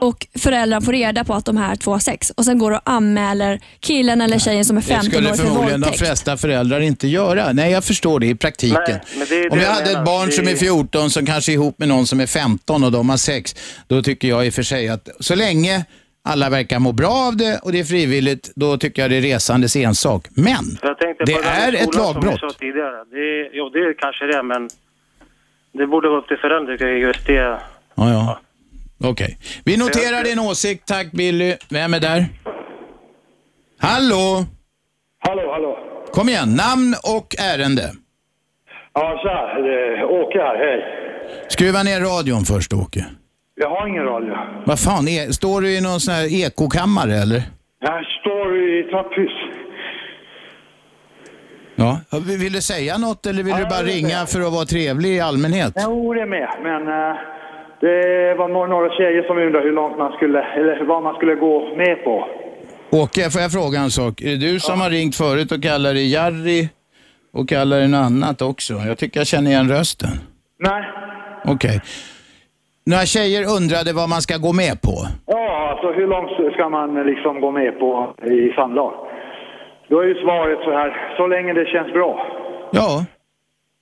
Och 0.00 0.26
Föräldrar 0.38 0.80
får 0.80 0.92
reda 0.92 1.24
på 1.24 1.34
att 1.34 1.44
de 1.44 1.56
här 1.56 1.76
två 1.76 1.90
har 1.90 1.98
sex 1.98 2.30
och 2.30 2.44
sen 2.44 2.58
går 2.58 2.70
och 2.72 2.80
anmäler 2.84 3.60
killen 3.80 4.20
eller 4.20 4.38
tjejen 4.38 4.64
som 4.64 4.76
är 4.76 4.80
Det 4.80 4.86
15 4.86 5.10
skulle 5.10 5.30
år 5.30 5.34
för 5.34 5.44
förmodligen 5.44 5.80
de 5.80 5.86
våldtäkt. 5.86 6.06
flesta 6.06 6.36
föräldrar 6.36 6.80
inte 6.80 7.08
göra. 7.08 7.52
Nej, 7.52 7.72
jag 7.72 7.84
förstår 7.84 8.20
det 8.20 8.26
i 8.26 8.34
praktiken. 8.34 8.82
Nej, 8.88 9.00
men 9.16 9.26
det 9.28 9.42
det 9.42 9.48
Om 9.50 9.58
jag 9.58 9.66
jag 9.68 9.72
hade 9.72 9.86
menar. 9.86 10.00
ett 10.00 10.06
barn 10.06 10.26
Det 10.26 10.32
som 10.32 10.48
är 10.48 10.52
är- 10.52 10.56
14 10.56 11.10
som 11.10 11.26
kanske 11.26 11.52
är 11.52 11.54
ihop 11.54 11.78
med 11.78 11.88
någon 11.88 12.06
som 12.06 12.20
är 12.20 12.26
15 12.26 12.84
och 12.84 12.92
de 12.92 13.08
har 13.10 13.16
sex, 13.16 13.56
då 13.86 14.02
tycker 14.02 14.28
jag 14.28 14.46
i 14.46 14.50
och 14.50 14.54
för 14.54 14.62
sig 14.62 14.88
att 14.88 15.08
så 15.20 15.34
länge 15.34 15.84
alla 16.26 16.50
verkar 16.50 16.78
må 16.78 16.92
bra 16.92 17.08
av 17.28 17.36
det 17.36 17.58
och 17.62 17.72
det 17.72 17.80
är 17.80 17.84
frivilligt, 17.84 18.52
då 18.56 18.76
tycker 18.78 19.02
jag 19.02 19.10
det 19.10 19.16
är 19.16 19.20
resandes 19.20 19.76
ensak. 19.76 20.26
Men 20.30 20.64
För 20.80 20.88
Jag 20.88 20.98
tänkte 20.98 21.24
det 21.24 21.32
är 21.32 21.72
ett 21.74 21.94
lagbrott. 21.94 22.22
Som 22.24 22.48
jag 22.48 22.52
sa 22.52 22.58
tidigare. 22.58 23.04
Det 23.10 23.16
är, 23.16 23.56
jo, 23.58 23.68
det 23.68 23.78
är 23.78 23.98
kanske 23.98 24.24
det, 24.26 24.42
men 24.42 24.68
det 25.78 25.86
borde 25.86 26.08
vara 26.08 26.18
upp 26.18 26.28
till 26.28 26.36
föräldrar 26.36 26.72
tycker 26.72 26.86
jag, 26.86 26.98
just 26.98 27.26
det. 27.26 27.32
Ja, 27.34 27.60
ja. 27.96 28.38
Okej. 29.04 29.38
Vi 29.64 29.76
noterar 29.76 30.24
din 30.24 30.38
åsikt. 30.38 30.88
Tack 30.88 31.12
Billy. 31.12 31.54
Vem 31.70 31.94
är 31.94 32.00
där? 32.00 32.26
Hallå? 33.80 34.44
Hallå, 35.18 35.52
hallå. 35.52 35.78
Kom 36.12 36.28
igen, 36.28 36.48
namn 36.48 36.94
och 37.16 37.28
ärende. 37.38 37.90
Ja, 38.92 39.20
tja. 39.22 39.36
Åke 40.06 40.38
här. 40.38 40.56
Hej. 40.58 40.84
Skruva 41.48 41.82
ner 41.82 42.00
radion 42.00 42.44
först 42.44 42.72
Åke. 42.72 43.04
Jag 43.54 43.70
har 43.70 43.86
ingen 43.86 44.04
radio. 44.04 44.34
Vad 44.66 44.80
fan, 44.80 45.08
är, 45.08 45.32
står 45.32 45.60
du 45.60 45.78
i 45.78 45.80
någon 45.80 46.00
sån 46.00 46.14
här 46.14 46.46
ekokammare 46.46 47.14
eller? 47.14 47.42
Jag 47.80 48.04
står 48.20 48.56
i 48.56 48.82
trapphus. 48.90 49.32
Ja. 51.76 52.00
Vill 52.42 52.52
du 52.52 52.60
säga 52.62 52.98
något 52.98 53.26
eller 53.26 53.42
vill 53.42 53.54
Ja, 53.58 53.58
du 53.58 53.64
bara 53.64 53.82
ringa 53.82 54.26
för 54.26 54.40
att 54.40 54.52
vara 54.52 54.64
trevlig 54.64 55.10
i 55.16 55.20
allmänhet? 55.20 55.72
Jo, 55.76 56.14
det 56.14 56.20
är 56.20 56.26
med. 56.26 56.48
Men 56.62 56.82
eh, 56.88 57.16
det 57.80 58.34
var 58.38 58.48
några, 58.48 58.90
tjejer 58.90 59.22
som 59.22 59.38
undrade 59.38 59.64
hur 59.64 59.72
långt 59.72 59.98
man 59.98 60.12
skulle, 60.12 60.42
eller 60.42 60.84
vad 60.84 61.02
man 61.02 61.14
skulle 61.14 61.34
gå 61.34 61.76
med 61.76 62.04
på. 62.04 62.28
Åke, 62.90 63.30
får 63.30 63.40
jag 63.42 63.52
fråga 63.52 63.78
en 63.78 63.90
sak? 63.90 64.20
Är 64.20 64.26
det 64.30 64.36
du 64.36 64.60
som 64.60 64.80
har 64.80 64.90
ringt 64.90 65.16
förut 65.16 65.52
och 65.52 65.62
kallar 65.62 65.94
dig 65.94 66.12
Jarry 66.12 66.68
och 67.32 67.48
kallar 67.48 67.76
dig 67.78 67.88
något 67.88 68.06
annat 68.06 68.42
också? 68.42 68.74
Jag 68.74 68.98
tycker 68.98 69.20
jag 69.20 69.26
känner 69.26 69.50
igen 69.50 69.68
rösten. 69.68 70.10
Nej. 70.58 70.82
Okej. 71.44 71.80
Några 72.86 73.06
tjejer 73.06 73.42
undrade 73.56 73.92
vad 73.92 74.08
man 74.08 74.22
ska 74.22 74.36
gå 74.36 74.52
med 74.52 74.82
på. 74.82 74.94
Ja, 75.26 75.70
alltså 75.70 75.92
hur 75.92 76.06
långt 76.06 76.54
ska 76.54 76.68
man 76.68 77.06
liksom 77.06 77.40
gå 77.40 77.50
med 77.50 77.78
på 77.78 78.14
i 78.22 78.52
samlag? 78.56 78.92
Då 79.88 80.00
är 80.00 80.06
ju 80.06 80.14
svaret 80.14 80.58
så 80.64 80.72
här, 80.72 81.16
så 81.16 81.26
länge 81.26 81.52
det 81.52 81.66
känns 81.66 81.92
bra. 81.92 82.26
Ja. 82.72 83.04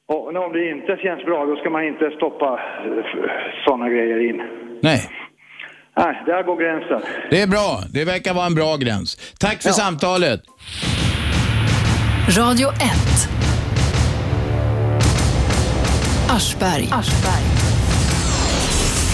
Och 0.08 0.26
om 0.28 0.52
det 0.52 0.70
inte 0.70 0.96
känns 1.02 1.24
bra, 1.24 1.46
då 1.46 1.56
ska 1.56 1.70
man 1.70 1.84
inte 1.84 2.10
stoppa 2.16 2.60
sådana 3.64 3.88
grejer 3.88 4.28
in. 4.28 4.42
Nej. 4.82 5.00
Nej, 5.96 6.22
där 6.26 6.42
går 6.42 6.56
gränsen. 6.56 7.02
Det 7.30 7.42
är 7.42 7.46
bra. 7.46 7.80
Det 7.94 8.04
verkar 8.04 8.34
vara 8.34 8.46
en 8.46 8.54
bra 8.54 8.76
gräns. 8.76 9.34
Tack 9.40 9.62
för 9.62 9.70
samtalet. 9.70 10.40
Radio 12.38 12.68
1. 12.68 12.76
Aschberg. 16.30 16.88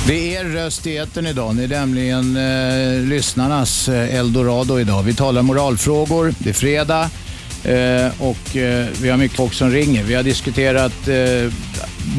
Det 0.08 0.36
är 0.36 0.44
röst 0.44 0.86
i 0.86 0.96
etern 0.96 1.26
idag. 1.26 1.56
Det 1.56 1.64
är 1.64 1.68
nämligen 1.68 2.36
eh, 2.36 3.08
lyssnarnas 3.08 3.88
eh, 3.88 4.18
eldorado 4.18 4.78
idag. 4.78 5.02
Vi 5.02 5.14
talar 5.14 5.42
moralfrågor. 5.42 6.32
Det 6.38 6.50
är 6.50 6.54
fredag 6.54 7.04
eh, 7.74 8.28
och 8.30 8.56
eh, 8.56 8.86
vi 9.02 9.10
har 9.10 9.16
mycket 9.18 9.36
folk 9.36 9.52
som 9.52 9.70
ringer. 9.70 10.02
Vi 10.04 10.14
har 10.14 10.22
diskuterat 10.22 11.08
eh, 11.08 11.52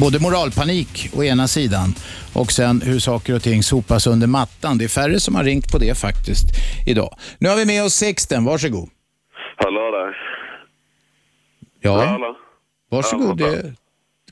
både 0.00 0.18
moralpanik 0.20 1.10
å 1.16 1.24
ena 1.24 1.48
sidan 1.48 1.88
och 2.34 2.52
sen 2.52 2.80
hur 2.84 2.98
saker 2.98 3.34
och 3.34 3.42
ting 3.42 3.62
sopas 3.62 4.06
under 4.06 4.26
mattan. 4.26 4.78
Det 4.78 4.84
är 4.84 4.88
färre 4.88 5.20
som 5.20 5.34
har 5.34 5.44
ringt 5.44 5.72
på 5.72 5.78
det 5.78 5.98
faktiskt 5.98 6.46
idag. 6.86 7.14
Nu 7.38 7.48
har 7.48 7.56
vi 7.56 7.66
med 7.66 7.84
oss 7.84 7.94
Sixten. 7.94 8.44
Varsågod. 8.44 8.88
Hallå 9.56 9.90
där. 9.90 10.16
Ja, 11.80 12.04
Hallå. 12.04 12.36
varsågod. 12.90 13.38
Det, 13.38 13.74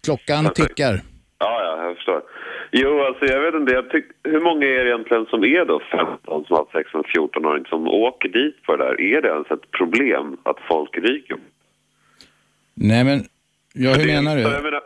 klockan 0.05 0.51
tickar. 0.55 1.03
Ja, 1.39 1.61
ja, 1.65 1.85
jag 1.85 1.97
förstår. 1.97 2.38
Jo, 2.71 3.01
alltså 3.01 3.25
jag 3.25 3.41
vet 3.41 3.55
inte. 3.55 3.73
Jag 3.73 3.91
tyck, 3.91 4.05
hur 4.23 4.41
många 4.41 4.67
är 4.67 4.85
det 4.85 4.91
egentligen 4.91 5.27
som 5.27 5.45
är 5.45 5.65
då 5.65 5.81
15 5.91 6.45
som 6.45 6.57
har 6.57 6.67
sex 6.73 6.95
med 6.95 7.05
en 7.05 7.23
14-åring 7.23 7.65
som 7.65 7.89
åker 7.89 8.29
dit 8.29 8.57
för 8.67 8.79
det 8.79 8.85
där? 8.85 9.01
Är 9.01 9.23
det 9.23 9.29
ens 9.29 9.51
ett 9.51 9.71
problem 9.71 10.37
att 10.43 10.59
folk 10.69 10.99
ryker? 10.99 11.37
Nej 12.75 13.05
men, 13.05 13.21
ja, 13.75 13.91
hur 13.91 14.07
menar 14.07 14.37
du? 14.37 14.43
jag 14.43 14.63
menar, 14.63 14.81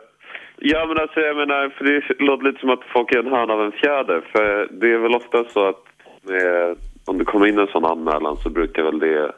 ja, 0.57 0.85
men 0.87 0.97
alltså 0.97 1.19
jag 1.19 1.37
menar, 1.37 1.69
för 1.69 1.85
det 1.85 2.23
låter 2.23 2.45
lite 2.45 2.59
som 2.59 2.69
att 2.69 2.83
folk 2.93 3.15
är 3.15 3.19
en 3.19 3.27
höna 3.27 3.53
av 3.53 3.63
en 3.63 3.71
fjäder. 3.71 4.21
För 4.31 4.67
det 4.71 4.93
är 4.93 4.97
väl 4.97 5.15
ofta 5.15 5.43
så 5.43 5.67
att 5.69 5.83
med, 6.21 6.75
om 7.05 7.17
det 7.17 7.25
kommer 7.25 7.47
in 7.47 7.59
en 7.59 7.67
sån 7.67 7.85
anmälan 7.85 8.37
så 8.37 8.49
brukar 8.49 8.83
väl 8.83 8.99
det, 8.99 9.31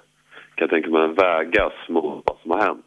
kan 0.56 0.68
jag 0.68 0.70
tänka 0.70 0.90
mig, 0.90 1.08
vägas 1.08 1.74
mot 1.90 2.24
vad 2.26 2.38
som 2.42 2.52
har 2.52 2.62
hänt. 2.62 2.85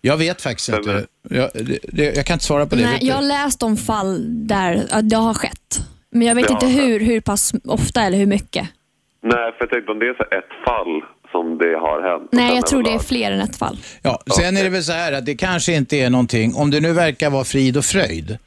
Jag 0.00 0.16
vet 0.16 0.42
faktiskt 0.42 0.68
inte. 0.68 1.06
Jag, 1.28 1.50
det, 1.92 2.16
jag 2.16 2.26
kan 2.26 2.34
inte 2.34 2.44
svara 2.44 2.66
på 2.66 2.74
det. 2.74 2.82
Nej, 2.82 2.98
jag 3.02 3.14
har 3.14 3.22
läst 3.22 3.62
om 3.62 3.76
fall 3.76 4.24
där 4.46 5.02
det 5.02 5.16
har 5.16 5.34
skett. 5.34 5.80
Men 6.12 6.26
jag 6.28 6.34
vet 6.34 6.46
Det 6.46 6.52
inte 6.52 6.66
hur, 6.66 7.00
hur 7.00 7.20
pass 7.20 7.52
ofta 7.64 8.02
eller 8.02 8.18
hur 8.18 8.26
mycket. 8.26 8.68
Nej, 9.22 9.32
för 9.32 9.56
jag 9.60 9.70
tänkte 9.70 9.92
om 9.92 9.98
det 9.98 10.06
är 10.06 10.14
så 10.14 10.22
ett 10.22 10.64
fall 10.64 11.02
som 11.30 11.58
det 11.58 11.78
har 11.78 12.18
hänt. 12.18 12.28
Nej, 12.32 12.54
jag 12.54 12.66
tror 12.66 12.82
det 12.82 12.90
är 12.90 12.98
fler 12.98 13.32
än 13.32 13.40
ett 13.40 13.56
fall. 13.56 13.78
Ja, 14.02 14.22
sen 14.40 14.56
är 14.56 14.64
det 14.64 14.70
väl 14.70 14.84
så 14.84 14.92
här 14.92 15.12
att 15.12 15.26
det 15.26 15.34
kanske 15.34 15.72
inte 15.72 15.96
är 15.96 16.10
någonting, 16.10 16.54
om 16.54 16.70
det 16.70 16.80
nu 16.80 16.92
verkar 16.92 17.30
vara 17.30 17.44
frid 17.44 17.76
och 17.76 17.84
fröjd 17.84 18.38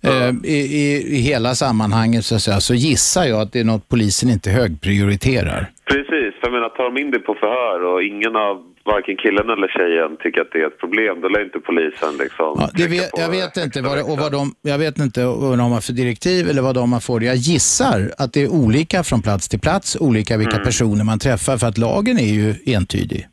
eh, 0.00 0.30
i, 0.44 0.56
i, 0.56 1.16
i 1.16 1.20
hela 1.20 1.54
sammanhanget 1.54 2.24
så, 2.24 2.34
att 2.34 2.42
säga, 2.42 2.60
så 2.60 2.74
gissar 2.74 3.24
jag 3.24 3.40
att 3.40 3.52
det 3.52 3.60
är 3.60 3.64
något 3.64 3.88
polisen 3.88 4.30
inte 4.30 4.50
högprioriterar. 4.50 5.70
Precis, 5.90 6.34
för 6.34 6.42
jag 6.42 6.52
menar 6.52 6.68
tar 6.68 6.84
de 6.84 7.00
in 7.00 7.10
det 7.10 7.18
på 7.18 7.34
förhör 7.34 7.84
och 7.84 8.02
ingen 8.02 8.36
av 8.36 8.54
varken 8.84 9.16
killen 9.16 9.50
eller 9.50 9.68
tjejen 9.68 10.16
tycker 10.20 10.40
att 10.40 10.50
det 10.52 10.58
är 10.62 10.66
ett 10.66 10.78
problem, 10.78 11.20
då 11.20 11.28
lär 11.28 11.44
inte 11.44 11.58
polisen 11.60 12.16
liksom... 12.16 12.56
Ja, 12.58 12.68
det 12.74 12.86
vet, 12.88 13.10
jag 13.18 13.30
vet 13.30 13.56
inte 13.56 13.82
vad, 13.82 13.96
det, 13.98 14.02
och 14.02 14.18
vad 14.18 14.32
de, 14.32 14.54
jag 14.62 14.78
vet 14.78 14.98
inte 14.98 15.20
vad 15.26 15.58
de 15.58 15.72
har 15.72 15.80
för 15.80 15.92
direktiv 15.92 16.48
eller 16.50 16.62
vad 16.62 16.74
de 16.74 16.92
har 16.92 17.00
för. 17.00 17.20
Jag 17.20 17.36
gissar 17.36 18.00
att 18.18 18.32
det 18.32 18.42
är 18.42 18.48
olika 18.64 19.02
från 19.04 19.22
plats 19.22 19.48
till 19.48 19.60
plats, 19.60 19.96
olika 20.00 20.36
vilka 20.36 20.56
Mm. 20.56 20.64
personer 20.64 21.04
man 21.04 21.18
träffar 21.18 21.56
för 21.56 21.66
att 21.66 21.78
lagen 21.78 22.16
är 22.18 22.32
ju 22.40 22.54
entydig. 22.76 23.26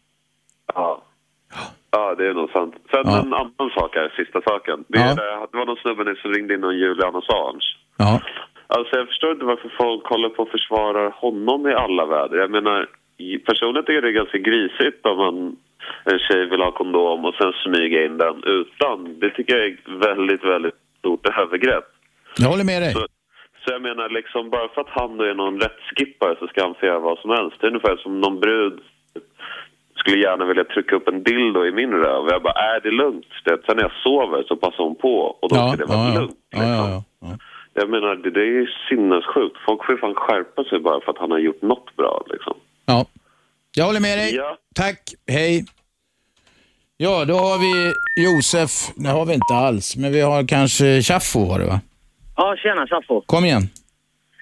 Ja. 0.73 1.03
Ja, 1.91 2.15
det 2.17 2.27
är 2.29 2.33
nog 2.33 2.49
sant. 2.51 2.73
Sen 2.91 3.01
Ja. 3.05 3.19
en 3.19 3.33
annan 3.33 3.69
sak 3.77 3.91
här, 3.95 4.13
sista 4.23 4.41
saken. 4.41 4.77
Det, 4.87 4.97
är 4.99 5.07
Ja. 5.07 5.47
det, 5.51 5.57
var 5.57 5.65
någon 5.65 5.75
snubbe 5.83 6.03
nu 6.03 6.15
som 6.15 6.31
ringde 6.33 6.53
in 6.53 6.63
om 6.63 6.75
Julian 6.75 7.15
Assange. 7.15 7.67
Ja. 7.97 8.21
Alltså 8.75 8.95
jag 8.95 9.07
förstår 9.07 9.31
inte 9.31 9.45
varför 9.45 9.71
folk 9.77 10.05
håller 10.05 10.29
på 10.29 10.43
och 10.43 10.49
försvarar 10.49 11.09
honom 11.09 11.67
i 11.67 11.73
alla 11.73 12.05
väder. 12.05 12.37
Jag 12.37 12.51
menar, 12.51 12.87
personligen 13.45 13.85
tycker 13.85 13.93
jag 13.93 14.03
det 14.03 14.09
är 14.09 14.21
ganska 14.23 14.37
grisigt 14.37 15.05
om 15.05 15.17
man, 15.17 15.35
en 16.11 16.19
tjej 16.19 16.49
vill 16.49 16.61
ha 16.61 16.71
kondom 16.71 17.25
och 17.25 17.35
sen 17.35 17.53
smyga 17.63 18.05
in 18.05 18.17
den 18.17 18.43
utan. 18.43 19.19
Det 19.19 19.29
tycker 19.29 19.57
jag 19.57 19.65
är 19.65 19.77
väldigt, 20.07 20.43
väldigt 20.43 20.79
stort 20.99 21.27
övergrepp. 21.41 21.87
Jag 22.37 22.49
håller 22.49 22.63
med 22.63 22.81
dig. 22.81 22.93
Så, 22.93 22.99
så 23.61 23.67
jag 23.75 23.81
menar, 23.81 24.09
liksom, 24.09 24.49
bara 24.49 24.67
för 24.73 24.81
att 24.81 24.93
han 24.99 25.17
då 25.17 25.23
är 25.23 25.33
någon 25.33 25.59
rättskippare 25.59 26.35
så 26.39 26.47
ska 26.47 26.63
han 26.63 26.75
få 26.79 26.85
göra 26.85 26.99
vad 26.99 27.19
som 27.19 27.29
helst. 27.29 27.55
Det 27.59 27.67
är 27.67 27.71
ungefär 27.73 27.97
som 27.97 28.21
någon 28.21 28.39
brud 28.39 28.79
skulle 29.95 30.21
gärna 30.21 30.45
vilja 30.45 30.63
trycka 30.63 30.95
upp 30.95 31.07
en 31.07 31.23
dildo 31.23 31.65
i 31.65 31.71
min 31.71 31.91
röv. 31.91 32.23
Jag 32.29 32.43
bara, 32.43 32.53
är 32.53 32.79
det 32.79 32.91
lugnt? 32.91 33.25
Sen 33.43 33.75
när 33.75 33.83
jag 33.83 33.91
sover 34.03 34.43
så 34.47 34.55
passar 34.55 34.83
hon 34.83 34.95
på 34.95 35.15
och 35.41 35.49
då 35.49 35.55
ska 35.55 35.75
det 35.77 35.85
vara 35.85 36.13
ja, 36.13 36.19
lugnt. 36.19 36.37
ja, 36.49 36.63
ja, 36.63 37.03
ja. 37.21 37.37
Jag 37.79 37.89
menar, 37.89 38.15
det, 38.15 38.31
det 38.31 38.41
är 38.41 38.53
ju 38.59 38.67
sinnessjukt. 38.89 39.57
Folk 39.65 39.85
får 39.85 39.95
ju 39.95 40.01
fan 40.01 40.15
skärpa 40.15 40.63
sig 40.63 40.79
bara 40.79 41.01
för 41.01 41.11
att 41.11 41.17
han 41.17 41.31
har 41.31 41.39
gjort 41.39 41.61
något 41.61 41.95
bra 41.95 42.23
liksom. 42.33 42.57
Ja. 42.85 43.05
Jag 43.75 43.85
håller 43.85 43.99
med 43.99 44.17
dig. 44.17 44.35
Ja. 44.35 44.57
Tack, 44.75 44.99
hej. 45.27 45.65
Ja, 46.97 47.25
då 47.25 47.33
har 47.33 47.57
vi 47.65 47.73
Josef. 48.25 48.71
Det 48.95 49.09
har 49.09 49.25
vi 49.25 49.33
inte 49.33 49.53
alls, 49.53 49.97
men 49.97 50.11
vi 50.11 50.21
har 50.21 50.47
kanske 50.47 51.01
Chaffo 51.01 51.39
har 51.51 51.59
det 51.59 51.65
va? 51.65 51.79
Ja, 52.35 52.55
tjena 52.63 52.87
Chaffo. 52.87 53.21
Kom 53.25 53.45
igen. 53.45 53.61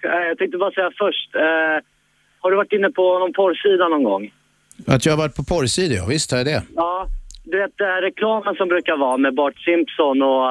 Eh, 0.03 0.27
Jag 0.29 0.37
tänkte 0.37 0.57
bara 0.57 0.71
säga 0.71 0.91
först. 0.97 1.35
Eh, 1.35 1.77
har 2.41 2.51
du 2.51 2.57
varit 2.57 2.73
inne 2.73 2.89
på 2.89 3.19
någon 3.19 3.33
porrsida 3.33 3.87
någon 3.87 4.03
gång? 4.03 4.31
Att 4.87 5.05
jag 5.05 5.13
har 5.13 5.17
varit 5.17 5.35
på 5.35 5.43
porrsidor, 5.43 5.97
ja 5.97 6.05
visst 6.09 6.31
har 6.31 6.37
jag 6.37 6.47
det. 6.47 6.63
Ja. 6.75 7.07
Du 7.43 7.57
vet 7.59 7.81
eh, 7.81 7.85
reklamen 8.01 8.55
som 8.55 8.67
brukar 8.67 8.97
vara 8.97 9.17
med 9.17 9.33
Bart 9.35 9.57
Simpson 9.59 10.21
och 10.21 10.49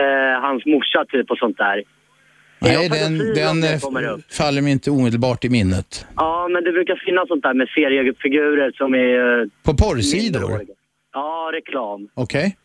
eh, 0.00 0.40
hans 0.42 0.66
morsa 0.66 1.04
typ 1.08 1.30
och 1.30 1.38
sånt 1.38 1.56
där. 1.58 1.82
Nej, 2.58 2.88
den, 2.88 3.18
den 3.34 3.64
eh, 3.64 3.80
faller 4.30 4.62
mig 4.62 4.72
inte 4.72 4.90
omedelbart 4.90 5.44
i 5.44 5.48
minnet. 5.48 6.06
Ja, 6.16 6.48
men 6.50 6.64
det 6.64 6.72
brukar 6.72 7.02
finnas 7.06 7.28
sånt 7.28 7.42
där 7.42 7.54
med 7.54 7.68
seriefigurer 7.68 8.72
som 8.72 8.94
är... 8.94 9.40
eh, 9.42 9.48
På 9.62 9.74
porrsidor? 9.74 10.62
Ja, 11.12 11.50
reklam. 11.54 12.08
Okej. 12.14 12.56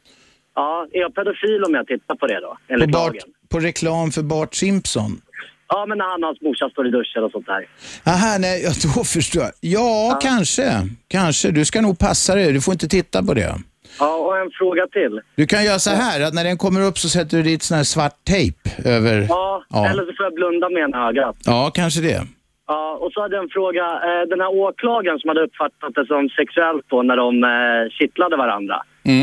Ja, 0.55 0.87
är 0.91 0.99
jag 0.99 1.15
pedofil 1.15 1.63
om 1.63 1.73
jag 1.73 1.87
tittar 1.87 2.15
på 2.15 2.27
det 2.27 2.39
då? 2.39 2.57
På, 2.85 2.87
Bart, 2.87 3.15
på 3.49 3.59
reklam 3.59 4.11
för 4.11 4.21
Bart 4.23 4.55
Simpson? 4.55 5.21
Ja, 5.67 5.85
men 5.85 5.97
när 5.97 6.05
han 6.05 6.23
och 6.23 6.27
hans 6.27 6.41
morsa 6.41 6.69
står 6.69 6.87
i 6.87 6.91
duschen 6.91 7.23
och 7.23 7.31
sånt 7.31 7.45
där. 7.45 7.67
Aha, 8.05 8.37
nej, 8.39 8.63
ja, 8.63 8.71
då 8.95 9.03
förstår 9.03 9.43
jag. 9.43 9.51
Ja, 9.59 10.19
kanske. 10.21 10.87
Kanske. 11.07 11.51
Du 11.51 11.65
ska 11.65 11.81
nog 11.81 11.99
passa 11.99 12.35
dig. 12.35 12.53
Du 12.53 12.61
får 12.61 12.71
inte 12.71 12.87
titta 12.87 13.23
på 13.23 13.33
det. 13.33 13.55
Ja, 13.99 14.15
och 14.15 14.37
en 14.37 14.51
fråga 14.51 14.87
till. 14.87 15.21
Du 15.35 15.45
kan 15.47 15.65
göra 15.65 15.79
så 15.79 15.89
här, 15.89 16.21
att 16.21 16.33
när 16.33 16.43
den 16.43 16.57
kommer 16.57 16.81
upp 16.87 16.97
så 16.97 17.09
sätter 17.09 17.37
du 17.37 17.43
dit 17.43 17.63
sån 17.63 17.77
här 17.77 17.83
svart 17.83 18.17
tejp 18.23 18.59
över... 18.85 19.25
Ja, 19.29 19.63
Ja. 19.69 19.89
eller 19.89 20.03
så 20.05 20.11
får 20.17 20.25
jag 20.25 20.33
blunda 20.33 20.69
med 20.69 20.83
ena 20.83 21.07
ögat. 21.09 21.35
Ja, 21.45 21.71
kanske 21.73 22.01
det. 22.01 22.21
Ja, 22.67 22.97
och 23.01 23.11
så 23.11 23.21
hade 23.21 23.35
jag 23.35 23.43
en 23.43 23.49
fråga. 23.49 23.81
Eh, 23.85 24.23
Den 24.29 24.39
här 24.39 24.51
åklagaren 24.65 25.19
som 25.19 25.27
hade 25.27 25.41
uppfattat 25.43 25.91
det 25.95 26.05
som 26.05 26.29
sexuellt 26.29 26.85
då 26.89 27.01
när 27.03 27.17
de 27.17 27.43
eh, 27.43 27.89
kittlade 27.97 28.35
varandra. 28.37 28.75
Mm. 29.03 29.21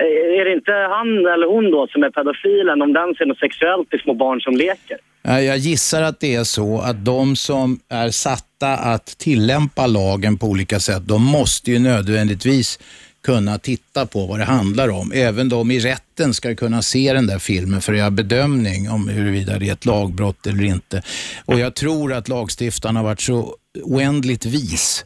Eh, 0.00 0.40
Är 0.40 0.44
det 0.44 0.52
inte 0.52 0.72
han 0.72 1.08
eller 1.34 1.46
hon 1.54 1.70
då 1.70 1.86
som 1.92 2.02
är 2.04 2.10
pedofilen 2.10 2.82
om 2.82 2.92
den 2.92 3.14
ser 3.14 3.26
något 3.26 3.38
sexuellt 3.38 3.94
i 3.94 3.98
små 3.98 4.14
barn 4.14 4.40
som 4.40 4.54
leker? 4.56 4.98
Ja, 5.22 5.40
Jag 5.40 5.58
gissar 5.58 6.02
att 6.02 6.20
det 6.20 6.34
är 6.34 6.44
så 6.44 6.80
att 6.80 7.04
de 7.04 7.36
som 7.36 7.78
är 7.88 8.08
satta 8.08 8.68
att 8.94 9.06
tillämpa 9.06 9.86
lagen 9.86 10.38
på 10.38 10.46
olika 10.46 10.78
sätt, 10.80 11.02
de 11.08 11.22
måste 11.24 11.70
ju 11.70 11.78
nödvändigtvis 11.78 12.78
kunna 13.24 13.58
titta 13.58 14.06
på 14.06 14.26
vad 14.26 14.38
det 14.38 14.44
handlar 14.44 14.88
om. 14.88 15.12
Även 15.14 15.48
de 15.48 15.70
i 15.70 15.78
rätten 15.78 16.34
ska 16.34 16.54
kunna 16.54 16.82
se 16.82 17.12
den 17.12 17.26
där 17.26 17.38
filmen 17.38 17.80
för 17.80 17.92
att 17.92 17.98
göra 17.98 18.10
bedömning 18.10 18.90
om 18.90 19.08
huruvida 19.08 19.58
det 19.58 19.68
är 19.68 19.72
ett 19.72 19.86
lagbrott 19.86 20.46
eller 20.46 20.64
inte. 20.64 21.02
Och 21.44 21.58
jag 21.58 21.74
tror 21.74 22.12
att 22.12 22.28
lagstiftarna 22.28 23.00
har 23.00 23.04
varit 23.04 23.20
så 23.20 23.56
oändligt 23.82 24.46
vis 24.46 25.04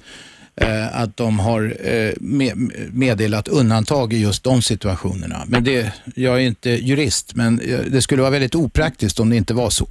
eh, 0.60 1.02
att 1.02 1.16
de 1.16 1.38
har 1.38 1.62
eh, 1.62 2.12
med, 2.20 2.52
meddelat 2.92 3.48
undantag 3.48 4.12
i 4.12 4.22
just 4.22 4.44
de 4.44 4.62
situationerna. 4.62 5.36
Men 5.48 5.64
det, 5.64 5.92
jag 6.16 6.34
är 6.34 6.46
inte 6.46 6.70
jurist, 6.70 7.36
men 7.36 7.60
eh, 7.60 7.80
det 7.92 8.02
skulle 8.02 8.22
vara 8.22 8.32
väldigt 8.32 8.54
opraktiskt 8.54 9.20
om 9.20 9.30
det 9.30 9.36
inte 9.36 9.54
var 9.54 9.70
så. 9.70 9.86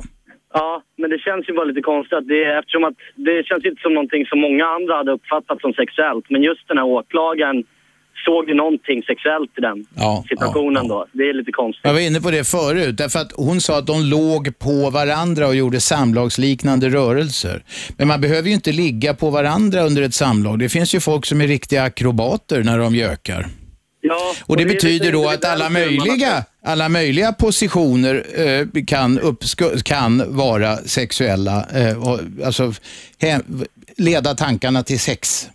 Ja, 0.53 0.83
men 0.97 1.09
det 1.09 1.19
känns 1.19 1.49
ju 1.49 1.53
bara 1.53 1.65
lite 1.65 1.81
konstigt 1.81 2.17
att 2.17 2.27
det, 2.27 2.43
eftersom 2.59 2.83
att 2.83 2.97
det 3.15 3.45
känns 3.45 3.65
inte 3.65 3.81
som 3.81 3.93
någonting 3.93 4.25
som 4.25 4.39
många 4.39 4.65
andra 4.65 4.93
hade 4.95 5.11
uppfattat 5.11 5.61
som 5.61 5.73
sexuellt. 5.73 6.25
Men 6.29 6.41
just 6.43 6.67
den 6.67 6.77
här 6.77 6.85
åklagaren 6.85 7.63
såg 8.25 8.49
ju 8.49 8.53
någonting 8.55 9.03
sexuellt 9.03 9.51
i 9.57 9.61
den 9.61 9.85
Ja, 9.95 10.23
situationen 10.29 10.87
då. 10.87 11.05
Det 11.11 11.23
är 11.23 11.33
lite 11.33 11.51
konstigt. 11.51 11.81
Jag 11.85 11.93
var 11.93 11.99
inne 11.99 12.21
på 12.21 12.31
det 12.31 12.43
förut, 12.43 12.97
därför 12.97 13.19
att 13.19 13.31
hon 13.35 13.61
sa 13.61 13.77
att 13.77 13.87
de 13.87 14.01
låg 14.03 14.59
på 14.59 14.89
varandra 14.89 15.47
och 15.47 15.55
gjorde 15.55 15.79
samlagsliknande 15.79 16.89
rörelser. 16.89 17.63
Men 17.97 18.07
man 18.07 18.21
behöver 18.21 18.47
ju 18.49 18.53
inte 18.55 18.71
ligga 18.71 19.13
på 19.13 19.29
varandra 19.29 19.81
under 19.81 20.01
ett 20.01 20.13
samlag. 20.13 20.59
Det 20.59 20.69
finns 20.69 20.95
ju 20.95 20.99
folk 20.99 21.25
som 21.25 21.41
är 21.41 21.47
riktiga 21.47 21.83
akrobater 21.83 22.63
när 22.63 22.79
de 22.79 22.95
gökar. 22.95 23.47
Ja, 24.01 24.33
Och 24.45 24.57
det 24.57 24.63
är 24.63 24.67
betyder 24.67 25.05
lite 25.05 25.11
då 25.11 25.29
att 25.29 25.45
alla 25.45 25.69
möjliga, 25.69 26.43
alla 26.65 26.89
möjliga 26.89 27.33
positioner 27.33 28.25
eh, 28.35 28.83
kan, 28.85 29.19
upp, 29.19 29.43
sku- 29.43 29.83
kan 29.83 30.35
vara 30.35 30.75
sexuella, 30.77 31.65
eh, 31.73 32.07
och, 32.09 32.19
alltså 32.45 32.73
he, 33.19 33.39
leda 33.97 34.35
tankarna 34.35 34.83
till 34.83 34.99
sex. 34.99 35.49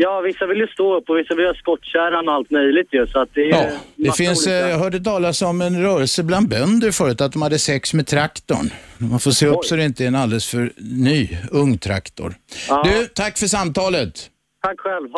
Ja, 0.00 0.20
vissa 0.20 0.46
vill 0.46 0.58
ju 0.58 0.66
stå 0.66 0.96
upp 0.96 1.10
och 1.10 1.18
vissa 1.18 1.34
vill 1.34 1.46
ha 1.46 1.54
skottkärran 1.54 2.28
och 2.28 2.34
allt 2.34 2.50
möjligt 2.50 2.88
ju. 2.92 3.06
Så 3.06 3.18
att 3.20 3.28
det 3.34 3.40
är 3.40 3.48
Ja, 3.48 3.70
det 3.96 4.12
finns, 4.16 4.46
eh, 4.46 4.52
olika- 4.52 4.68
jag 4.68 4.78
hörde 4.78 5.00
talas 5.00 5.42
om 5.42 5.60
en 5.60 5.82
rörelse 5.82 6.22
bland 6.22 6.48
bönder 6.48 6.90
förut, 6.90 7.20
att 7.20 7.32
de 7.32 7.42
hade 7.42 7.58
sex 7.58 7.94
med 7.94 8.06
traktorn. 8.06 8.70
Man 8.98 9.20
får 9.20 9.30
se 9.30 9.46
upp 9.46 9.64
så 9.64 9.76
det 9.76 9.84
inte 9.84 10.04
är 10.04 10.08
en 10.08 10.14
alldeles 10.14 10.46
för 10.46 10.72
ny, 10.76 11.28
ung 11.50 11.78
traktor. 11.78 12.34
Ja. 12.68 12.82
Du, 12.84 13.06
tack 13.06 13.38
för 13.38 13.46
samtalet. 13.46 14.30
Tack 14.62 14.80
själv. 14.80 15.08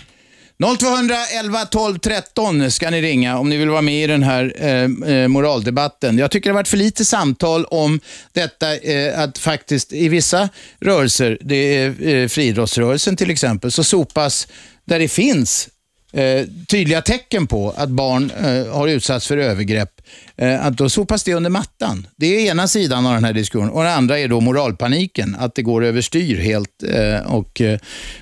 0211 0.78 1.64
12 1.70 1.98
13 1.98 2.70
ska 2.70 2.90
ni 2.90 3.02
ringa 3.02 3.38
om 3.38 3.48
ni 3.48 3.56
vill 3.56 3.68
vara 3.68 3.82
med 3.82 4.04
i 4.04 4.06
den 4.06 4.22
här 4.22 4.52
eh, 4.58 5.14
eh, 5.14 5.28
moraldebatten. 5.28 6.18
Jag 6.18 6.30
tycker 6.30 6.50
det 6.50 6.52
har 6.52 6.58
varit 6.58 6.68
för 6.68 6.76
lite 6.76 7.04
samtal 7.04 7.64
om 7.64 8.00
detta 8.32 8.76
eh, 8.76 9.20
att 9.20 9.38
faktiskt 9.38 9.92
i 9.92 10.08
vissa 10.08 10.48
rörelser, 10.80 11.38
det 11.40 11.56
är 11.76 12.06
eh, 12.08 12.28
friidrottsrörelsen 12.28 13.16
till 13.16 13.30
exempel, 13.30 13.70
så 13.72 13.84
sopas 13.84 14.48
där 14.90 14.98
det 14.98 15.08
finns 15.08 15.68
eh, 16.12 16.46
tydliga 16.68 17.02
tecken 17.02 17.46
på 17.46 17.74
att 17.76 17.88
barn 17.88 18.30
eh, 18.30 18.74
har 18.74 18.88
utsatts 18.88 19.26
för 19.26 19.36
övergrepp, 19.36 20.00
eh, 20.36 20.66
att 20.66 20.76
då 20.76 20.88
sopas 20.88 21.24
det 21.24 21.34
under 21.34 21.50
mattan. 21.50 22.06
Det 22.16 22.26
är 22.26 22.50
ena 22.50 22.68
sidan 22.68 23.06
av 23.06 23.14
den 23.14 23.24
här 23.24 23.32
diskussionen. 23.32 23.70
Och 23.70 23.82
den 23.82 23.92
andra 23.92 24.18
är 24.18 24.28
då 24.28 24.40
moralpaniken, 24.40 25.36
att 25.38 25.54
det 25.54 25.62
går 25.62 25.84
överstyr 25.84 26.36
helt 26.40 26.82
eh, 26.82 27.32
och 27.34 27.60
eh, 27.60 27.78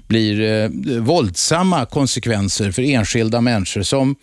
blir 0.07 0.41
eh, 0.41 0.71
våldsamma 1.01 1.87
konsekvenser 1.87 2.73
för 2.73 2.83
enskilda 2.83 3.41
människor 3.41 3.83
som 3.83 4.17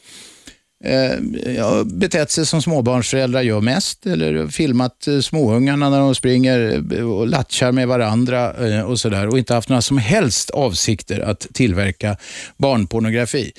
eh, 0.84 1.54
ja, 1.56 1.84
betett 1.84 2.32
sig 2.32 2.46
som 2.46 2.62
småbarnsföräldrar 2.62 3.42
gör 3.42 3.62
mest 3.62 4.06
eller 4.06 4.48
filmat 4.48 5.08
eh, 5.08 5.20
småungarna 5.20 5.90
när 5.90 6.00
de 6.00 6.16
springer 6.16 6.84
eh, 6.98 7.12
och 7.12 7.28
latchar 7.28 7.72
med 7.72 7.88
varandra 7.88 8.68
eh, 8.68 8.82
och 8.82 9.00
sådär 9.00 9.28
och 9.28 9.38
inte 9.38 9.54
haft 9.54 9.70
några 9.70 9.82
som 9.82 9.98
helst 9.98 10.50
avsikter 10.50 11.20
att 11.20 11.48
tillverka 11.54 12.18
barnpornografi. 12.58 13.52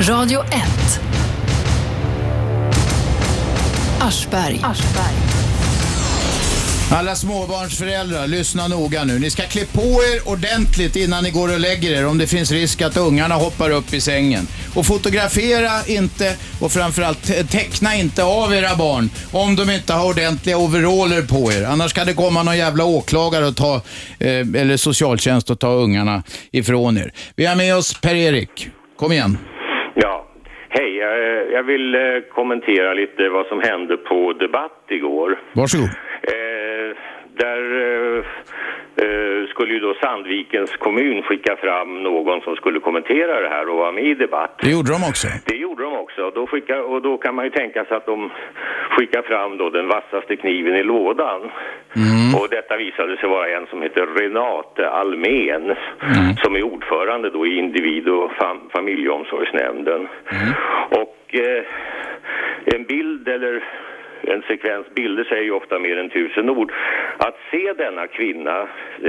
Radio 0.00 0.40
1. 0.40 1.00
Aschberg. 4.00 4.60
Alla 6.92 7.14
småbarnsföräldrar, 7.14 8.26
lyssna 8.26 8.68
noga 8.68 9.04
nu. 9.04 9.18
Ni 9.18 9.30
ska 9.30 9.42
klä 9.42 9.64
på 9.78 9.86
er 10.08 10.18
ordentligt 10.34 10.96
innan 11.04 11.20
ni 11.24 11.30
går 11.30 11.48
och 11.54 11.60
lägger 11.68 11.90
er 11.98 12.06
om 12.10 12.18
det 12.18 12.26
finns 12.26 12.52
risk 12.52 12.82
att 12.82 12.96
ungarna 13.08 13.34
hoppar 13.34 13.70
upp 13.78 13.88
i 13.98 14.00
sängen. 14.00 14.44
Och 14.76 14.84
fotografera 14.92 15.72
inte 15.98 16.26
och 16.62 16.70
framförallt 16.72 17.22
te- 17.28 17.44
teckna 17.56 17.90
inte 18.02 18.20
av 18.24 18.48
era 18.60 18.72
barn 18.84 19.04
om 19.44 19.50
de 19.56 19.64
inte 19.76 19.92
har 19.92 20.06
ordentliga 20.12 20.56
overaller 20.64 21.22
på 21.34 21.42
er. 21.56 21.62
Annars 21.72 21.92
kan 21.92 22.06
det 22.06 22.14
komma 22.24 22.42
någon 22.42 22.58
jävla 22.66 22.84
åklagare 22.84 23.44
och 23.50 23.56
ta, 23.56 23.74
eh, 24.26 24.60
eller 24.62 24.76
socialtjänst 24.76 25.50
och 25.50 25.58
ta 25.60 25.70
ungarna 25.84 26.16
ifrån 26.52 26.98
er. 26.98 27.10
Vi 27.36 27.46
har 27.46 27.56
med 27.56 27.76
oss 27.76 28.00
Per-Erik. 28.00 28.54
Kom 29.00 29.12
igen. 29.12 29.38
Ja, 29.94 30.14
hej. 30.76 30.90
Jag, 30.96 31.14
jag 31.56 31.62
vill 31.72 31.94
eh, 31.94 32.00
kommentera 32.34 32.94
lite 33.00 33.22
vad 33.36 33.46
som 33.46 33.60
hände 33.70 33.96
på 33.96 34.18
Debatt 34.44 34.80
igår. 34.98 35.30
Varsågod. 35.54 35.90
Eh, 36.34 36.96
där 37.42 37.62
eh, 37.82 38.24
eh, 39.04 39.46
skulle 39.48 39.72
ju 39.74 39.80
då 39.80 39.94
Sandvikens 39.94 40.76
kommun 40.76 41.22
skicka 41.22 41.56
fram 41.56 42.02
någon 42.02 42.40
som 42.40 42.56
skulle 42.56 42.80
kommentera 42.80 43.40
det 43.40 43.48
här 43.48 43.68
och 43.68 43.76
vara 43.76 43.92
med 43.92 44.04
i 44.04 44.14
debatt. 44.14 44.58
Det 44.62 44.70
gjorde 44.70 44.92
de 44.92 45.08
också. 45.10 45.28
Det 45.46 45.56
gjorde 45.56 45.82
de 45.82 45.92
också. 45.96 46.30
Då 46.34 46.46
skicka, 46.46 46.82
och 46.82 47.02
då 47.02 47.18
kan 47.18 47.34
man 47.34 47.44
ju 47.44 47.50
tänka 47.50 47.84
sig 47.84 47.96
att 47.96 48.06
de 48.06 48.30
skickar 48.90 49.22
fram 49.22 49.56
då 49.56 49.70
den 49.70 49.88
vassaste 49.88 50.36
kniven 50.36 50.74
i 50.76 50.82
lådan. 50.82 51.40
Och 52.40 52.48
detta 52.50 52.76
visade 52.76 53.16
sig 53.16 53.28
vara 53.28 53.48
en 53.48 53.66
som 53.66 53.82
heter 53.82 54.06
Renate 54.06 54.90
Almén 54.90 55.74
som 56.42 56.56
är 56.56 56.62
ordförande 56.62 57.30
då 57.30 57.46
i 57.46 57.58
individ- 57.58 58.08
och 58.08 58.30
fam- 58.32 58.70
familjeomsorgsnämnden. 58.72 60.08
Och 60.90 61.34
eh, 61.34 61.64
en 62.64 62.84
bild 62.84 63.28
eller 63.28 63.64
en 64.22 64.42
sekvens 64.42 64.86
bilder 64.94 65.24
säger 65.24 65.42
ju 65.42 65.50
ofta 65.50 65.78
mer 65.78 65.96
än 65.96 66.10
tusen 66.10 66.50
ord. 66.50 66.72
Att 67.18 67.36
se 67.50 67.72
denna 67.72 68.06
kvinna 68.06 68.56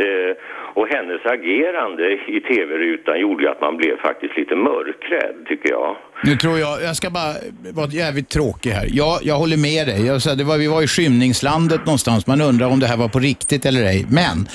eh, 0.04 0.32
och 0.74 0.88
hennes 0.88 1.26
agerande 1.26 2.06
i 2.12 2.42
tv-rutan 2.42 3.20
gjorde 3.20 3.44
ju 3.44 3.50
att 3.50 3.62
man 3.62 3.78
blev 3.78 3.98
faktiskt 3.98 4.38
lite 4.38 4.56
mörkrädd 4.56 5.36
tycker 5.48 5.70
jag. 5.70 5.98
Nu 6.24 6.36
tror 6.36 6.60
jag, 6.60 6.84
jag 6.84 6.96
ska 6.96 7.10
bara 7.10 7.34
vara 7.74 7.88
jävligt 7.88 8.30
tråkig 8.30 8.70
här. 8.70 8.88
Ja, 8.90 9.20
jag 9.24 9.36
håller 9.36 9.58
med 9.58 9.88
dig. 9.88 10.08
Jag, 10.08 10.22
sa, 10.22 10.36
det 10.36 10.44
var, 10.44 10.58
vi 10.58 10.68
var 10.68 10.82
i 10.82 10.88
skymningslandet 10.88 11.86
någonstans. 11.86 12.28
Man 12.28 12.42
undrar 12.42 12.68
om 12.68 12.80
det 12.80 12.88
här 12.88 12.98
var 12.98 13.08
på 13.08 13.20
riktigt 13.20 13.66
eller 13.66 13.82
ej. 13.82 14.06
Men 14.12 14.48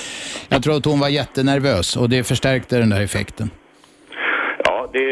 jag 0.49 0.63
tror 0.63 0.77
att 0.77 0.85
hon 0.85 0.99
var 0.99 1.09
jättenervös 1.09 1.97
och 1.97 2.09
det 2.09 2.23
förstärkte 2.23 2.77
den 2.77 2.89
där 2.89 3.01
effekten. 3.01 3.49
Det, 4.95 5.07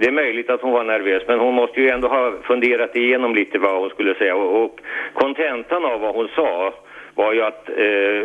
det 0.00 0.06
är 0.06 0.12
möjligt 0.22 0.50
att 0.50 0.60
hon 0.60 0.72
var 0.72 0.84
nervös, 0.84 1.22
men 1.28 1.38
hon 1.38 1.54
måste 1.54 1.80
ju 1.80 1.88
ändå 1.88 2.08
ha 2.08 2.24
funderat 2.50 2.96
igenom 2.96 3.34
lite 3.34 3.58
vad 3.58 3.80
hon 3.80 3.90
skulle 3.90 4.14
säga. 4.14 4.34
Och 4.34 4.74
kontentan 5.14 5.84
av 5.84 6.00
vad 6.00 6.14
hon 6.14 6.28
sa 6.36 6.74
var 7.14 7.32
ju 7.32 7.42
att 7.42 7.68
eh, 7.68 8.22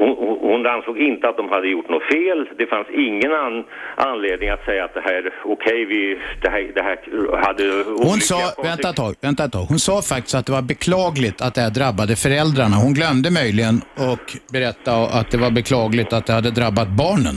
hon, 0.00 0.38
hon- 0.40 0.66
ansåg 0.66 0.98
inte 0.98 1.28
att 1.28 1.36
de 1.36 1.48
hade 1.48 1.68
gjort 1.68 1.88
något 1.88 2.02
fel. 2.02 2.48
Det 2.58 2.66
fanns 2.66 2.88
ingen 2.90 3.32
an, 3.32 3.64
anledning 3.96 4.48
att 4.50 4.64
säga 4.64 4.84
att 4.84 4.94
det 4.94 5.00
här, 5.00 5.32
okej, 5.44 5.84
vi, 5.84 6.18
det 6.42 6.48
här, 6.48 6.70
det 6.74 6.82
här 6.82 6.96
hade 7.46 7.64
Hon 8.08 8.20
sa, 8.20 8.36
vänta 8.62 8.88
ett 8.90 8.96
tag, 8.96 9.14
vänta 9.20 9.44
ett 9.44 9.52
tag. 9.52 9.66
Hon 9.68 9.78
sa 9.78 10.02
faktiskt 10.02 10.34
att 10.34 10.46
det 10.46 10.52
var 10.52 10.62
beklagligt 10.62 11.40
att 11.42 11.54
det 11.54 11.60
här 11.60 11.70
drabbade 11.70 12.16
föräldrarna. 12.16 12.76
Hon 12.84 12.94
glömde 12.94 13.30
möjligen 13.30 13.76
och 14.12 14.26
berätta 14.52 14.92
att 15.18 15.30
det 15.30 15.38
var 15.38 15.50
beklagligt 15.50 16.12
att 16.12 16.26
det 16.26 16.32
hade 16.32 16.50
drabbat 16.50 16.88
barnen. 16.88 17.36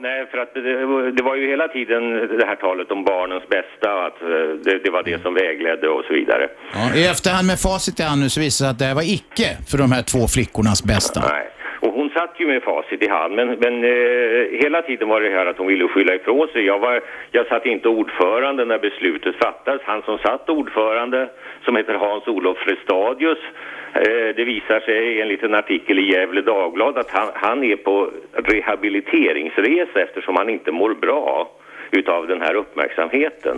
Nej, 0.00 0.26
för 0.30 0.38
att 0.38 0.54
det, 0.54 0.86
var- 0.86 1.10
det 1.16 1.22
var 1.22 1.36
ju 1.36 1.46
hela 1.50 1.68
tiden 1.68 2.02
det 2.38 2.46
här 2.46 2.56
talet 2.56 2.90
om 2.90 3.04
barnens 3.04 3.48
bästa 3.48 3.94
och 3.96 4.06
att 4.06 4.22
eh, 4.22 4.28
det, 4.64 4.78
det 4.84 4.90
var 4.90 5.02
det 5.02 5.22
som 5.22 5.34
vägledde 5.34 5.88
och 5.88 6.04
så 6.04 6.12
vidare. 6.12 6.48
Ja, 6.74 6.84
I 7.00 7.06
efterhand 7.06 7.46
med 7.46 7.58
facit 7.68 8.00
i 8.00 8.02
hand 8.02 8.20
nu 8.20 8.28
så 8.28 8.40
visar 8.40 8.64
det 8.64 8.68
sig 8.68 8.70
att 8.72 8.78
det 8.78 8.84
här 8.90 8.94
var 8.94 9.06
icke 9.18 9.48
för 9.70 9.78
de 9.78 9.88
här 9.96 10.02
två 10.12 10.22
flickornas 10.34 10.80
bästa. 10.92 11.20
Nej. 11.32 11.46
Och 11.84 11.92
hon 11.98 12.08
satt 12.10 12.34
ju 12.40 12.46
med 12.46 12.62
facit 12.62 13.02
i 13.02 13.08
hand, 13.08 13.34
men, 13.38 13.48
men 13.64 13.74
eh, 13.84 14.42
hela 14.64 14.82
tiden 14.82 15.08
var 15.08 15.20
det 15.20 15.30
här 15.38 15.46
att 15.46 15.58
hon 15.58 15.66
ville 15.66 15.88
skylla 15.88 16.14
ifrån 16.14 16.48
sig. 16.52 16.62
Jag, 16.66 16.78
var, 16.78 17.00
jag 17.30 17.46
satt 17.46 17.66
inte 17.66 17.88
ordförande 17.88 18.64
när 18.64 18.78
beslutet 18.78 19.34
fattades. 19.44 19.82
Han 19.84 20.02
som 20.02 20.18
satt 20.18 20.48
ordförande, 20.48 21.28
som 21.64 21.76
heter 21.76 21.94
Hans-Olof 21.94 22.58
Frestadius, 22.58 23.38
det 24.36 24.44
visar 24.44 24.80
sig 24.80 25.20
enligt 25.20 25.42
en 25.42 25.54
artikel 25.54 25.98
i 25.98 26.12
Gävle 26.12 26.40
Dagblad 26.40 26.98
att 26.98 27.10
han, 27.10 27.28
han 27.34 27.64
är 27.64 27.76
på 27.76 28.10
rehabiliteringsresa 28.32 30.00
eftersom 30.00 30.36
han 30.36 30.50
inte 30.50 30.72
mår 30.72 30.94
bra 30.94 31.50
utav 31.90 32.26
den 32.26 32.40
här 32.40 32.54
uppmärksamheten. 32.54 33.56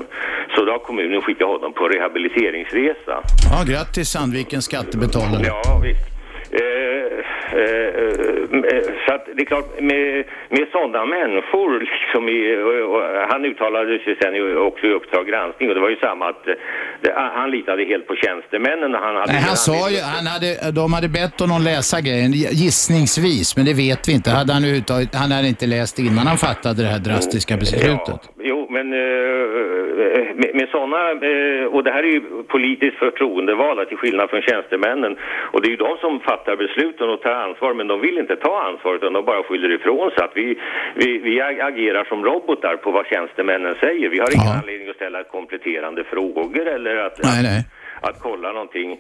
Så 0.55 0.65
då 0.65 0.73
har 0.73 0.79
kommunen 0.79 1.23
skickat 1.23 1.49
honom 1.49 1.73
på 1.73 1.89
rehabiliteringsresa. 1.89 3.23
Ja, 3.51 3.65
grattis 3.73 4.09
Sandvikens 4.09 4.65
skattebetalare. 4.65 5.47
Ja, 5.47 5.81
visst. 5.83 6.12
Eh, 6.61 7.19
eh, 7.61 7.91
eh, 8.73 8.83
så 9.07 9.15
att 9.15 9.27
det 9.37 9.43
är 9.43 9.47
klart, 9.47 9.81
med, 9.81 10.25
med 10.49 10.67
sådana 10.73 11.05
människor, 11.05 11.71
liksom 11.81 12.29
i, 12.29 12.41
och, 12.93 13.03
han 13.31 13.45
uttalade 13.45 13.99
sig 13.99 14.17
sen 14.23 14.57
också 14.57 14.87
i 14.87 14.93
Uppdrag 14.93 15.27
granskning 15.27 15.69
och 15.69 15.75
det 15.75 15.81
var 15.81 15.91
ju 15.91 15.97
samma 15.97 16.29
att 16.29 16.45
det, 17.01 17.13
han 17.15 17.51
litade 17.51 17.85
helt 17.85 18.07
på 18.07 18.15
tjänstemännen. 18.17 18.95
och 18.95 19.01
Han 19.01 19.17
hade 19.17 19.33
Nej, 19.33 19.43
han 19.43 19.57
sa 19.57 19.91
ju, 19.91 20.01
han 20.17 20.27
hade, 20.27 20.71
de 20.81 20.93
hade 20.93 21.09
bett 21.09 21.41
honom 21.41 21.63
läsa 21.63 22.01
grejen 22.01 22.33
gissningsvis, 22.33 23.57
men 23.57 23.65
det 23.67 23.75
vet 23.75 24.09
vi 24.09 24.13
inte. 24.13 24.31
Hade 24.31 24.53
han, 24.53 24.63
överhuvudtaget- 24.65 25.15
han 25.15 25.31
hade 25.33 25.49
inte 25.49 25.67
läst 25.67 25.99
innan 25.99 26.27
han 26.27 26.39
fattade 26.39 26.83
det 26.83 26.89
här 26.89 26.99
drastiska 26.99 27.57
beslutet. 27.57 28.21
Jo, 28.51 28.67
men 28.71 28.93
eh, 28.93 28.99
med, 30.63 30.69
sådana, 30.77 31.01
eh, 31.31 31.65
och 31.75 31.83
det 31.85 31.93
här 31.97 32.03
är 32.09 32.13
ju 32.17 32.21
politiskt 32.55 32.99
förtroendevalda 33.05 33.83
till 33.85 33.97
skillnad 34.03 34.27
från 34.31 34.43
tjänstemännen. 34.43 35.13
Och 35.53 35.59
det 35.61 35.67
är 35.69 35.75
ju 35.77 35.83
de 35.89 35.93
som 36.05 36.21
fattar 36.21 36.57
besluten 36.65 37.07
och 37.13 37.21
tar 37.23 37.35
ansvar, 37.47 37.71
men 37.79 37.87
de 37.93 37.97
vill 38.07 38.19
inte 38.19 38.37
ta 38.37 38.55
ansvar 38.71 38.93
utan 38.99 39.13
de 39.13 39.25
bara 39.31 39.43
skyller 39.43 39.71
ifrån 39.79 40.11
sig. 40.11 40.21
Att 40.25 40.37
vi, 40.41 40.47
vi, 41.01 41.09
vi 41.19 41.35
ag- 41.49 41.61
agerar 41.71 42.05
som 42.05 42.25
robotar 42.25 42.77
på 42.77 42.89
vad 42.97 43.07
tjänstemännen 43.07 43.75
säger. 43.85 44.07
Vi 44.15 44.19
har 44.25 44.31
ingen 44.37 44.57
anledning 44.61 44.89
att 44.91 44.97
ställa 44.97 45.25
kompletterande 45.37 46.05
frågor 46.05 46.67
eller 46.77 46.97
att, 47.07 47.17
Nej, 47.31 47.43
nej. 47.43 47.61
att 48.09 48.17
kolla 48.23 48.53
någonting. 48.53 48.91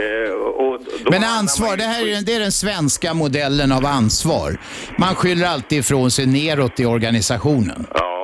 Eh, 0.00 0.30
Men 1.14 1.22
ansvar, 1.40 1.72
det 1.76 1.88
här 1.94 2.02
är, 2.12 2.26
det 2.26 2.34
är 2.38 2.40
den 2.48 2.56
svenska 2.64 3.14
modellen 3.14 3.70
av 3.78 3.84
ansvar. 4.00 4.50
Man 5.04 5.14
skyller 5.20 5.46
alltid 5.54 5.78
ifrån 5.78 6.10
sig 6.10 6.24
neråt 6.38 6.80
i 6.80 6.84
organisationen. 6.96 7.80
Ja, 7.94 8.14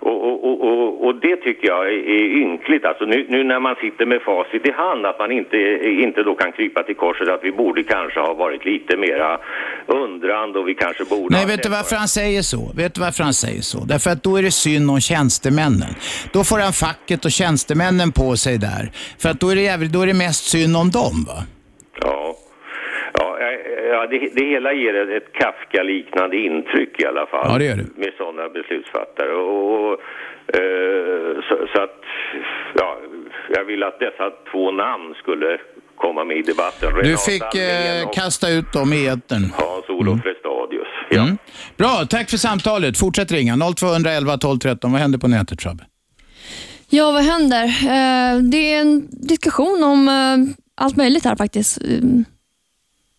och, 0.00 0.18
och, 0.28 0.36
och, 0.48 0.56
och, 0.68 1.04
och 1.06 1.14
det 1.14 1.36
tycker 1.64 1.74
jag 1.74 1.88
är, 1.88 2.24
ynkligt. 2.42 2.84
Alltså 2.84 3.04
nu, 3.04 3.26
nu 3.28 3.44
när 3.44 3.60
man 3.60 3.74
sitter 3.80 4.06
med 4.06 4.22
facit 4.22 4.66
i 4.66 4.70
hand, 4.70 5.06
att 5.06 5.18
man 5.18 5.32
inte, 5.32 5.56
inte 5.84 6.22
då 6.22 6.34
kan 6.34 6.52
krypa 6.52 6.82
till 6.82 6.96
korset, 6.96 7.28
att 7.28 7.44
vi 7.44 7.52
borde 7.52 7.82
kanske 7.82 8.20
ha 8.20 8.34
varit 8.34 8.64
lite 8.64 8.96
mera 8.96 9.38
undrande 9.86 10.58
och 10.58 10.68
vi 10.68 10.74
kanske 10.74 11.04
borde 11.04 11.36
Nej, 11.36 11.46
vet 11.46 11.62
du 11.62 11.68
varför 11.68 11.96
han 11.96 12.08
säger 12.08 12.42
så? 12.42 12.72
Vet 12.76 12.94
du 12.94 13.00
varför 13.00 13.24
han 13.24 13.34
säger 13.34 13.62
så? 13.62 13.78
Därför 13.84 14.10
att 14.10 14.22
då 14.22 14.36
är 14.36 14.42
det 14.42 14.50
synd 14.50 14.90
om 14.90 15.00
tjänstemännen. 15.00 15.92
Då 16.32 16.44
får 16.44 16.58
han 16.58 16.72
facket 16.72 17.24
och 17.24 17.30
tjänstemännen 17.30 18.12
på 18.12 18.36
sig 18.36 18.58
där. 18.58 18.84
För 19.20 19.28
att 19.28 19.40
då 19.40 19.50
är 19.50 19.56
det, 19.56 19.62
jävligt, 19.62 19.92
då 19.92 20.02
är 20.02 20.06
det 20.06 20.18
mest 20.26 20.44
synd 20.50 20.76
om 20.76 20.90
dem 20.90 21.16
va? 21.28 21.38
Ja, 22.00 22.36
ja, 23.18 23.38
eh, 23.40 23.84
ja 23.94 24.06
det, 24.10 24.18
det 24.36 24.44
hela 24.44 24.72
ger 24.72 24.94
ett, 25.16 25.32
Kafka-liknande 25.32 26.36
intryck 26.36 27.00
i 27.02 27.06
alla 27.06 27.26
fall. 27.26 27.46
Ja, 27.50 27.58
det 27.58 27.64
gör 27.64 27.76
det. 27.76 27.88
Med 27.96 28.12
sådana 28.18 28.48
beslutsfattare. 28.48 29.32
Och, 29.32 29.92
och, 29.92 29.92
eh, 29.92 29.98
så, 31.48 31.54
så 31.74 31.82
att, 31.82 32.00
ja, 32.74 32.98
jag 33.56 33.64
vill 33.64 33.82
att 33.82 33.98
dessa 33.98 34.30
två 34.52 34.70
namn 34.70 35.14
skulle 35.14 35.58
komma 35.96 36.24
med 36.24 36.36
i 36.36 36.42
debatten. 36.42 36.94
Du 36.94 37.00
Renata 37.00 37.22
fick 37.30 37.42
Almén 37.42 38.02
eh, 38.02 38.10
kasta 38.12 38.48
ut 38.50 38.72
dem 38.72 38.92
i 38.92 39.06
etern. 39.06 39.52
Hans-Olof 39.56 40.20
Frestadius. 40.22 40.88
Mm. 41.10 41.38
Bra, 41.76 42.06
tack 42.10 42.30
för 42.30 42.36
samtalet. 42.36 42.98
Fortsätt 42.98 43.32
ringa. 43.32 43.56
0211 43.76 44.38
12 44.38 44.58
13. 44.58 44.92
Vad 44.92 45.00
händer 45.00 45.18
på 45.18 45.28
nätet, 45.28 45.62
Shabbe? 45.62 45.84
Ja, 46.88 47.12
vad 47.12 47.22
händer? 47.22 47.64
Eh, 47.64 48.42
det 48.42 48.72
är 48.74 48.80
en 48.80 49.08
diskussion 49.10 49.84
om 49.84 50.08
eh, 50.08 50.54
allt 50.84 50.96
möjligt 50.96 51.24
här 51.24 51.36
faktiskt. 51.36 51.78
Mm. 51.80 52.24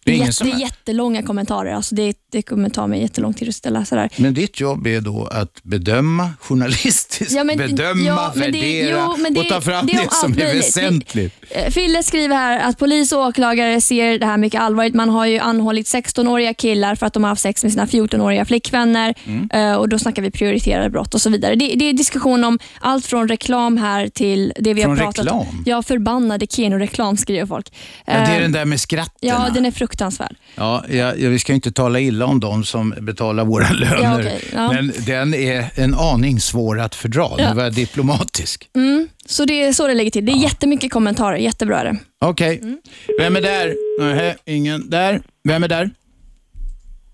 Det 0.06 0.12
är 0.12 0.16
ingen 0.16 0.26
Jätte, 0.26 0.38
som 0.38 0.50
det 0.50 0.54
är 0.54 0.60
jättelånga 0.60 1.24
kommentarer. 1.24 1.74
Alltså 1.74 1.96
det, 1.96 2.14
det 2.36 2.42
kommer 2.42 2.70
ta 2.70 2.88
mig 2.88 3.02
jättelång 3.02 3.34
tid 3.34 3.50
att 3.66 3.72
läsa 3.72 3.96
det 3.96 4.02
här. 4.02 4.10
Men 4.18 4.34
ditt 4.34 4.60
jobb 4.60 4.88
är 4.88 5.02
då 5.02 5.26
att 5.32 5.64
bedöma 5.64 6.30
journalistiskt, 6.40 7.32
Ja, 7.32 7.44
men- 7.44 7.58
bedöma, 7.58 8.02
ja, 8.02 8.32
men 8.36 8.52
det- 8.52 8.58
värdera 8.62 9.06
jo, 9.08 9.16
men 9.24 9.34
det- 9.34 9.40
och 9.40 9.48
ta 9.50 9.62
fram 9.62 9.86
det 9.86 9.94
det, 9.94 10.00
om 10.00 10.08
som 10.12 10.32
är 10.34 10.38
möjligt. 10.38 10.66
väsentligt. 10.66 11.34
Eh, 11.50 11.70
Fille 11.72 12.04
skriver 12.04 12.36
här 12.36 12.60
att 12.70 12.78
polis 12.80 13.12
och 13.12 13.20
åklagare 13.20 13.82
ser 13.82 14.20
det 14.20 14.26
här 14.26 14.38
mycket 14.38 14.62
allvarligt. 14.62 14.94
Man 14.96 15.10
har 15.10 15.26
ju 15.26 15.40
anhållit 15.40 15.88
16-åriga 15.88 16.54
killar 16.54 16.96
för 16.96 17.06
att 17.06 17.14
de 17.14 17.24
har 17.24 17.30
haft 17.30 17.42
sex 17.42 17.64
med 17.64 17.72
sina 17.72 17.86
14-åriga 17.88 18.46
flickvänner. 18.46 19.14
Mm. 19.26 19.50
Eh, 19.54 19.76
och 19.76 19.90
Då 19.90 20.00
snackar 20.00 20.22
vi 20.22 20.32
prioriterade 20.32 20.90
brott 20.90 21.14
och 21.14 21.22
så 21.22 21.30
vidare. 21.30 21.56
Det, 21.56 21.68
det 21.76 21.90
är 21.90 21.94
diskussion 21.94 22.44
om 22.44 22.60
allt 22.80 23.06
från 23.06 23.28
reklam 23.28 23.78
här 23.78 24.08
till 24.08 24.54
det 24.60 24.74
vi 24.74 24.82
Från 24.82 24.98
har 24.98 25.06
pratat 25.06 25.28
om. 25.32 25.40
reklam? 25.40 25.64
Ja, 25.66 25.84
förbannade 25.84 26.48
Keno-reklam 26.48 27.18
skriver 27.18 27.46
folk. 27.46 27.74
Ja, 28.06 28.14
det 28.14 28.20
är 28.20 28.36
Eh, 28.36 28.42
den 28.42 28.52
där 28.52 28.66
med 28.66 28.80
skratten. 28.80 29.12
Ja, 29.30 29.48
den 29.54 29.66
är 29.66 29.72
fruktansvärd. 29.72 30.36
Ja, 30.56 30.84
ja, 30.90 31.14
ja, 31.16 31.30
vi 31.30 31.40
ska 31.40 31.54
inte 31.54 31.72
tala 31.72 32.00
illa 32.00 32.25
om 32.26 32.40
de 32.40 32.64
som 32.64 32.94
betalar 33.02 33.46
våra 33.46 33.70
löner. 33.70 34.04
Ja, 34.04 34.20
okej, 34.20 34.42
ja. 34.54 34.72
Men 34.74 34.92
den 35.06 35.34
är 35.34 35.80
en 35.80 35.94
aning 35.96 36.40
svår 36.40 36.80
att 36.80 36.96
fördra. 36.96 37.28
Ja. 37.38 37.50
Nu 37.50 37.56
var 37.56 37.64
jag 37.64 37.74
diplomatisk. 37.74 38.70
Mm, 38.76 39.08
så 39.26 39.46
det 39.46 39.64
är 39.64 39.72
så 39.74 39.88
det 39.88 39.94
ligger 39.94 40.12
till. 40.12 40.26
Det 40.26 40.32
är 40.32 40.44
jättemycket 40.44 40.92
kommentarer. 40.92 41.38
Jättebra 41.38 41.80
är 41.80 41.86
det. 41.86 41.98
Okej. 42.22 42.60
Mm. 42.64 42.78
Vem 43.20 43.36
är 43.36 43.42
där? 43.42 43.76
Nähä, 44.00 44.36
ingen 44.46 44.90
där. 44.90 45.22
Vem 45.44 45.64
är 45.64 45.68
där? 45.68 45.90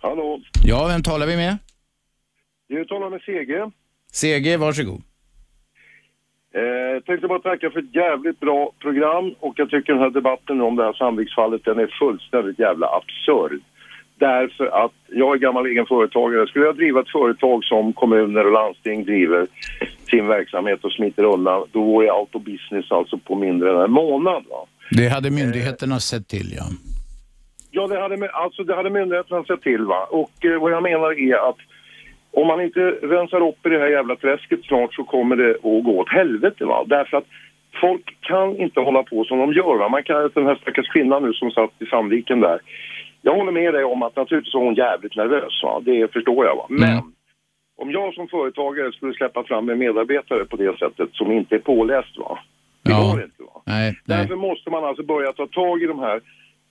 Hallå, 0.01 0.39
Ja, 0.63 0.87
vem 0.87 1.03
talar 1.03 1.27
vi 1.27 1.35
med? 1.35 1.57
du 2.69 2.85
talar 2.85 3.09
med 3.09 3.21
CG. 3.21 3.71
CG, 4.13 4.57
varsågod. 4.57 5.01
Eh, 6.53 7.03
tänkte 7.05 7.27
bara 7.27 7.39
tacka 7.39 7.69
för 7.69 7.79
ett 7.79 7.95
jävligt 7.95 8.39
bra 8.39 8.71
program 8.79 9.33
och 9.39 9.53
jag 9.57 9.69
tycker 9.69 9.93
den 9.93 10.01
här 10.01 10.09
debatten 10.09 10.61
om 10.61 10.75
det 10.75 10.83
här 10.83 10.93
Sandviksfallet 10.93 11.61
den 11.65 11.79
är 11.79 11.89
fullständigt 11.99 12.59
jävla 12.59 12.87
absurd. 12.87 13.61
Därför 14.21 14.85
att 14.85 14.91
jag 15.07 15.35
är 15.35 15.39
gammal 15.39 15.65
egen 15.65 15.85
företagare. 15.85 16.47
Skulle 16.47 16.65
jag 16.65 16.75
driva 16.75 16.99
ett 17.01 17.11
företag 17.11 17.63
som 17.63 17.93
kommuner 17.93 18.45
och 18.45 18.51
landsting 18.51 19.05
driver 19.05 19.47
sin 20.09 20.27
verksamhet 20.27 20.83
och 20.83 20.91
smiter 20.91 21.23
undan, 21.23 21.67
då 21.71 21.83
går 21.83 22.05
jag 22.05 22.19
out 22.19 22.35
of 22.35 22.43
business 22.43 22.91
alltså 22.91 23.17
på 23.17 23.35
mindre 23.35 23.71
än 23.71 23.81
en 23.81 23.91
månad. 23.91 24.43
Va? 24.49 24.65
Det 24.91 25.07
hade 25.07 25.31
myndigheterna 25.31 25.99
sett 25.99 26.27
till, 26.27 26.53
ja. 26.57 26.63
Ja, 27.71 27.87
det 27.87 28.01
hade, 28.01 28.29
alltså, 28.29 28.63
det 28.63 28.75
hade 28.75 28.89
myndigheterna 28.89 29.43
sett 29.43 29.61
till. 29.61 29.85
Va? 29.85 30.07
Och 30.09 30.45
eh, 30.45 30.61
vad 30.61 30.71
jag 30.71 30.83
menar 30.83 31.19
är 31.19 31.49
att 31.49 31.59
om 32.31 32.47
man 32.47 32.61
inte 32.61 32.79
rensar 32.89 33.47
upp 33.47 33.65
i 33.65 33.69
det 33.69 33.79
här 33.79 33.87
jävla 33.87 34.15
träsket 34.15 34.63
snart 34.63 34.93
så 34.93 35.03
kommer 35.03 35.35
det 35.35 35.51
att 35.51 35.83
gå 35.85 35.99
åt 35.99 36.09
helvete. 36.09 36.65
Va? 36.65 36.83
Därför 36.87 37.17
att 37.17 37.27
folk 37.81 38.17
kan 38.21 38.57
inte 38.57 38.79
hålla 38.79 39.03
på 39.03 39.23
som 39.23 39.37
de 39.39 39.53
gör. 39.53 39.77
Va? 39.77 39.89
Man 39.89 40.03
kan, 40.03 40.29
den 40.33 40.45
här 40.45 40.55
stackars 40.55 40.87
kvinnan 40.87 41.23
nu 41.23 41.33
som 41.33 41.51
satt 41.51 41.71
i 41.79 41.85
Sandviken 41.85 42.39
där. 42.39 42.59
Jag 43.21 43.35
håller 43.35 43.51
med 43.51 43.73
dig 43.73 43.83
om 43.83 44.03
att 44.03 44.15
naturligtvis 44.15 44.53
var 44.53 44.63
hon 44.63 44.75
jävligt 44.75 45.15
nervös. 45.15 45.63
Va? 45.63 45.81
Det 45.85 46.13
förstår 46.13 46.45
jag. 46.45 46.55
Va? 46.55 46.65
Men 46.69 47.01
om 47.77 47.91
jag 47.91 48.13
som 48.13 48.27
företagare 48.27 48.91
skulle 48.91 49.13
släppa 49.13 49.43
fram 49.43 49.69
en 49.69 49.79
medarbetare 49.79 50.45
på 50.45 50.57
det 50.57 50.79
sättet 50.79 51.09
som 51.13 51.31
inte 51.31 51.55
är 51.55 51.59
påläst. 51.59 52.17
Va? 52.17 52.39
Det 52.83 52.91
går 52.91 53.23
inte. 53.23 53.43
Va? 53.43 53.61
Nej, 53.65 53.99
nej. 54.05 54.17
Därför 54.17 54.35
måste 54.35 54.69
man 54.69 54.85
alltså 54.85 55.03
börja 55.03 55.33
ta 55.33 55.47
tag 55.47 55.83
i 55.83 55.85
de 55.85 55.99
här 55.99 56.21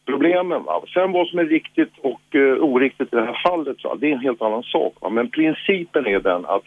problemen. 0.06 0.62
Va? 0.62 0.82
Sen 0.94 1.12
vad 1.12 1.26
som 1.28 1.38
är 1.38 1.44
riktigt 1.44 1.92
och 1.98 2.20
uh, 2.34 2.54
oriktigt 2.54 3.12
i 3.12 3.16
det 3.16 3.24
här 3.24 3.40
fallet, 3.48 3.84
va? 3.84 3.96
det 4.00 4.06
är 4.06 4.12
en 4.12 4.20
helt 4.20 4.42
annan 4.42 4.62
sak. 4.62 4.94
Va? 5.00 5.10
Men 5.10 5.30
principen 5.30 6.06
är 6.06 6.20
den 6.20 6.46
att 6.46 6.64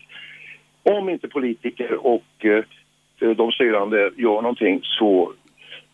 om 0.84 1.10
inte 1.10 1.28
politiker 1.28 2.06
och 2.06 2.46
uh, 2.46 2.64
de 3.36 3.52
styrande 3.52 4.12
gör 4.16 4.42
någonting 4.42 4.80
så 4.84 5.34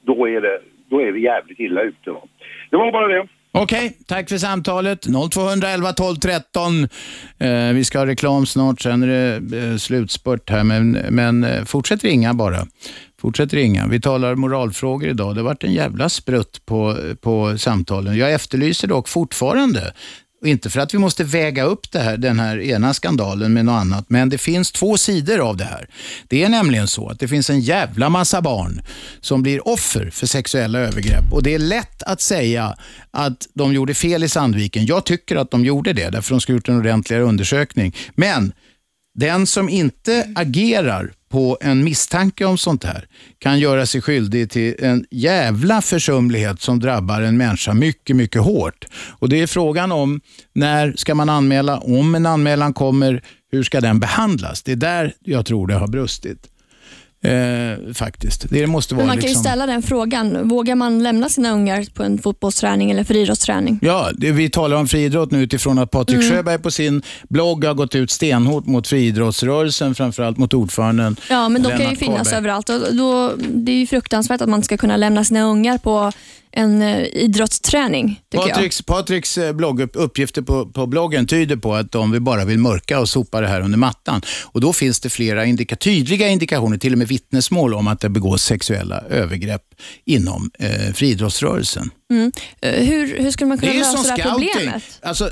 då 0.02 0.30
är, 0.30 0.41
det, 0.41 0.60
då 0.90 1.02
är 1.02 1.11
vi 1.11 1.22
jävligt 1.22 1.60
illa 1.60 1.82
ute. 1.82 2.11
Va? 2.11 2.22
Det 2.70 2.78
var 2.78 2.91
bara 2.91 3.07
det. 3.07 3.28
Okej, 3.52 3.98
tack 4.08 4.30
för 4.30 4.38
samtalet. 4.38 5.02
0211 5.32 5.94
12 5.94 6.16
13. 6.16 6.84
Eh, 7.38 7.74
vi 7.74 7.84
ska 7.86 8.00
ha 8.00 8.06
reklam 8.06 8.46
snart, 8.46 8.82
sen 8.82 9.04
är 9.04 9.08
det 9.08 9.58
eh, 9.58 9.78
slutspurt 9.78 10.50
här, 10.50 10.64
men, 10.64 10.92
men 10.92 11.44
eh, 11.44 11.64
fortsätt 11.64 12.04
ringa 12.04 12.34
bara. 12.34 12.68
Fortsätt 13.22 13.54
ringa. 13.54 13.88
Vi 13.88 14.02
talar 14.02 14.36
moralfrågor 14.36 15.10
idag. 15.10 15.36
Det 15.36 15.42
har 15.42 15.46
varit 15.46 15.64
en 15.64 15.74
jävla 15.74 16.10
sprutt 16.10 16.66
på, 16.66 16.98
på 17.22 17.58
samtalen. 17.58 18.18
Jag 18.18 18.34
efterlyser 18.34 18.88
dock 18.88 19.08
fortfarande 19.08 19.94
inte 20.45 20.70
för 20.70 20.80
att 20.80 20.94
vi 20.94 20.98
måste 20.98 21.24
väga 21.24 21.64
upp 21.64 21.91
det 21.91 21.99
här, 21.99 22.18
den 22.18 22.40
här 22.40 22.60
ena 22.60 22.94
skandalen 22.94 23.53
med 23.53 23.66
något 23.66 23.82
annat, 23.82 24.06
men 24.10 24.30
det 24.30 24.38
finns 24.38 24.72
två 24.72 24.98
sidor 24.98 25.40
av 25.40 25.57
det 25.57 25.64
här. 25.64 25.90
Det 26.28 26.44
är 26.44 26.49
nämligen 26.49 26.88
så 26.88 27.10
att 27.10 27.20
det 27.20 27.28
finns 27.28 27.49
en 27.49 27.60
jävla 27.60 28.10
massa 28.10 28.41
barn 28.41 28.82
som 29.22 29.41
blir 29.41 29.68
offer 29.68 30.10
för 30.10 30.28
sexuella 30.28 30.80
övergrepp 30.80 31.32
och 31.32 31.44
det 31.44 31.53
är 31.53 31.60
lätt 31.60 32.03
att 32.03 32.22
säga 32.22 32.76
att 33.11 33.48
de 33.53 33.74
gjorde 33.74 33.94
fel 33.94 34.24
i 34.24 34.30
Sandviken. 34.30 34.86
Jag 34.86 35.06
tycker 35.06 35.36
att 35.36 35.52
de 35.52 35.66
gjorde 35.66 35.94
det, 35.94 36.10
därför 36.10 36.32
de 36.32 36.41
ska 36.41 36.53
ha 36.53 36.56
gjort 36.57 36.70
en 36.70 36.78
ordentligare 36.78 37.24
undersökning. 37.24 37.95
Men 38.16 38.52
den 39.20 39.48
som 39.48 39.70
inte 39.70 40.28
agerar 40.36 41.11
på 41.30 41.57
en 41.61 41.84
misstanke 41.84 42.45
om 42.45 42.57
sånt 42.57 42.84
här 42.84 43.07
kan 43.39 43.60
göra 43.60 43.85
sig 43.85 44.01
skyldig 44.01 44.51
till 44.51 44.76
en 44.80 45.06
jävla 45.11 45.81
försumlighet 45.81 46.61
som 46.61 46.80
drabbar 46.80 47.22
en 47.22 47.38
människa 47.38 47.73
mycket, 47.73 48.15
mycket 48.15 48.41
hårt. 48.41 48.85
Och 49.19 49.30
Det 49.30 49.41
är 49.41 49.47
frågan 49.47 49.91
om 49.91 50.22
när 50.53 50.93
ska 50.97 51.15
man 51.15 51.30
anmäla, 51.30 51.80
om 51.80 52.15
en 52.15 52.26
anmälan 52.26 52.73
kommer, 52.73 53.23
hur 53.51 53.64
ska 53.64 53.81
den 53.81 53.99
behandlas? 53.99 54.64
Det 54.64 54.72
är 54.72 54.76
där 54.76 55.14
jag 55.23 55.45
tror 55.45 55.68
det 55.68 55.73
har 55.73 55.88
brustit. 55.88 56.47
Eh, 57.24 57.94
faktiskt. 57.94 58.46
Det 58.50 58.68
måste 58.68 58.96
vara 58.96 59.02
Men 59.02 59.08
man 59.08 59.18
kan 59.18 59.22
liksom... 59.22 59.41
ju 59.44 59.50
ställa 59.50 59.66
den 59.66 59.82
frågan. 59.82 60.48
Vågar 60.50 60.76
man 60.76 61.04
lämna 61.04 61.30
sina 61.30 61.52
ungar 61.52 61.86
på 61.94 62.04
en 62.04 62.18
fotbollsträning 62.22 62.91
eller 62.91 63.04
friidrottsträning? 63.04 63.80
Ja, 63.82 64.10
det, 64.18 64.32
vi 64.32 64.50
talar 64.50 64.78
om 64.78 64.88
friidrott 64.88 65.32
nu 65.32 65.44
utifrån 65.44 65.80
att 65.80 65.91
Patrik 65.91 66.20
Mm. 66.20 66.32
Sjöberg 66.32 66.60
på 66.60 66.72
sin 66.72 67.02
blogg 67.30 67.66
har 67.66 67.74
gått 67.74 67.96
ut 67.96 68.12
stenhårt 68.12 68.66
mot 68.66 68.88
friidrottsrörelsen, 68.88 69.96
framförallt 69.96 70.38
mot 70.38 70.54
ordföranden 70.54 71.16
Ja, 71.30 71.50
men 71.50 71.62
de 71.64 71.70
kan 71.70 71.78
ju 71.78 71.84
Lennart 71.84 72.00
finnas 72.00 72.18
Karlberg. 72.30 72.38
överallt. 72.38 72.70
Och 72.70 72.96
då, 72.96 73.32
det 73.38 73.72
är 73.72 73.76
ju 73.78 73.88
fruktansvärt 73.88 74.41
att 74.41 74.50
man 74.50 74.64
ska 74.64 74.78
kunna 74.78 74.98
lämna 74.98 75.24
sina 75.24 75.41
ungar 75.44 75.78
på 75.78 76.12
en 76.60 76.81
eh, 76.81 77.06
idrottsträning, 77.14 78.22
tycker 78.31 78.48
jag. 78.48 78.86
Patriks, 78.86 79.38
eh, 79.38 79.53
blogg, 79.53 79.81
uppgifter 79.94 80.41
på, 80.41 80.65
på 80.65 80.88
bloggen 80.88 81.27
tyder 81.27 81.56
på 81.56 81.76
att 81.76 81.91
de 81.91 82.23
bara 82.23 82.45
vill 82.45 82.60
mörka 82.60 82.99
och 82.99 83.10
sopa 83.10 83.41
det 83.41 83.48
här 83.48 83.61
under 83.61 83.77
mattan. 83.77 84.22
Och 84.45 84.61
Då 84.61 84.73
finns 84.73 84.99
det 84.99 85.10
flera 85.10 85.45
indika, 85.45 85.76
tydliga 85.76 86.27
indikationer, 86.27 86.77
till 86.77 86.94
och 86.94 86.98
med 86.98 87.07
vittnesmål 87.07 87.73
om 87.73 87.88
att 87.88 87.99
det 87.99 88.10
begås 88.10 88.44
sexuella 88.44 88.99
övergrepp 89.10 89.64
inom 90.06 90.52
eh, 90.60 90.94
friidrottsrörelsen. 90.94 91.91
Mm. 92.11 92.31
Eh, 92.61 92.72
Hur, 92.84 93.18
hur 93.19 93.31
skulle 93.31 93.48
man 93.48 93.57
kunna 93.57 93.73
lösa 93.73 93.91
som 93.98 94.03
det 94.03 94.10
här 94.10 94.18
scouting. 94.30 94.49
problemet? 94.53 94.84
Alltså, 95.02 95.31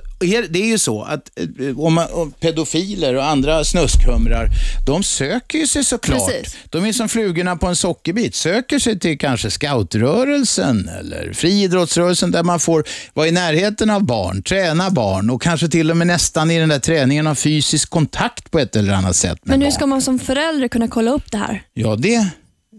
det 0.49 0.59
är 0.61 0.65
ju 0.67 0.77
så 0.77 1.01
att 1.03 1.29
eh, 1.59 1.79
om 1.79 1.93
man, 1.93 2.07
om 2.11 2.31
pedofiler 2.31 3.13
och 3.15 3.25
andra 3.25 3.63
snuskhumrar, 3.63 4.49
de 4.85 5.03
söker 5.03 5.57
ju 5.59 5.67
sig 5.67 5.83
såklart. 5.83 6.27
Precis. 6.31 6.55
De 6.69 6.85
är 6.85 6.93
som 6.93 7.09
flugorna 7.09 7.55
på 7.55 7.67
en 7.67 7.75
sockerbit, 7.75 8.35
söker 8.35 8.79
sig 8.79 8.99
till 8.99 9.17
kanske 9.19 9.51
scoutrörelsen 9.51 10.89
eller 10.99 11.33
friidrottsrörelsen 11.33 12.31
där 12.31 12.43
man 12.43 12.59
får 12.59 12.83
vara 13.13 13.27
i 13.27 13.31
närheten 13.31 13.89
av 13.89 14.03
barn, 14.03 14.43
träna 14.43 14.89
barn 14.89 15.29
och 15.29 15.41
kanske 15.41 15.67
till 15.67 15.91
och 15.91 15.97
med 15.97 16.07
nästan 16.07 16.51
i 16.51 16.59
den 16.59 16.69
där 16.69 16.79
träningen 16.79 17.27
ha 17.27 17.35
fysisk 17.35 17.89
kontakt 17.89 18.51
på 18.51 18.59
ett 18.59 18.75
eller 18.75 18.93
annat 18.93 19.15
sätt 19.15 19.39
Men 19.43 19.61
hur 19.61 19.65
barn. 19.67 19.71
ska 19.71 19.85
man 19.85 20.01
som 20.01 20.19
förälder 20.19 20.67
kunna 20.67 20.87
kolla 20.87 21.11
upp 21.11 21.31
det 21.31 21.37
här? 21.37 21.63
Ja, 21.73 21.95
det 21.95 22.27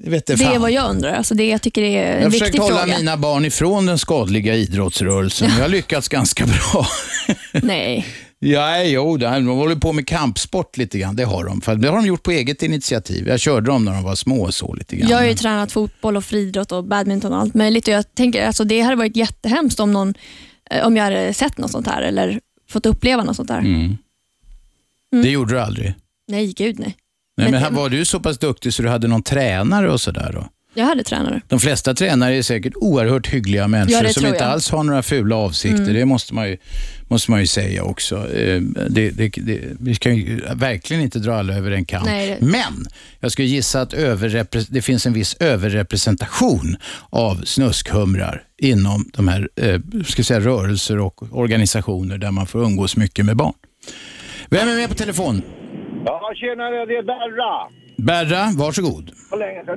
vet 0.04 0.26
det 0.26 0.34
Det 0.34 0.44
är 0.44 0.58
vad 0.58 0.70
jag 0.70 0.90
undrar. 0.90 1.12
Alltså 1.12 1.34
det 1.34 1.48
jag 1.48 1.62
tycker 1.62 1.82
är 1.82 2.06
Jag 2.06 2.16
en 2.16 2.22
har 2.22 2.30
försökt 2.30 2.58
hålla 2.58 2.80
fråga. 2.80 2.98
mina 2.98 3.16
barn 3.16 3.44
ifrån 3.44 3.86
den 3.86 3.98
skadliga 3.98 4.54
idrottsrörelsen. 4.54 5.50
Jag 5.56 5.62
har 5.62 5.68
lyckats 5.68 6.08
ganska 6.08 6.46
bra. 6.46 6.86
Nej. 7.62 8.06
Ja, 8.40 8.82
jo, 8.82 9.16
det 9.16 9.26
de 9.26 9.46
håller 9.46 9.76
på 9.76 9.92
med 9.92 10.06
kampsport 10.06 10.76
lite 10.76 10.98
grann. 10.98 11.16
Det 11.16 11.24
har 11.24 11.44
de. 11.44 11.80
Det 11.80 11.88
har 11.88 11.96
de 11.96 12.06
gjort 12.06 12.22
på 12.22 12.30
eget 12.30 12.62
initiativ. 12.62 13.28
Jag 13.28 13.40
körde 13.40 13.66
dem 13.66 13.84
när 13.84 13.92
de 13.92 14.02
var 14.04 14.14
små 14.14 14.52
så 14.52 14.74
lite 14.74 14.96
grann. 14.96 15.10
Jag 15.10 15.16
har 15.18 15.24
ju 15.24 15.34
tränat 15.34 15.72
fotboll 15.72 16.16
och 16.16 16.24
friidrott 16.24 16.72
och 16.72 16.84
badminton 16.84 17.32
och 17.32 17.40
allt 17.40 17.54
möjligt. 17.54 17.88
Och 17.88 17.94
jag 17.94 18.14
tänker 18.14 18.46
alltså 18.46 18.64
det 18.64 18.80
hade 18.80 18.96
varit 18.96 19.16
jättehemskt 19.16 19.80
om, 19.80 19.92
någon, 19.92 20.14
eh, 20.70 20.86
om 20.86 20.96
jag 20.96 21.04
hade 21.04 21.34
sett 21.34 21.58
något 21.58 21.70
sånt 21.70 21.86
här 21.86 22.02
eller 22.02 22.40
fått 22.70 22.86
uppleva 22.86 23.24
något 23.24 23.36
sånt 23.36 23.50
här. 23.50 23.58
Mm. 23.58 23.96
Det 25.22 25.30
gjorde 25.30 25.54
du 25.54 25.60
aldrig? 25.60 25.94
Nej, 26.28 26.52
gud 26.52 26.78
nej. 26.78 26.96
Nej, 27.38 27.50
men 27.50 27.60
här 27.62 27.70
var 27.70 27.88
du 27.88 28.04
så 28.04 28.20
pass 28.20 28.38
duktig 28.38 28.74
så 28.74 28.82
du 28.82 28.88
hade 28.88 29.08
någon 29.08 29.22
tränare 29.22 29.90
och 29.92 30.00
sådär 30.00 30.30
då? 30.34 30.46
Jag 30.74 30.84
hade 30.86 31.04
tränare. 31.04 31.40
De 31.48 31.60
flesta 31.60 31.94
tränare 31.94 32.36
är 32.36 32.42
säkert 32.42 32.72
oerhört 32.76 33.26
hyggliga 33.28 33.68
människor 33.68 34.04
Ja, 34.06 34.12
som 34.12 34.26
inte 34.26 34.38
jag. 34.38 34.52
alls 34.52 34.70
har 34.70 34.84
några 34.84 35.02
fula 35.02 35.36
avsikter. 35.36 35.82
Mm. 35.82 35.94
Det 35.94 36.04
måste 36.04 36.34
man, 36.34 36.48
ju, 36.48 36.56
måste 37.08 37.30
man 37.30 37.40
ju 37.40 37.46
säga 37.46 37.82
också. 37.82 38.16
Eh, 38.34 38.60
Det, 38.88 39.10
det, 39.10 39.28
det, 39.36 39.60
vi 39.80 39.94
kan 39.94 40.16
ju 40.16 40.40
verkligen 40.54 41.02
inte 41.02 41.18
dra 41.18 41.34
alla 41.38 41.54
över 41.54 41.70
en 41.70 41.84
kam. 41.84 42.04
Men 42.40 42.86
jag 43.20 43.32
skulle 43.32 43.48
gissa 43.48 43.80
att 43.80 43.90
det 44.68 44.82
finns 44.82 45.06
en 45.06 45.12
viss 45.12 45.36
överrepresentation 45.40 46.76
av 47.10 47.42
snuskhumrar 47.44 48.42
inom 48.58 49.10
de 49.12 49.28
här 49.28 49.48
eh, 49.56 49.80
ska 50.06 50.24
säga, 50.24 50.40
rörelser 50.40 50.98
och 50.98 51.22
organisationer 51.38 52.18
där 52.18 52.30
man 52.30 52.46
får 52.46 52.64
umgås 52.64 52.96
mycket 52.96 53.24
med 53.24 53.36
barn. 53.36 53.54
Vem 54.50 54.68
är 54.68 54.74
med 54.76 54.88
på 54.88 54.94
telefon? 54.94 55.42
Ja, 56.08 56.32
tjenare, 56.34 56.86
det 56.86 56.96
är 56.96 57.02
Berra. 57.02 57.52
Berra, 57.96 58.42
varsågod. 58.58 59.06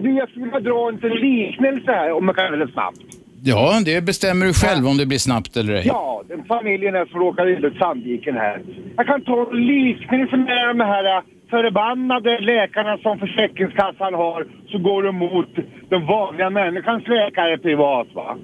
Du, 0.03 0.11
jag 0.21 0.29
skulle 0.29 0.45
vilja 0.45 0.59
dra 0.59 0.89
en 0.89 0.97
liknelse 1.29 1.91
här, 1.91 2.11
om 2.11 2.27
jag 2.27 2.35
kan 2.35 2.59
det 2.59 2.71
snabbt. 2.71 3.01
Ja, 3.43 3.81
det 3.85 4.01
bestämmer 4.01 4.45
du 4.45 4.53
själv 4.53 4.87
om 4.87 4.97
det 4.97 5.05
blir 5.05 5.17
snabbt 5.17 5.57
eller 5.57 5.73
ej. 5.73 5.87
Ja, 5.87 6.23
den 6.27 6.43
familjen 6.43 6.95
är 6.95 7.05
som 7.05 7.47
illa 7.47 7.67
ut 7.67 7.77
Sandviken 7.77 8.35
här. 8.35 8.61
Jag 8.97 9.07
kan 9.07 9.21
ta 9.21 9.49
en 9.51 9.65
liknelse 9.65 10.37
med 10.37 10.67
de 10.67 10.79
här 10.79 11.17
äh, 11.17 11.23
förbannade 11.49 12.39
läkarna 12.39 12.97
som 12.97 13.19
Försäkringskassan 13.19 14.13
har, 14.13 14.47
så 14.71 14.77
går 14.77 15.03
de 15.03 15.15
mot 15.15 15.49
den 15.89 16.05
vanliga 16.05 16.49
människans 16.49 17.07
läkare 17.07 17.57
privat 17.57 18.07
va. 18.13 18.37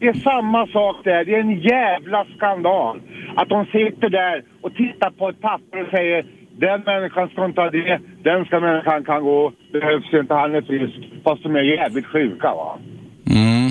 Det 0.00 0.08
är 0.08 0.14
samma 0.14 0.66
sak 0.66 0.96
där. 1.04 1.24
Det 1.24 1.34
är 1.34 1.40
en 1.40 1.60
jävla 1.60 2.26
skandal 2.36 3.00
att 3.36 3.48
de 3.48 3.64
sitter 3.64 4.08
där 4.08 4.44
och 4.60 4.74
tittar 4.74 5.10
på 5.10 5.28
ett 5.28 5.40
papper 5.40 5.82
och 5.82 5.90
säger 5.90 6.26
den 6.60 6.80
människan 6.80 7.28
ska 7.28 7.44
inte 7.44 7.60
ha 7.60 7.70
det, 7.70 8.00
den 8.22 8.44
ska 8.44 8.60
människan 8.60 9.04
kan 9.04 9.22
gå, 9.22 9.52
behövs 9.72 10.12
inte, 10.12 10.34
han 10.34 10.54
är 10.54 10.62
frisk. 10.62 11.22
Fast 11.24 11.42
de 11.42 11.56
är 11.56 11.62
jävligt 11.62 12.06
sjuka 12.06 12.54
va. 12.54 12.78
Mm. 13.26 13.70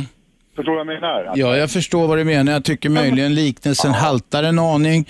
Förstår 0.55 0.71
du 0.71 0.77
vad 0.77 0.79
jag 0.79 1.01
menar? 1.01 1.31
Ja, 1.35 1.57
jag 1.57 1.71
förstår 1.71 2.07
vad 2.07 2.17
du 2.17 2.23
menar. 2.23 2.51
Jag 2.51 2.63
tycker 2.63 2.89
möjligen 2.89 3.35
liknelsen 3.35 3.93
haltar 3.93 4.43
en 4.43 4.59
aning. 4.59 5.05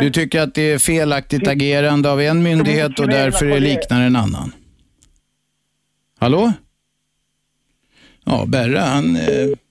Du 0.00 0.10
tycker 0.10 0.40
att 0.40 0.54
det 0.54 0.72
är 0.72 0.78
felaktigt 0.78 1.48
agerande 1.48 2.12
av 2.12 2.20
en 2.20 2.42
myndighet 2.42 2.98
och 3.00 3.08
därför 3.08 3.46
är 3.46 3.60
liknar 3.60 4.00
en 4.02 4.16
annan. 4.16 4.52
Hallå? 6.20 6.52
Ja, 8.24 8.44
Berra 8.48 8.80
han 8.80 9.16
eh, 9.16 9.22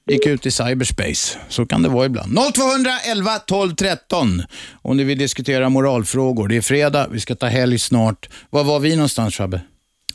gick 0.07 0.25
ut 0.25 0.45
i 0.45 0.51
cyberspace. 0.51 1.37
Så 1.49 1.65
kan 1.65 1.81
det 1.81 1.89
vara 1.89 2.05
ibland. 2.05 2.37
0211 2.53 3.39
12 3.39 3.75
13 3.75 4.43
om 4.81 4.97
ni 4.97 5.03
vill 5.03 5.17
diskutera 5.17 5.69
moralfrågor. 5.69 6.47
Det 6.47 6.57
är 6.57 6.61
fredag, 6.61 7.07
vi 7.11 7.19
ska 7.19 7.35
ta 7.35 7.47
helg 7.47 7.79
snart. 7.79 8.29
Var 8.49 8.63
var 8.63 8.79
vi 8.79 8.95
någonstans 8.95 9.35
Fabbe? 9.35 9.61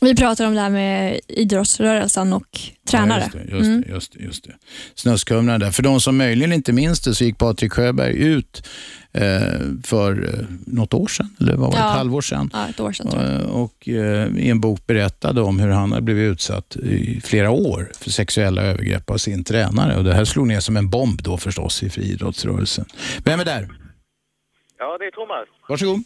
Vi 0.01 0.16
pratar 0.16 0.47
om 0.47 0.55
det 0.55 0.60
här 0.60 0.70
med 0.70 1.20
idrottsrörelsen 1.28 2.32
och 2.32 2.60
tränare. 2.89 3.31
Ja, 3.35 3.39
just 3.40 3.48
det, 3.51 3.56
just, 3.56 3.66
Mm. 3.66 3.81
det, 3.82 3.89
just, 3.89 4.12
det, 4.12 4.24
just 4.24 4.44
det. 4.44 4.52
Snöskumrarna 4.94 5.59
där. 5.59 5.70
För 5.70 5.82
de 5.82 6.01
som 6.01 6.16
möjligen 6.16 6.52
inte 6.52 6.73
minns 6.73 7.01
det 7.01 7.14
så 7.14 7.24
gick 7.24 7.39
Patrik 7.39 7.73
Sjöberg 7.73 8.16
ut 8.16 8.68
eh, 9.12 9.23
för 9.85 10.35
eh, 10.35 10.44
något 10.66 10.94
år 10.94 11.06
sedan, 11.06 11.36
eller 11.40 11.56
vad 11.56 11.60
var 11.70 11.77
det, 11.77 11.78
Ja. 11.82 11.90
ett 11.90 11.97
halvår 11.97 12.20
sedan. 12.20 12.51
Ja, 12.52 12.68
ett 12.68 12.81
år 12.81 12.93
sedan 12.93 13.10
tror 13.10 13.23
jag. 13.23 13.32
Eh, 13.35 13.47
och 13.47 13.89
eh, 13.89 14.36
i 14.36 14.51
en 14.51 14.60
bok 14.60 14.86
berättade 14.86 15.40
om 15.43 15.59
hur 15.60 15.68
han 15.70 15.93
hade 15.93 16.02
blivit 16.02 16.32
utsatt 16.32 16.77
i 16.77 17.20
flera 17.24 17.51
år 17.51 17.90
för 18.01 18.10
sexuella 18.10 18.62
övergrepp 18.62 19.10
av 19.10 19.16
sin 19.16 19.44
tränare. 19.44 19.97
Och 19.97 20.05
det 20.05 20.14
här 20.14 20.24
slog 20.24 20.47
ner 20.47 20.60
som 20.60 20.77
en 20.77 20.90
bomb 20.90 21.23
då 21.23 21.39
förstås 21.39 21.82
i 21.82 21.90
friidrottsrörelsen. 21.90 22.85
Vem 23.24 23.40
är 23.40 23.44
där? 23.44 23.68
Ja, 24.78 24.98
det 24.98 25.05
är 25.05 25.10
Thomas. 25.10 25.48
Varsågod. 25.68 26.02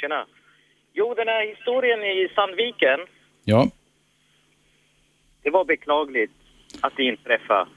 Tjena. 0.00 0.24
Jo, 1.02 1.14
den 1.14 1.28
här 1.28 1.46
historien 1.46 2.04
i 2.04 2.28
Sandviken, 2.34 3.00
Ja. 3.44 3.66
det 5.42 5.50
var 5.50 5.64
beklagligt 5.64 6.32
att 6.80 6.96
det 6.96 7.02
inträffade. 7.04 7.70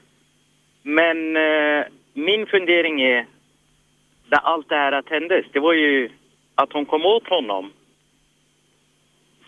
Men 0.82 1.36
eh, 1.36 1.84
min 2.12 2.46
fundering 2.46 3.00
är, 3.02 3.26
där 4.28 4.38
allt 4.38 4.68
det 4.68 4.74
här 4.74 5.02
tändes, 5.02 5.46
det 5.52 5.60
var 5.60 5.72
ju 5.72 6.10
att 6.54 6.72
hon 6.72 6.86
kom 6.86 7.04
åt 7.06 7.28
honom 7.28 7.72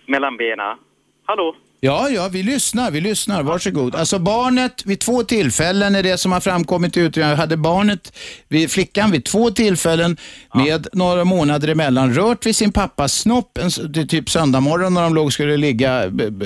mellan 0.06 0.36
benen. 0.36 0.78
Hallå? 1.24 1.56
Ja, 1.80 2.08
ja, 2.08 2.28
vi 2.32 2.42
lyssnar, 2.42 2.90
vi 2.90 3.00
lyssnar. 3.00 3.42
Varsågod. 3.42 3.94
Alltså 3.94 4.18
barnet 4.18 4.86
vid 4.86 5.00
två 5.00 5.22
tillfällen 5.22 5.94
är 5.94 6.02
det 6.02 6.18
som 6.18 6.32
har 6.32 6.40
framkommit 6.40 6.96
i 6.96 7.00
utredningen. 7.00 7.38
Hade 7.38 7.56
barnet, 7.56 8.18
vid, 8.48 8.70
flickan 8.70 9.10
vid 9.10 9.24
två 9.24 9.50
tillfällen 9.50 10.16
med 10.54 10.86
några 10.92 11.24
månader 11.24 11.68
emellan 11.68 12.14
rört 12.14 12.46
vid 12.46 12.56
sin 12.56 12.72
pappas 12.72 13.12
snopp, 13.12 13.58
en, 13.58 14.06
typ 14.08 14.28
söndag 14.28 14.60
morgon 14.60 14.94
när 14.94 15.02
de 15.02 15.14
låg, 15.14 15.32
skulle 15.32 15.56
ligga, 15.56 16.02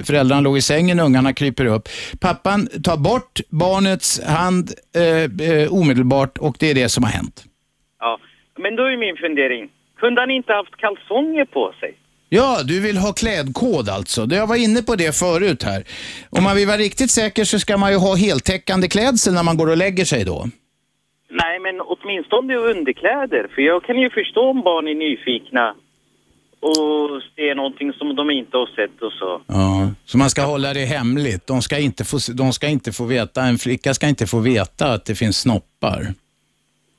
föräldrarna 0.07 0.41
låg 0.41 0.57
i 0.57 0.63
sängen, 0.63 1.01
ungarna 1.01 1.33
kryper 1.33 1.67
upp. 1.67 1.89
Pappan 2.21 2.69
tar 2.85 2.97
bort 2.97 3.41
barnets 3.49 4.25
hand 4.25 4.71
eh, 4.97 5.73
omedelbart 5.73 6.39
och 6.39 6.57
det 6.61 6.71
är 6.71 6.75
det 6.75 6.89
som 6.89 7.05
har 7.05 7.11
hänt. 7.11 7.45
Ja. 8.01 8.21
Men 8.59 8.77
då 8.77 8.83
är 8.83 8.97
min 8.97 9.17
fundering, 9.17 9.69
kunde 9.97 10.21
han 10.21 10.31
inte 10.31 10.53
haft 10.53 10.77
kalsonger 10.77 11.45
på 11.45 11.75
sig? 11.81 11.95
Ja, 12.35 12.63
du 12.65 12.81
vill 12.81 12.97
ha 12.97 13.13
klädkod 13.13 13.89
alltså. 13.89 14.21
Jag 14.31 14.47
var 14.47 14.57
inne 14.57 14.83
på 14.83 14.95
det 14.97 15.17
förut 15.17 15.63
här. 15.63 15.85
Om 16.31 16.45
man 16.45 16.57
vill 16.57 16.67
vara 16.67 16.77
riktigt 16.77 17.11
säker 17.11 17.45
så 17.45 17.59
ska 17.59 17.77
man 17.77 17.91
ju 17.93 17.99
ha 17.99 18.15
heltäckande 18.15 18.89
klädsel 18.89 19.35
när 19.35 19.43
man 19.43 19.57
går 19.57 19.69
och 19.71 19.77
lägger 19.77 20.05
sig 20.05 20.25
då. 20.25 20.39
Nej, 21.31 21.59
men 21.61 21.81
åtminstone 21.81 22.57
underkläder. 22.57 23.47
För 23.55 23.63
jag 23.63 23.85
kan 23.85 23.99
ju 23.99 24.11
förstå 24.11 24.51
om 24.51 24.63
barn 24.63 24.89
är 24.89 24.95
nyfikna 24.95 25.75
och 26.61 27.23
ser 27.37 27.55
någonting 27.55 27.93
som 27.93 28.17
de 28.17 28.31
inte 28.31 28.57
har 28.57 28.67
sett 28.67 29.03
och 29.03 29.13
så. 29.13 29.41
Ja, 29.47 29.91
så 30.05 30.19
man 30.19 30.31
ska 30.31 30.43
hålla 30.43 30.73
det 30.73 30.85
hemligt. 30.85 31.47
De 31.47 31.63
ska 31.63 31.79
inte 31.79 32.05
få, 32.05 32.19
de 32.35 32.53
ska 32.53 32.67
inte 32.69 32.93
få 32.93 33.05
veta, 33.05 33.43
en 33.43 33.59
flicka 33.59 33.95
ska 33.95 34.09
inte 34.09 34.27
få 34.27 34.39
veta 34.39 34.87
att 34.93 35.05
det 35.05 35.15
finns 35.15 35.41
snoppar. 35.41 36.01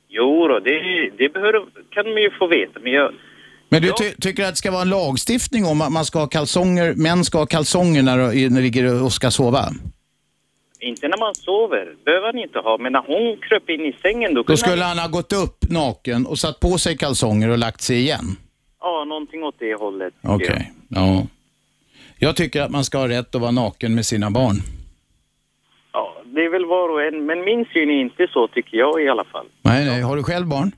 Jo 0.10 0.48
då, 0.48 0.60
det, 0.60 1.10
det 1.18 1.34
behöver, 1.34 1.62
kan 1.90 2.06
de 2.06 2.22
ju 2.22 2.32
få 2.40 2.48
veta. 2.48 2.80
Men 2.84 2.92
jag, 2.92 3.12
Men 3.74 3.82
du 3.82 3.92
ty 3.98 4.12
tycker 4.22 4.44
att 4.44 4.50
det 4.50 4.56
ska 4.56 4.72
vara 4.72 4.82
en 4.82 4.90
lagstiftning 4.90 5.66
om 5.66 5.82
att 5.82 5.92
man 5.92 6.06
ska 6.06 6.20
ha 6.20 6.28
kalsonger, 6.28 6.94
män 6.96 7.24
ska 7.26 7.38
ha 7.38 7.46
kalsonger 7.46 8.04
när 8.04 8.18
de 8.34 8.62
ligger 8.62 9.04
och 9.04 9.12
ska 9.14 9.32
sova? 9.32 9.70
inte 10.80 11.08
när 11.08 11.18
man 11.18 11.36
sover, 11.36 11.96
behöver 12.06 12.26
han 12.28 12.38
inte 12.40 12.60
ha. 12.60 12.78
Men 12.78 12.92
när 12.92 13.04
hon 13.08 13.38
kröp 13.42 13.70
in 13.70 13.82
i 13.82 13.94
sängen 14.02 14.34
då 14.34 14.44
Då 14.44 14.58
skulle 14.58 14.84
han... 14.84 14.98
han 14.98 15.12
ha 15.12 15.18
gått 15.18 15.34
upp 15.34 15.58
naken 15.70 16.26
och 16.26 16.40
satt 16.40 16.60
på 16.60 16.78
sig 16.78 16.98
kalsonger 16.98 17.50
och 17.50 17.58
lagt 17.58 17.82
sig 17.82 17.98
igen? 18.00 18.26
Ja, 18.80 19.06
någonting 19.08 19.44
åt 19.44 19.56
det 19.60 19.74
hållet. 19.76 20.14
Okej, 20.22 20.72
ja. 20.90 21.24
Jag 22.20 22.36
tycker 22.36 22.62
att 22.62 22.72
man 22.72 22.84
ska 22.84 22.98
ha 22.98 23.08
rätt 23.08 23.36
att 23.36 23.42
vara 23.42 23.52
naken 23.52 23.96
med 23.96 24.06
sina 24.06 24.32
barn. 24.32 24.56
Ja, 25.94 26.22
det 26.26 26.42
är 26.46 26.50
väl 26.52 26.66
var 26.66 26.90
och 26.90 27.04
en. 27.04 27.26
Men 27.26 27.40
min 27.46 27.66
syn 27.74 27.90
är 27.90 28.02
inte 28.02 28.28
så, 28.34 28.48
tycker 28.48 28.78
jag 28.78 29.02
i 29.04 29.10
alla 29.10 29.24
fall. 29.24 29.46
Nej, 29.62 29.86
nej. 29.86 30.02
Har 30.02 30.16
du 30.16 30.24
själv 30.24 30.48
barn? 30.48 30.72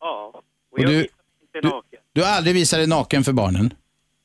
Ja. 0.00 0.30
Och, 0.34 0.42
Och 0.72 0.78
jag 0.78 0.90
du- 0.90 1.00
inte 1.00 1.68
naken. 1.68 1.93
Du 2.14 2.22
har 2.22 2.28
aldrig 2.28 2.54
visat 2.54 2.78
dig 2.78 2.86
naken 2.86 3.24
för 3.24 3.32
barnen? 3.32 3.74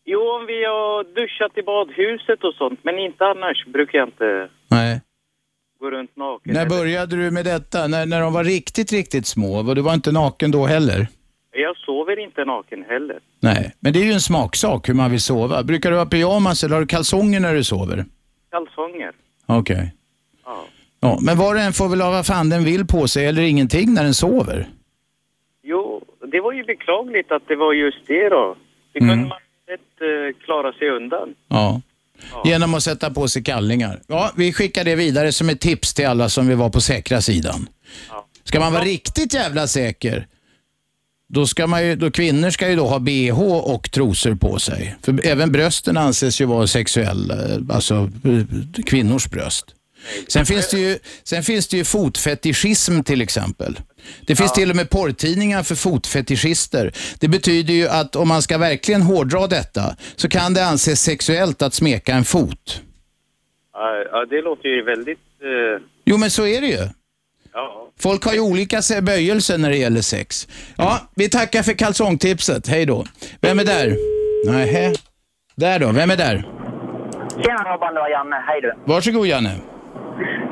Jo, 0.05 0.19
om 0.19 0.45
vi 0.45 0.65
har 0.65 1.03
duschat 1.15 1.57
i 1.57 1.63
badhuset 1.63 2.43
och 2.43 2.53
sånt. 2.53 2.79
Men 2.83 2.99
inte 2.99 3.25
annars 3.25 3.65
brukar 3.65 3.97
jag 3.99 4.07
inte 4.07 4.49
Nej. 4.67 5.01
gå 5.79 5.91
runt 5.91 6.15
naken. 6.15 6.53
När 6.53 6.65
började 6.69 7.15
du 7.15 7.31
med 7.31 7.45
detta? 7.45 7.87
När, 7.87 8.05
när 8.05 8.21
de 8.21 8.33
var 8.33 8.43
riktigt, 8.43 8.91
riktigt 8.91 9.27
små? 9.27 9.73
Du 9.73 9.81
var 9.81 9.93
inte 9.93 10.11
naken 10.11 10.51
då 10.51 10.65
heller? 10.65 11.07
Jag 11.51 11.77
sover 11.77 12.19
inte 12.23 12.45
naken 12.45 12.83
heller. 12.89 13.19
Nej, 13.39 13.73
men 13.79 13.93
det 13.93 13.99
är 13.99 14.05
ju 14.05 14.11
en 14.11 14.21
smaksak 14.21 14.89
hur 14.89 14.93
man 14.93 15.11
vill 15.11 15.21
sova. 15.21 15.63
Brukar 15.63 15.91
du 15.91 15.97
ha 15.97 16.05
pyjamas 16.05 16.63
eller 16.63 16.73
har 16.75 16.81
du 16.81 16.87
kalsonger 16.87 17.39
när 17.39 17.53
du 17.53 17.63
sover? 17.63 18.05
Kalsonger. 18.51 19.11
Okej. 19.45 19.93
Ja. 20.45 20.65
Ja, 20.99 21.19
men 21.21 21.37
var 21.37 21.55
och 21.55 21.61
en 21.61 21.73
får 21.73 21.89
väl 21.89 22.01
ha 22.01 22.11
vad 22.11 22.25
fan 22.25 22.49
den 22.49 22.63
vill 22.63 22.87
på 22.87 23.07
sig 23.07 23.25
eller 23.25 23.41
ingenting 23.41 23.93
när 23.93 24.03
den 24.03 24.13
sover. 24.13 24.67
Det 26.31 26.39
var 26.41 26.53
ju 26.53 26.63
beklagligt 26.63 27.31
att 27.31 27.47
det 27.47 27.55
var 27.55 27.73
just 27.73 27.97
det 28.07 28.29
då. 28.29 28.55
Det 28.93 28.99
Mm. 28.99 29.09
kunde 29.09 29.29
man 29.29 29.37
lätt 29.69 29.79
eh, 30.01 30.43
klara 30.45 30.73
sig 30.73 30.89
undan. 30.89 31.29
Ja. 31.49 31.81
Genom 32.45 32.73
att 32.73 32.83
sätta 32.83 33.09
på 33.09 33.27
sig 33.27 33.43
kallingar. 33.43 33.99
Ja, 34.07 34.31
vi 34.35 34.53
skickar 34.53 34.83
det 34.83 34.95
vidare 34.95 35.31
som 35.31 35.49
ett 35.49 35.59
tips 35.61 35.93
till 35.93 36.07
alla 36.07 36.29
som 36.29 36.47
vill 36.47 36.57
vara 36.57 36.69
på 36.69 36.81
säkra 36.81 37.21
sidan. 37.21 37.67
Ska 38.43 38.59
man 38.59 38.73
vara 38.73 38.83
riktigt 38.83 39.33
jävla 39.33 39.67
säker, 39.67 40.27
då 41.33 41.47
ska 41.47 41.67
man 41.67 41.85
ju, 41.87 41.95
då 41.95 42.11
kvinnor 42.11 42.49
ska 42.49 42.69
ju 42.69 42.75
då 42.75 42.85
ha 42.87 42.99
bh 42.99 43.41
och 43.73 43.91
trosor 43.91 44.35
på 44.35 44.59
sig. 44.59 44.95
För 45.01 45.27
även 45.27 45.51
brösten 45.51 45.97
anses 45.97 46.41
ju 46.41 46.45
vara 46.45 46.67
sexuella, 46.67 47.35
alltså 47.73 47.95
eh, 47.95 48.83
kvinnors 48.85 49.27
bröst. 49.29 49.75
Sen 50.27 50.45
finns, 50.45 50.69
det 50.69 50.79
ju, 50.79 50.99
sen 51.23 51.43
finns 51.43 51.67
det 51.67 51.77
ju 51.77 51.83
fotfetischism 51.83 53.01
till 53.03 53.21
exempel. 53.21 53.79
Det 54.27 54.35
finns 54.35 54.53
till 54.53 54.69
och 54.69 54.75
med 54.75 54.89
porrtidningar 54.89 55.63
för 55.63 55.75
fotfetischister. 55.75 56.91
Det 57.19 57.27
betyder 57.27 57.73
ju 57.73 57.87
att 57.87 58.15
om 58.15 58.27
man 58.27 58.41
ska 58.41 58.57
verkligen 58.57 59.01
hårdra 59.01 59.47
detta 59.47 59.95
så 60.15 60.29
kan 60.29 60.53
det 60.53 60.65
anses 60.65 61.01
sexuellt 61.01 61.61
att 61.61 61.73
smeka 61.73 62.13
en 62.13 62.23
fot. 62.25 62.81
Ja, 63.73 64.03
ja, 64.11 64.25
det 64.25 64.41
låter 64.41 64.69
ju 64.69 64.83
väldigt... 64.83 65.17
Eh, 65.41 65.83
Jo 66.05 66.17
men 66.17 66.31
så 66.31 66.45
är 66.47 66.61
det 66.61 66.67
ju. 66.67 66.87
ja. 67.53 67.85
Folk 67.99 68.23
har 68.25 68.33
ju 68.33 68.39
olika 68.39 68.81
se- 68.81 69.01
böjelser 69.01 69.57
när 69.57 69.69
det 69.69 69.77
gäller 69.77 70.01
sex. 70.01 70.47
Ja, 70.77 71.09
vi 71.15 71.29
tackar 71.29 71.63
för 71.63 71.73
kalsongtipset. 71.73 72.67
Hej 72.67 72.85
då. 72.85 73.05
Vem 73.41 73.59
är 73.59 73.65
där? 73.65 73.95
Nähä. 74.51 74.93
Där 75.55 75.79
då, 75.79 75.91
vem 75.91 76.11
är 76.11 76.17
där? 76.17 76.35
Tjena 77.43 77.63
Robban, 77.73 77.93
det 77.93 77.99
var 77.99 78.09
Janne. 78.09 78.35
Hej 78.47 78.61
du. 78.61 78.73
Varsågod 78.85 79.27
Janne. 79.27 79.55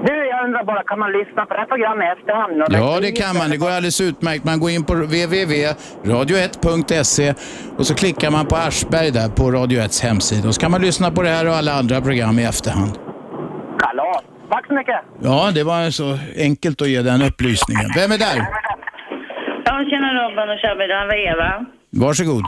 Du, 0.08 0.16
jag 0.32 0.40
undrar 0.46 0.64
bara, 0.64 0.84
kan 0.84 1.00
man 1.00 1.12
lyssna 1.12 1.46
på 1.46 1.54
det 1.54 1.60
här 1.60 1.66
programmet 1.74 2.18
efterhand? 2.18 2.62
Och 2.62 2.68
Ja, 2.82 3.00
det 3.02 3.12
kan 3.12 3.38
man. 3.38 3.50
Det 3.50 3.58
går 3.58 3.68
alldeles 3.70 4.02
utmärkt. 4.02 4.44
Man 4.46 4.60
går 4.60 4.70
in 4.70 4.84
på 4.84 4.94
www.radio1.se 4.94 7.34
och 7.78 7.86
så 7.88 7.96
klickar 7.96 8.32
man 8.32 8.46
på 8.46 8.56
Aschberg 8.56 9.12
där 9.12 9.30
på 9.30 9.52
Radio 9.52 9.80
1s 9.82 10.04
hemsida. 10.04 10.48
Och 10.48 10.56
så 10.56 10.62
kan 10.62 10.72
man 10.72 10.82
lyssna 10.82 11.12
på 11.12 11.22
det 11.22 11.30
här 11.30 11.48
och 11.48 11.54
alla 11.56 11.72
andra 11.74 12.02
program 12.02 12.40
i 12.40 12.46
efterhand. 12.46 12.92
Kalas. 13.80 14.24
Tack 14.50 14.68
så 14.68 14.74
mycket. 14.74 14.96
Ja, 15.22 15.52
det 15.56 15.64
var 15.64 15.90
så 15.90 16.18
enkelt 16.38 16.82
att 16.82 16.90
ge 16.90 17.02
den 17.02 17.22
upplysningen. 17.22 17.90
Vem 17.96 18.12
är 18.12 18.18
där? 18.18 18.48
Ja, 19.66 19.86
tjena 19.90 20.14
Robban 20.14 20.50
och 20.50 20.60
Shabbe, 20.62 20.88
det 20.88 21.06
var 21.12 21.16
Eva. 21.34 21.66
Varsågod. 21.92 22.44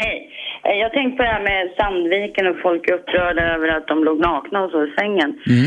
Hej. 0.00 0.30
Eh, 0.66 0.76
Jag 0.84 0.90
tänkte 0.92 1.16
på 1.16 1.22
det 1.22 1.32
här 1.36 1.44
med 1.50 1.62
Sandviken 1.78 2.44
och 2.50 2.56
folk 2.66 2.82
är 2.88 2.94
upprörda 2.98 3.42
över 3.54 3.68
att 3.76 3.86
de 3.92 3.96
låg 4.04 4.18
nakna 4.28 4.58
och 4.64 4.70
så 4.70 4.78
i 4.88 4.90
sängen. 5.00 5.30
Mm. 5.54 5.66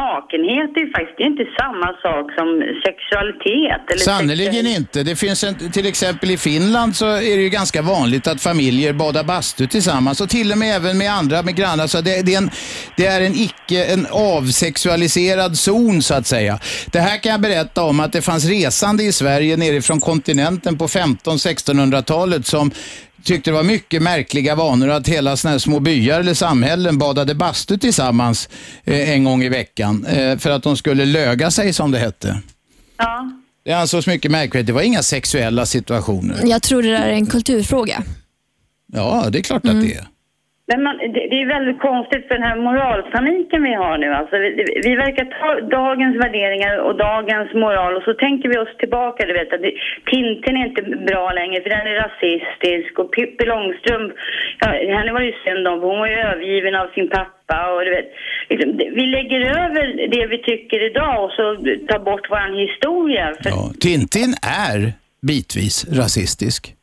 Nakenhet 0.00 0.70
är 0.76 0.80
ju 0.80 0.90
faktiskt 0.96 1.20
är 1.20 1.24
inte 1.24 1.44
samma 1.60 1.86
sak 2.06 2.26
som 2.38 2.48
sexualitet. 2.86 3.82
Eller 3.90 4.00
Sannerligen 4.10 4.52
sexuell- 4.66 4.76
inte. 4.76 5.02
Det 5.02 5.16
finns 5.16 5.44
en, 5.44 5.54
till 5.72 5.86
exempel 5.86 6.30
i 6.30 6.36
Finland 6.36 6.96
så 6.96 7.06
är 7.06 7.36
det 7.36 7.42
ju 7.42 7.48
ganska 7.48 7.82
vanligt 7.82 8.26
att 8.26 8.40
familjer 8.40 8.92
badar 8.92 9.24
bastu 9.24 9.66
tillsammans 9.66 10.20
och 10.20 10.28
till 10.28 10.52
och 10.52 10.58
med 10.58 10.76
även 10.76 10.98
med 10.98 11.10
andra, 11.12 11.42
med 11.42 11.56
grannar. 11.56 11.86
Så 11.86 12.00
det, 12.00 12.26
det, 12.26 12.34
är 12.34 12.38
en, 12.38 12.50
det 12.96 13.06
är 13.06 13.20
en 13.20 13.34
icke, 13.34 13.84
en 13.94 14.06
avsexualiserad 14.10 15.56
zon 15.58 16.02
så 16.02 16.14
att 16.14 16.26
säga. 16.26 16.58
Det 16.92 16.98
här 17.00 17.18
kan 17.22 17.32
jag 17.32 17.40
berätta 17.40 17.82
om 17.82 18.00
att 18.00 18.12
det 18.12 18.22
fanns 18.22 18.44
resande 18.48 19.02
i 19.04 19.12
Sverige 19.12 19.56
nerifrån 19.56 20.00
kontinenten 20.00 20.78
på 20.78 20.86
15-1600-talet 20.86 22.46
som 22.46 22.70
tyckte 23.24 23.50
det 23.50 23.54
var 23.54 23.62
mycket 23.62 24.02
märkliga 24.02 24.54
vanor 24.54 24.88
att 24.88 25.08
hela 25.08 25.36
såna 25.36 25.52
här 25.52 25.58
små 25.58 25.80
byar 25.80 26.20
eller 26.20 26.34
samhällen 26.34 26.98
badade 26.98 27.34
bastu 27.34 27.78
tillsammans 27.78 28.48
eh, 28.84 29.10
en 29.10 29.24
gång 29.24 29.42
i 29.42 29.48
veckan 29.48 30.06
eh, 30.06 30.38
för 30.38 30.50
att 30.50 30.62
de 30.62 30.76
skulle 30.76 31.04
löga 31.04 31.50
sig 31.50 31.72
som 31.72 31.90
det 31.90 31.98
hette. 31.98 32.40
Ja. 32.96 33.30
Det 33.64 33.72
ansågs 33.72 34.06
mycket 34.06 34.30
märkligt. 34.30 34.66
Det 34.66 34.72
var 34.72 34.82
inga 34.82 35.02
sexuella 35.02 35.66
situationer. 35.66 36.40
Jag 36.44 36.62
tror 36.62 36.82
det 36.82 36.90
där 36.90 37.08
är 37.08 37.12
en 37.12 37.26
kulturfråga. 37.26 38.02
Ja, 38.92 39.28
det 39.30 39.38
är 39.38 39.42
klart 39.42 39.66
att 39.66 39.80
det 39.80 39.94
är. 39.94 40.06
Men 40.68 40.82
man, 40.82 40.94
det, 41.14 41.22
det 41.30 41.38
är 41.42 41.54
väldigt 41.56 41.80
konstigt 41.88 42.24
för 42.28 42.34
den 42.34 42.48
här 42.50 42.58
moralpaniken 42.68 43.62
vi 43.62 43.74
har 43.84 43.98
nu. 43.98 44.08
Alltså, 44.20 44.36
vi, 44.38 44.64
vi 44.88 44.92
verkar 45.04 45.24
ta 45.24 45.50
dagens 45.80 46.16
värderingar 46.24 46.74
och 46.86 46.96
dagens 46.96 47.50
moral 47.54 47.96
och 47.96 48.02
så 48.02 48.14
tänker 48.14 48.48
vi 48.48 48.58
oss 48.58 48.76
tillbaka. 48.78 49.26
Du 49.26 49.32
vet, 49.32 49.52
att 49.52 49.62
det, 49.66 49.74
Tintin 50.10 50.56
är 50.56 50.66
inte 50.66 50.82
bra 51.10 51.32
längre 51.32 51.62
för 51.62 51.70
den 51.70 51.86
är 51.92 51.96
rasistisk 52.06 52.98
och 52.98 53.12
Pippi 53.14 53.44
Långstrump, 53.52 54.12
ja, 54.60 54.68
henne 54.96 55.12
var 55.12 55.20
det 55.20 55.32
ju 55.32 55.38
synd 55.44 55.68
om 55.68 55.80
för 55.80 55.86
hon 55.86 55.98
var 55.98 56.10
ju 56.14 56.18
övergiven 56.32 56.74
av 56.74 56.86
sin 56.94 57.08
pappa 57.16 57.58
och 57.72 57.80
du 57.84 57.90
vet. 57.96 58.08
Liksom, 58.50 58.68
vi 58.98 59.04
lägger 59.16 59.40
över 59.62 59.84
det 60.14 60.26
vi 60.26 60.38
tycker 60.50 60.78
idag 60.90 61.24
och 61.24 61.32
så 61.38 61.44
tar 61.88 62.00
bort 62.10 62.30
våran 62.30 62.54
historia. 62.66 63.34
För, 63.42 63.50
ja. 63.50 63.72
Tintin 63.80 64.32
är 64.68 64.92
bitvis 65.30 65.76
rasistisk 66.00 66.74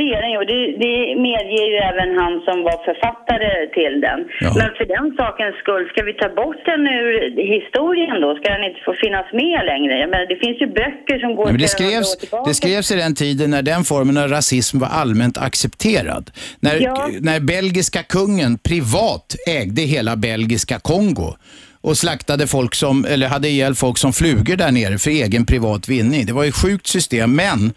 det 0.00 0.08
är 0.16 0.20
den 0.24 0.32
ju 0.36 0.40
det, 0.52 0.60
det 0.84 0.96
medger 1.28 1.64
ju 1.72 1.76
även 1.90 2.08
han 2.20 2.34
som 2.46 2.56
var 2.68 2.78
författare 2.88 3.50
till 3.78 3.94
den. 4.06 4.18
Men 4.60 4.70
för 4.78 4.86
den 4.96 5.06
sakens 5.20 5.56
skull, 5.62 5.84
ska 5.92 5.98
vi 6.08 6.14
ta 6.22 6.28
bort 6.40 6.60
den 6.70 6.82
ur 7.00 7.12
historien 7.56 8.16
då? 8.24 8.30
Ska 8.38 8.46
den 8.56 8.64
inte 8.70 8.80
få 8.88 8.92
finnas 9.04 9.26
med 9.32 9.60
längre? 9.72 9.92
Jag 10.02 10.10
menar, 10.10 10.26
det 10.32 10.38
finns 10.44 10.58
ju 10.64 10.66
böcker 10.80 11.16
som 11.24 11.30
går 11.36 11.46
Ja, 11.46 11.52
men 11.52 11.60
det, 11.60 11.68
skrevs, 11.68 12.10
det 12.46 12.54
skrevs 12.54 12.92
i 12.92 12.96
den 12.96 13.14
tiden 13.14 13.50
när 13.50 13.62
den 13.62 13.84
formen 13.84 14.16
av 14.22 14.28
rasism 14.28 14.78
var 14.78 14.88
allmänt 14.88 15.38
accepterad. 15.38 16.30
När, 16.60 16.76
Ja. 16.80 17.08
när 17.20 17.40
belgiska 17.40 18.02
kungen 18.02 18.58
privat 18.58 19.36
ägde 19.48 19.82
hela 19.82 20.16
belgiska 20.16 20.78
Kongo 20.78 21.34
och 21.80 21.96
slaktade 21.96 22.46
folk 22.46 22.74
som, 22.74 23.04
eller 23.04 23.28
hade 23.28 23.48
ihjäl 23.48 23.74
folk 23.74 23.98
som 23.98 24.12
flugor 24.12 24.56
där 24.56 24.72
nere 24.72 24.98
för 24.98 25.10
egen 25.10 25.46
privat 25.46 25.88
vinning. 25.88 26.26
Det 26.26 26.32
var 26.32 26.44
ett 26.44 26.54
sjukt 26.54 26.86
system, 26.86 27.36
men 27.36 27.72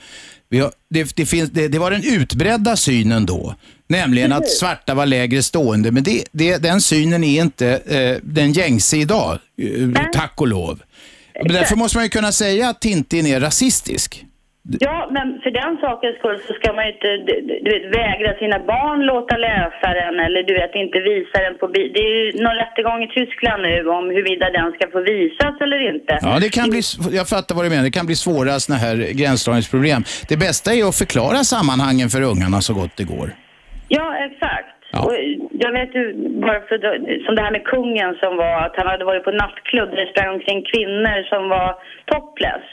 har, 0.59 0.71
det, 0.89 1.15
det, 1.15 1.25
finns, 1.25 1.49
det, 1.49 1.67
det 1.67 1.79
var 1.79 1.91
den 1.91 2.03
utbredda 2.03 2.75
synen 2.75 3.25
då, 3.25 3.55
nämligen 3.87 4.31
att 4.31 4.49
svarta 4.49 4.93
var 4.93 5.05
lägre 5.05 5.43
stående. 5.43 5.91
Men 5.91 6.03
det, 6.31 6.57
den 6.57 6.81
synen 6.81 7.23
är 7.23 7.41
inte 7.41 7.67
eh, 7.69 8.17
den 8.23 8.53
gängse 8.53 8.97
idag, 8.97 9.39
eh, 9.57 10.11
tack 10.13 10.41
och 10.41 10.47
lov. 10.47 10.81
Men 11.43 11.53
Därför 11.53 11.75
måste 11.75 11.97
man 11.97 12.05
ju 12.05 12.09
kunna 12.09 12.31
säga 12.31 12.69
att 12.69 12.81
Tintin 12.81 13.25
är 13.25 13.39
rasistisk. 13.39 14.25
Ja, 14.79 15.07
men 15.11 15.27
för 15.43 15.51
den 15.51 15.77
sakens 15.83 16.17
skull 16.19 16.39
så 16.47 16.53
ska 16.53 16.73
man 16.73 16.85
ju 16.85 16.91
inte 16.93 17.09
du, 17.65 17.69
vet, 17.73 17.85
vägra 17.99 18.31
sina 18.41 18.59
barn 18.73 18.99
låta 19.11 19.37
läsa 19.37 19.87
den 20.01 20.15
eller 20.25 20.43
du 20.43 20.53
vet 20.53 20.75
inte 20.75 20.97
visa 20.99 21.37
den 21.45 21.57
på 21.57 21.67
bi- 21.67 21.91
Det 21.95 21.99
är 21.99 22.13
ju 22.17 22.43
någon 22.43 22.55
rättegång 22.55 23.03
i 23.03 23.07
Tyskland 23.07 23.61
nu 23.61 23.87
om 23.97 24.05
huruvida 24.15 24.49
den 24.49 24.71
ska 24.71 24.83
få 24.91 24.99
visas 25.01 25.55
eller 25.61 25.79
inte. 25.93 26.19
Ja, 26.21 26.37
det 26.41 26.49
kan 26.57 26.69
bli, 26.69 26.81
jag 27.19 27.27
fattar 27.29 27.55
vad 27.55 27.65
du 27.65 27.69
menar. 27.69 27.83
Det 27.83 27.97
kan 27.99 28.05
bli 28.11 28.15
svåra 28.15 28.51
såna 28.65 28.77
här 28.85 28.95
gränsdragningsproblem. 29.21 30.01
Det 30.29 30.37
bästa 30.37 30.67
är 30.73 30.81
att 30.89 30.97
förklara 31.03 31.39
sammanhangen 31.55 32.07
för 32.13 32.21
ungarna 32.31 32.57
så 32.67 32.73
gott 32.79 32.93
det 32.97 33.07
går. 33.15 33.27
Ja, 33.97 34.07
exakt. 34.27 34.67
Och 35.05 35.13
jag 35.63 35.71
vet 35.71 35.95
ju, 35.95 36.03
bara 36.45 36.59
för, 36.69 36.77
som 37.25 37.35
det 37.35 37.41
här 37.45 37.51
med 37.51 37.63
kungen 37.73 38.11
som 38.23 38.31
var, 38.37 38.55
att 38.65 38.75
han 38.77 38.87
hade 38.87 39.05
varit 39.05 39.23
på 39.23 39.31
nattklubb 39.31 39.89
där 39.89 39.97
det 40.05 40.11
sprang 40.13 40.29
omkring 40.35 40.59
kvinnor 40.71 41.17
som 41.31 41.49
var 41.49 41.69
topless. 42.11 42.65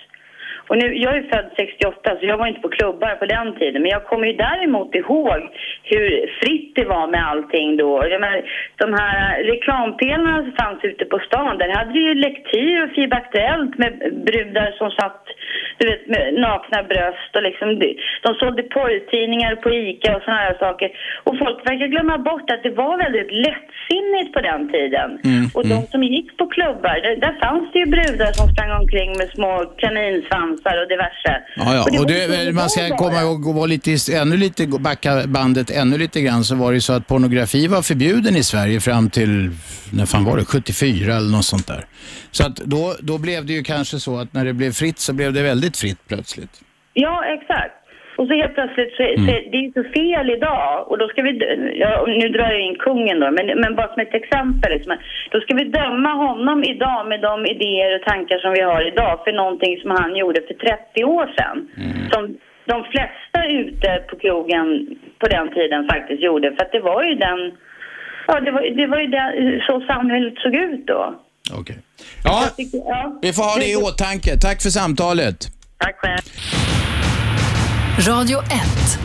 Och 0.68 0.78
nu, 0.78 0.86
jag 1.04 1.16
är 1.16 1.22
född 1.22 1.50
68 1.56 2.16
så 2.20 2.26
jag 2.26 2.38
var 2.38 2.46
inte 2.46 2.60
på 2.60 2.68
klubbar 2.68 3.14
på 3.14 3.26
den 3.26 3.58
tiden. 3.58 3.82
Men 3.82 3.90
jag 3.90 4.04
kommer 4.06 4.26
ju 4.26 4.32
däremot 4.32 4.94
ihåg 4.94 5.40
hur 5.82 6.30
fritt 6.40 6.74
det 6.74 6.84
var 6.84 7.06
med 7.06 7.28
allting 7.28 7.76
då. 7.76 8.06
Jag 8.10 8.20
menar, 8.20 8.42
de 8.76 8.92
här 8.92 9.42
reklampelarna 9.42 10.42
som 10.42 10.52
fanns 10.52 10.84
ute 10.84 11.04
på 11.04 11.18
stan, 11.18 11.58
där 11.58 11.68
hade 11.68 11.92
det 11.92 11.98
ju 11.98 12.14
lektyr 12.14 12.82
och 12.82 12.90
FIB 12.94 13.12
Aktuellt 13.12 13.78
med 13.78 13.92
brudar 14.26 14.70
som 14.78 14.90
satt 14.90 15.24
du 15.78 15.86
vet, 15.86 16.06
med 16.06 16.34
nakna 16.34 16.82
bröst 16.82 17.30
och 17.36 17.42
liksom, 17.42 17.78
de, 17.78 17.88
de 18.22 18.34
sålde 18.34 18.62
porrtidningar 18.62 19.54
på 19.56 19.68
ICA 19.70 20.16
och 20.16 20.22
såna 20.22 20.36
här 20.36 20.56
saker. 20.58 20.88
Och 21.24 21.38
folk 21.38 21.58
verkar 21.70 21.86
glömma 21.86 22.18
bort 22.18 22.50
att 22.50 22.62
det 22.62 22.70
var 22.70 22.94
väldigt 23.04 23.32
lättsinnigt 23.46 24.32
på 24.34 24.40
den 24.40 24.72
tiden. 24.72 25.08
Mm, 25.24 25.44
Och 25.54 25.64
de 25.72 25.78
som 25.92 26.02
gick 26.02 26.36
på 26.36 26.46
klubbar, 26.46 26.96
där, 27.04 27.16
där 27.16 27.34
fanns 27.44 27.72
det 27.72 27.78
ju 27.78 27.86
brudar 27.86 28.30
som 28.32 28.48
sprang 28.48 28.72
omkring 28.80 29.10
med 29.18 29.28
små 29.36 29.52
kaninsvansar 29.76 30.57
och 30.66 30.88
diverse. 30.88 31.42
Ja, 31.56 31.74
ja. 31.74 32.00
Och 32.00 32.06
det 32.06 32.24
Och 32.24 32.30
det, 32.46 32.52
man 32.52 32.70
ska 32.70 32.96
komma 32.96 33.20
ihåg 33.20 33.46
och 33.48 33.54
vara 33.54 33.66
lite, 33.66 33.96
ännu 34.14 34.36
lite, 34.36 34.66
backa 34.66 35.22
bandet 35.26 35.70
ännu 35.70 35.98
lite 35.98 36.20
grann 36.20 36.44
så 36.44 36.54
var 36.54 36.70
det 36.70 36.74
ju 36.74 36.80
så 36.80 36.92
att 36.92 37.06
pornografi 37.06 37.66
var 37.66 37.82
förbjuden 37.82 38.36
i 38.36 38.42
Sverige 38.42 38.80
fram 38.80 39.10
till, 39.10 39.50
när 39.92 40.06
fan 40.06 40.24
var 40.24 40.36
det, 40.36 40.44
74 40.44 41.16
eller 41.16 41.30
något 41.30 41.44
sånt 41.44 41.66
där. 41.66 41.86
Så 42.30 42.46
att 42.46 42.56
då, 42.56 42.94
då 43.00 43.18
blev 43.18 43.46
det 43.46 43.52
ju 43.52 43.62
kanske 43.62 44.00
så 44.00 44.18
att 44.18 44.32
när 44.32 44.44
det 44.44 44.52
blev 44.52 44.72
fritt 44.72 44.98
så 44.98 45.12
blev 45.12 45.32
det 45.32 45.42
väldigt 45.42 45.76
fritt 45.76 45.98
plötsligt. 46.08 46.60
Ja, 46.92 47.24
exakt. 47.24 47.77
Och 48.18 48.26
så 48.28 48.32
helt 48.42 48.54
plötsligt 48.58 48.92
så, 48.96 49.02
Mm. 49.02 49.26
så 49.26 49.32
det 49.50 49.56
är 49.60 49.64
ju 49.68 49.72
så 49.80 49.84
fel 49.98 50.26
idag 50.36 50.68
och 50.90 50.98
då 50.98 51.08
ska 51.08 51.18
vi, 51.28 51.32
ja, 51.82 51.90
nu 52.20 52.26
drar 52.28 52.48
jag 52.54 52.60
in 52.68 52.76
kungen 52.86 53.20
då, 53.20 53.28
men, 53.36 53.46
men 53.62 53.70
bara 53.78 53.88
som 53.94 54.02
ett 54.06 54.14
exempel 54.22 54.70
liksom, 54.76 54.96
då 55.32 55.40
ska 55.40 55.52
vi 55.60 55.64
döma 55.64 56.12
honom 56.26 56.58
idag 56.64 57.00
med 57.10 57.20
de 57.28 57.34
idéer 57.54 57.90
och 57.96 58.02
tankar 58.10 58.38
som 58.38 58.52
vi 58.52 58.60
har 58.70 58.80
idag 58.92 59.14
för 59.24 59.32
någonting 59.32 59.74
som 59.82 59.90
han 60.00 60.16
gjorde 60.16 60.40
för 60.48 60.54
30 60.54 61.04
år 61.04 61.26
sedan. 61.38 61.56
Som 62.12 62.22
de 62.72 62.78
flesta 62.92 63.38
ute 63.60 63.88
på 64.08 64.14
krogen 64.18 64.66
på 65.20 65.26
den 65.28 65.46
tiden 65.56 65.88
faktiskt 65.92 66.22
gjorde, 66.22 66.46
för 66.54 66.62
att 66.64 66.72
det 66.72 66.80
var 66.80 67.02
ju 67.08 67.14
den, 67.14 67.38
ja 68.26 68.40
det 68.40 68.50
var, 68.50 68.62
det 68.80 68.86
var 68.86 68.98
ju 69.04 69.06
den, 69.06 69.60
så 69.66 69.80
samhället 69.92 70.34
såg 70.38 70.54
ut 70.54 70.86
då. 70.86 71.14
Okej. 71.60 71.76
Ja, 72.24 72.42
ja, 72.72 73.18
vi 73.22 73.32
får 73.32 73.42
ha 73.42 73.56
det 73.62 73.70
i 73.74 73.76
åtanke. 73.76 74.30
Tack 74.46 74.62
för 74.62 74.70
samtalet. 74.80 75.38
Tack 75.78 75.96
själv. 75.98 76.67
Radio 78.06 78.38
1. 78.38 78.98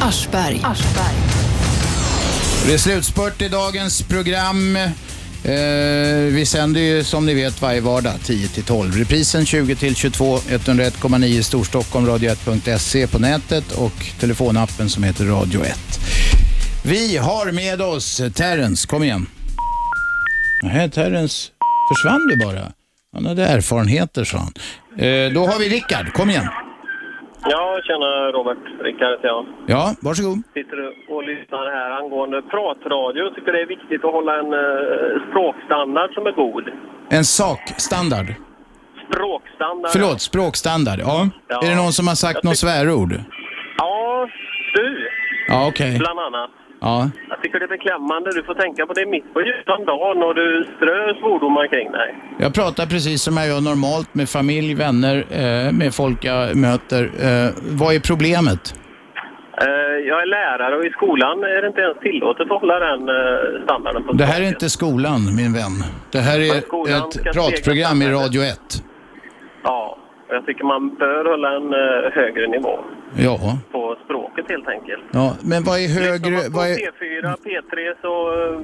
Aschberg. 0.00 0.62
Det 2.66 2.74
är 2.74 2.78
slutspurt 2.78 3.42
i 3.42 3.48
dagens 3.48 4.02
program. 4.02 4.76
Eh, 4.76 4.92
vi 6.32 6.44
sänder 6.46 6.80
ju 6.80 7.04
som 7.04 7.26
ni 7.26 7.34
vet 7.34 7.62
varje 7.62 7.80
vardag 7.80 8.12
10-12. 8.24 8.92
Reprisen 8.92 9.44
20-22, 9.44 10.38
101,9 10.38 11.42
Storstockholm, 11.42 12.06
radio1.se 12.06 13.06
på 13.06 13.18
nätet 13.18 13.72
och 13.72 14.06
telefonappen 14.20 14.90
som 14.90 15.02
heter 15.02 15.24
Radio 15.24 15.64
1. 15.64 15.78
Vi 16.82 17.16
har 17.16 17.52
med 17.52 17.82
oss 17.82 18.22
Terrence, 18.34 18.86
kom 18.86 19.02
igen. 19.02 19.26
Nej, 20.62 20.90
Terrence 20.90 21.50
försvann 21.94 22.28
du 22.28 22.44
bara. 22.44 22.72
Han 23.12 23.26
hade 23.26 23.46
erfarenheter 23.46 24.24
sa 24.24 24.38
han. 24.38 24.52
Eh, 24.96 25.32
då 25.34 25.40
har 25.50 25.58
vi 25.58 25.68
Rickard, 25.68 26.12
kom 26.12 26.30
igen. 26.30 26.48
Ja, 27.44 27.80
tjena 27.84 28.10
Robert. 28.36 28.58
Rickard 28.80 29.10
heter 29.10 29.28
jag. 29.28 29.46
Ja, 29.66 29.94
varsågod. 30.02 30.38
Sitter 30.54 30.78
och 31.12 31.22
lyssnar 31.24 31.64
här 31.78 31.90
angående 31.90 32.42
pratradio. 32.42 33.34
Tycker 33.34 33.52
det 33.52 33.60
är 33.60 33.66
viktigt 33.66 34.04
att 34.04 34.12
hålla 34.12 34.32
en 34.42 34.52
eh, 34.52 35.28
språkstandard 35.30 36.14
som 36.14 36.26
är 36.26 36.32
god. 36.32 36.64
En 37.10 37.24
sakstandard. 37.24 38.26
Språkstandard. 39.08 39.90
Förlåt, 39.92 40.20
språkstandard. 40.20 40.98
Ja. 41.00 41.28
Ja. 41.48 41.60
Är 41.64 41.68
det 41.70 41.76
någon 41.76 41.92
som 41.92 42.08
har 42.08 42.14
sagt 42.14 42.42
något 42.44 42.56
svärord? 42.56 43.12
Ja, 43.78 44.28
du 44.74 45.08
Ja, 45.48 45.68
okej. 45.68 45.98
bland 45.98 46.20
annat. 46.20 46.50
Ja. 46.80 47.10
Jag 47.28 47.42
tycker 47.42 47.58
det 47.58 47.64
är 47.64 47.68
beklämmande. 47.68 48.30
Du 48.34 48.42
får 48.42 48.54
tänka 48.54 48.86
på 48.86 48.92
det 48.92 49.06
mitt 49.06 49.34
på 49.34 49.40
ljusan 49.40 49.84
dagen 49.84 50.22
och 50.22 50.34
du 50.34 50.64
strör 50.76 51.14
svordomar 51.20 51.66
kring 51.66 51.92
dig. 51.92 52.14
Jag 52.38 52.54
pratar 52.54 52.86
precis 52.86 53.22
som 53.22 53.36
jag 53.36 53.46
gör 53.48 53.60
normalt 53.60 54.14
med 54.14 54.28
familj, 54.28 54.74
vänner, 54.74 55.16
eh, 55.30 55.72
med 55.72 55.94
folk 55.94 56.24
jag 56.24 56.56
möter. 56.56 57.02
Eh, 57.04 57.50
vad 57.80 57.94
är 57.94 58.00
problemet? 58.00 58.74
Eh, 59.62 59.96
jag 60.08 60.22
är 60.22 60.26
lärare 60.26 60.76
och 60.76 60.84
i 60.84 60.90
skolan 60.90 61.38
är 61.44 61.62
det 61.62 61.68
inte 61.68 61.80
ens 61.80 61.98
tillåtet 61.98 62.50
att 62.50 62.60
hålla 62.60 62.78
den 62.78 63.08
eh, 63.08 63.64
standarden. 63.64 64.04
På 64.04 64.12
Det 64.12 64.24
här 64.24 64.40
är 64.42 64.48
inte 64.48 64.70
skolan, 64.70 65.20
min 65.36 65.52
vän. 65.52 65.76
Det 66.12 66.18
här 66.18 66.38
Men 66.38 66.50
är 66.50 66.98
ett 66.98 67.34
pratprogram 67.34 68.02
i 68.02 68.08
Radio 68.08 68.42
1. 68.42 68.58
Ja, 69.62 69.96
och 70.30 70.36
jag 70.36 70.46
tycker 70.46 70.64
man 70.64 70.94
bör 70.94 71.24
hålla 71.32 71.48
en 71.58 71.68
eh, 71.82 72.12
högre 72.18 72.46
nivå 72.56 72.74
Ja. 73.16 73.58
på 73.72 73.96
språket 74.04 74.44
helt 74.48 74.68
enkelt. 74.68 75.02
ja. 75.12 75.34
Men 75.42 75.64
vad 75.64 75.78
är 75.80 75.88
högre... 75.88 76.36
På 76.36 76.50
Vad 76.56 76.66
är... 76.70 76.74
P4, 76.74 77.22
P3 77.44 77.94
så 78.02 78.12
eh, 78.34 78.60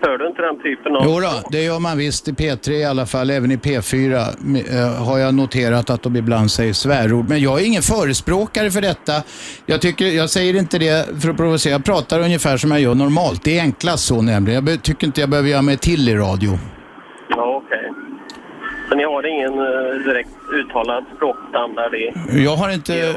hör 0.00 0.18
du 0.18 0.26
inte 0.26 0.42
den 0.42 0.62
typen 0.62 0.96
av... 0.96 1.02
Jo 1.06 1.20
då, 1.20 1.48
det 1.50 1.62
gör 1.64 1.78
man 1.80 1.98
visst 1.98 2.28
i 2.28 2.32
P3 2.32 2.70
i 2.70 2.84
alla 2.84 3.06
fall. 3.06 3.30
Även 3.30 3.50
i 3.50 3.56
P4 3.56 4.14
eh, 4.16 5.04
har 5.06 5.18
jag 5.18 5.34
noterat 5.34 5.90
att 5.90 6.02
de 6.02 6.16
ibland 6.16 6.50
säger 6.50 6.72
svärord. 6.72 7.28
Men 7.28 7.40
jag 7.40 7.60
är 7.60 7.66
ingen 7.66 7.82
förespråkare 7.82 8.70
för 8.70 8.80
detta. 8.80 9.12
Jag, 9.66 9.80
tycker, 9.80 10.04
jag 10.06 10.30
säger 10.30 10.56
inte 10.58 10.78
det 10.78 11.22
för 11.22 11.30
att 11.30 11.36
provocera. 11.36 11.72
Jag 11.72 11.84
pratar 11.84 12.20
ungefär 12.20 12.56
som 12.56 12.70
jag 12.70 12.80
gör 12.80 12.94
normalt. 12.94 13.44
Det 13.44 13.58
är 13.58 13.62
enklast 13.62 14.04
så 14.06 14.22
nämligen. 14.22 14.54
Jag 14.54 14.64
be- 14.64 14.76
tycker 14.82 15.06
inte 15.06 15.20
jag 15.20 15.30
behöver 15.30 15.48
göra 15.48 15.62
mig 15.62 15.76
till 15.76 16.08
i 16.08 16.14
radio. 16.16 16.58
Så 18.92 18.96
ni 18.96 19.04
har 19.04 19.26
ingen 19.26 19.58
eh, 19.58 20.04
direkt 20.06 20.28
uttalad 20.52 21.04
språkstandard 21.16 21.94
i... 21.94 22.12
Jag 22.44 22.56
har, 22.56 22.70
inte, 22.74 23.14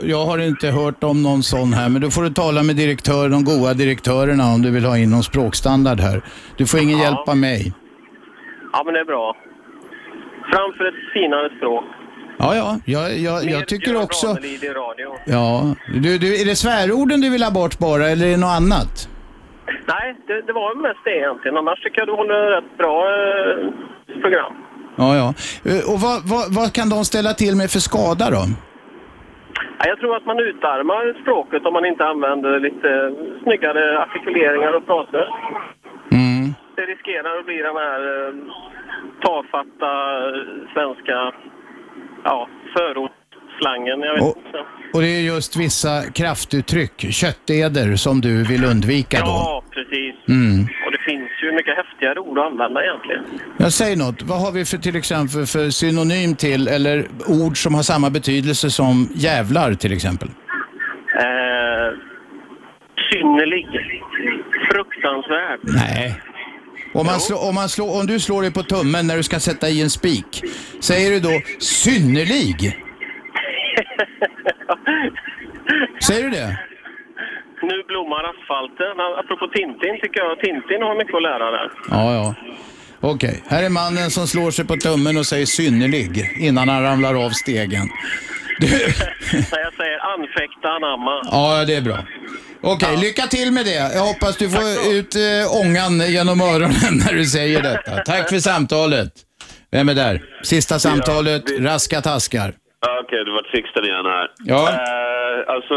jag 0.00 0.24
har 0.26 0.38
inte 0.38 0.66
hört 0.68 1.04
om 1.04 1.22
någon 1.22 1.42
sån 1.42 1.72
här, 1.72 1.88
men 1.88 2.02
då 2.02 2.10
får 2.10 2.22
du 2.22 2.30
tala 2.30 2.62
med 2.62 2.76
direktör, 2.76 3.28
de 3.28 3.44
goda 3.44 3.74
direktörerna 3.74 4.44
om 4.54 4.62
du 4.62 4.70
vill 4.70 4.84
ha 4.84 4.98
in 4.98 5.10
någon 5.10 5.22
språkstandard 5.22 6.00
här. 6.00 6.22
Du 6.56 6.66
får 6.66 6.80
ingen 6.80 6.98
Ja. 6.98 7.04
hjälp 7.04 7.28
av 7.28 7.36
mig. 7.36 7.72
Ja, 8.72 8.82
men 8.84 8.94
det 8.94 9.00
är 9.00 9.04
bra. 9.04 9.36
Framför 10.52 10.84
ett 10.88 11.12
finare 11.12 11.48
språk. 11.56 11.84
Ja, 12.38 12.54
ja, 12.56 12.78
jag, 12.84 13.18
jag, 13.18 13.44
jag 13.50 13.68
tycker 13.68 14.02
också... 14.02 14.26
Ja, 15.26 15.74
du, 16.02 16.18
du, 16.18 16.40
är 16.40 16.44
det 16.44 16.56
svärorden 16.56 17.20
du 17.20 17.30
vill 17.30 17.42
ha 17.42 17.50
bort 17.50 17.78
bara 17.78 18.04
eller 18.10 18.26
är 18.26 18.30
det 18.30 18.36
något 18.36 18.56
annat? 18.60 19.08
Nej, 19.88 20.16
det, 20.26 20.42
det 20.46 20.52
var 20.52 20.82
mest 20.82 21.00
det 21.04 21.16
egentligen. 21.16 21.56
Annars 21.56 21.80
tycker 21.82 21.98
jag 22.00 22.08
du 22.08 22.12
håller 22.12 22.58
ett 22.58 22.78
bra 22.78 22.96
eh, 23.14 24.20
program. 24.22 24.54
Ja, 24.96 25.16
ja. 25.16 25.28
Eh, 25.70 25.92
Och 25.92 25.98
vad, 26.00 26.18
vad, 26.32 26.54
vad 26.54 26.72
kan 26.72 26.88
de 26.88 27.04
ställa 27.04 27.32
till 27.34 27.56
med 27.56 27.70
för 27.70 27.78
skada 27.90 28.30
då? 28.30 28.42
Ja, 29.78 29.84
Jag 29.90 29.98
tror 29.98 30.16
att 30.16 30.26
man 30.26 30.38
utarmar 30.38 31.22
språket 31.22 31.66
om 31.66 31.72
man 31.72 31.84
inte 31.92 32.04
använder 32.12 32.60
lite 32.60 32.90
snyggare 33.42 33.82
artikuleringar 34.04 34.72
och 34.76 34.84
fraser. 34.86 35.26
Mm. 36.20 36.54
Det 36.76 36.82
riskerar 36.94 37.38
att 37.38 37.46
bli 37.46 37.56
den 37.68 37.76
här 37.84 38.00
eh, 38.18 38.34
tafatta 39.26 39.92
eh, 40.28 40.42
svenska 40.74 41.16
ja, 42.24 42.48
förortsslangen. 42.76 44.00
Jag 44.08 44.14
vet 44.14 44.22
Och- 44.22 44.36
inte. 44.46 44.58
Och 44.94 45.00
det 45.00 45.08
är 45.08 45.20
just 45.34 45.56
vissa 45.56 46.02
kraftuttryck, 46.18 46.96
kötteder, 47.20 47.96
som 47.96 48.20
du 48.20 48.44
vill 48.44 48.64
undvika 48.64 49.18
då? 49.20 49.26
Ja, 49.26 49.62
precis. 49.70 50.14
Mm. 50.28 50.60
Och 50.86 50.92
det 50.92 51.02
finns 51.10 51.30
ju 51.42 51.43
mycket 51.54 51.76
häftigare 51.76 52.20
ord 52.20 52.38
att 52.38 52.46
använda 52.46 52.84
egentligen. 52.84 53.24
Jag 53.56 53.72
säger 53.72 53.96
något. 53.96 54.22
Vad 54.22 54.40
har 54.40 54.52
vi 54.52 54.64
för 54.64 54.78
till 54.78 54.96
exempel 54.96 55.46
för 55.46 55.70
synonym 55.70 56.34
till 56.36 56.68
eller 56.68 57.06
ord 57.26 57.62
som 57.62 57.74
har 57.74 57.82
samma 57.82 58.10
betydelse 58.10 58.70
som 58.70 59.08
jävlar 59.14 59.74
till 59.74 59.92
exempel? 59.92 60.28
Eh, 60.28 61.98
synnerlig. 63.12 63.66
Fruktansvärd. 64.70 65.60
Nej. 65.62 66.20
Om, 66.94 67.06
man 67.06 67.20
slå, 67.20 67.36
om, 67.36 67.54
man 67.54 67.68
slå, 67.68 68.00
om 68.00 68.06
du 68.06 68.20
slår 68.20 68.42
dig 68.42 68.52
på 68.52 68.62
tummen 68.62 69.06
när 69.06 69.16
du 69.16 69.22
ska 69.22 69.40
sätta 69.40 69.68
i 69.68 69.82
en 69.82 69.90
spik, 69.90 70.42
säger 70.80 71.10
du 71.10 71.20
då 71.20 71.40
synnerlig? 71.58 72.56
Säger 76.06 76.22
du 76.22 76.30
det? 76.30 76.58
Nu 77.70 77.76
blommar 77.90 78.22
asfalten. 78.32 78.94
Apropå 79.20 79.46
Tintin 79.54 79.94
tycker 80.02 80.20
jag 80.20 80.38
Tintin 80.44 80.82
har 80.82 80.94
mycket 81.00 81.14
att 81.14 81.22
lära 81.30 81.50
där. 81.50 81.68
Ja, 81.90 82.14
ja. 82.18 82.34
Okej, 83.12 83.42
här 83.48 83.62
är 83.62 83.68
mannen 83.68 84.10
som 84.10 84.26
slår 84.26 84.50
sig 84.50 84.64
på 84.66 84.76
tummen 84.76 85.16
och 85.16 85.26
säger 85.26 85.46
synnerlig 85.46 86.10
innan 86.40 86.68
han 86.68 86.82
ramlar 86.82 87.24
av 87.26 87.30
stegen. 87.30 87.86
Du... 88.60 88.66
När 89.52 89.60
jag 89.66 89.74
säger 89.80 89.98
anfäkta, 90.14 90.68
anamma. 90.68 91.20
Ja, 91.24 91.64
det 91.66 91.74
är 91.74 91.82
bra. 91.82 91.98
Okej, 92.60 92.96
lycka 92.96 93.22
till 93.22 93.52
med 93.52 93.64
det. 93.64 93.94
Jag 93.94 94.04
hoppas 94.10 94.36
du 94.36 94.50
får 94.50 94.68
ut 94.96 95.14
äh, 95.14 95.60
ångan 95.60 96.12
genom 96.12 96.40
öronen 96.40 96.92
när 97.06 97.14
du 97.14 97.24
säger 97.24 97.62
detta. 97.62 97.90
Tack 97.96 98.28
för 98.28 98.38
samtalet. 98.38 99.12
Vem 99.70 99.88
är 99.88 99.94
där? 99.94 100.22
Sista 100.42 100.78
samtalet, 100.78 101.42
raska 101.60 102.00
taskar. 102.00 102.54
Ja, 102.80 103.00
Okej, 103.04 103.24
det 103.24 103.30
var 103.30 103.42
Sixten 103.54 103.84
igen 103.84 104.06
här. 104.16 104.26
Ja. 104.52 104.62
Eh, 104.70 105.54
alltså, 105.54 105.74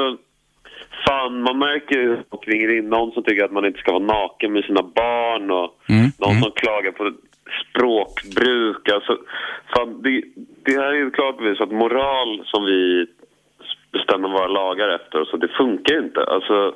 fan, 1.08 1.42
man 1.42 1.60
märker 1.60 1.96
ju 1.96 2.18
och 2.30 2.48
ringer 2.48 2.78
in 2.78 2.90
någon 2.90 3.12
som 3.12 3.24
tycker 3.24 3.46
att 3.46 3.52
man 3.52 3.66
inte 3.66 3.80
ska 3.80 3.92
vara 3.92 4.04
naken 4.04 4.54
med 4.54 4.64
sina 4.64 4.82
barn 4.82 5.52
och 5.52 5.74
Mm. 5.90 6.08
någon 6.20 6.42
som 6.42 6.52
klagar 6.52 6.92
på 6.92 7.12
språkbruk. 7.70 8.90
Alltså, 8.90 9.18
fan, 9.76 10.02
det, 10.02 10.24
det 10.66 10.72
här 10.72 10.94
är 10.94 10.94
ju 10.94 11.12
klart 11.12 11.38
bevis 11.38 11.62
att 11.62 11.72
moral 11.72 12.42
som 12.46 12.66
vi 12.66 13.08
bestämmer 13.92 14.30
våra 14.30 14.48
lagar 14.48 14.90
efter, 14.90 15.26
så 15.26 15.38
det 15.38 15.48
funkar 15.48 15.94
ju 15.94 16.00
inte. 16.00 16.24
Alltså, 16.24 16.74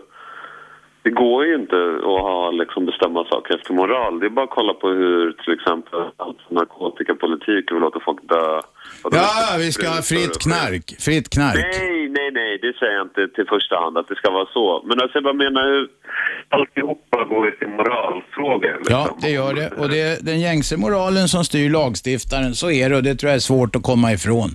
det 1.04 1.10
går 1.10 1.46
ju 1.46 1.56
inte 1.56 1.96
att 1.98 2.22
ha, 2.22 2.52
liksom, 2.52 2.86
bestämma 2.86 3.26
saker 3.26 3.56
efter 3.56 3.74
moral. 3.74 4.20
Det 4.20 4.26
är 4.26 4.30
bara 4.30 4.44
att 4.44 4.50
kolla 4.50 4.74
på 4.74 4.88
hur 4.90 5.32
till 5.32 5.54
exempel 5.54 6.00
narkotikapolitik, 6.50 7.72
vi 7.72 7.80
låter 7.80 8.00
folk 8.00 8.20
dö. 8.30 8.62
Ja, 9.12 9.56
vi 9.58 9.72
ska 9.72 9.90
ha 9.90 10.02
fritt 10.02 10.40
knark. 10.40 10.96
Fritt 11.00 11.30
knark. 11.30 11.66
Nej, 11.80 12.10
nej, 12.10 12.32
nej, 12.32 12.58
det 12.62 12.74
säger 12.80 12.94
jag 12.94 13.06
inte 13.06 13.36
till 13.36 13.46
första 13.50 13.76
hand 13.76 13.98
att 13.98 14.08
det 14.08 14.16
ska 14.16 14.32
vara 14.32 14.46
så. 14.54 14.84
Men 14.88 15.02
alltså 15.02 15.18
jag 15.18 15.24
bara 15.24 15.34
menar 15.34 15.64
hur 15.64 15.88
alltihopa 16.50 17.24
går 17.24 17.52
till 17.52 17.68
moralfrågor. 17.68 18.76
liksom. 18.78 18.96
Ja, 18.96 19.18
det 19.22 19.30
gör 19.30 19.54
det. 19.54 19.70
Och 19.70 19.90
det 19.90 20.02
är 20.02 20.18
den 20.22 20.40
gängse 20.40 20.78
moralen 20.78 21.28
som 21.28 21.44
styr 21.46 21.70
lagstiftaren. 21.70 22.56
Så 22.56 22.72
är 22.72 22.90
det 22.90 22.96
och 22.96 23.04
det 23.04 23.16
tror 23.16 23.30
jag 23.30 23.36
är 23.36 23.40
svårt 23.40 23.76
att 23.76 23.84
komma 23.84 24.14
ifrån. 24.14 24.50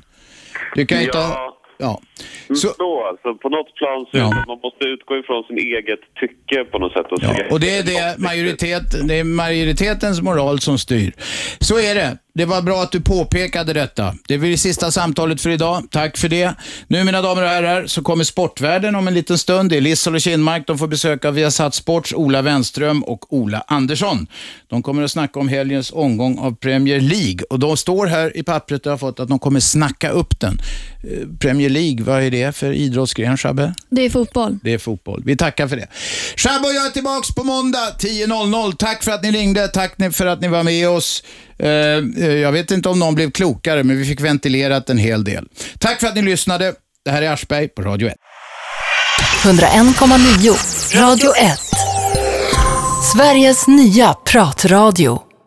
Du 0.74 0.86
kan 0.86 1.00
inte... 1.00 1.18
Ja. 1.18 1.52
Ja. 1.78 2.00
Så, 2.48 2.54
så 2.54 3.06
alltså, 3.06 3.34
på 3.34 3.48
något 3.48 3.74
plan 3.74 4.06
så 4.10 4.18
att 4.18 4.46
man 4.46 4.58
måste 4.62 4.84
utgå 4.84 5.16
ifrån 5.16 5.44
sin 5.44 5.58
eget 5.58 6.00
tycke 6.20 6.64
på 6.64 6.78
något 6.78 6.92
sätt. 6.92 7.06
Och, 7.12 7.20
se. 7.20 7.48
Och 7.50 7.60
det 7.60 7.76
är 7.78 7.82
det, 7.82 8.18
majoritet, 8.18 9.08
det 9.08 9.14
är 9.14 9.24
majoritetens 9.24 10.22
moral 10.22 10.58
som 10.60 10.78
styr. 10.78 11.12
Så 11.60 11.78
är 11.78 11.94
det. 11.94 12.18
Det 12.36 12.44
var 12.44 12.62
bra 12.62 12.82
att 12.82 12.92
du 12.92 13.00
påpekade 13.00 13.72
detta. 13.72 14.14
Det 14.28 14.38
blir 14.38 14.50
det 14.50 14.58
sista 14.58 14.90
samtalet 14.90 15.40
för 15.40 15.50
idag. 15.50 15.82
Tack 15.90 16.16
för 16.16 16.28
det. 16.28 16.54
Nu 16.88 17.04
mina 17.04 17.22
damer 17.22 17.42
och 17.42 17.48
herrar 17.48 17.86
så 17.86 18.02
kommer 18.02 18.24
Sportvärlden 18.24 18.94
om 18.94 19.08
en 19.08 19.14
liten 19.14 19.38
stund. 19.38 19.70
Det 19.70 19.76
är 19.76 19.80
Lissel 19.80 20.14
och 20.14 20.20
Kinmark. 20.20 20.66
De 20.66 20.78
får 20.78 20.86
besök 20.86 21.24
av 21.24 21.34
Viasat 21.34 21.74
Sports 21.74 22.12
Ola 22.14 22.42
Wenström 22.42 23.04
och 23.04 23.32
Ola 23.32 23.64
Andersson. 23.66 24.26
De 24.68 24.82
kommer 24.82 25.02
att 25.02 25.10
snacka 25.10 25.40
om 25.40 25.48
helgens 25.48 25.92
omgång 25.92 26.38
av 26.38 26.56
Premier 26.56 27.00
League. 27.00 27.38
Och 27.50 27.58
de 27.58 27.76
står 27.76 28.06
här 28.06 28.36
i 28.36 28.42
pappret 28.42 28.84
jag 28.84 28.92
har 28.92 28.98
fått 28.98 29.20
att 29.20 29.28
de 29.28 29.38
kommer 29.38 29.60
snacka 29.60 30.10
upp 30.10 30.40
den. 30.40 30.60
Eh, 31.04 31.38
Premier 31.38 31.70
League, 31.70 32.04
vad 32.04 32.22
är 32.22 32.30
det 32.30 32.56
för 32.56 32.72
idrottsgren, 32.72 33.36
Shabbe? 33.36 33.74
Det 33.90 34.02
är 34.02 34.10
fotboll. 34.10 34.58
Det 34.62 34.72
är 34.72 34.78
fotboll. 34.78 35.22
Vi 35.24 35.36
tackar 35.36 35.68
för 35.68 35.76
det. 35.76 35.88
Shabbe 36.36 36.66
och 36.66 36.74
jag 36.74 36.86
är 36.86 36.90
tillbaks 36.90 37.34
på 37.34 37.44
måndag 37.44 37.96
10.00. 37.98 38.76
Tack 38.76 39.04
för 39.04 39.12
att 39.12 39.22
ni 39.22 39.30
ringde. 39.30 39.68
Tack 39.68 40.14
för 40.14 40.26
att 40.26 40.40
ni 40.40 40.48
var 40.48 40.62
med 40.62 40.88
oss. 40.88 41.22
Eh, 41.58 41.68
eh, 42.24 42.32
jag 42.32 42.52
vet 42.52 42.70
inte 42.70 42.88
om 42.88 42.98
någon 42.98 43.14
blev 43.14 43.30
klokare, 43.30 43.84
men 43.84 43.98
vi 43.98 44.04
fick 44.04 44.20
ventilerat 44.20 44.90
en 44.90 44.98
hel 44.98 45.24
del. 45.24 45.48
Tack 45.78 46.00
för 46.00 46.06
att 46.06 46.14
ni 46.14 46.22
lyssnade. 46.22 46.74
Det 47.04 47.10
här 47.10 47.22
är 47.22 47.30
Aschberg 47.30 47.68
på 47.68 47.82
Radio 47.82 48.08
1. 48.08 48.14
101,9 49.44 51.00
Radio 51.00 51.30
1. 51.36 51.58
Sveriges 53.14 53.66
nya 53.68 54.14
pratradio. 54.14 55.26